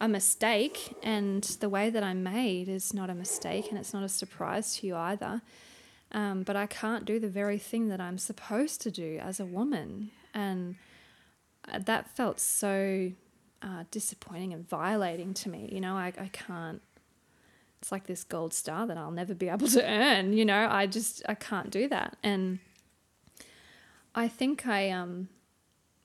a 0.00 0.06
mistake, 0.06 0.96
and 1.02 1.42
the 1.58 1.68
way 1.68 1.90
that 1.90 2.04
I'm 2.04 2.22
made 2.22 2.68
is 2.68 2.94
not 2.94 3.10
a 3.10 3.14
mistake, 3.14 3.68
and 3.68 3.78
it's 3.78 3.92
not 3.92 4.04
a 4.04 4.08
surprise 4.08 4.76
to 4.76 4.86
you 4.86 4.94
either. 4.94 5.42
Um, 6.14 6.44
but 6.44 6.54
I 6.54 6.66
can't 6.66 7.04
do 7.04 7.18
the 7.18 7.28
very 7.28 7.58
thing 7.58 7.88
that 7.88 8.00
I'm 8.00 8.18
supposed 8.18 8.80
to 8.82 8.90
do 8.90 9.18
as 9.20 9.40
a 9.40 9.44
woman. 9.44 10.12
And 10.32 10.76
uh, 11.70 11.80
that 11.80 12.08
felt 12.16 12.38
so 12.38 13.10
uh, 13.60 13.84
disappointing 13.90 14.52
and 14.52 14.66
violating 14.68 15.34
to 15.34 15.48
me. 15.48 15.68
You 15.72 15.80
know, 15.80 15.96
I, 15.96 16.12
I 16.18 16.30
can't, 16.32 16.80
it's 17.82 17.90
like 17.90 18.06
this 18.06 18.22
gold 18.22 18.54
star 18.54 18.86
that 18.86 18.96
I'll 18.96 19.10
never 19.10 19.34
be 19.34 19.48
able 19.48 19.66
to 19.68 19.84
earn. 19.84 20.32
You 20.32 20.44
know, 20.44 20.68
I 20.70 20.86
just, 20.86 21.22
I 21.28 21.34
can't 21.34 21.70
do 21.70 21.88
that. 21.88 22.16
And 22.22 22.60
I 24.14 24.28
think 24.28 24.66
I, 24.68 24.90
um, 24.90 25.28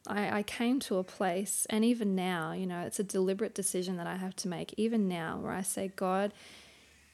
I, 0.07 0.39
I 0.39 0.43
came 0.43 0.79
to 0.81 0.97
a 0.97 1.03
place, 1.03 1.67
and 1.69 1.85
even 1.85 2.15
now, 2.15 2.51
you 2.53 2.65
know, 2.65 2.81
it's 2.81 2.99
a 2.99 3.03
deliberate 3.03 3.53
decision 3.53 3.97
that 3.97 4.07
I 4.07 4.15
have 4.15 4.35
to 4.37 4.47
make, 4.47 4.73
even 4.75 5.07
now, 5.07 5.37
where 5.39 5.51
I 5.51 5.61
say, 5.61 5.91
God, 5.95 6.33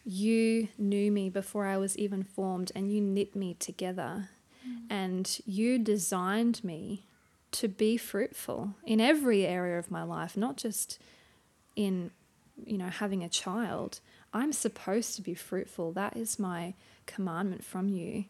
you 0.06 0.68
knew 0.78 1.12
me 1.12 1.30
before 1.30 1.66
I 1.66 1.78
was 1.78 1.98
even 1.98 2.24
formed 2.24 2.72
and 2.76 2.92
you 2.92 3.02
knit 3.02 3.36
me 3.36 3.56
together. 3.56 4.30
Mm. 4.66 4.82
And 4.90 5.40
you 5.46 5.80
designed 5.80 6.64
me 6.64 7.06
to 7.54 7.68
be 7.68 7.98
fruitful 7.98 8.76
in 8.86 9.02
every 9.02 9.46
area 9.46 9.80
of 9.80 9.90
my 9.90 10.04
life, 10.04 10.38
not 10.38 10.58
just 10.58 11.00
in, 11.76 12.12
you 12.64 12.78
know, 12.78 12.90
having 12.90 13.24
a 13.24 13.30
child. 13.30 14.00
I'm 14.34 14.54
supposed 14.54 15.16
to 15.16 15.22
be 15.22 15.34
fruitful. 15.34 15.92
That 15.94 16.16
is 16.16 16.38
my 16.38 16.76
commandment 17.08 17.64
from 17.64 17.90
you 17.90 18.26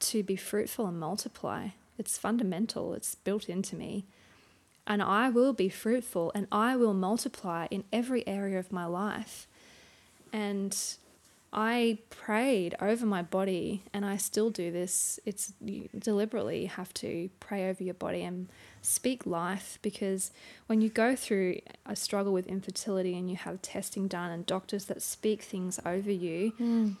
to 0.00 0.22
be 0.22 0.36
fruitful 0.36 0.86
and 0.86 1.00
multiply. 1.00 1.68
It's 1.98 2.16
fundamental, 2.16 2.94
it's 2.94 3.14
built 3.14 3.48
into 3.48 3.76
me. 3.76 4.06
And 4.86 5.02
I 5.02 5.28
will 5.28 5.52
be 5.52 5.68
fruitful 5.68 6.32
and 6.34 6.46
I 6.50 6.76
will 6.76 6.94
multiply 6.94 7.66
in 7.70 7.84
every 7.92 8.26
area 8.26 8.58
of 8.58 8.72
my 8.72 8.86
life. 8.86 9.46
And 10.32 10.76
I 11.52 11.98
prayed 12.10 12.76
over 12.80 13.04
my 13.04 13.22
body, 13.22 13.82
and 13.92 14.04
I 14.04 14.16
still 14.16 14.50
do 14.50 14.70
this. 14.70 15.18
It's 15.26 15.52
you 15.60 15.88
deliberately 15.98 16.66
have 16.66 16.94
to 16.94 17.28
pray 17.40 17.68
over 17.68 17.82
your 17.82 17.94
body 17.94 18.22
and 18.22 18.48
speak 18.82 19.26
life 19.26 19.78
because 19.82 20.30
when 20.68 20.80
you 20.80 20.88
go 20.88 21.16
through 21.16 21.58
a 21.84 21.96
struggle 21.96 22.32
with 22.32 22.46
infertility 22.46 23.18
and 23.18 23.28
you 23.28 23.36
have 23.36 23.60
testing 23.62 24.06
done 24.08 24.30
and 24.30 24.46
doctors 24.46 24.84
that 24.86 25.02
speak 25.02 25.42
things 25.42 25.80
over 25.84 26.10
you, 26.10 26.52
Mm. 26.58 26.96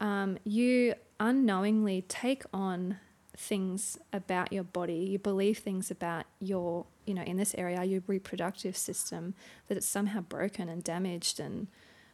um, 0.00 0.38
you 0.44 0.94
unknowingly 1.20 2.02
take 2.08 2.44
on 2.54 2.96
things 3.36 3.98
about 4.12 4.50
your 4.52 4.64
body. 4.64 4.94
You 4.94 5.18
believe 5.18 5.58
things 5.58 5.90
about 5.90 6.24
your, 6.40 6.86
you 7.04 7.12
know, 7.14 7.22
in 7.22 7.36
this 7.36 7.54
area, 7.56 7.84
your 7.84 8.02
reproductive 8.06 8.76
system, 8.76 9.34
that 9.68 9.76
it's 9.76 9.86
somehow 9.86 10.20
broken 10.22 10.68
and 10.70 10.82
damaged 10.82 11.38
and 11.38 11.66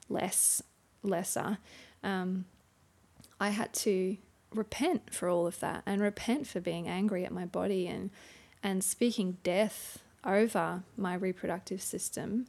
less, 0.08 0.62
lesser. 1.02 1.58
Um, 2.02 2.44
I 3.40 3.50
had 3.50 3.72
to 3.74 4.16
repent 4.54 5.12
for 5.12 5.28
all 5.28 5.46
of 5.46 5.60
that 5.60 5.82
and 5.86 6.00
repent 6.00 6.46
for 6.46 6.60
being 6.60 6.88
angry 6.88 7.24
at 7.24 7.32
my 7.32 7.44
body 7.44 7.86
and 7.86 8.10
and 8.62 8.82
speaking 8.82 9.36
death 9.42 9.98
over 10.24 10.82
my 10.96 11.14
reproductive 11.14 11.80
system 11.80 12.46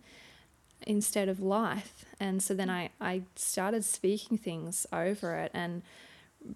instead 0.85 1.29
of 1.29 1.39
life. 1.39 2.05
And 2.19 2.41
so 2.41 2.53
then 2.53 2.69
I, 2.69 2.89
I 2.99 3.23
started 3.35 3.85
speaking 3.85 4.37
things 4.37 4.85
over 4.91 5.35
it 5.35 5.51
and, 5.53 5.83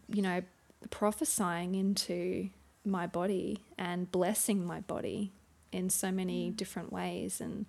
you 0.07 0.21
know, 0.21 0.41
prophesying 0.89 1.75
into 1.75 2.49
my 2.83 3.05
body 3.05 3.59
and 3.77 4.11
blessing 4.11 4.65
my 4.65 4.79
body 4.81 5.31
in 5.71 5.89
so 5.89 6.11
many 6.11 6.49
different 6.49 6.91
ways. 6.91 7.39
And 7.39 7.65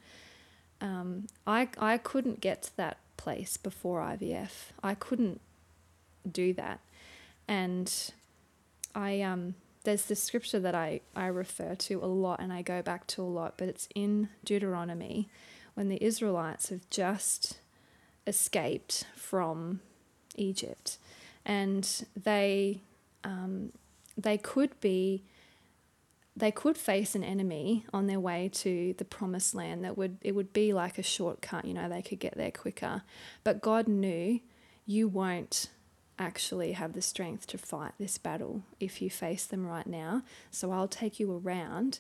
um, 0.81 1.27
I, 1.47 1.69
I 1.79 1.99
couldn't 1.99 2.41
get 2.41 2.63
to 2.63 2.77
that 2.79 2.99
place 3.23 3.57
before 3.57 4.01
IVF. 4.01 4.73
I 4.83 4.95
couldn't 4.95 5.41
do 6.31 6.53
that. 6.55 6.81
And 7.47 7.93
I, 8.95 9.21
um, 9.21 9.55
there's 9.85 10.07
this 10.07 10.21
scripture 10.21 10.59
that 10.59 10.75
I, 10.75 11.01
I 11.15 11.27
refer 11.27 11.77
to 11.77 12.03
a 12.03 12.07
lot 12.07 12.41
and 12.41 12.53
I 12.53 12.63
go 12.63 12.83
back 12.83 13.07
to 13.09 13.23
a 13.23 13.25
lot, 13.25 13.55
but 13.57 13.69
it's 13.69 13.89
in 13.95 14.29
Deuteronomy 14.45 15.29
when 15.75 15.89
the 15.89 16.03
Israelites 16.03 16.71
have 16.71 16.89
just 16.91 17.59
escaped 18.27 19.05
from 19.15 19.81
Egypt 20.37 20.99
and 21.45 22.07
they 22.21 22.81
um, 23.25 23.73
they 24.17 24.37
could 24.37 24.79
be 24.81 25.23
they 26.37 26.51
could 26.51 26.79
face 26.79 27.15
an 27.15 27.25
enemy 27.25 27.85
on 27.93 28.07
their 28.07 28.21
way 28.21 28.49
to 28.53 28.95
the 28.97 29.05
promised 29.05 29.55
land 29.55 29.85
that 29.85 29.99
would 29.99 30.17
it 30.23 30.35
would 30.35 30.53
be 30.53 30.73
like 30.73 30.99
a 30.99 31.03
shortcut 31.03 31.65
you 31.65 31.75
know 31.75 31.89
they 31.89 32.03
could 32.03 32.19
get 32.19 32.37
there 32.37 32.51
quicker. 32.51 33.03
But 33.45 33.61
God 33.61 33.89
knew 33.89 34.41
you 34.87 35.09
won't 35.09 35.69
actually 36.19 36.73
have 36.73 36.93
the 36.93 37.03
strength 37.03 37.47
to 37.49 37.59
fight 37.59 37.93
this 37.99 38.19
battle 38.19 38.63
if 38.79 39.03
you 39.03 39.11
face 39.11 39.47
them 39.47 39.67
right 39.67 39.87
now. 39.87 40.23
So 40.51 40.71
I'll 40.73 40.89
take 40.89 41.19
you 41.19 41.41
around 41.45 41.99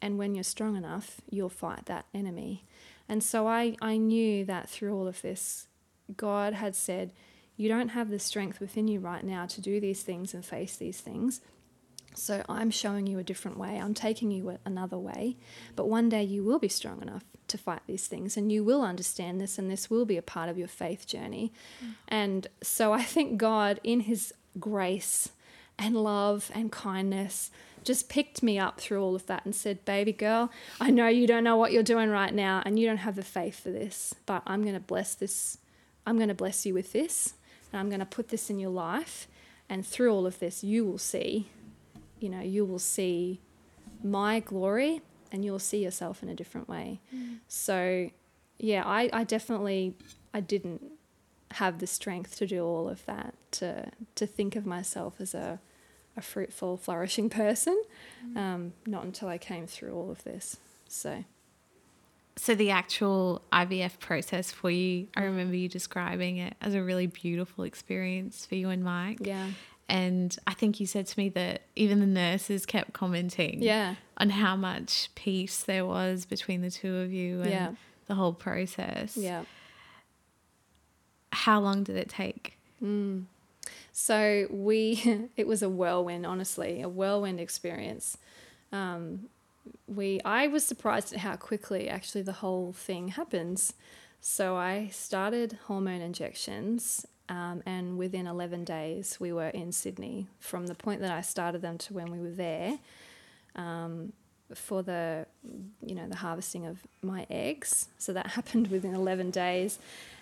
and 0.00 0.18
when 0.18 0.34
you're 0.34 0.44
strong 0.44 0.76
enough 0.76 1.20
you'll 1.30 1.48
fight 1.48 1.86
that 1.86 2.06
enemy. 2.14 2.64
And 3.08 3.22
so 3.22 3.46
I, 3.46 3.76
I 3.80 3.96
knew 3.96 4.44
that 4.46 4.68
through 4.68 4.94
all 4.94 5.06
of 5.06 5.22
this, 5.22 5.68
God 6.16 6.54
had 6.54 6.74
said, 6.74 7.12
You 7.56 7.68
don't 7.68 7.90
have 7.90 8.10
the 8.10 8.18
strength 8.18 8.60
within 8.60 8.88
you 8.88 9.00
right 9.00 9.24
now 9.24 9.46
to 9.46 9.60
do 9.60 9.80
these 9.80 10.02
things 10.02 10.34
and 10.34 10.44
face 10.44 10.76
these 10.76 11.00
things. 11.00 11.40
So 12.18 12.44
I'm 12.48 12.70
showing 12.70 13.06
you 13.06 13.18
a 13.18 13.24
different 13.24 13.58
way. 13.58 13.78
I'm 13.78 13.94
taking 13.94 14.30
you 14.30 14.58
another 14.64 14.98
way. 14.98 15.36
But 15.74 15.88
one 15.88 16.08
day 16.08 16.22
you 16.22 16.42
will 16.42 16.58
be 16.58 16.68
strong 16.68 17.02
enough 17.02 17.24
to 17.48 17.58
fight 17.58 17.82
these 17.86 18.06
things 18.06 18.36
and 18.36 18.50
you 18.50 18.64
will 18.64 18.82
understand 18.82 19.40
this, 19.40 19.58
and 19.58 19.70
this 19.70 19.88
will 19.88 20.04
be 20.04 20.16
a 20.16 20.22
part 20.22 20.48
of 20.48 20.58
your 20.58 20.68
faith 20.68 21.06
journey. 21.06 21.52
Mm. 21.84 21.94
And 22.08 22.46
so 22.62 22.92
I 22.92 23.02
think 23.02 23.38
God, 23.38 23.80
in 23.84 24.00
His 24.00 24.34
grace 24.58 25.30
and 25.78 25.94
love 25.96 26.50
and 26.54 26.72
kindness, 26.72 27.50
just 27.84 28.08
picked 28.08 28.42
me 28.42 28.58
up 28.58 28.80
through 28.80 29.02
all 29.02 29.14
of 29.14 29.26
that 29.26 29.44
and 29.44 29.54
said, 29.54 29.84
Baby 29.84 30.12
girl, 30.12 30.50
I 30.80 30.90
know 30.90 31.06
you 31.06 31.26
don't 31.26 31.44
know 31.44 31.56
what 31.56 31.72
you're 31.72 31.82
doing 31.82 32.10
right 32.10 32.34
now 32.34 32.62
and 32.66 32.78
you 32.78 32.86
don't 32.86 32.96
have 32.98 33.14
the 33.14 33.22
faith 33.22 33.60
for 33.60 33.70
this, 33.70 34.14
but 34.26 34.42
I'm 34.46 34.62
going 34.62 34.74
to 34.74 34.80
bless 34.80 35.14
this. 35.14 35.58
I'm 36.04 36.16
going 36.16 36.28
to 36.28 36.34
bless 36.34 36.66
you 36.66 36.74
with 36.74 36.92
this 36.92 37.34
and 37.72 37.80
I'm 37.80 37.88
going 37.88 38.00
to 38.00 38.06
put 38.06 38.28
this 38.28 38.50
in 38.50 38.58
your 38.58 38.70
life. 38.70 39.28
And 39.68 39.86
through 39.86 40.12
all 40.12 40.26
of 40.26 40.38
this, 40.38 40.62
you 40.62 40.84
will 40.84 40.98
see, 40.98 41.48
you 42.20 42.28
know, 42.28 42.40
you 42.40 42.64
will 42.64 42.78
see 42.78 43.40
my 44.02 44.40
glory 44.40 45.02
and 45.32 45.44
you'll 45.44 45.58
see 45.58 45.82
yourself 45.82 46.22
in 46.22 46.28
a 46.28 46.34
different 46.34 46.68
way. 46.68 47.00
Mm. 47.14 47.38
So, 47.48 48.10
yeah, 48.58 48.82
I, 48.84 49.10
I 49.12 49.24
definitely, 49.24 49.94
I 50.32 50.40
didn't 50.40 50.82
have 51.52 51.78
the 51.78 51.86
strength 51.86 52.36
to 52.38 52.46
do 52.46 52.64
all 52.64 52.88
of 52.88 53.04
that, 53.06 53.34
to, 53.52 53.90
to 54.14 54.26
think 54.26 54.56
of 54.56 54.66
myself 54.66 55.20
as 55.20 55.34
a, 55.34 55.60
a 56.16 56.22
fruitful, 56.22 56.76
flourishing 56.76 57.28
person. 57.42 57.80
Mm. 58.26 58.36
Um, 58.36 58.72
not 58.86 59.04
until 59.04 59.28
I 59.28 59.38
came 59.38 59.66
through 59.66 59.94
all 59.94 60.10
of 60.10 60.24
this. 60.24 60.56
So, 60.88 61.24
So 62.36 62.54
the 62.54 62.70
actual 62.70 63.42
IVF 63.52 63.98
process 63.98 64.50
for 64.52 64.70
you, 64.70 65.08
I 65.16 65.20
mm. 65.20 65.24
remember 65.24 65.56
you 65.56 65.68
describing 65.68 66.38
it 66.38 66.54
as 66.60 66.74
a 66.74 66.82
really 66.82 67.08
beautiful 67.08 67.64
experience 67.64 68.46
for 68.46 68.54
you 68.54 68.70
and 68.70 68.84
Mike. 68.84 69.18
yeah. 69.22 69.48
And 69.88 70.36
I 70.46 70.54
think 70.54 70.80
you 70.80 70.86
said 70.86 71.06
to 71.06 71.18
me 71.18 71.28
that 71.30 71.62
even 71.76 72.00
the 72.00 72.06
nurses 72.06 72.66
kept 72.66 72.92
commenting 72.92 73.62
Yeah. 73.62 73.94
on 74.16 74.30
how 74.30 74.56
much 74.56 75.10
peace 75.14 75.62
there 75.62 75.86
was 75.86 76.24
between 76.24 76.60
the 76.60 76.70
two 76.70 76.96
of 76.96 77.12
you 77.12 77.40
and 77.42 77.50
Yeah. 77.50 77.72
the 78.06 78.16
whole 78.16 78.32
process. 78.32 79.16
Yeah. 79.16 79.44
How 81.32 81.60
long 81.60 81.84
did 81.84 81.96
it 81.96 82.08
take? 82.08 82.58
So 83.92 84.46
we, 84.50 85.28
it 85.36 85.46
was 85.46 85.62
a 85.62 85.68
whirlwind, 85.68 86.26
honestly, 86.26 86.82
a 86.82 86.88
whirlwind 86.88 87.40
experience. 87.40 88.18
Um, 88.72 89.28
we, 89.86 90.20
I 90.24 90.46
was 90.48 90.64
surprised 90.64 91.12
at 91.12 91.20
how 91.20 91.36
quickly 91.36 91.88
actually 91.88 92.22
the 92.22 92.32
whole 92.32 92.72
thing 92.72 93.08
happens. 93.08 93.74
So 94.20 94.56
I 94.56 94.88
started 94.92 95.58
hormone 95.66 96.00
injections, 96.00 97.06
um, 97.28 97.62
and 97.66 97.98
within 97.98 98.26
11 98.26 98.64
days 98.64 99.18
we 99.18 99.32
were 99.32 99.48
in 99.48 99.72
Sydney. 99.72 100.26
From 100.38 100.66
the 100.66 100.74
point 100.74 101.00
that 101.00 101.10
I 101.10 101.20
started 101.20 101.62
them 101.62 101.78
to 101.78 101.94
when 101.94 102.10
we 102.10 102.18
were 102.18 102.30
there, 102.30 102.78
um, 103.54 104.12
for 104.54 104.82
the, 104.82 105.26
you 105.84 105.94
know, 105.94 106.08
the 106.08 106.16
harvesting 106.16 106.66
of 106.66 106.78
my 107.02 107.26
eggs. 107.30 107.88
So 107.98 108.12
that 108.12 108.26
happened 108.38 108.68
within 108.68 108.94
11 108.94 109.30
days. 109.30 109.78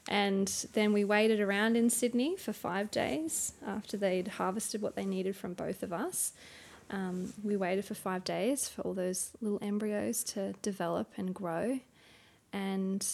And 0.09 0.49
then 0.73 0.93
we 0.93 1.05
waited 1.05 1.41
around 1.41 1.77
in 1.77 1.91
Sydney 1.91 2.37
for 2.37 2.53
five 2.53 2.91
days 2.91 3.53
after 3.67 3.97
they'd 3.97 4.29
harvested 4.29 4.83
what 4.83 4.97
they 4.97 5.05
needed 5.05 5.37
from 5.37 5.55
both 5.55 5.83
of 5.83 5.93
us. 5.93 6.33
Um, 6.91 7.33
we 7.43 7.57
waited 7.57 7.85
for 7.87 7.95
five 7.95 8.25
days 8.25 8.69
for 8.69 8.83
all 8.83 8.93
those 8.93 9.31
little 9.41 9.59
embryos 9.63 10.23
to 10.25 10.53
develop 10.61 11.11
and 11.17 11.35
grow. 11.35 11.81
And 12.53 13.07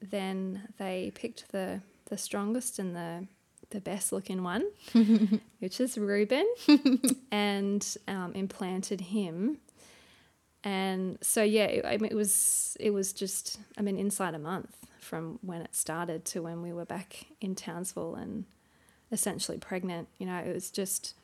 then 0.00 0.68
they 0.78 1.12
picked 1.14 1.52
the, 1.52 1.82
the 2.06 2.16
strongest 2.16 2.78
and 2.78 2.96
the, 2.96 3.26
the 3.70 3.80
best 3.80 4.12
looking 4.12 4.42
one, 4.42 4.64
which 5.58 5.80
is 5.80 5.98
Reuben, 5.98 6.46
and 7.30 7.96
um, 8.06 8.32
implanted 8.34 9.00
him. 9.00 9.58
And 10.64 11.18
so 11.20 11.42
yeah, 11.42 11.64
it, 11.64 11.84
I 11.84 11.96
mean, 11.98 12.10
it 12.10 12.16
was 12.16 12.76
it 12.80 12.90
was 12.90 13.12
just 13.12 13.58
I 13.76 13.82
mean 13.82 13.96
inside 13.96 14.34
a 14.34 14.38
month 14.38 14.74
from 15.00 15.38
when 15.42 15.62
it 15.62 15.74
started 15.74 16.24
to 16.26 16.42
when 16.42 16.62
we 16.62 16.72
were 16.72 16.84
back 16.84 17.26
in 17.40 17.54
Townsville 17.54 18.14
and 18.14 18.44
essentially 19.12 19.58
pregnant. 19.58 20.08
You 20.18 20.26
know, 20.26 20.38
it 20.38 20.52
was 20.52 20.70
just 20.70 21.14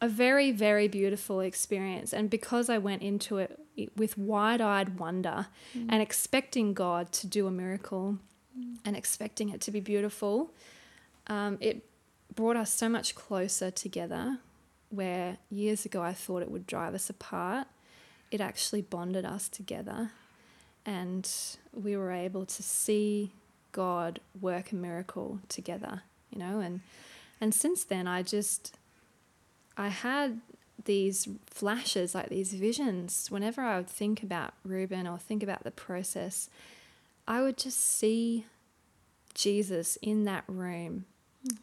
a 0.00 0.08
very 0.08 0.52
very 0.52 0.88
beautiful 0.88 1.40
experience. 1.40 2.12
And 2.12 2.30
because 2.30 2.68
I 2.68 2.78
went 2.78 3.02
into 3.02 3.38
it 3.38 3.58
with 3.96 4.16
wide-eyed 4.16 4.98
wonder 4.98 5.48
and 5.74 6.00
expecting 6.00 6.72
God 6.72 7.12
to 7.12 7.26
do 7.26 7.46
a 7.46 7.50
miracle 7.50 8.18
and 8.84 8.96
expecting 8.96 9.50
it 9.50 9.60
to 9.62 9.70
be 9.70 9.80
beautiful, 9.80 10.50
um, 11.28 11.58
it 11.60 11.84
brought 12.34 12.56
us 12.56 12.72
so 12.72 12.88
much 12.88 13.14
closer 13.14 13.70
together. 13.70 14.38
Where 14.90 15.38
years 15.50 15.84
ago 15.84 16.00
I 16.00 16.12
thought 16.12 16.42
it 16.42 16.50
would 16.50 16.66
drive 16.66 16.94
us 16.94 17.10
apart 17.10 17.66
it 18.30 18.40
actually 18.40 18.82
bonded 18.82 19.24
us 19.24 19.48
together 19.48 20.10
and 20.84 21.30
we 21.72 21.96
were 21.96 22.12
able 22.12 22.46
to 22.46 22.62
see 22.62 23.32
God 23.72 24.20
work 24.40 24.72
a 24.72 24.76
miracle 24.76 25.40
together, 25.48 26.02
you 26.30 26.38
know, 26.38 26.60
and 26.60 26.80
and 27.40 27.54
since 27.54 27.84
then 27.84 28.06
I 28.06 28.22
just 28.22 28.76
I 29.76 29.88
had 29.88 30.40
these 30.84 31.28
flashes, 31.46 32.14
like 32.14 32.28
these 32.28 32.54
visions, 32.54 33.26
whenever 33.30 33.60
I 33.60 33.76
would 33.76 33.88
think 33.88 34.22
about 34.22 34.54
Reuben 34.64 35.06
or 35.06 35.18
think 35.18 35.42
about 35.42 35.64
the 35.64 35.70
process, 35.70 36.48
I 37.26 37.42
would 37.42 37.56
just 37.56 37.78
see 37.78 38.46
Jesus 39.34 39.96
in 40.00 40.24
that 40.24 40.44
room 40.46 41.06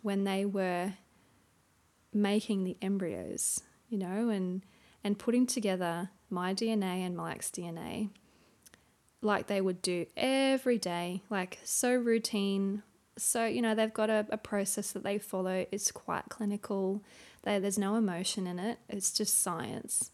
when 0.01 0.23
they 0.23 0.45
were 0.45 0.93
making 2.14 2.64
the 2.64 2.77
embryos, 2.81 3.61
you 3.89 3.97
know, 3.97 4.30
and 4.30 4.64
and 5.03 5.19
putting 5.19 5.45
together 5.45 6.10
my 6.30 6.53
DNA 6.53 7.05
and 7.05 7.15
Mike's 7.15 7.51
DNA 7.51 8.10
like 9.23 9.47
they 9.47 9.61
would 9.61 9.81
do 9.81 10.05
every 10.15 10.77
day, 10.77 11.22
like 11.30 11.60
so 11.64 11.93
routine. 11.93 12.84
So, 13.18 13.45
you 13.45 13.61
know, 13.61 13.73
they've 13.73 13.93
got 13.93 14.10
a, 14.10 14.26
a 14.30 14.38
process 14.38 14.91
that 14.91 15.03
they 15.03 15.18
follow. 15.18 15.65
It's 15.72 15.91
quite 15.91 16.30
clinical. 16.30 17.01
They, 17.43 17.60
there's 17.60 17.77
no 17.77 17.95
emotion 17.95 18.47
in 18.47 18.60
it, 18.60 18.80
it's 18.89 19.11
just 19.11 19.39
science. 19.39 20.11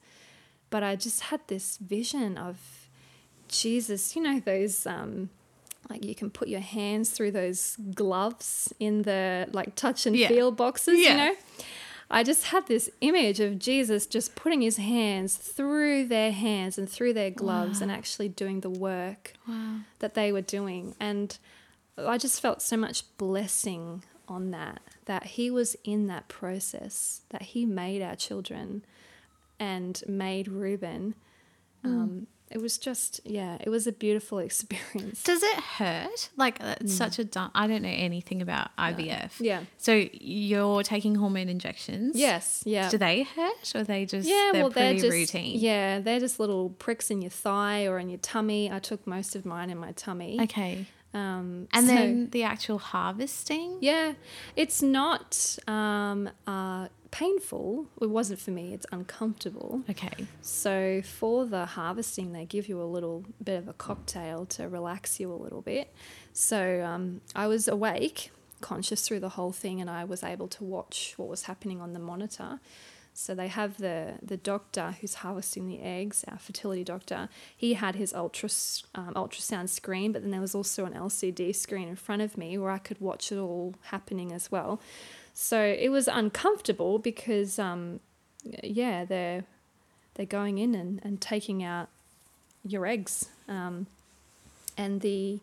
But 0.69 0.83
I 0.83 0.95
just 0.95 1.21
had 1.21 1.41
this 1.47 1.77
vision 1.77 2.37
of 2.37 2.89
Jesus, 3.47 4.15
you 4.15 4.21
know, 4.21 4.39
those. 4.39 4.85
Um, 4.85 5.31
like 5.89 6.05
you 6.05 6.13
can 6.15 6.29
put 6.29 6.47
your 6.47 6.59
hands 6.59 7.09
through 7.09 7.31
those 7.31 7.75
gloves 7.95 8.73
in 8.79 9.01
the 9.03 9.47
like 9.51 9.75
touch 9.75 10.05
and 10.05 10.15
Yeah. 10.15 10.27
feel 10.27 10.51
boxes, 10.51 10.99
Yeah. 10.99 11.11
you 11.11 11.17
know. 11.17 11.35
I 12.11 12.23
just 12.23 12.45
had 12.45 12.65
this 12.67 12.89
image 13.01 13.39
of 13.39 13.59
Jesus 13.59 14.07
just 14.07 14.33
putting 14.35 14.61
his 14.61 14.77
hands 14.77 15.35
through 15.35 16.07
their 16.07 16.31
hands 16.31 16.77
and 16.79 16.89
through 16.89 17.13
their 17.13 17.29
gloves 17.29 17.81
and 17.81 17.91
actually 17.91 18.29
doing 18.29 18.61
the 18.61 18.69
work 18.69 19.33
Wow. 19.47 19.81
that 19.99 20.15
they 20.15 20.31
were 20.31 20.41
doing. 20.41 20.95
And 20.99 21.37
I 21.97 22.17
just 22.17 22.41
felt 22.41 22.61
so 22.63 22.77
much 22.77 23.03
blessing 23.17 24.03
on 24.27 24.49
that, 24.51 24.81
that 25.05 25.23
he 25.25 25.51
was 25.51 25.75
in 25.83 26.07
that 26.07 26.27
process, 26.29 27.21
that 27.29 27.41
he 27.43 27.65
made 27.65 28.01
our 28.01 28.15
children 28.15 28.83
and 29.59 30.01
made 30.07 30.47
Reuben. 30.47 31.13
Um, 31.83 32.27
it 32.51 32.59
was 32.61 32.77
just, 32.77 33.21
yeah, 33.25 33.57
it 33.61 33.69
was 33.69 33.85
a 33.87 33.91
beautiful 33.91 34.39
experience. 34.47 35.23
Does 35.23 35.43
it 35.43 35.55
hurt? 35.59 36.29
Like 36.35 36.57
it's 36.61 36.93
such 36.93 37.19
a 37.19 37.23
dumb. 37.23 37.51
I 37.53 37.67
don't 37.67 37.81
know 37.83 37.89
anything 37.89 38.41
about 38.41 38.75
IVF. 38.77 39.33
Yeah. 39.39 39.61
So 39.77 40.07
you're 40.13 40.83
taking 40.83 41.15
hormone 41.15 41.49
injections. 41.49 42.15
Yes, 42.17 42.63
yeah. 42.65 42.89
Do 42.89 42.97
they 42.97 43.23
hurt, 43.23 43.75
or 43.75 43.83
they 43.83 44.05
just? 44.05 44.27
Yeah, 44.27 44.49
they're 44.53 44.63
well, 44.63 44.69
they're 44.71 44.93
pretty 44.93 45.01
just 45.01 45.11
routine. 45.33 45.59
yeah, 45.59 45.99
they're 45.99 46.19
just 46.19 46.39
little 46.39 46.69
pricks 46.71 47.11
in 47.11 47.21
your 47.21 47.31
thigh 47.31 47.85
or 47.85 47.99
in 47.99 48.09
your 48.09 48.19
tummy. 48.19 48.71
I 48.71 48.79
took 48.79 49.05
most 49.05 49.35
of 49.35 49.45
mine 49.45 49.69
in 49.69 49.77
my 49.77 49.91
tummy. 49.91 50.39
Okay. 50.41 50.85
Um, 51.13 51.67
And 51.73 51.87
so- 51.87 51.93
then 51.93 52.29
the 52.29 52.43
actual 52.43 52.77
harvesting. 52.77 53.77
yeah, 53.81 54.13
it's 54.55 54.81
not 54.83 55.57
um, 55.67 56.29
uh, 56.45 56.87
painful. 57.11 57.87
It 58.01 58.09
wasn't 58.09 58.39
for 58.39 58.51
me. 58.51 58.73
It's 58.73 58.85
uncomfortable. 58.91 59.81
Okay. 59.89 60.27
So 60.41 61.01
for 61.01 61.45
the 61.45 61.65
harvesting, 61.65 62.33
they 62.33 62.45
give 62.45 62.67
you 62.67 62.81
a 62.81 62.85
little 62.85 63.25
bit 63.43 63.57
of 63.57 63.67
a 63.67 63.73
cocktail 63.73 64.45
to 64.47 64.67
relax 64.67 65.19
you 65.19 65.31
a 65.31 65.35
little 65.35 65.61
bit. 65.61 65.93
So 66.33 66.83
um, 66.83 67.21
I 67.35 67.47
was 67.47 67.67
awake, 67.67 68.31
conscious 68.61 69.07
through 69.07 69.21
the 69.21 69.29
whole 69.29 69.51
thing, 69.51 69.81
and 69.81 69.89
I 69.89 70.03
was 70.03 70.23
able 70.23 70.47
to 70.49 70.63
watch 70.63 71.13
what 71.17 71.29
was 71.29 71.43
happening 71.43 71.81
on 71.81 71.93
the 71.93 71.99
monitor. 71.99 72.59
So 73.13 73.35
they 73.35 73.49
have 73.49 73.79
the 73.79 74.13
the 74.21 74.37
doctor 74.37 74.95
who's 75.01 75.15
harvesting 75.15 75.67
the 75.67 75.81
eggs, 75.81 76.23
our 76.27 76.37
fertility 76.37 76.85
doctor. 76.85 77.27
He 77.55 77.73
had 77.73 77.95
his 77.95 78.13
ultras, 78.13 78.83
um, 78.95 79.13
ultrasound 79.13 79.67
screen, 79.67 80.13
but 80.13 80.21
then 80.21 80.31
there 80.31 80.39
was 80.39 80.55
also 80.55 80.85
an 80.85 80.93
LCD 80.93 81.53
screen 81.53 81.89
in 81.89 81.97
front 81.97 82.21
of 82.21 82.37
me 82.37 82.57
where 82.57 82.71
I 82.71 82.77
could 82.77 83.01
watch 83.01 83.31
it 83.31 83.37
all 83.37 83.75
happening 83.85 84.31
as 84.31 84.51
well. 84.51 84.79
So 85.41 85.63
it 85.63 85.87
was 85.87 86.09
uncomfortable 86.09 86.99
because, 86.99 87.57
um, 87.57 88.01
yeah, 88.61 89.05
they're 89.05 89.45
they're 90.15 90.25
going 90.25 90.57
in 90.57 90.75
and, 90.75 90.99
and 91.01 91.21
taking 91.21 91.63
out 91.63 91.87
your 92.65 92.85
eggs. 92.85 93.29
Um, 93.47 93.87
and 94.77 94.99
the 94.99 95.39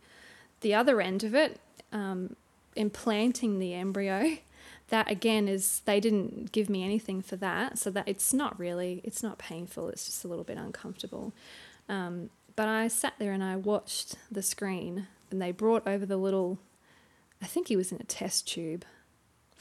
the 0.61 0.75
other 0.75 1.01
end 1.01 1.25
of 1.25 1.35
it, 1.35 1.59
um, 1.93 2.37
implanting 2.77 3.59
the 3.59 3.73
embryo, 3.73 4.37
that 4.91 5.11
again 5.11 5.49
is 5.49 5.81
they 5.87 5.99
didn't 5.99 6.53
give 6.53 6.69
me 6.69 6.85
anything 6.85 7.23
for 7.23 7.37
that, 7.37 7.79
so 7.79 7.91
that 7.91 8.07
it's 8.07 8.35
not 8.35 8.59
really 8.59 9.01
it's 9.03 9.23
not 9.23 9.39
painful. 9.39 9.89
It's 9.89 10.05
just 10.05 10.27
a 10.27 10.29
little 10.29 10.45
bit 10.45 10.59
uncomfortable. 10.59 11.33
Um, 11.89 12.29
but 12.55 12.69
I 12.69 12.89
sat 12.89 13.15
there 13.19 13.33
and 13.33 13.43
I 13.43 13.57
watched 13.57 14.17
the 14.31 14.43
screen, 14.43 15.07
and 15.31 15.41
they 15.41 15.53
brought 15.53 15.89
over 15.89 16.05
the 16.05 16.19
little. 16.19 16.59
I 17.41 17.47
think 17.47 17.69
he 17.69 17.77
was 17.77 17.93
in 17.93 17.99
a 17.99 18.05
test 18.05 18.47
tube, 18.47 18.85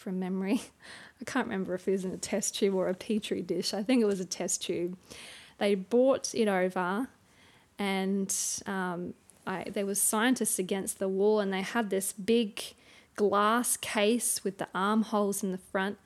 from 0.05 0.19
memory. 0.19 0.61
I 1.21 1.23
can't 1.25 1.47
remember 1.47 1.73
if 1.73 1.87
it 1.87 1.91
was 1.91 2.05
in 2.05 2.11
a 2.11 2.17
test 2.17 2.55
tube 2.55 2.75
or 2.75 2.87
a 2.87 2.93
petri 2.93 3.41
dish. 3.41 3.73
I 3.73 3.81
think 3.81 4.03
it 4.03 4.05
was 4.05 4.19
a 4.19 4.25
test 4.25 4.61
tube. 4.61 4.95
They 5.57 5.73
brought 5.73 6.35
it 6.35 6.47
over, 6.47 7.07
and 7.79 8.33
um, 8.67 9.15
I, 9.47 9.63
there 9.63 9.85
was 9.85 9.99
scientists 9.99 10.59
against 10.59 10.99
the 10.99 11.09
wall, 11.09 11.39
and 11.39 11.51
they 11.51 11.63
had 11.63 11.89
this 11.89 12.13
big 12.13 12.61
glass 13.15 13.77
case 13.77 14.43
with 14.43 14.59
the 14.59 14.67
armholes 14.75 15.41
in 15.43 15.51
the 15.51 15.57
front. 15.57 15.97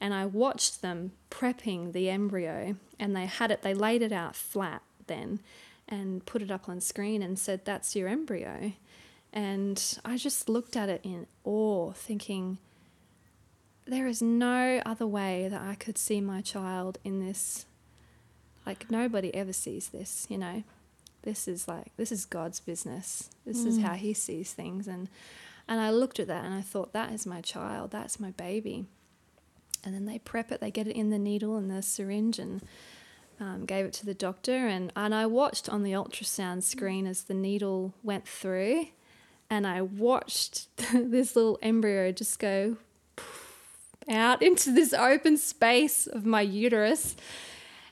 And 0.00 0.12
I 0.12 0.26
watched 0.26 0.82
them 0.82 1.12
prepping 1.30 1.92
the 1.92 2.10
embryo, 2.10 2.74
and 2.98 3.14
they 3.14 3.26
had 3.26 3.52
it. 3.52 3.62
They 3.62 3.74
laid 3.74 4.02
it 4.02 4.12
out 4.12 4.34
flat 4.34 4.82
then, 5.06 5.38
and 5.88 6.26
put 6.26 6.42
it 6.42 6.50
up 6.50 6.68
on 6.68 6.80
screen 6.80 7.22
and 7.22 7.38
said, 7.38 7.64
"That's 7.64 7.94
your 7.94 8.08
embryo." 8.08 8.72
And 9.32 9.98
I 10.04 10.16
just 10.16 10.48
looked 10.48 10.76
at 10.76 10.88
it 10.88 11.00
in 11.04 11.26
awe, 11.44 11.92
thinking, 11.92 12.58
there 13.86 14.06
is 14.06 14.22
no 14.22 14.80
other 14.86 15.06
way 15.06 15.48
that 15.48 15.60
I 15.60 15.74
could 15.74 15.98
see 15.98 16.20
my 16.20 16.40
child 16.40 16.98
in 17.04 17.24
this. 17.24 17.66
Like, 18.66 18.90
nobody 18.90 19.34
ever 19.34 19.52
sees 19.52 19.88
this, 19.88 20.26
you 20.30 20.38
know? 20.38 20.64
This 21.22 21.48
is 21.48 21.68
like, 21.68 21.92
this 21.96 22.12
is 22.12 22.24
God's 22.24 22.60
business. 22.60 23.30
This 23.46 23.64
is 23.64 23.80
how 23.80 23.94
He 23.94 24.12
sees 24.12 24.52
things. 24.52 24.86
And, 24.86 25.08
and 25.66 25.80
I 25.80 25.90
looked 25.90 26.20
at 26.20 26.28
that 26.28 26.44
and 26.44 26.54
I 26.54 26.60
thought, 26.60 26.92
that 26.92 27.12
is 27.12 27.26
my 27.26 27.40
child. 27.40 27.90
That's 27.90 28.20
my 28.20 28.30
baby. 28.32 28.86
And 29.82 29.94
then 29.94 30.06
they 30.06 30.18
prep 30.18 30.52
it, 30.52 30.60
they 30.60 30.70
get 30.70 30.86
it 30.86 30.96
in 30.96 31.10
the 31.10 31.18
needle 31.18 31.56
and 31.56 31.70
the 31.70 31.82
syringe 31.82 32.38
and 32.38 32.62
um, 33.40 33.64
gave 33.64 33.84
it 33.86 33.92
to 33.94 34.06
the 34.06 34.14
doctor. 34.14 34.66
And, 34.66 34.92
and 34.96 35.14
I 35.14 35.26
watched 35.26 35.68
on 35.68 35.82
the 35.82 35.92
ultrasound 35.92 36.62
screen 36.62 37.06
as 37.06 37.24
the 37.24 37.34
needle 37.34 37.94
went 38.02 38.26
through. 38.26 38.86
And 39.50 39.66
I 39.66 39.82
watched 39.82 40.68
this 40.92 41.36
little 41.36 41.58
embryo 41.62 42.12
just 42.12 42.38
go 42.38 42.76
out 44.08 44.42
into 44.42 44.70
this 44.72 44.92
open 44.92 45.36
space 45.36 46.06
of 46.06 46.24
my 46.26 46.40
uterus. 46.42 47.16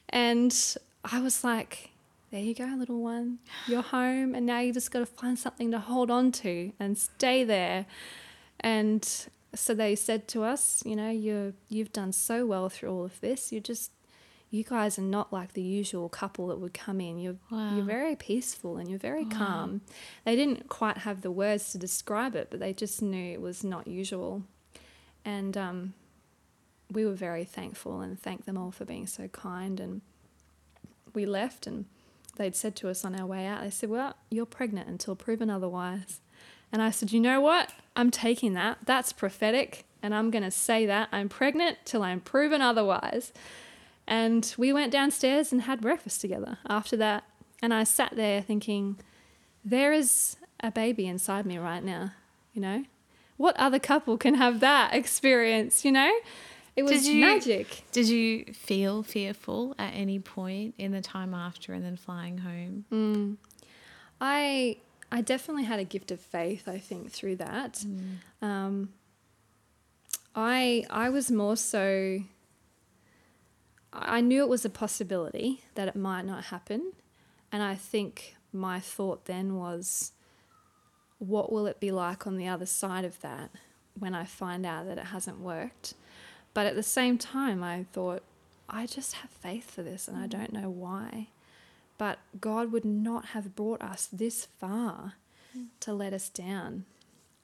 And 0.09 0.55
I 1.05 1.21
was 1.21 1.43
like, 1.45 1.91
there 2.31 2.41
you 2.41 2.55
go, 2.55 2.65
little 2.65 3.01
one. 3.03 3.39
You're 3.67 3.83
home, 3.83 4.35
and 4.35 4.47
now 4.47 4.61
you 4.61 4.73
just 4.73 4.91
got 4.91 5.01
to 5.01 5.07
find 5.07 5.39
something 5.39 5.71
to 5.71 5.79
hold 5.79 6.11
on 6.11 6.33
to 6.33 6.73
and 6.81 6.97
stay 6.97 7.45
there. 7.45 7.87
And 8.61 9.05
so 9.55 9.75
they 9.75 9.95
said 9.95 10.29
to 10.29 10.43
us, 10.45 10.83
you 10.87 10.97
know, 10.97 11.11
you're, 11.11 11.53
you've 11.69 11.93
done 11.93 12.13
so 12.13 12.47
well 12.47 12.69
through 12.69 12.91
all 12.91 13.05
of 13.05 13.21
this. 13.21 13.53
You 13.53 13.61
just, 13.61 13.91
you 14.51 14.65
guys 14.65 14.99
are 14.99 15.03
not 15.03 15.33
like 15.33 15.53
the 15.53 15.63
usual 15.63 16.09
couple 16.09 16.47
that 16.49 16.59
would 16.59 16.73
come 16.73 17.01
in. 17.01 17.19
You're, 17.19 17.37
Wow. 17.51 17.77
you're 17.77 17.85
very 17.85 18.17
peaceful 18.17 18.77
and 18.79 18.89
you're 18.89 18.99
very 18.99 19.25
calm. 19.27 19.81
They 20.25 20.37
didn't 20.37 20.69
quite 20.71 20.99
have 20.99 21.21
the 21.23 21.31
words 21.31 21.73
to 21.73 21.79
describe 21.79 22.35
it, 22.35 22.49
but 22.51 22.61
they 22.61 22.73
just 22.73 23.03
knew 23.03 23.33
it 23.35 23.41
was 23.43 23.63
not 23.65 23.87
usual. 23.87 24.43
And 25.25 25.57
um, 25.57 25.95
we 26.93 27.05
were 27.05 27.15
very 27.15 27.45
thankful 27.45 28.01
and 28.01 28.21
thanked 28.21 28.47
them 28.47 28.57
all 28.57 28.71
for 28.71 28.85
being 28.85 29.07
so 29.07 29.29
kind. 29.29 29.81
And 29.81 30.01
we 31.15 31.27
left, 31.27 31.67
and 31.67 31.87
they'd 32.37 32.57
said 32.57 32.77
to 32.77 32.89
us 32.89 33.05
on 33.05 33.19
our 33.19 33.27
way 33.27 33.47
out, 33.47 33.63
they 33.63 33.71
said, 33.71 33.91
Well, 33.91 34.17
you're 34.31 34.47
pregnant 34.47 34.89
until 34.89 35.17
proven 35.17 35.51
otherwise. 35.51 36.21
And 36.73 36.81
I 36.83 36.91
said, 36.91 37.13
You 37.13 37.21
know 37.21 37.41
what? 37.41 37.73
I'm 37.95 38.11
taking 38.11 38.55
that. 38.55 38.79
That's 38.85 39.13
prophetic. 39.13 39.85
And 40.03 40.15
I'm 40.15 40.31
going 40.31 40.43
to 40.43 40.51
say 40.51 40.87
that. 40.87 41.09
I'm 41.13 41.29
pregnant 41.29 41.79
till 41.85 42.03
I'm 42.03 42.21
proven 42.21 42.61
otherwise. 42.61 43.33
And 44.07 44.53
we 44.59 44.73
went 44.73 44.91
downstairs 44.91 45.53
and 45.53 45.63
had 45.63 45.81
breakfast 45.81 46.21
together 46.21 46.59
after 46.69 46.97
that. 46.97 47.25
And 47.63 47.73
I 47.73 47.85
sat 47.85 48.17
there 48.17 48.43
thinking, 48.43 48.99
There 49.65 49.93
is 49.93 50.37
a 50.61 50.71
baby 50.71 51.07
inside 51.07 51.47
me 51.47 51.59
right 51.59 51.85
now, 51.85 52.13
you 52.53 52.63
know? 52.63 52.85
What 53.37 53.57
other 53.57 53.79
couple 53.79 54.17
can 54.19 54.35
have 54.35 54.61
that 54.61 54.95
experience, 54.95 55.85
you 55.85 55.93
know? 55.93 56.13
It 56.75 56.85
was 56.85 57.03
Did 57.03 57.05
you- 57.15 57.21
magic. 57.21 57.85
Did 57.93 58.09
you 58.09 58.45
feel 58.55 59.03
fearful 59.03 59.75
at 59.79 59.93
any 59.95 60.19
point 60.19 60.75
in 60.79 60.93
the 60.93 61.03
time 61.03 61.35
after 61.35 61.73
and 61.75 61.85
then 61.85 61.97
flying 61.97 62.39
home? 62.39 63.39
I 64.21 64.79
I 65.11 65.21
definitely 65.21 65.65
had 65.65 65.79
a 65.79 65.85
gift 65.85 66.11
of 66.11 66.21
faith. 66.21 66.67
I 66.67 66.79
think 66.79 67.11
through 67.11 67.37
that, 67.37 67.85
um, 68.41 68.89
I 70.35 70.87
I 70.89 71.11
was 71.11 71.31
more 71.31 71.57
so. 71.57 72.21
I 73.93 74.23
knew 74.23 74.41
it 74.43 74.49
was 74.49 74.65
a 74.65 74.71
possibility 74.71 75.63
that 75.75 75.87
it 75.89 75.95
might 75.97 76.25
not 76.25 76.45
happen, 76.45 76.93
and 77.51 77.63
I 77.63 77.75
think 77.75 78.37
my 78.51 78.81
thought 78.81 79.27
then 79.27 79.57
was, 79.57 80.13
what 81.19 81.53
will 81.53 81.67
it 81.67 81.79
be 81.81 81.91
like 81.91 82.27
on 82.27 82.37
the 82.39 82.49
other 82.49 82.65
side 82.65 83.05
of 83.05 83.21
that 83.21 83.51
when 83.99 84.15
I 84.15 84.25
find 84.25 84.65
out 84.65 84.87
that 84.87 84.97
it 84.97 85.07
hasn't 85.07 85.41
worked? 85.41 85.93
But 86.55 86.67
at 86.67 86.75
the 86.75 86.83
same 86.83 87.19
time, 87.19 87.63
I 87.63 87.87
thought, 87.93 88.23
I 88.69 88.87
just 88.87 89.15
have 89.15 89.31
faith 89.31 89.71
for 89.71 89.83
this 89.83 90.09
and 90.09 90.17
I 90.17 90.27
mm. 90.27 90.31
don't 90.31 90.53
know 90.53 90.71
why. 90.71 91.29
But 91.99 92.19
God 92.41 92.73
would 92.73 92.85
not 92.85 93.27
have 93.27 93.55
brought 93.55 93.83
us 93.83 94.09
this 94.13 94.47
far 94.59 95.15
mm. 95.57 95.67
to 95.81 95.93
let 95.93 96.13
us 96.13 96.29
down, 96.29 96.85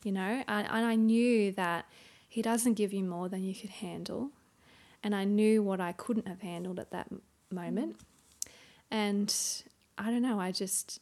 you 0.03 0.13
know? 0.13 0.43
And, 0.49 0.67
and 0.71 0.87
I 0.87 0.95
knew 0.95 1.53
that 1.53 1.87
He 2.29 2.43
doesn't 2.43 2.75
give 2.75 2.93
you 2.93 3.05
more 3.05 3.29
than 3.29 3.45
you 3.45 3.55
could 3.55 3.71
handle. 3.71 4.31
And 5.03 5.15
I 5.15 5.25
knew 5.25 5.63
what 5.63 5.81
I 5.81 5.93
couldn't 5.93 6.27
have 6.27 6.41
handled 6.41 6.79
at 6.79 6.91
that 6.91 7.09
moment. 7.51 7.97
And 8.91 9.35
I 9.97 10.11
don't 10.11 10.23
know, 10.23 10.41
I 10.41 10.51
just, 10.51 11.01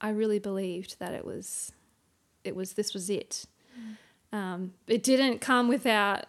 I 0.00 0.10
really 0.10 0.38
believed 0.38 0.98
that 0.98 1.12
it 1.12 1.24
was, 1.24 1.72
it 2.44 2.56
was, 2.56 2.72
this 2.72 2.94
was 2.94 3.10
it. 3.10 3.46
Mm. 3.78 4.36
Um, 4.36 4.74
it 4.86 5.02
didn't 5.02 5.40
come 5.40 5.68
without 5.68 6.26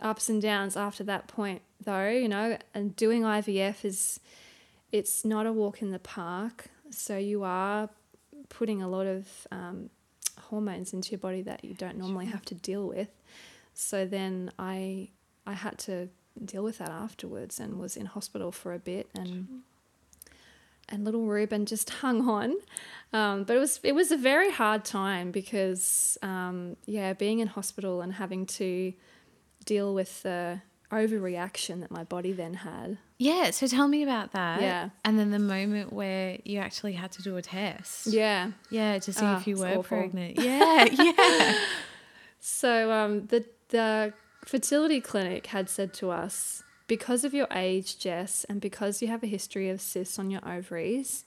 ups 0.00 0.28
and 0.28 0.40
downs 0.40 0.76
after 0.76 1.04
that 1.04 1.28
point, 1.28 1.62
though, 1.82 2.08
you 2.08 2.28
know, 2.28 2.58
and 2.74 2.94
doing 2.96 3.22
IVF 3.22 3.84
is, 3.84 4.20
it's 4.92 5.24
not 5.24 5.46
a 5.46 5.52
walk 5.52 5.82
in 5.82 5.90
the 5.90 5.98
park. 5.98 6.66
So 6.90 7.16
you 7.16 7.42
are 7.42 7.88
putting 8.48 8.82
a 8.82 8.88
lot 8.88 9.06
of 9.06 9.46
um, 9.50 9.90
hormones 10.40 10.92
into 10.92 11.10
your 11.10 11.18
body 11.18 11.42
that 11.42 11.64
you 11.64 11.74
don't 11.74 11.96
normally 11.96 12.26
have 12.26 12.44
to 12.46 12.54
deal 12.54 12.86
with. 12.86 13.08
So 13.74 14.06
then 14.06 14.50
I, 14.58 15.08
I 15.46 15.54
had 15.54 15.78
to 15.80 16.08
deal 16.44 16.62
with 16.62 16.78
that 16.78 16.90
afterwards 16.90 17.58
and 17.58 17.78
was 17.78 17.96
in 17.96 18.06
hospital 18.06 18.52
for 18.52 18.74
a 18.74 18.78
bit 18.78 19.08
and 19.14 19.62
and 20.88 21.04
little 21.04 21.26
Reuben 21.26 21.66
just 21.66 21.90
hung 22.02 22.28
on. 22.28 22.54
Um, 23.12 23.44
but 23.44 23.56
it 23.56 23.60
was 23.60 23.80
it 23.82 23.94
was 23.94 24.10
a 24.10 24.16
very 24.16 24.50
hard 24.50 24.84
time 24.84 25.30
because 25.30 26.18
um, 26.22 26.76
yeah, 26.86 27.12
being 27.12 27.40
in 27.40 27.48
hospital 27.48 28.00
and 28.00 28.14
having 28.14 28.46
to 28.46 28.92
deal 29.66 29.92
with 29.92 30.22
the 30.22 30.62
overreaction 30.92 31.80
that 31.80 31.90
my 31.90 32.04
body 32.04 32.32
then 32.32 32.54
had. 32.54 32.96
Yeah, 33.18 33.50
so 33.50 33.66
tell 33.66 33.88
me 33.88 34.02
about 34.02 34.32
that. 34.32 34.60
Yeah. 34.62 34.90
And 35.04 35.18
then 35.18 35.30
the 35.32 35.38
moment 35.38 35.92
where 35.92 36.38
you 36.44 36.58
actually 36.60 36.92
had 36.92 37.12
to 37.12 37.22
do 37.22 37.36
a 37.36 37.42
test. 37.42 38.06
Yeah. 38.06 38.52
Yeah, 38.70 38.98
to 39.00 39.12
see 39.12 39.24
Ah, 39.24 39.38
if 39.40 39.46
you 39.46 39.56
were 39.56 39.68
awful. 39.68 39.82
pregnant. 39.82 40.38
Yeah, 40.42 40.84
yeah. 40.92 41.58
So 42.40 42.92
um, 42.92 43.26
the 43.26 43.44
the 43.70 44.12
fertility 44.44 45.00
clinic 45.00 45.46
had 45.48 45.68
said 45.68 45.92
to 45.94 46.10
us, 46.10 46.62
because 46.86 47.24
of 47.24 47.34
your 47.34 47.48
age, 47.50 47.98
Jess, 47.98 48.44
and 48.48 48.60
because 48.60 49.02
you 49.02 49.08
have 49.08 49.24
a 49.24 49.26
history 49.26 49.68
of 49.70 49.80
cysts 49.80 50.18
on 50.20 50.30
your 50.30 50.46
ovaries, 50.48 51.24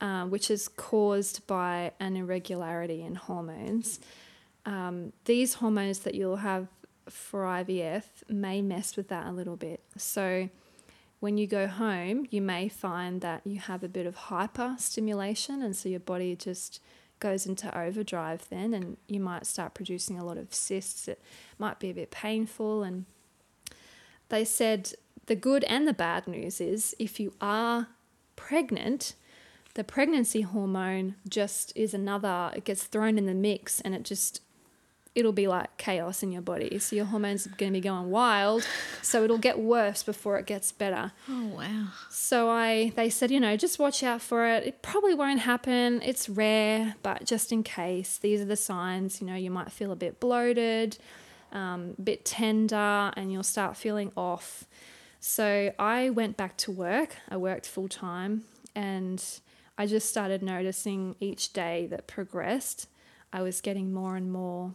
uh, 0.00 0.24
which 0.26 0.50
is 0.52 0.68
caused 0.68 1.44
by 1.48 1.90
an 1.98 2.16
irregularity 2.16 3.02
in 3.02 3.16
hormones, 3.16 3.98
um, 4.66 5.12
these 5.24 5.54
hormones 5.54 6.00
that 6.00 6.14
you'll 6.14 6.36
have 6.36 6.68
for 7.08 7.42
IVF 7.42 8.04
may 8.28 8.62
mess 8.62 8.96
with 8.96 9.08
that 9.08 9.26
a 9.26 9.32
little 9.32 9.56
bit. 9.56 9.80
So 9.96 10.48
when 11.20 11.38
you 11.38 11.46
go 11.46 11.66
home, 11.66 12.26
you 12.30 12.42
may 12.42 12.68
find 12.68 13.20
that 13.20 13.42
you 13.46 13.58
have 13.58 13.82
a 13.82 13.88
bit 13.88 14.06
of 14.06 14.14
hyper 14.14 14.76
stimulation, 14.78 15.62
and 15.62 15.74
so 15.74 15.88
your 15.88 16.00
body 16.00 16.36
just 16.36 16.80
goes 17.20 17.46
into 17.46 17.76
overdrive 17.78 18.48
then, 18.50 18.74
and 18.74 18.96
you 19.06 19.20
might 19.20 19.46
start 19.46 19.74
producing 19.74 20.18
a 20.18 20.24
lot 20.24 20.36
of 20.36 20.52
cysts. 20.54 21.08
It 21.08 21.22
might 21.58 21.78
be 21.78 21.90
a 21.90 21.94
bit 21.94 22.10
painful. 22.10 22.82
And 22.82 23.06
they 24.28 24.44
said 24.44 24.92
the 25.26 25.36
good 25.36 25.64
and 25.64 25.88
the 25.88 25.94
bad 25.94 26.28
news 26.28 26.60
is 26.60 26.94
if 26.98 27.18
you 27.18 27.32
are 27.40 27.88
pregnant, 28.36 29.14
the 29.74 29.84
pregnancy 29.84 30.42
hormone 30.42 31.14
just 31.28 31.72
is 31.74 31.94
another, 31.94 32.52
it 32.54 32.64
gets 32.64 32.84
thrown 32.84 33.16
in 33.16 33.26
the 33.26 33.34
mix 33.34 33.80
and 33.80 33.94
it 33.94 34.02
just 34.02 34.40
it'll 35.14 35.32
be 35.32 35.46
like 35.46 35.76
chaos 35.76 36.22
in 36.22 36.32
your 36.32 36.42
body. 36.42 36.78
So 36.78 36.96
your 36.96 37.04
hormones 37.04 37.46
are 37.46 37.50
going 37.50 37.72
to 37.72 37.76
be 37.76 37.80
going 37.80 38.10
wild. 38.10 38.66
So 39.02 39.22
it'll 39.22 39.38
get 39.38 39.58
worse 39.58 40.02
before 40.02 40.38
it 40.38 40.46
gets 40.46 40.72
better. 40.72 41.12
Oh 41.28 41.46
wow. 41.46 41.86
So 42.10 42.50
I 42.50 42.92
they 42.96 43.10
said, 43.10 43.30
you 43.30 43.38
know, 43.38 43.56
just 43.56 43.78
watch 43.78 44.02
out 44.02 44.20
for 44.20 44.46
it. 44.46 44.66
It 44.66 44.82
probably 44.82 45.14
won't 45.14 45.40
happen. 45.40 46.02
It's 46.02 46.28
rare, 46.28 46.96
but 47.02 47.24
just 47.24 47.52
in 47.52 47.62
case, 47.62 48.18
these 48.18 48.40
are 48.40 48.46
the 48.46 48.56
signs. 48.56 49.20
You 49.20 49.26
know, 49.26 49.36
you 49.36 49.50
might 49.50 49.70
feel 49.70 49.92
a 49.92 49.96
bit 49.96 50.18
bloated, 50.18 50.98
um, 51.52 51.94
a 51.98 52.02
bit 52.02 52.24
tender, 52.24 53.12
and 53.16 53.30
you'll 53.32 53.42
start 53.42 53.76
feeling 53.76 54.10
off. 54.16 54.66
So 55.20 55.72
I 55.78 56.10
went 56.10 56.36
back 56.36 56.56
to 56.58 56.72
work. 56.72 57.16
I 57.30 57.36
worked 57.36 57.66
full 57.66 57.88
time, 57.88 58.44
and 58.74 59.24
I 59.78 59.86
just 59.86 60.08
started 60.08 60.42
noticing 60.42 61.14
each 61.20 61.52
day 61.52 61.86
that 61.90 62.06
progressed. 62.06 62.88
I 63.32 63.42
was 63.42 63.60
getting 63.60 63.92
more 63.92 64.16
and 64.16 64.30
more 64.30 64.74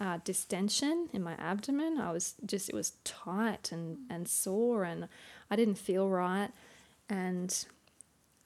uh, 0.00 0.18
distension 0.24 1.08
in 1.12 1.22
my 1.22 1.34
abdomen. 1.34 1.98
I 2.00 2.10
was 2.10 2.34
just, 2.44 2.70
it 2.70 2.74
was 2.74 2.94
tight 3.04 3.70
and, 3.70 3.98
and 4.08 4.26
sore, 4.26 4.84
and 4.84 5.08
I 5.50 5.56
didn't 5.56 5.76
feel 5.76 6.08
right. 6.08 6.48
And 7.08 7.66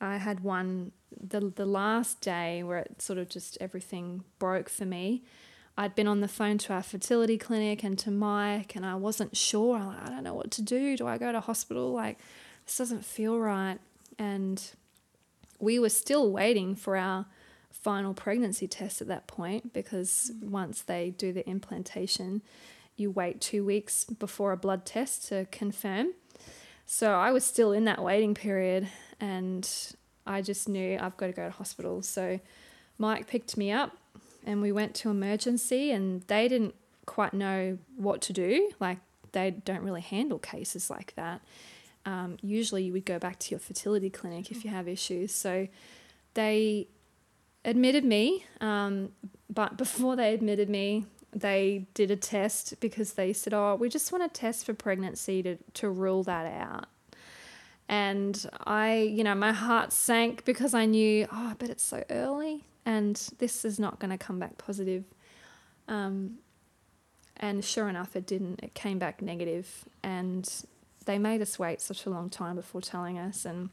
I 0.01 0.17
had 0.17 0.41
one, 0.41 0.91
the, 1.19 1.53
the 1.55 1.65
last 1.65 2.21
day 2.21 2.65
where 2.65 2.79
it 2.79 3.01
sort 3.01 3.21
of 3.21 3.29
just 3.29 3.57
everything 3.61 4.25
broke 4.41 4.69
for 4.69 4.85
me. 4.85 5.23
I'd 5.77 5.95
been 5.95 6.09
on 6.09 6.21
the 6.21 6.29
phone 6.29 6.59
to 6.59 6.73
our 6.73 6.83
fertility 6.83 7.39
clinic 7.39 7.85
and 7.85 7.99
to 8.01 8.11
Mike, 8.11 8.75
and 8.75 8.85
I 8.85 8.97
wasn't 8.97 9.37
sure. 9.37 9.79
I 9.79 10.09
don't 10.09 10.25
know 10.25 10.35
what 10.35 10.51
to 10.53 10.63
do. 10.63 10.97
Do 10.97 11.07
I 11.07 11.19
go 11.19 11.33
to 11.33 11.41
hospital? 11.41 11.93
Like, 11.93 12.19
this 12.67 12.79
doesn't 12.79 13.05
feel 13.05 13.39
right. 13.39 13.79
And 14.19 14.63
we 15.59 15.79
were 15.79 15.89
still 15.89 16.31
waiting 16.31 16.75
for 16.75 16.97
our 16.97 17.27
final 17.75 18.15
pregnancy 18.15 18.67
test 18.67 19.03
at 19.03 19.09
that 19.09 19.27
point 19.27 19.73
because 19.73 20.33
once 20.41 20.81
they 20.83 21.11
do 21.11 21.33
the 21.33 21.47
implantation, 21.49 22.41
you 22.97 23.11
wait 23.11 23.41
two 23.41 23.65
weeks 23.65 24.05
before 24.05 24.53
a 24.53 24.57
blood 24.57 24.87
test 24.87 25.29
to 25.29 25.47
confirm. 25.51 26.15
So 26.87 27.13
I 27.13 27.31
was 27.33 27.45
still 27.45 27.73
in 27.73 27.85
that 27.85 28.03
waiting 28.03 28.35
period 28.35 28.89
and 29.21 29.69
I 30.27 30.43
just 30.43 30.69
knew 30.69 30.99
I've 31.01 31.17
got 31.17 31.27
to 31.27 31.33
go 31.33 31.45
to 31.45 31.51
hospital. 31.51 32.03
So 32.03 32.41
Mike 32.99 33.27
picked 33.27 33.57
me 33.57 33.73
up 33.73 33.97
and 34.47 34.63
we 34.63 34.73
went 34.73 34.95
to 34.97 35.11
emergency 35.11 35.91
and 35.91 36.23
they 36.29 36.49
didn't 36.49 36.75
quite 37.07 37.35
know 37.35 37.79
what 37.97 38.21
to 38.23 38.33
do. 38.33 38.71
Like 38.81 38.99
they 39.33 39.51
don't 39.51 39.83
really 39.83 40.01
handle 40.01 40.39
cases 40.39 40.91
like 40.91 41.15
that. 41.17 41.41
Um, 42.07 42.37
usually 42.43 42.85
you 42.85 42.93
would 42.93 43.07
go 43.07 43.19
back 43.19 43.39
to 43.41 43.51
your 43.51 43.61
fertility 43.61 44.11
clinic 44.11 44.51
if 44.51 44.65
you 44.65 44.71
have 44.71 44.87
issues. 44.87 45.35
So 45.35 45.69
they 46.35 46.89
admitted 47.65 48.05
me, 48.05 48.45
um, 48.61 49.11
but 49.49 49.77
before 49.77 50.17
they 50.17 50.35
admitted 50.35 50.69
me, 50.69 51.07
they 51.33 51.87
did 51.95 52.11
a 52.11 52.17
test 52.17 52.75
because 52.81 53.15
they 53.15 53.33
said, 53.33 53.53
"Oh, 53.53 53.75
we 53.75 53.89
just 53.89 54.13
want 54.13 54.23
to 54.25 54.41
test 54.41 54.67
for 54.67 54.75
pregnancy 54.75 55.43
to 55.43 55.57
to 55.75 55.91
rule 55.91 56.23
that 56.25 56.47
out." 56.47 56.87
And 57.89 58.47
I, 58.65 58.95
you 59.01 59.25
know, 59.25 59.35
my 59.35 59.53
heart 59.53 59.93
sank 59.93 60.45
because 60.45 60.73
I 60.73 60.87
knew, 60.87 61.27
oh, 61.31 61.55
but 61.59 61.69
it's 61.69 61.83
so 61.83 62.03
early, 62.09 62.65
and 62.87 63.17
this 63.39 63.65
is 63.65 63.79
not 63.79 63.99
going 63.99 64.11
to 64.11 64.19
come 64.19 64.39
back 64.39 64.57
positive. 64.57 65.05
Um, 65.87 66.39
and 67.37 67.65
sure 67.65 67.89
enough, 67.89 68.17
it 68.17 68.27
didn't. 68.27 68.61
It 68.63 68.75
came 68.75 68.99
back 68.99 69.21
negative, 69.21 69.87
and 70.03 70.49
they 71.05 71.19
made 71.19 71.43
us 71.43 71.59
wait 71.59 71.81
such 71.81 72.07
a 72.07 72.11
long 72.11 72.31
time 72.31 72.57
before 72.57 72.81
telling 72.81 73.19
us, 73.19 73.45
and 73.45 73.71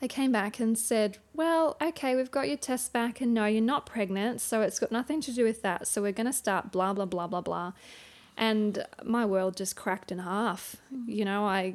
they 0.00 0.08
came 0.08 0.30
back 0.30 0.60
and 0.60 0.78
said, 0.78 1.18
Well, 1.34 1.76
okay, 1.80 2.16
we've 2.16 2.30
got 2.30 2.48
your 2.48 2.58
test 2.58 2.92
back, 2.92 3.20
and 3.20 3.32
no, 3.32 3.46
you're 3.46 3.62
not 3.62 3.86
pregnant, 3.86 4.40
so 4.40 4.60
it's 4.60 4.78
got 4.78 4.92
nothing 4.92 5.20
to 5.22 5.32
do 5.32 5.44
with 5.44 5.62
that. 5.62 5.86
So 5.86 6.02
we're 6.02 6.12
going 6.12 6.26
to 6.26 6.32
start 6.32 6.70
blah, 6.70 6.92
blah, 6.92 7.06
blah, 7.06 7.26
blah, 7.26 7.40
blah. 7.40 7.72
And 8.36 8.84
my 9.02 9.24
world 9.24 9.56
just 9.56 9.76
cracked 9.76 10.12
in 10.12 10.18
half. 10.18 10.76
Hmm. 10.90 11.08
You 11.08 11.24
know, 11.24 11.44
I. 11.44 11.74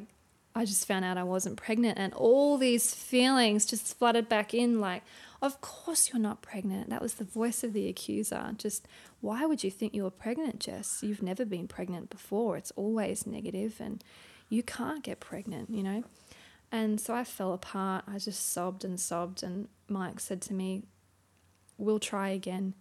I 0.54 0.66
just 0.66 0.86
found 0.86 1.06
out 1.06 1.18
I 1.18 1.24
wasn't 1.24 1.56
pregnant, 1.56 1.98
and 1.98 2.14
all 2.14 2.58
these 2.58 2.94
feelings 2.94 3.66
just 3.66 3.98
flooded 3.98 4.28
back 4.28 4.54
in 4.54 4.82
like, 4.82 5.02
of 5.42 5.62
course 5.62 6.10
you're 6.12 6.22
not 6.22 6.42
pregnant. 6.42 6.90
That 6.90 7.02
was 7.02 7.14
the 7.14 7.24
voice 7.24 7.64
of 7.64 7.72
the 7.72 7.88
accuser. 7.88 8.54
Just, 8.58 8.86
why 9.22 9.46
would 9.46 9.64
you 9.64 9.72
think 9.72 9.94
you 9.94 10.04
were 10.04 10.12
pregnant, 10.12 10.60
Jess? 10.60 11.00
You've 11.04 11.24
never 11.24 11.46
been 11.46 11.70
pregnant 11.70 12.10
before. 12.10 12.58
It's 12.58 12.72
always 12.72 13.26
negative, 13.26 13.78
and 13.80 14.04
you 14.50 14.62
can't 14.62 15.06
get 15.06 15.22
pregnant, 15.22 15.70
you 15.70 15.84
know? 15.84 16.04
And 16.72 17.00
so 17.02 17.14
I 17.14 17.24
fell 17.24 17.54
apart. 17.54 18.06
I 18.08 18.18
just 18.18 18.52
sobbed 18.52 18.86
and 18.86 19.00
sobbed. 19.00 19.44
And 19.44 19.68
Mike 19.90 20.20
said 20.20 20.42
to 20.44 20.54
me, 20.54 20.84
We'll 21.78 22.00
try 22.00 22.30
again. 22.30 22.76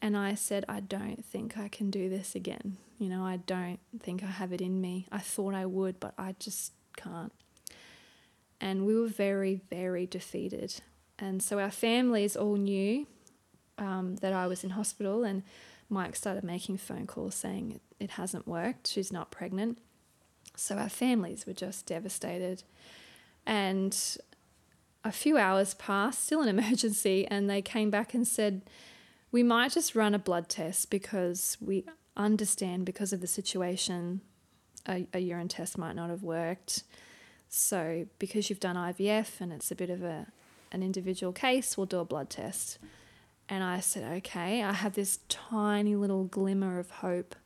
And 0.00 0.16
I 0.16 0.34
said, 0.34 0.64
I 0.68 0.80
don't 0.80 1.24
think 1.24 1.56
I 1.56 1.68
can 1.68 1.90
do 1.90 2.08
this 2.08 2.34
again. 2.34 2.78
You 2.98 3.08
know, 3.08 3.24
I 3.24 3.36
don't 3.36 3.78
think 4.00 4.22
I 4.22 4.26
have 4.26 4.52
it 4.52 4.60
in 4.60 4.80
me. 4.80 5.06
I 5.12 5.18
thought 5.18 5.54
I 5.54 5.66
would, 5.66 6.00
but 6.00 6.14
I 6.18 6.34
just 6.38 6.72
can't. 6.96 7.32
And 8.60 8.86
we 8.86 8.98
were 8.98 9.08
very, 9.08 9.60
very 9.70 10.06
defeated. 10.06 10.74
And 11.18 11.42
so 11.42 11.58
our 11.58 11.70
families 11.70 12.36
all 12.36 12.56
knew 12.56 13.06
um, 13.78 14.16
that 14.16 14.32
I 14.32 14.46
was 14.46 14.64
in 14.64 14.70
hospital, 14.70 15.24
and 15.24 15.42
Mike 15.88 16.16
started 16.16 16.44
making 16.44 16.78
phone 16.78 17.06
calls 17.06 17.34
saying 17.34 17.80
it, 18.00 18.10
hasn't 18.10 18.46
worked, 18.46 18.88
she's 18.88 19.12
not 19.12 19.30
pregnant. 19.30 19.78
So 20.56 20.76
our 20.76 20.88
families 20.88 21.46
were 21.46 21.52
just 21.52 21.86
devastated. 21.86 22.62
And 23.46 23.96
a 25.04 25.12
few 25.12 25.36
hours 25.36 25.74
passed, 25.74 26.24
still 26.24 26.42
an 26.42 26.48
emergency, 26.58 27.26
and 27.26 27.48
they 27.48 27.62
came 27.62 27.90
back 27.90 28.14
and 28.14 28.26
said, 28.26 28.62
We 29.30 29.42
might 29.42 29.72
just 29.72 29.94
run 29.94 30.14
a 30.14 30.18
blood 30.18 30.48
test 30.48 30.90
because 30.90 31.56
we 31.60 31.84
understand, 32.16 32.84
because 32.84 33.12
of 33.12 33.20
the 33.20 33.26
situation, 33.26 34.20
a, 34.86 35.06
a 35.12 35.18
urine 35.18 35.48
test 35.48 35.78
might 35.78 35.96
not 35.96 36.10
have 36.10 36.22
worked. 36.22 36.84
So 37.48 38.06
because 38.18 38.48
you've 38.48 38.60
done 38.60 38.76
IVF 38.76 39.40
and 39.40 39.52
it's 39.52 39.70
a 39.70 39.74
bit 39.74 39.90
of 39.90 40.02
a 40.02 40.26
an 40.72 40.82
individual 40.82 41.32
case, 41.32 41.76
we'll 41.76 41.86
do 41.86 41.98
a 41.98 42.04
blood 42.04 42.30
test. 42.30 42.78
And 43.48 43.62
I 43.62 43.80
said, 43.80 44.10
okay. 44.18 44.62
I 44.62 44.72
have 44.72 44.94
this 44.94 45.18
tiny 45.28 45.94
little 45.94 46.24
glimmer 46.24 46.78
of 46.78 46.90
hope. 46.90 47.36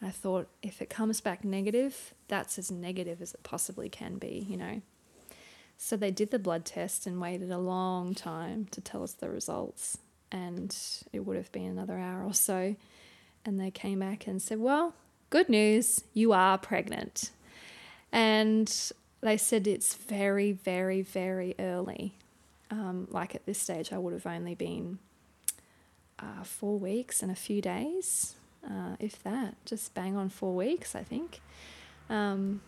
I 0.00 0.08
thought, 0.08 0.48
if 0.62 0.80
it 0.80 0.88
comes 0.88 1.20
back 1.20 1.44
negative, 1.44 2.14
that's 2.28 2.58
as 2.58 2.70
negative 2.70 3.20
as 3.20 3.34
it 3.34 3.42
possibly 3.42 3.90
can 3.90 4.16
be, 4.16 4.46
you 4.48 4.56
know. 4.56 4.80
So 5.82 5.96
they 5.96 6.10
did 6.10 6.30
the 6.30 6.38
blood 6.38 6.66
test 6.66 7.06
and 7.06 7.18
waited 7.18 7.50
a 7.50 7.56
long 7.56 8.14
time 8.14 8.66
to 8.72 8.82
tell 8.82 9.02
us 9.02 9.14
the 9.14 9.30
results. 9.30 9.96
And 10.30 10.76
it 11.10 11.20
would 11.20 11.38
have 11.38 11.50
been 11.52 11.70
another 11.70 11.98
hour 11.98 12.22
or 12.22 12.34
so. 12.34 12.76
And 13.46 13.58
they 13.58 13.70
came 13.70 14.00
back 14.00 14.26
and 14.26 14.42
said, 14.42 14.60
well, 14.60 14.92
good 15.30 15.48
news, 15.48 16.04
you 16.12 16.34
are 16.34 16.58
pregnant. 16.58 17.30
And 18.12 18.70
they 19.22 19.38
said 19.38 19.66
it's 19.66 19.94
very, 19.94 20.52
very, 20.52 21.00
very 21.00 21.54
early. 21.58 22.12
Um, 22.70 23.08
like 23.10 23.34
at 23.34 23.46
this 23.46 23.58
stage, 23.58 23.90
I 23.90 23.96
would 23.96 24.12
have 24.12 24.26
only 24.26 24.54
been 24.54 24.98
uh, 26.18 26.44
four 26.44 26.78
weeks 26.78 27.22
and 27.22 27.32
a 27.32 27.34
few 27.34 27.62
days, 27.62 28.34
uh, 28.64 28.96
if 29.00 29.22
that, 29.22 29.56
just 29.64 29.94
bang 29.94 30.14
on 30.14 30.28
four 30.28 30.54
weeks, 30.54 30.94
I 30.94 31.02
think. 31.02 31.40
Um, 32.10 32.60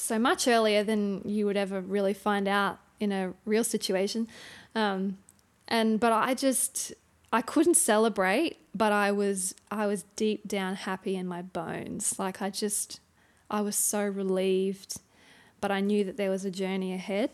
so 0.00 0.18
much 0.18 0.48
earlier 0.48 0.82
than 0.82 1.22
you 1.24 1.46
would 1.46 1.56
ever 1.56 1.80
really 1.80 2.14
find 2.14 2.48
out 2.48 2.78
in 2.98 3.12
a 3.12 3.32
real 3.44 3.64
situation. 3.64 4.28
Um, 4.74 5.18
and 5.68 5.98
but 6.00 6.12
I 6.12 6.34
just 6.34 6.92
I 7.32 7.42
couldn't 7.42 7.76
celebrate, 7.76 8.58
but 8.74 8.92
I 8.92 9.12
was 9.12 9.54
I 9.70 9.86
was 9.86 10.04
deep 10.16 10.48
down 10.48 10.74
happy 10.74 11.16
in 11.16 11.26
my 11.26 11.42
bones. 11.42 12.18
Like 12.18 12.42
I 12.42 12.50
just 12.50 13.00
I 13.50 13.60
was 13.60 13.76
so 13.76 14.04
relieved, 14.04 15.00
but 15.60 15.70
I 15.70 15.80
knew 15.80 16.04
that 16.04 16.16
there 16.16 16.30
was 16.30 16.44
a 16.44 16.50
journey 16.50 16.92
ahead. 16.92 17.30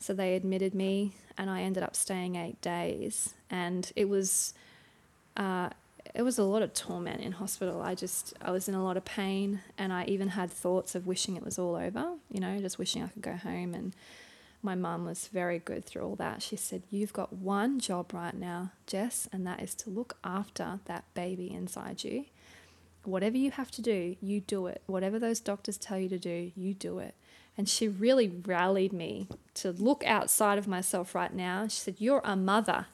So 0.00 0.14
they 0.14 0.36
admitted 0.36 0.74
me, 0.74 1.14
and 1.36 1.50
I 1.50 1.62
ended 1.62 1.82
up 1.82 1.96
staying 1.96 2.36
eight 2.36 2.60
days, 2.60 3.34
and 3.50 3.90
it 3.96 4.08
was. 4.08 4.54
Uh, 5.36 5.70
it 6.14 6.22
was 6.22 6.38
a 6.38 6.44
lot 6.44 6.62
of 6.62 6.74
torment 6.74 7.20
in 7.20 7.32
hospital. 7.32 7.80
I 7.80 7.94
just 7.94 8.34
I 8.40 8.50
was 8.50 8.68
in 8.68 8.74
a 8.74 8.82
lot 8.82 8.96
of 8.96 9.04
pain 9.04 9.60
and 9.76 9.92
I 9.92 10.04
even 10.04 10.28
had 10.28 10.50
thoughts 10.50 10.94
of 10.94 11.06
wishing 11.06 11.36
it 11.36 11.44
was 11.44 11.58
all 11.58 11.76
over, 11.76 12.14
you 12.30 12.40
know, 12.40 12.58
just 12.60 12.78
wishing 12.78 13.02
I 13.02 13.08
could 13.08 13.22
go 13.22 13.36
home 13.36 13.74
and 13.74 13.94
my 14.62 14.74
mum 14.74 15.04
was 15.04 15.28
very 15.28 15.60
good 15.60 15.84
through 15.84 16.02
all 16.02 16.16
that. 16.16 16.42
She 16.42 16.56
said, 16.56 16.82
"You've 16.90 17.12
got 17.12 17.32
one 17.32 17.78
job 17.78 18.12
right 18.12 18.34
now, 18.34 18.72
Jess, 18.86 19.28
and 19.32 19.46
that 19.46 19.62
is 19.62 19.74
to 19.76 19.90
look 19.90 20.16
after 20.24 20.80
that 20.86 21.04
baby 21.14 21.52
inside 21.52 22.02
you. 22.02 22.24
Whatever 23.04 23.36
you 23.36 23.52
have 23.52 23.70
to 23.72 23.82
do, 23.82 24.16
you 24.20 24.40
do 24.40 24.66
it. 24.66 24.82
Whatever 24.86 25.18
those 25.20 25.38
doctors 25.38 25.78
tell 25.78 25.98
you 25.98 26.08
to 26.08 26.18
do, 26.18 26.50
you 26.56 26.74
do 26.74 26.98
it." 26.98 27.14
And 27.56 27.68
she 27.68 27.88
really 27.88 28.28
rallied 28.28 28.92
me 28.92 29.26
to 29.54 29.72
look 29.72 30.04
outside 30.06 30.58
of 30.58 30.68
myself 30.68 31.12
right 31.12 31.34
now. 31.34 31.66
She 31.66 31.80
said, 31.80 31.96
You're 31.98 32.22
a 32.24 32.36
mother. 32.36 32.86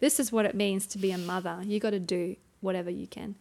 This 0.00 0.20
is 0.20 0.30
what 0.30 0.44
it 0.44 0.54
means 0.54 0.86
to 0.88 0.98
be 0.98 1.12
a 1.12 1.18
mother. 1.18 1.60
You 1.64 1.80
got 1.80 1.90
to 1.90 1.98
do 1.98 2.36
whatever 2.62 2.90
you 2.90 3.06
can. 3.06 3.34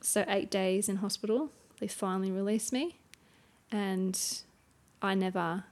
So, 0.00 0.24
eight 0.28 0.50
days 0.50 0.88
in 0.88 0.96
hospital, 0.96 1.50
they 1.80 1.86
finally 1.86 2.30
released 2.30 2.72
me. 2.72 2.96
And 3.70 4.20
I 5.00 5.14
never. 5.14 5.64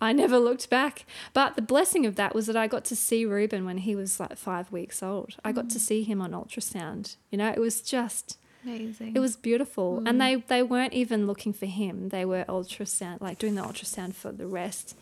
I 0.00 0.12
never 0.12 0.38
looked 0.38 0.70
back. 0.70 1.04
But 1.32 1.56
the 1.56 1.62
blessing 1.62 2.06
of 2.06 2.14
that 2.16 2.34
was 2.34 2.46
that 2.46 2.56
I 2.56 2.68
got 2.68 2.84
to 2.86 2.96
see 2.96 3.24
Reuben 3.24 3.64
when 3.64 3.78
he 3.78 3.96
was 3.96 4.20
like 4.20 4.36
five 4.36 4.70
weeks 4.70 5.02
old. 5.02 5.34
I 5.44 5.50
got 5.50 5.68
to 5.70 5.78
mm. 5.78 5.80
see 5.80 6.04
him 6.04 6.22
on 6.22 6.30
ultrasound. 6.30 7.16
You 7.30 7.38
know, 7.38 7.48
it 7.48 7.58
was 7.58 7.80
just 7.80 8.38
Amazing. 8.64 9.16
it 9.16 9.18
was 9.18 9.36
beautiful. 9.36 9.98
And 10.06 10.18
mm. 10.18 10.18
they, 10.18 10.34
they 10.36 10.62
weren't 10.62 10.92
even 10.92 11.26
looking 11.26 11.52
for 11.52 11.66
him. 11.66 12.10
They 12.10 12.24
were 12.24 12.44
ultrasound, 12.48 13.20
like 13.20 13.38
doing 13.38 13.56
the 13.56 13.62
ultrasound 13.62 14.14
for 14.14 14.30
the 14.30 14.46
rest, 14.46 14.96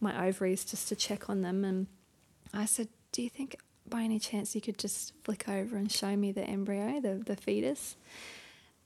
my 0.00 0.26
ovaries, 0.26 0.64
just 0.64 0.88
to 0.88 0.96
check 0.96 1.30
on 1.30 1.40
them. 1.40 1.64
And 1.64 1.86
I 2.52 2.66
said, 2.66 2.88
Do 3.12 3.22
you 3.22 3.30
think 3.30 3.56
by 3.92 4.02
any 4.02 4.18
chance 4.18 4.54
you 4.54 4.60
could 4.60 4.78
just 4.78 5.12
flick 5.22 5.48
over 5.48 5.76
and 5.76 5.92
show 5.92 6.16
me 6.16 6.32
the 6.32 6.42
embryo, 6.42 7.00
the, 7.00 7.22
the 7.24 7.36
fetus? 7.36 7.96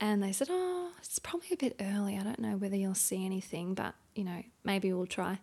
And 0.01 0.23
they 0.23 0.33
said, 0.33 0.49
Oh, 0.51 0.91
it's 0.99 1.19
probably 1.19 1.49
a 1.53 1.57
bit 1.57 1.77
early. 1.81 2.19
I 2.19 2.23
don't 2.23 2.41
know 2.41 2.57
whether 2.57 2.77
you'll 2.77 2.95
see 2.95 3.25
anything, 3.25 3.75
but 3.75 3.95
you 4.15 4.25
know, 4.25 4.43
maybe 4.65 4.93
we'll 4.93 5.07
try. 5.07 5.39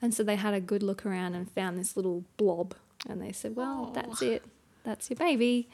And 0.00 0.14
so 0.14 0.22
they 0.22 0.36
had 0.36 0.54
a 0.54 0.60
good 0.60 0.82
look 0.82 1.04
around 1.04 1.34
and 1.34 1.50
found 1.50 1.76
this 1.76 1.96
little 1.96 2.24
blob. 2.36 2.74
And 3.08 3.20
they 3.20 3.32
said, 3.32 3.56
Well, 3.56 3.90
that's 3.92 4.22
it. 4.22 4.42
That's 4.84 5.10
your 5.10 5.16
baby. 5.16 5.68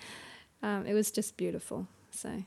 Um, 0.62 0.86
it 0.86 0.94
was 0.94 1.10
just 1.10 1.36
beautiful. 1.36 1.86
So 2.10 2.42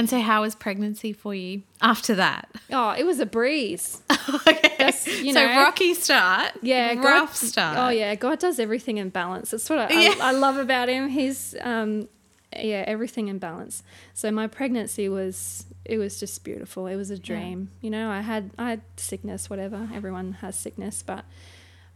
and 0.00 0.08
so, 0.08 0.20
how 0.20 0.42
was 0.42 0.54
pregnancy 0.54 1.12
for 1.12 1.34
you 1.34 1.62
after 1.82 2.14
that? 2.14 2.48
Oh, 2.72 2.94
it 2.96 3.04
was 3.04 3.20
a 3.20 3.26
breeze. 3.26 4.00
okay. 4.34 4.69
That's, 4.80 5.06
you 5.22 5.32
so 5.32 5.44
know- 5.46 5.56
rocky 5.60 5.94
start. 5.94 6.52
Yeah, 6.62 6.94
rough 6.94 7.40
God, 7.40 7.48
start. 7.48 7.78
Oh 7.78 7.88
yeah, 7.90 8.14
God 8.14 8.38
does 8.38 8.58
everything 8.58 8.98
in 8.98 9.10
balance. 9.10 9.50
That's 9.50 9.68
what 9.70 9.78
I, 9.78 9.88
Yeah. 9.92 10.14
I, 10.20 10.28
I 10.28 10.32
love 10.32 10.56
about 10.56 10.88
him. 10.88 11.08
He's 11.08 11.54
um, 11.60 12.08
yeah, 12.56 12.84
everything 12.86 13.28
in 13.28 13.38
balance. 13.38 13.82
So 14.14 14.30
my 14.30 14.46
pregnancy 14.46 15.08
was 15.08 15.66
it 15.84 15.98
was 15.98 16.20
just 16.20 16.42
beautiful. 16.44 16.86
It 16.86 16.96
was 16.96 17.10
a 17.10 17.18
dream. 17.18 17.70
You 17.80 17.90
know, 17.90 18.10
I 18.10 18.20
had 18.20 18.50
I 18.58 18.70
had 18.70 18.82
sickness, 18.96 19.48
whatever. 19.48 19.88
Everyone 19.94 20.32
has 20.40 20.56
sickness, 20.56 21.02
but 21.04 21.24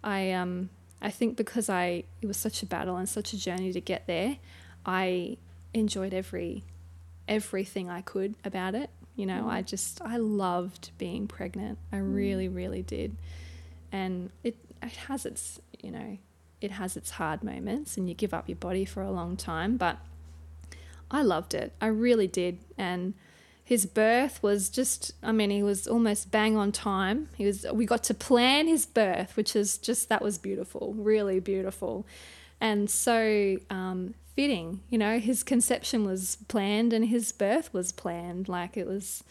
I 0.03 0.33
um 0.33 0.71
I 1.03 1.11
think 1.11 1.37
because 1.37 1.69
I 1.69 2.05
it 2.23 2.27
was 2.27 2.37
such 2.37 2.63
a 2.63 2.67
battle 2.67 2.97
and 2.97 3.09
such 3.09 3.33
a 3.33 3.39
journey 3.39 3.73
to 3.73 3.81
get 3.81 4.07
there, 4.07 4.39
I 4.87 5.37
enjoyed 5.75 6.15
every 6.15 6.63
everything 7.29 7.91
I 7.91 8.01
could 8.01 8.35
about 8.45 8.75
it. 8.75 8.91
You 9.17 9.27
know, 9.27 9.49
I 9.49 9.63
just 9.63 10.01
I 10.03 10.17
loved 10.17 10.91
being 10.99 11.27
pregnant. 11.27 11.79
I 11.93 11.99
really, 11.99 12.49
really 12.49 12.83
did. 12.83 13.17
And 13.93 14.31
it 14.43 14.57
it 14.83 14.97
has 15.09 15.25
its, 15.25 15.61
you 15.81 15.91
know, 15.91 16.19
it 16.61 16.73
has 16.73 16.97
its 16.97 17.11
hard 17.11 17.43
moments 17.45 17.97
and 17.97 18.09
you 18.09 18.15
give 18.15 18.35
up 18.35 18.49
your 18.49 18.57
body 18.57 18.85
for 18.85 19.03
a 19.03 19.11
long 19.11 19.37
time, 19.37 19.77
but 19.77 19.99
I 21.11 21.23
loved 21.23 21.55
it. 21.55 21.73
I 21.81 21.87
really 21.87 22.27
did. 22.27 22.59
And 22.77 23.15
his 23.63 23.87
birth 23.87 24.43
was 24.43 24.69
just 24.69 25.13
I 25.23 25.31
mean, 25.31 25.51
he 25.51 25.63
was 25.63 25.87
almost 25.87 26.31
bang 26.31 26.57
on 26.57 26.73
time. 26.73 27.29
He 27.37 27.47
was 27.47 27.65
we 27.73 27.87
got 27.87 28.03
to 28.05 28.15
plan 28.15 28.67
his 28.67 28.85
birth, 28.85 29.37
which 29.37 29.55
is 29.55 29.79
just 29.79 30.09
that 30.09 30.23
was 30.23 30.39
beautiful, 30.39 30.93
really 30.97 31.39
beautiful. 31.39 32.05
And 32.61 32.91
so 32.91 33.59
um, 33.71 34.15
fitting, 34.35 34.81
you 34.91 34.99
know, 34.99 35.19
his 35.19 35.43
conception 35.43 36.05
was 36.05 36.39
planned 36.49 36.93
and 36.93 37.07
his 37.07 37.33
birth 37.33 37.73
was 37.73 37.93
planned. 37.93 38.49
Like 38.49 38.77
it 38.77 38.87
was, 38.87 39.23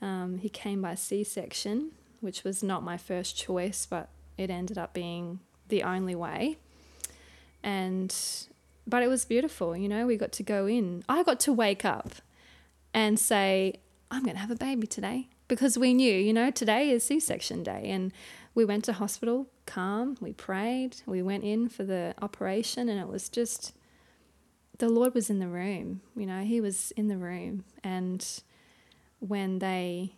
um, 0.00 0.38
he 0.38 0.48
came 0.48 0.82
by 0.82 0.94
C 0.94 1.22
section, 1.24 1.92
which 2.20 2.44
was 2.44 2.62
not 2.62 2.82
my 2.82 2.96
first 2.96 3.36
choice, 3.36 3.86
but 3.86 4.08
it 4.36 4.50
ended 4.50 4.78
up 4.78 4.92
being 4.92 5.40
the 5.68 5.82
only 5.82 6.14
way. 6.14 6.58
And, 7.62 8.14
but 8.86 9.02
it 9.02 9.08
was 9.08 9.24
beautiful, 9.24 9.76
you 9.76 9.88
know, 9.88 10.06
we 10.06 10.16
got 10.16 10.32
to 10.32 10.42
go 10.42 10.66
in. 10.66 11.04
I 11.08 11.22
got 11.22 11.38
to 11.40 11.52
wake 11.52 11.84
up 11.84 12.14
and 12.92 13.18
say, 13.18 13.74
I'm 14.10 14.24
going 14.24 14.34
to 14.34 14.40
have 14.40 14.50
a 14.50 14.56
baby 14.56 14.86
today 14.86 15.28
because 15.46 15.78
we 15.78 15.94
knew, 15.94 16.14
you 16.14 16.32
know, 16.32 16.50
today 16.50 16.90
is 16.90 17.04
C 17.04 17.20
section 17.20 17.62
day. 17.62 17.82
And 17.84 18.12
we 18.54 18.64
went 18.64 18.84
to 18.84 18.92
hospital 18.94 19.46
calm, 19.66 20.16
we 20.20 20.32
prayed, 20.32 20.96
we 21.06 21.22
went 21.22 21.44
in 21.44 21.68
for 21.68 21.84
the 21.84 22.14
operation, 22.20 22.88
and 22.88 23.00
it 23.00 23.08
was 23.08 23.28
just 23.28 23.72
the 24.82 24.88
Lord 24.88 25.14
was 25.14 25.30
in 25.30 25.38
the 25.38 25.46
room, 25.46 26.00
you 26.16 26.26
know, 26.26 26.42
He 26.42 26.60
was 26.60 26.90
in 26.96 27.06
the 27.06 27.16
room. 27.16 27.62
And 27.84 28.26
when 29.20 29.60
they, 29.60 30.14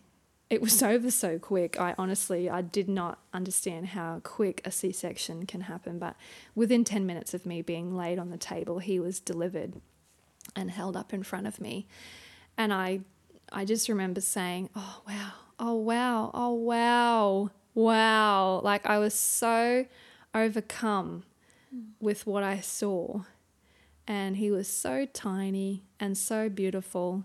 it 0.49 0.59
was 0.59 0.81
over 0.91 1.11
so 1.11 1.37
quick. 1.37 1.79
I 1.79 1.93
honestly, 1.99 2.49
I 2.49 2.63
did 2.63 2.89
not 2.89 3.19
understand 3.31 3.89
how 3.89 4.21
quick 4.23 4.63
a 4.65 4.71
C 4.71 4.91
section 4.91 5.45
can 5.45 5.61
happen. 5.61 5.99
But 5.99 6.15
within 6.55 6.83
10 6.83 7.05
minutes 7.05 7.35
of 7.35 7.45
me 7.45 7.61
being 7.61 7.95
laid 7.95 8.17
on 8.17 8.31
the 8.31 8.39
table, 8.39 8.79
he 8.79 8.99
was 8.99 9.19
delivered 9.19 9.73
and 10.55 10.71
held 10.71 10.97
up 10.97 11.13
in 11.13 11.21
front 11.21 11.45
of 11.45 11.61
me. 11.61 11.85
And 12.57 12.73
I, 12.73 13.01
I 13.51 13.65
just 13.65 13.87
remember 13.87 14.19
saying, 14.19 14.71
oh, 14.75 15.03
wow, 15.07 15.31
oh, 15.59 15.75
wow, 15.75 16.31
oh, 16.33 16.53
wow, 16.55 17.51
wow. 17.75 18.61
Like 18.63 18.87
I 18.87 18.97
was 18.97 19.13
so 19.13 19.85
overcome 20.33 21.21
mm. 21.71 21.83
with 21.99 22.25
what 22.25 22.41
I 22.41 22.61
saw. 22.61 23.21
And 24.07 24.37
he 24.37 24.51
was 24.51 24.67
so 24.67 25.05
tiny 25.05 25.83
and 25.99 26.17
so 26.17 26.49
beautiful. 26.49 27.23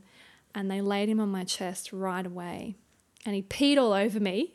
And 0.55 0.70
they 0.70 0.81
laid 0.81 1.09
him 1.09 1.20
on 1.20 1.28
my 1.28 1.44
chest 1.44 1.93
right 1.93 2.24
away. 2.24 2.74
And 3.27 3.35
he 3.35 3.43
peed 3.43 3.77
all 3.77 3.93
over 3.93 4.19
me, 4.19 4.55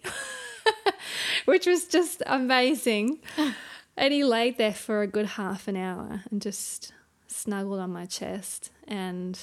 which 1.46 1.68
was 1.68 1.88
just 1.88 2.24
amazing. 2.26 3.20
And 3.98 4.14
he 4.14 4.24
laid 4.24 4.58
there 4.58 4.74
for 4.74 5.02
a 5.02 5.08
good 5.08 5.26
half 5.26 5.68
an 5.68 5.78
hour 5.78 6.24
and 6.30 6.42
just 6.42 6.92
snuggled 7.28 7.80
on 7.80 7.94
my 7.94 8.06
chest. 8.06 8.70
And 8.88 9.40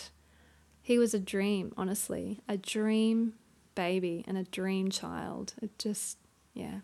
he 0.83 0.99
was 0.99 1.15
a 1.15 1.19
dream, 1.19 1.73
honestly, 1.77 2.41
a 2.49 2.57
dream 2.57 3.35
baby 3.75 4.25
and 4.27 4.37
a 4.37 4.45
dream 4.45 4.91
child. 4.91 5.55
It 5.63 5.79
just, 5.79 6.19
yeah, 6.53 6.81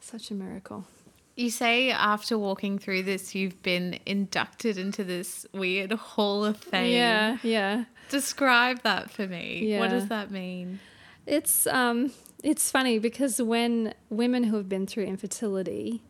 such 0.00 0.30
a 0.30 0.34
miracle. 0.34 0.86
You 1.34 1.50
say 1.50 1.90
after 1.90 2.36
walking 2.36 2.78
through 2.78 3.04
this, 3.04 3.34
you've 3.34 3.62
been 3.62 3.98
inducted 4.04 4.76
into 4.76 5.02
this 5.02 5.46
weird 5.52 5.92
hall 5.92 6.44
of 6.44 6.58
fame. 6.58 6.92
Yeah, 6.92 7.38
yeah. 7.42 7.84
Describe 8.10 8.82
that 8.82 9.10
for 9.10 9.26
me. 9.26 9.62
Yeah. 9.64 9.80
What 9.80 9.90
does 9.90 10.08
that 10.08 10.30
mean? 10.30 10.80
It's 11.26 11.66
um 11.66 12.12
it's 12.42 12.70
funny 12.70 12.98
because 12.98 13.40
when 13.40 13.94
women 14.10 14.44
who 14.44 14.56
have 14.56 14.68
been 14.68 14.86
through 14.86 15.04
infertility 15.04 16.02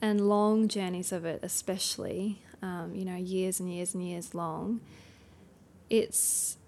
and 0.00 0.28
long 0.28 0.68
journeys 0.68 1.10
of 1.12 1.24
it 1.24 1.40
especially 1.42 2.42
um, 2.62 2.94
you 2.94 3.04
know 3.04 3.16
years 3.16 3.60
and 3.60 3.72
years 3.72 3.94
and 3.94 4.06
years 4.06 4.34
long 4.34 4.80
it's 5.90 6.58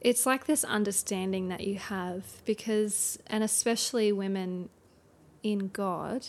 it's 0.00 0.24
like 0.26 0.46
this 0.46 0.64
understanding 0.64 1.48
that 1.48 1.62
you 1.62 1.76
have 1.76 2.24
because 2.44 3.18
and 3.26 3.42
especially 3.42 4.12
women 4.12 4.68
in 5.42 5.68
God 5.68 6.28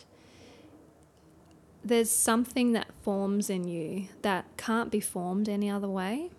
there's 1.87 2.09
something 2.09 2.73
that 2.73 2.87
forms 3.01 3.49
in 3.49 3.67
you 3.67 4.07
that 4.21 4.45
can't 4.57 4.91
be 4.91 4.99
formed 4.99 5.47
any 5.47 5.69
other 5.69 5.89
way 5.89 6.29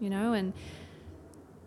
you 0.00 0.10
know 0.10 0.32
and 0.32 0.52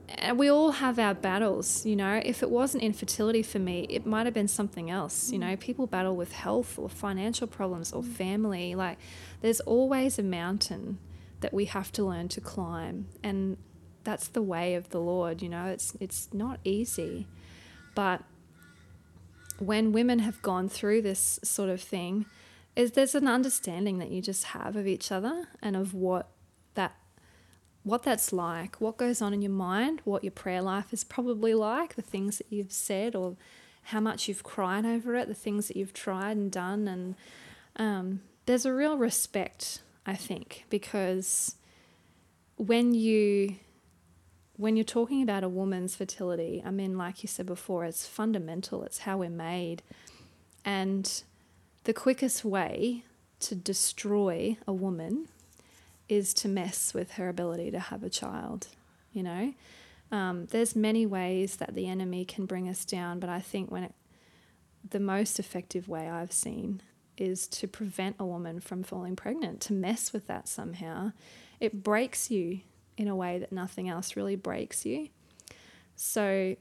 and 0.09 0.39
we 0.39 0.49
all 0.49 0.71
have 0.71 0.99
our 0.99 1.13
battles, 1.13 1.85
you 1.85 1.95
know. 1.95 2.21
If 2.23 2.41
it 2.41 2.49
wasn't 2.49 2.83
infertility 2.83 3.43
for 3.43 3.59
me, 3.59 3.85
it 3.89 4.05
might 4.05 4.25
have 4.25 4.33
been 4.33 4.47
something 4.47 4.89
else, 4.89 5.31
you 5.31 5.39
know. 5.39 5.47
Mm. 5.47 5.59
People 5.59 5.85
battle 5.85 6.15
with 6.15 6.31
health 6.31 6.79
or 6.79 6.89
financial 6.89 7.45
problems 7.45 7.91
or 7.91 8.01
mm. 8.01 8.13
family. 8.13 8.73
Like, 8.75 8.97
there's 9.41 9.59
always 9.61 10.17
a 10.17 10.23
mountain 10.23 10.99
that 11.41 11.53
we 11.53 11.65
have 11.65 11.91
to 11.93 12.05
learn 12.05 12.29
to 12.29 12.41
climb, 12.41 13.07
and 13.21 13.57
that's 14.03 14.29
the 14.29 14.41
way 14.41 14.75
of 14.75 14.89
the 14.89 14.99
Lord, 14.99 15.41
you 15.41 15.49
know. 15.49 15.65
It's 15.65 15.95
it's 15.99 16.29
not 16.33 16.59
easy, 16.63 17.27
but 17.93 18.23
when 19.59 19.91
women 19.91 20.19
have 20.19 20.41
gone 20.41 20.69
through 20.69 21.01
this 21.01 21.39
sort 21.43 21.69
of 21.69 21.81
thing, 21.81 22.25
is 22.77 22.91
there's 22.91 23.15
an 23.15 23.27
understanding 23.27 23.97
that 23.97 24.11
you 24.11 24.21
just 24.21 24.45
have 24.45 24.75
of 24.75 24.85
each 24.85 25.11
other 25.11 25.47
and 25.61 25.75
of 25.75 25.95
what 25.95 26.29
that 26.75 26.95
what 27.83 28.03
that's 28.03 28.31
like, 28.31 28.79
what 28.79 28.97
goes 28.97 29.21
on 29.21 29.33
in 29.33 29.41
your 29.41 29.51
mind, 29.51 30.01
what 30.03 30.23
your 30.23 30.31
prayer 30.31 30.61
life 30.61 30.93
is 30.93 31.03
probably 31.03 31.53
like, 31.53 31.95
the 31.95 32.01
things 32.01 32.37
that 32.37 32.47
you've 32.49 32.71
said 32.71 33.15
or 33.15 33.37
how 33.83 34.01
much 34.01 34.27
you've 34.27 34.43
cried 34.43 34.85
over 34.85 35.15
it, 35.15 35.27
the 35.29 35.33
things 35.33 35.69
that 35.69 35.77
you've 35.77 35.93
tried 35.93 36.35
and 36.35 36.51
done. 36.51 36.87
And 36.87 37.15
um, 37.77 38.21
there's 38.45 38.65
a 38.65 38.73
real 38.73 38.97
respect, 38.97 39.81
I 40.05 40.15
think, 40.15 40.65
because 40.69 41.55
when 42.57 42.93
you 42.93 43.55
when 44.57 44.75
you're 44.75 44.83
talking 44.83 45.21
about 45.21 45.43
a 45.43 45.49
woman's 45.49 45.95
fertility, 45.95 46.63
I 46.65 46.71
mean, 46.71 46.97
like 46.97 47.23
you 47.23 47.27
said 47.27 47.45
before, 47.45 47.85
it's 47.85 48.07
fundamental. 48.07 48.83
It's 48.83 48.99
how 48.99 49.19
we're 49.19 49.29
made, 49.29 49.81
and 50.65 51.23
the 51.87 51.93
quickest 51.93 52.43
way 52.43 53.01
to 53.39 53.55
destroy 53.55 54.57
a 54.67 54.73
woman 54.73 55.25
is 56.09 56.33
to 56.33 56.49
mess 56.49 56.93
with 56.93 57.13
her 57.13 57.29
ability 57.29 57.71
to 57.71 57.79
have 57.79 58.03
a 58.03 58.09
child. 58.09 58.67
You 59.13 59.23
know, 59.23 59.53
um, 60.11 60.47
there's 60.47 60.75
many 60.75 61.05
ways 61.05 61.55
that 61.55 61.75
the 61.75 61.87
enemy 61.87 62.25
can 62.25 62.45
bring 62.45 62.67
us 62.67 62.83
down, 62.83 63.21
but 63.21 63.29
I 63.29 63.39
think 63.39 63.71
when 63.71 63.83
it, 63.83 63.93
the 64.89 64.99
most 64.99 65.39
effective 65.39 65.87
way 65.87 66.09
I've 66.09 66.33
seen 66.33 66.81
is 67.17 67.47
to 67.47 67.69
prevent 67.69 68.17
a 68.19 68.25
woman 68.25 68.59
from 68.59 68.83
falling 68.83 69.15
pregnant, 69.15 69.61
to 69.61 69.73
mess 69.73 70.11
with 70.11 70.27
that 70.27 70.49
somehow. 70.49 71.13
It 71.61 71.85
breaks 71.85 72.29
you 72.29 72.59
in 72.97 73.07
a 73.07 73.15
way 73.15 73.39
that 73.39 73.53
nothing 73.53 73.87
else 73.87 74.17
really 74.17 74.35
breaks 74.35 74.85
you. 74.85 75.07
So, 75.95 76.57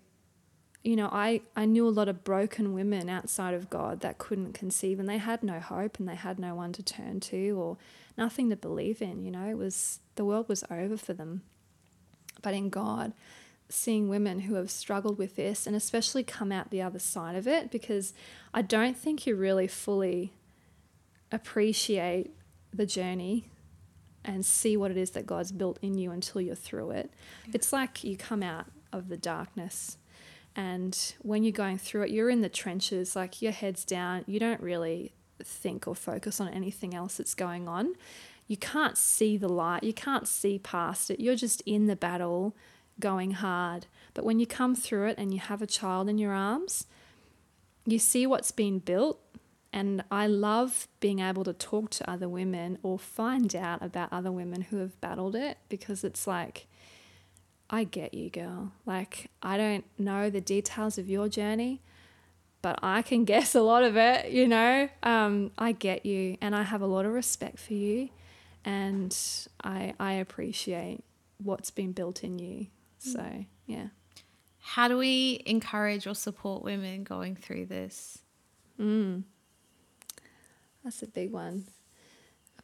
you 0.86 0.94
know, 0.94 1.08
I, 1.10 1.40
I 1.56 1.64
knew 1.64 1.88
a 1.88 1.90
lot 1.90 2.08
of 2.08 2.22
broken 2.22 2.72
women 2.72 3.08
outside 3.08 3.54
of 3.54 3.68
God 3.68 4.02
that 4.02 4.18
couldn't 4.18 4.52
conceive 4.52 5.00
and 5.00 5.08
they 5.08 5.18
had 5.18 5.42
no 5.42 5.58
hope 5.58 5.98
and 5.98 6.08
they 6.08 6.14
had 6.14 6.38
no 6.38 6.54
one 6.54 6.72
to 6.74 6.82
turn 6.82 7.18
to 7.20 7.60
or 7.60 7.76
nothing 8.16 8.50
to 8.50 8.56
believe 8.56 9.02
in, 9.02 9.24
you 9.24 9.32
know, 9.32 9.48
it 9.48 9.58
was 9.58 9.98
the 10.14 10.24
world 10.24 10.48
was 10.48 10.62
over 10.70 10.96
for 10.96 11.12
them. 11.12 11.42
But 12.40 12.54
in 12.54 12.70
God, 12.70 13.12
seeing 13.68 14.08
women 14.08 14.42
who 14.42 14.54
have 14.54 14.70
struggled 14.70 15.18
with 15.18 15.34
this 15.34 15.66
and 15.66 15.74
especially 15.74 16.22
come 16.22 16.52
out 16.52 16.70
the 16.70 16.82
other 16.82 17.00
side 17.00 17.34
of 17.34 17.48
it 17.48 17.72
because 17.72 18.14
I 18.54 18.62
don't 18.62 18.96
think 18.96 19.26
you 19.26 19.34
really 19.34 19.66
fully 19.66 20.34
appreciate 21.32 22.30
the 22.72 22.86
journey 22.86 23.46
and 24.24 24.46
see 24.46 24.76
what 24.76 24.92
it 24.92 24.96
is 24.96 25.10
that 25.10 25.26
God's 25.26 25.50
built 25.50 25.80
in 25.82 25.98
you 25.98 26.12
until 26.12 26.40
you're 26.40 26.54
through 26.54 26.92
it. 26.92 27.10
It's 27.52 27.72
like 27.72 28.04
you 28.04 28.16
come 28.16 28.44
out 28.44 28.66
of 28.92 29.08
the 29.08 29.16
darkness 29.16 29.98
and 30.56 31.14
when 31.20 31.44
you're 31.44 31.52
going 31.52 31.76
through 31.76 32.04
it, 32.04 32.10
you're 32.10 32.30
in 32.30 32.40
the 32.40 32.48
trenches, 32.48 33.14
like 33.14 33.42
your 33.42 33.52
head's 33.52 33.84
down, 33.84 34.24
you 34.26 34.40
don't 34.40 34.60
really 34.60 35.12
think 35.44 35.86
or 35.86 35.94
focus 35.94 36.40
on 36.40 36.48
anything 36.48 36.94
else 36.94 37.18
that's 37.18 37.34
going 37.34 37.68
on. 37.68 37.94
You 38.48 38.56
can't 38.56 38.96
see 38.96 39.36
the 39.36 39.50
light, 39.50 39.82
you 39.82 39.92
can't 39.92 40.26
see 40.26 40.58
past 40.58 41.10
it. 41.10 41.20
You're 41.20 41.36
just 41.36 41.60
in 41.66 41.88
the 41.88 41.96
battle 41.96 42.56
going 42.98 43.32
hard. 43.32 43.86
But 44.14 44.24
when 44.24 44.38
you 44.38 44.46
come 44.46 44.74
through 44.74 45.08
it 45.08 45.18
and 45.18 45.34
you 45.34 45.40
have 45.40 45.60
a 45.60 45.66
child 45.66 46.08
in 46.08 46.16
your 46.16 46.32
arms, 46.32 46.86
you 47.84 47.98
see 47.98 48.26
what's 48.26 48.50
been 48.50 48.78
built. 48.78 49.20
And 49.74 50.04
I 50.10 50.26
love 50.26 50.88
being 51.00 51.18
able 51.18 51.44
to 51.44 51.52
talk 51.52 51.90
to 51.90 52.10
other 52.10 52.30
women 52.30 52.78
or 52.82 52.98
find 52.98 53.54
out 53.54 53.82
about 53.82 54.10
other 54.10 54.32
women 54.32 54.62
who 54.62 54.78
have 54.78 54.98
battled 55.02 55.36
it 55.36 55.58
because 55.68 56.02
it's 56.02 56.26
like, 56.26 56.66
I 57.68 57.84
get 57.84 58.14
you, 58.14 58.30
girl. 58.30 58.72
Like, 58.84 59.30
I 59.42 59.56
don't 59.56 59.84
know 59.98 60.30
the 60.30 60.40
details 60.40 60.98
of 60.98 61.08
your 61.08 61.28
journey, 61.28 61.82
but 62.62 62.78
I 62.82 63.02
can 63.02 63.24
guess 63.32 63.54
a 63.54 63.62
lot 63.62 63.82
of 63.82 63.96
it, 63.96 64.30
you 64.30 64.46
know? 64.46 64.88
Um, 65.02 65.50
I 65.58 65.72
get 65.72 66.06
you, 66.06 66.36
and 66.40 66.54
I 66.54 66.62
have 66.62 66.82
a 66.82 66.86
lot 66.86 67.04
of 67.06 67.12
respect 67.12 67.58
for 67.58 67.74
you, 67.74 68.08
and 68.64 69.16
I, 69.62 69.94
I 69.98 70.14
appreciate 70.14 71.02
what's 71.42 71.70
been 71.70 71.92
built 71.92 72.24
in 72.24 72.38
you. 72.38 72.66
So, 72.98 73.44
yeah. 73.66 73.88
How 74.60 74.88
do 74.88 74.98
we 74.98 75.42
encourage 75.46 76.06
or 76.06 76.14
support 76.14 76.64
women 76.64 77.04
going 77.04 77.36
through 77.36 77.66
this? 77.66 78.18
That's 80.82 81.02
a 81.02 81.06
big 81.06 81.30
one. 81.32 81.66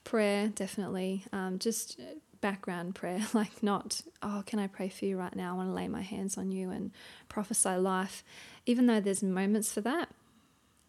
Prayer, 0.04 0.48
definitely. 0.48 1.24
Um, 1.32 1.58
just 1.58 2.00
background 2.40 2.94
prayer, 2.94 3.26
like 3.32 3.62
not, 3.62 4.02
oh, 4.22 4.42
can 4.44 4.58
I 4.58 4.66
pray 4.66 4.90
for 4.90 5.06
you 5.06 5.16
right 5.16 5.34
now? 5.34 5.54
I 5.54 5.56
want 5.56 5.70
to 5.70 5.74
lay 5.74 5.88
my 5.88 6.02
hands 6.02 6.36
on 6.36 6.50
you 6.52 6.70
and 6.70 6.90
prophesy 7.28 7.76
life. 7.76 8.22
Even 8.66 8.86
though 8.86 9.00
there's 9.00 9.22
moments 9.22 9.72
for 9.72 9.80
that, 9.82 10.10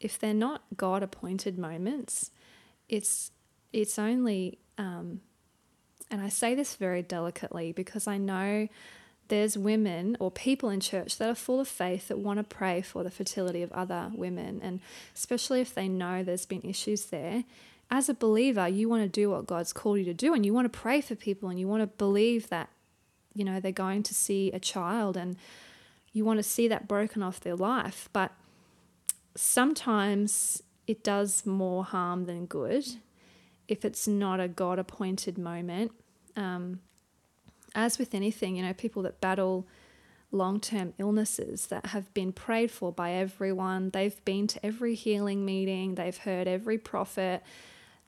if 0.02 0.20
they're 0.20 0.34
not 0.34 0.64
God 0.76 1.02
appointed 1.02 1.58
moments, 1.58 2.32
it's 2.90 3.32
it's 3.72 3.98
only, 3.98 4.60
um, 4.78 5.22
and 6.12 6.22
I 6.22 6.30
say 6.30 6.54
this 6.54 6.76
very 6.76 7.02
delicately 7.02 7.72
because 7.72 8.06
I 8.06 8.18
know 8.18 8.68
there's 9.30 9.58
women 9.58 10.16
or 10.20 10.30
people 10.30 10.70
in 10.70 10.80
church 10.80 11.18
that 11.18 11.28
are 11.28 11.36
full 11.36 11.60
of 11.60 11.68
faith 11.68 12.10
that 12.10 12.20
want 12.20 12.38
to 12.38 12.44
pray 12.44 12.82
for 12.82 13.04
the 13.04 13.10
fertility 13.10 13.64
of 13.64 13.72
other 13.72 14.12
women, 14.14 14.60
and 14.62 14.80
especially 15.16 15.60
if 15.60 15.74
they 15.74 15.88
know 15.88 16.24
there's 16.24 16.46
been 16.46 16.62
issues 16.62 17.06
there. 17.06 17.46
As 17.94 18.10
a 18.10 18.16
believer, 18.16 18.68
you 18.68 18.90
want 18.90 19.04
to 19.04 19.08
do 19.08 19.30
what 19.30 19.46
God's 19.46 19.72
called 19.72 20.00
you 20.00 20.06
to 20.06 20.16
do, 20.16 20.34
and 20.34 20.44
you 20.44 20.52
want 20.52 20.66
to 20.66 20.80
pray 20.80 21.00
for 21.00 21.14
people, 21.14 21.50
and 21.50 21.60
you 21.60 21.68
want 21.68 21.84
to 21.84 21.88
believe 21.88 22.50
that, 22.50 22.70
you 23.36 23.46
know, 23.46 23.60
they're 23.60 23.72
going 23.72 24.02
to 24.02 24.16
see 24.16 24.52
a 24.52 24.60
child, 24.60 25.16
and 25.16 25.38
you 26.12 26.26
want 26.26 26.40
to 26.40 26.44
see 26.44 26.68
that 26.68 26.88
broken 26.88 27.22
off 27.22 27.40
their 27.40 27.56
life. 27.56 28.10
But 28.12 28.32
sometimes 29.36 30.64
it 30.88 31.04
does 31.04 31.46
more 31.46 31.84
harm 31.84 32.26
than 32.26 32.48
good 32.48 32.84
if 33.68 33.86
it's 33.86 34.08
not 34.08 34.40
a 34.40 34.48
God 34.48 34.80
appointed 34.80 35.38
moment. 35.38 35.92
Um, 36.36 36.80
as 37.76 38.00
with 38.00 38.16
anything, 38.16 38.56
you 38.56 38.64
know, 38.64 38.74
people 38.74 39.04
that 39.04 39.22
battle 39.22 39.68
long 40.32 40.60
term 40.60 40.96
illnesses 40.98 41.68
that 41.68 41.86
have 41.88 42.12
been 42.16 42.32
prayed 42.32 42.72
for 42.72 42.92
by 42.92 43.12
everyone, 43.12 43.92
they've 43.92 44.26
been 44.26 44.48
to 44.48 44.66
every 44.66 44.96
healing 44.96 45.46
meeting, 45.46 45.94
they've 45.94 46.18
heard 46.18 46.48
every 46.48 46.80
prophet, 46.80 47.44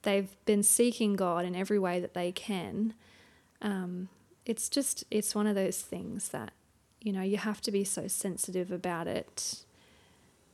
they've 0.05 0.33
been 0.45 0.63
seeking 0.63 1.15
God 1.15 1.43
in 1.43 1.55
every 1.55 1.77
way 1.77 1.99
that 1.99 2.13
they 2.13 2.31
can. 2.31 2.93
Um, 3.61 4.07
it's 4.45 4.69
just, 4.69 5.03
it's 5.11 5.35
one 5.35 5.47
of 5.47 5.55
those 5.55 5.81
things 5.81 6.29
that, 6.29 6.53
you 7.01 7.11
know, 7.11 7.21
you 7.21 7.37
have 7.37 7.61
to 7.61 7.71
be 7.71 7.83
so 7.83 8.07
sensitive 8.07 8.71
about 8.71 9.07
it 9.07 9.65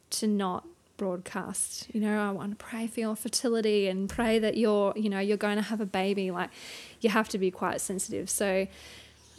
to 0.10 0.28
not 0.28 0.65
broadcast 0.98 1.88
you 1.95 1.99
know 1.99 2.22
i 2.22 2.30
want 2.30 2.52
to 2.52 2.56
pray 2.64 2.86
for 2.86 2.99
your 2.99 3.15
fertility 3.15 3.88
and 3.88 4.07
pray 4.07 4.38
that 4.38 4.56
you're 4.56 4.94
you 4.95 5.10
know 5.10 5.18
you're 5.18 5.36
going 5.36 5.56
to 5.56 5.64
have 5.64 5.82
a 5.82 5.86
baby 5.86 6.30
like 6.30 6.52
you 6.99 7.10
have 7.10 7.28
to 7.28 7.40
be 7.40 7.49
quite 7.49 7.82
sensitive 7.82 8.30
so 8.30 8.68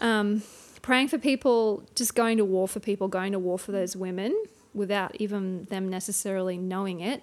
um, 0.00 0.42
praying 0.80 1.06
for 1.06 1.18
people 1.18 1.84
just 1.94 2.16
going 2.16 2.36
to 2.36 2.44
war 2.44 2.66
for 2.66 2.80
people 2.80 3.06
going 3.06 3.30
to 3.30 3.38
war 3.38 3.60
for 3.60 3.70
those 3.70 3.94
women 3.94 4.36
without 4.74 5.14
even 5.20 5.64
them 5.66 5.88
necessarily 5.88 6.58
knowing 6.58 6.98
it 6.98 7.22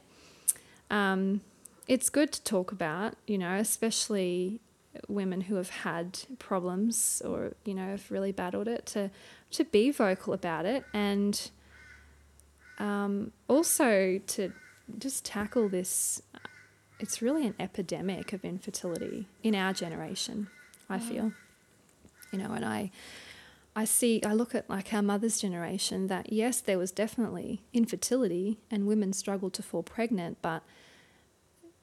um, 0.89 1.41
it's 1.89 2.09
good 2.09 2.31
to 2.31 2.41
talk 2.43 2.71
about 2.71 3.15
you 3.27 3.37
know 3.37 3.55
especially 3.55 4.61
women 5.09 5.41
who 5.41 5.55
have 5.55 5.69
had 5.69 6.19
problems 6.39 7.21
or 7.25 7.51
you 7.65 7.73
know 7.73 7.89
have 7.89 8.09
really 8.09 8.31
battled 8.31 8.67
it 8.67 8.85
to 8.85 9.11
to 9.51 9.65
be 9.65 9.91
vocal 9.91 10.33
about 10.33 10.65
it 10.65 10.85
and 10.93 11.51
um, 12.77 13.33
also 13.49 14.21
to 14.25 14.53
just 14.97 15.25
tackle 15.25 15.67
this 15.67 16.21
it's 16.99 17.21
really 17.21 17.47
an 17.47 17.55
epidemic 17.59 18.33
of 18.33 18.43
infertility 18.43 19.25
in 19.41 19.55
our 19.55 19.73
generation. 19.73 20.49
I 20.89 20.99
feel, 20.99 21.31
you 22.31 22.39
know, 22.39 22.51
and 22.51 22.65
I 22.65 22.91
I 23.75 23.85
see, 23.85 24.21
I 24.23 24.33
look 24.33 24.55
at 24.55 24.69
like 24.69 24.93
our 24.93 25.01
mother's 25.01 25.39
generation 25.39 26.07
that 26.07 26.33
yes, 26.33 26.59
there 26.59 26.77
was 26.77 26.91
definitely 26.91 27.61
infertility 27.73 28.59
and 28.69 28.85
women 28.87 29.13
struggled 29.13 29.53
to 29.53 29.63
fall 29.63 29.83
pregnant, 29.83 30.39
but 30.41 30.63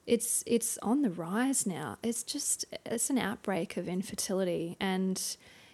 it's 0.06 0.44
it's 0.46 0.78
on 0.78 1.02
the 1.02 1.10
rise 1.10 1.66
now. 1.66 1.98
It's 2.02 2.22
just 2.22 2.64
it's 2.84 3.10
an 3.10 3.18
outbreak 3.18 3.76
of 3.76 3.88
infertility, 3.88 4.76
and 4.80 5.20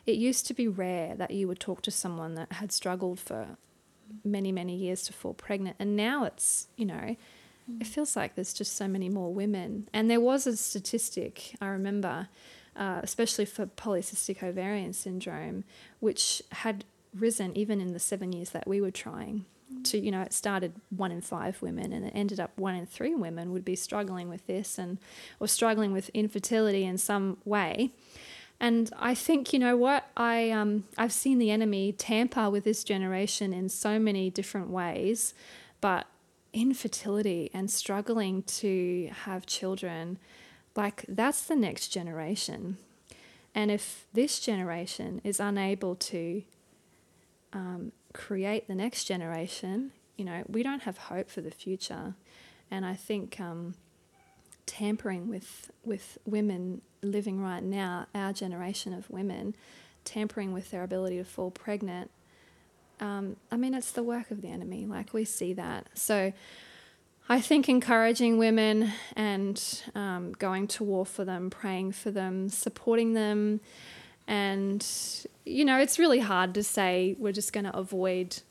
it 0.06 0.16
used 0.16 0.46
to 0.46 0.54
be 0.54 0.66
rare 0.68 1.14
that 1.16 1.30
you 1.30 1.46
would 1.48 1.60
talk 1.60 1.82
to 1.82 1.90
someone 1.90 2.34
that 2.34 2.52
had 2.52 2.72
struggled 2.72 3.20
for 3.20 3.56
many 4.24 4.50
many 4.50 4.74
years 4.74 5.02
to 5.04 5.12
fall 5.12 5.34
pregnant, 5.34 5.76
and 5.78 5.96
now 5.96 6.24
it's 6.24 6.68
you 6.76 6.86
know. 6.86 7.16
It 7.80 7.86
feels 7.86 8.16
like 8.16 8.34
there's 8.34 8.52
just 8.52 8.74
so 8.76 8.88
many 8.88 9.08
more 9.08 9.32
women. 9.32 9.88
And 9.92 10.10
there 10.10 10.20
was 10.20 10.48
a 10.48 10.56
statistic, 10.56 11.54
I 11.60 11.68
remember, 11.68 12.28
uh, 12.74 13.00
especially 13.04 13.44
for 13.44 13.66
polycystic 13.66 14.42
ovarian 14.42 14.92
syndrome, 14.92 15.62
which 16.00 16.42
had 16.50 16.84
risen 17.14 17.56
even 17.56 17.80
in 17.80 17.92
the 17.92 18.00
seven 18.00 18.32
years 18.32 18.50
that 18.50 18.66
we 18.66 18.80
were 18.80 18.90
trying 18.90 19.44
to 19.84 19.98
you 19.98 20.10
know 20.10 20.22
it 20.22 20.32
started 20.32 20.72
one 20.90 21.12
in 21.12 21.20
five 21.20 21.60
women 21.62 21.92
and 21.92 22.06
it 22.06 22.12
ended 22.14 22.40
up 22.40 22.50
one 22.56 22.74
in 22.74 22.86
three 22.86 23.14
women 23.14 23.52
would 23.52 23.64
be 23.64 23.76
struggling 23.76 24.28
with 24.28 24.46
this 24.46 24.78
and 24.78 24.98
or 25.40 25.48
struggling 25.48 25.92
with 25.92 26.08
infertility 26.10 26.84
in 26.84 26.98
some 26.98 27.38
way. 27.44 27.90
And 28.60 28.90
i 28.96 29.12
think 29.12 29.52
you 29.52 29.58
know 29.58 29.76
what 29.76 30.08
i 30.16 30.50
um, 30.50 30.84
i've 30.96 31.12
seen 31.12 31.38
the 31.38 31.50
enemy 31.50 31.90
tamper 31.90 32.48
with 32.48 32.62
this 32.62 32.84
generation 32.84 33.52
in 33.52 33.68
so 33.68 33.98
many 33.98 34.30
different 34.30 34.70
ways 34.70 35.34
but 35.80 36.06
infertility 36.52 37.50
and 37.52 37.68
struggling 37.68 38.44
to 38.44 39.10
have 39.24 39.46
children 39.46 40.18
like 40.74 41.04
that's 41.08 41.42
the 41.42 41.56
next 41.56 41.88
generation. 41.88 42.78
And 43.54 43.70
if 43.70 44.06
this 44.12 44.40
generation 44.40 45.20
is 45.24 45.38
unable 45.38 45.94
to 45.96 46.42
um, 47.52 47.92
create 48.12 48.68
the 48.68 48.74
next 48.74 49.04
generation, 49.04 49.92
you 50.16 50.24
know, 50.24 50.44
we 50.48 50.62
don't 50.62 50.82
have 50.82 50.98
hope 50.98 51.30
for 51.30 51.40
the 51.40 51.50
future. 51.50 52.14
And 52.70 52.84
I 52.86 52.94
think 52.94 53.40
um, 53.40 53.74
tampering 54.66 55.28
with 55.28 55.70
with 55.84 56.18
women 56.24 56.82
living 57.02 57.40
right 57.40 57.62
now, 57.62 58.06
our 58.14 58.32
generation 58.32 58.92
of 58.92 59.10
women, 59.10 59.54
tampering 60.04 60.52
with 60.52 60.70
their 60.70 60.82
ability 60.82 61.18
to 61.18 61.24
fall 61.24 61.50
pregnant. 61.50 62.10
Um, 63.00 63.36
I 63.50 63.56
mean, 63.56 63.74
it's 63.74 63.90
the 63.90 64.02
work 64.02 64.30
of 64.30 64.42
the 64.42 64.48
enemy. 64.48 64.86
Like 64.86 65.12
we 65.12 65.24
see 65.24 65.52
that. 65.54 65.88
So 65.94 66.32
I 67.28 67.40
think 67.40 67.68
encouraging 67.68 68.38
women 68.38 68.92
and 69.16 69.82
um, 69.94 70.32
going 70.32 70.68
to 70.68 70.84
war 70.84 71.06
for 71.06 71.24
them, 71.24 71.50
praying 71.50 71.92
for 71.92 72.10
them, 72.10 72.48
supporting 72.48 73.14
them, 73.14 73.60
and 74.26 74.86
you 75.44 75.64
know, 75.64 75.78
it's 75.78 75.98
really 75.98 76.20
hard 76.20 76.54
to 76.54 76.62
say 76.62 77.16
we're 77.18 77.32
just 77.32 77.52
going 77.52 77.64
to 77.64 77.76
avoid 77.76 78.42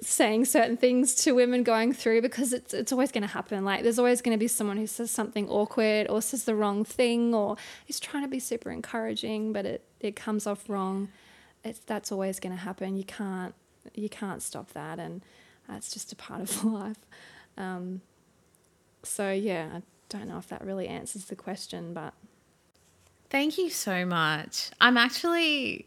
saying 0.00 0.44
certain 0.44 0.76
things 0.76 1.14
to 1.14 1.32
women 1.32 1.62
going 1.62 1.92
through 1.92 2.22
because 2.22 2.52
it's 2.52 2.74
it's 2.74 2.92
always 2.92 3.12
going 3.12 3.22
to 3.22 3.28
happen. 3.28 3.64
Like 3.64 3.82
there's 3.82 3.98
always 3.98 4.22
going 4.22 4.36
to 4.36 4.40
be 4.40 4.48
someone 4.48 4.76
who 4.76 4.86
says 4.86 5.10
something 5.10 5.48
awkward 5.48 6.08
or 6.08 6.22
says 6.22 6.44
the 6.44 6.54
wrong 6.54 6.84
thing 6.84 7.34
or 7.34 7.56
is 7.88 8.00
trying 8.00 8.22
to 8.22 8.28
be 8.28 8.38
super 8.38 8.70
encouraging, 8.70 9.52
but 9.52 9.66
it 9.66 9.84
it 10.00 10.16
comes 10.16 10.46
off 10.46 10.68
wrong. 10.68 11.08
It's 11.64 11.78
that's 11.80 12.10
always 12.10 12.40
going 12.40 12.54
to 12.54 12.62
happen. 12.62 12.96
You 12.96 13.04
can't 13.04 13.54
you 13.94 14.08
can't 14.08 14.42
stop 14.42 14.72
that, 14.72 14.98
and 14.98 15.22
that's 15.68 15.92
just 15.92 16.12
a 16.12 16.16
part 16.16 16.40
of 16.40 16.64
life. 16.72 16.98
Um, 17.56 18.00
so 19.02 19.30
yeah, 19.30 19.68
I 19.74 19.82
don't 20.08 20.28
know 20.28 20.38
if 20.38 20.48
that 20.48 20.64
really 20.64 20.88
answers 20.88 21.26
the 21.26 21.36
question, 21.36 21.92
but 21.92 22.14
Thank 23.32 23.56
you 23.56 23.70
so 23.70 24.04
much. 24.04 24.70
I'm 24.78 24.96
actually 24.98 25.86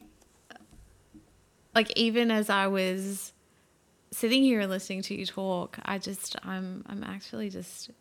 like 1.75 1.95
even 1.95 2.31
as 2.31 2.49
I 2.49 2.65
was 2.65 3.33
sitting 4.09 4.41
here 4.41 4.61
and 4.61 4.69
listening 4.71 5.03
to 5.03 5.15
you 5.15 5.27
talk, 5.27 5.77
I 5.85 5.99
just 5.99 6.35
I'm 6.43 6.83
I'm 6.87 7.03
actually 7.03 7.51
just 7.51 7.91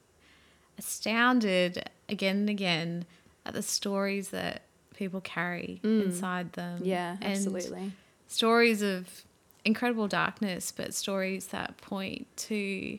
astounded 0.79 1.91
again 2.09 2.37
and 2.39 2.49
again 2.49 3.05
at 3.45 3.53
the 3.53 3.61
stories 3.63 4.31
that 4.31 4.63
people 4.97 5.21
carry 5.21 5.79
inside 5.83 6.55
them. 6.55 6.81
yeah, 6.83 7.19
And 7.21 7.35
absolutely. 7.35 7.93
stories 8.29 8.81
of 8.81 9.25
incredible 9.65 10.09
darkness, 10.09 10.73
but 10.75 10.95
stories 10.95 11.49
that 11.49 11.77
point 11.79 12.27
to 12.37 12.99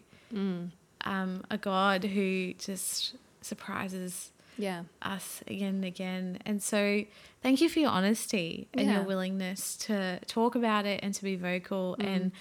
um, 1.06 1.44
a 1.50 1.58
God 1.58 2.04
who 2.04 2.54
just 2.54 3.16
surprises 3.42 4.32
Yeah. 4.58 4.84
us 5.02 5.42
again 5.48 5.76
and 5.76 5.86
again. 5.86 6.40
And 6.46 6.62
so, 6.64 7.04
thank 7.42 7.62
you 7.62 7.70
for 7.70 7.80
your 7.80 7.90
honesty 7.90 8.68
and 8.74 8.90
your 8.90 9.04
willingness 9.04 9.76
to 9.78 10.20
talk 10.28 10.56
about 10.56 10.86
it 10.86 11.00
and 11.04 11.14
to 11.14 11.24
be 11.24 11.36
vocal. 11.36 11.96
Mm. 12.00 12.06
And 12.08 12.32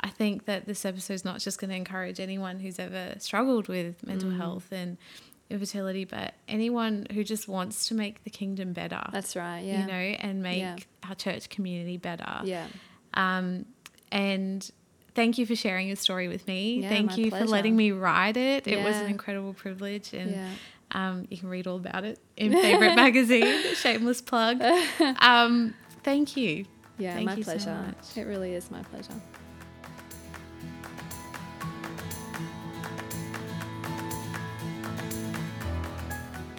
I 0.00 0.08
think 0.08 0.46
that 0.46 0.66
this 0.66 0.84
episode 0.84 1.14
is 1.14 1.24
not 1.24 1.40
just 1.40 1.60
going 1.60 1.70
to 1.70 1.76
encourage 1.76 2.20
anyone 2.20 2.58
who's 2.60 2.78
ever 2.78 3.14
struggled 3.18 3.68
with 3.68 4.04
mental 4.06 4.30
Mm. 4.30 4.36
health 4.38 4.68
and 4.72 4.96
infertility, 5.50 6.04
but 6.04 6.34
anyone 6.48 7.06
who 7.12 7.24
just 7.24 7.48
wants 7.48 7.88
to 7.88 7.94
make 7.94 8.22
the 8.24 8.30
kingdom 8.30 8.72
better. 8.72 9.02
That's 9.12 9.34
right. 9.36 9.60
Yeah. 9.60 9.80
You 9.80 9.86
know, 9.88 9.92
and 9.94 10.42
make 10.42 10.58
Yeah. 10.60 10.76
our 11.08 11.14
church 11.14 11.48
community 11.48 11.96
better. 11.96 12.40
yeah. 12.44 12.66
Um, 13.14 13.66
and 14.12 14.68
thank 15.14 15.38
you 15.38 15.44
for 15.46 15.56
sharing 15.56 15.88
your 15.88 15.96
story 15.96 16.28
with 16.28 16.46
me. 16.46 16.80
Yeah, 16.82 16.88
thank 16.88 17.18
you 17.18 17.30
for 17.30 17.44
letting 17.44 17.76
me 17.76 17.90
write 17.90 18.36
it. 18.36 18.66
It 18.68 18.82
was 18.84 18.96
an 18.96 19.06
incredible 19.10 19.52
privilege. 19.54 20.12
And 20.12 20.30
Yeah. 20.30 20.50
Um, 20.92 21.26
you 21.30 21.36
can 21.36 21.48
read 21.48 21.66
all 21.66 21.76
about 21.76 22.04
it 22.04 22.18
in 22.36 22.52
Favorite 22.52 22.94
Magazine. 22.96 23.74
Shameless 23.74 24.20
plug. 24.22 24.62
Um, 25.20 25.74
thank 26.02 26.36
you. 26.36 26.64
Yeah, 26.98 27.14
Thank 27.14 27.26
my 27.26 27.34
you 27.36 27.42
so 27.42 27.52
pleasure. 27.52 27.74
much. 27.74 28.16
It 28.16 28.24
really 28.24 28.54
is 28.54 28.70
my 28.70 28.82
pleasure. 28.82 29.14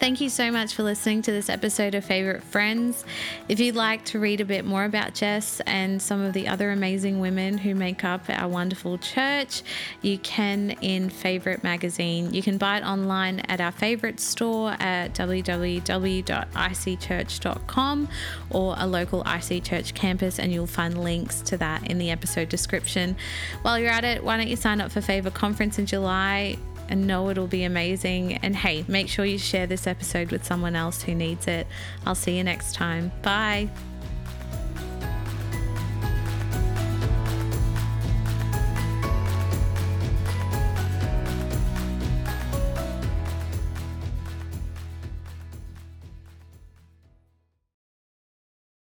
Thank 0.02 0.20
you 0.20 0.28
so 0.30 0.50
much 0.50 0.74
for 0.74 0.82
listening 0.82 1.22
to 1.22 1.30
this 1.30 1.48
episode 1.48 1.94
of 1.94 2.04
Favorite 2.04 2.42
Friends. 2.42 3.04
If 3.48 3.60
you'd 3.60 3.76
like 3.76 4.04
to 4.06 4.18
read 4.18 4.40
a 4.40 4.44
bit 4.44 4.64
more 4.64 4.82
about 4.82 5.14
Jess 5.14 5.60
and 5.60 6.02
some 6.02 6.20
of 6.20 6.32
the 6.32 6.48
other 6.48 6.72
amazing 6.72 7.20
women 7.20 7.56
who 7.56 7.76
make 7.76 8.02
up 8.02 8.22
our 8.28 8.48
wonderful 8.48 8.98
church, 8.98 9.62
you 10.00 10.18
can 10.18 10.72
in 10.80 11.08
Favorite 11.08 11.62
Magazine. 11.62 12.34
You 12.34 12.42
can 12.42 12.58
buy 12.58 12.78
it 12.78 12.82
online 12.82 13.42
at 13.46 13.60
our 13.60 13.70
favorite 13.70 14.18
store 14.18 14.72
at 14.80 15.14
www.icchurch.com 15.14 18.08
or 18.50 18.74
a 18.78 18.86
local 18.88 19.22
IC 19.22 19.62
Church 19.62 19.94
campus, 19.94 20.40
and 20.40 20.52
you'll 20.52 20.66
find 20.66 21.04
links 21.04 21.42
to 21.42 21.56
that 21.58 21.88
in 21.88 21.98
the 21.98 22.10
episode 22.10 22.48
description. 22.48 23.14
While 23.62 23.78
you're 23.78 23.92
at 23.92 24.04
it, 24.04 24.24
why 24.24 24.36
don't 24.36 24.48
you 24.48 24.56
sign 24.56 24.80
up 24.80 24.90
for 24.90 25.00
Favor 25.00 25.30
Conference 25.30 25.78
in 25.78 25.86
July? 25.86 26.58
And 26.92 27.06
know 27.06 27.30
it'll 27.30 27.46
be 27.46 27.64
amazing. 27.64 28.34
And 28.34 28.54
hey, 28.54 28.84
make 28.86 29.08
sure 29.08 29.24
you 29.24 29.38
share 29.38 29.66
this 29.66 29.86
episode 29.86 30.30
with 30.30 30.44
someone 30.44 30.76
else 30.76 31.02
who 31.02 31.14
needs 31.14 31.48
it. 31.48 31.66
I'll 32.04 32.14
see 32.14 32.36
you 32.36 32.44
next 32.44 32.74
time. 32.74 33.10
Bye. 33.22 33.70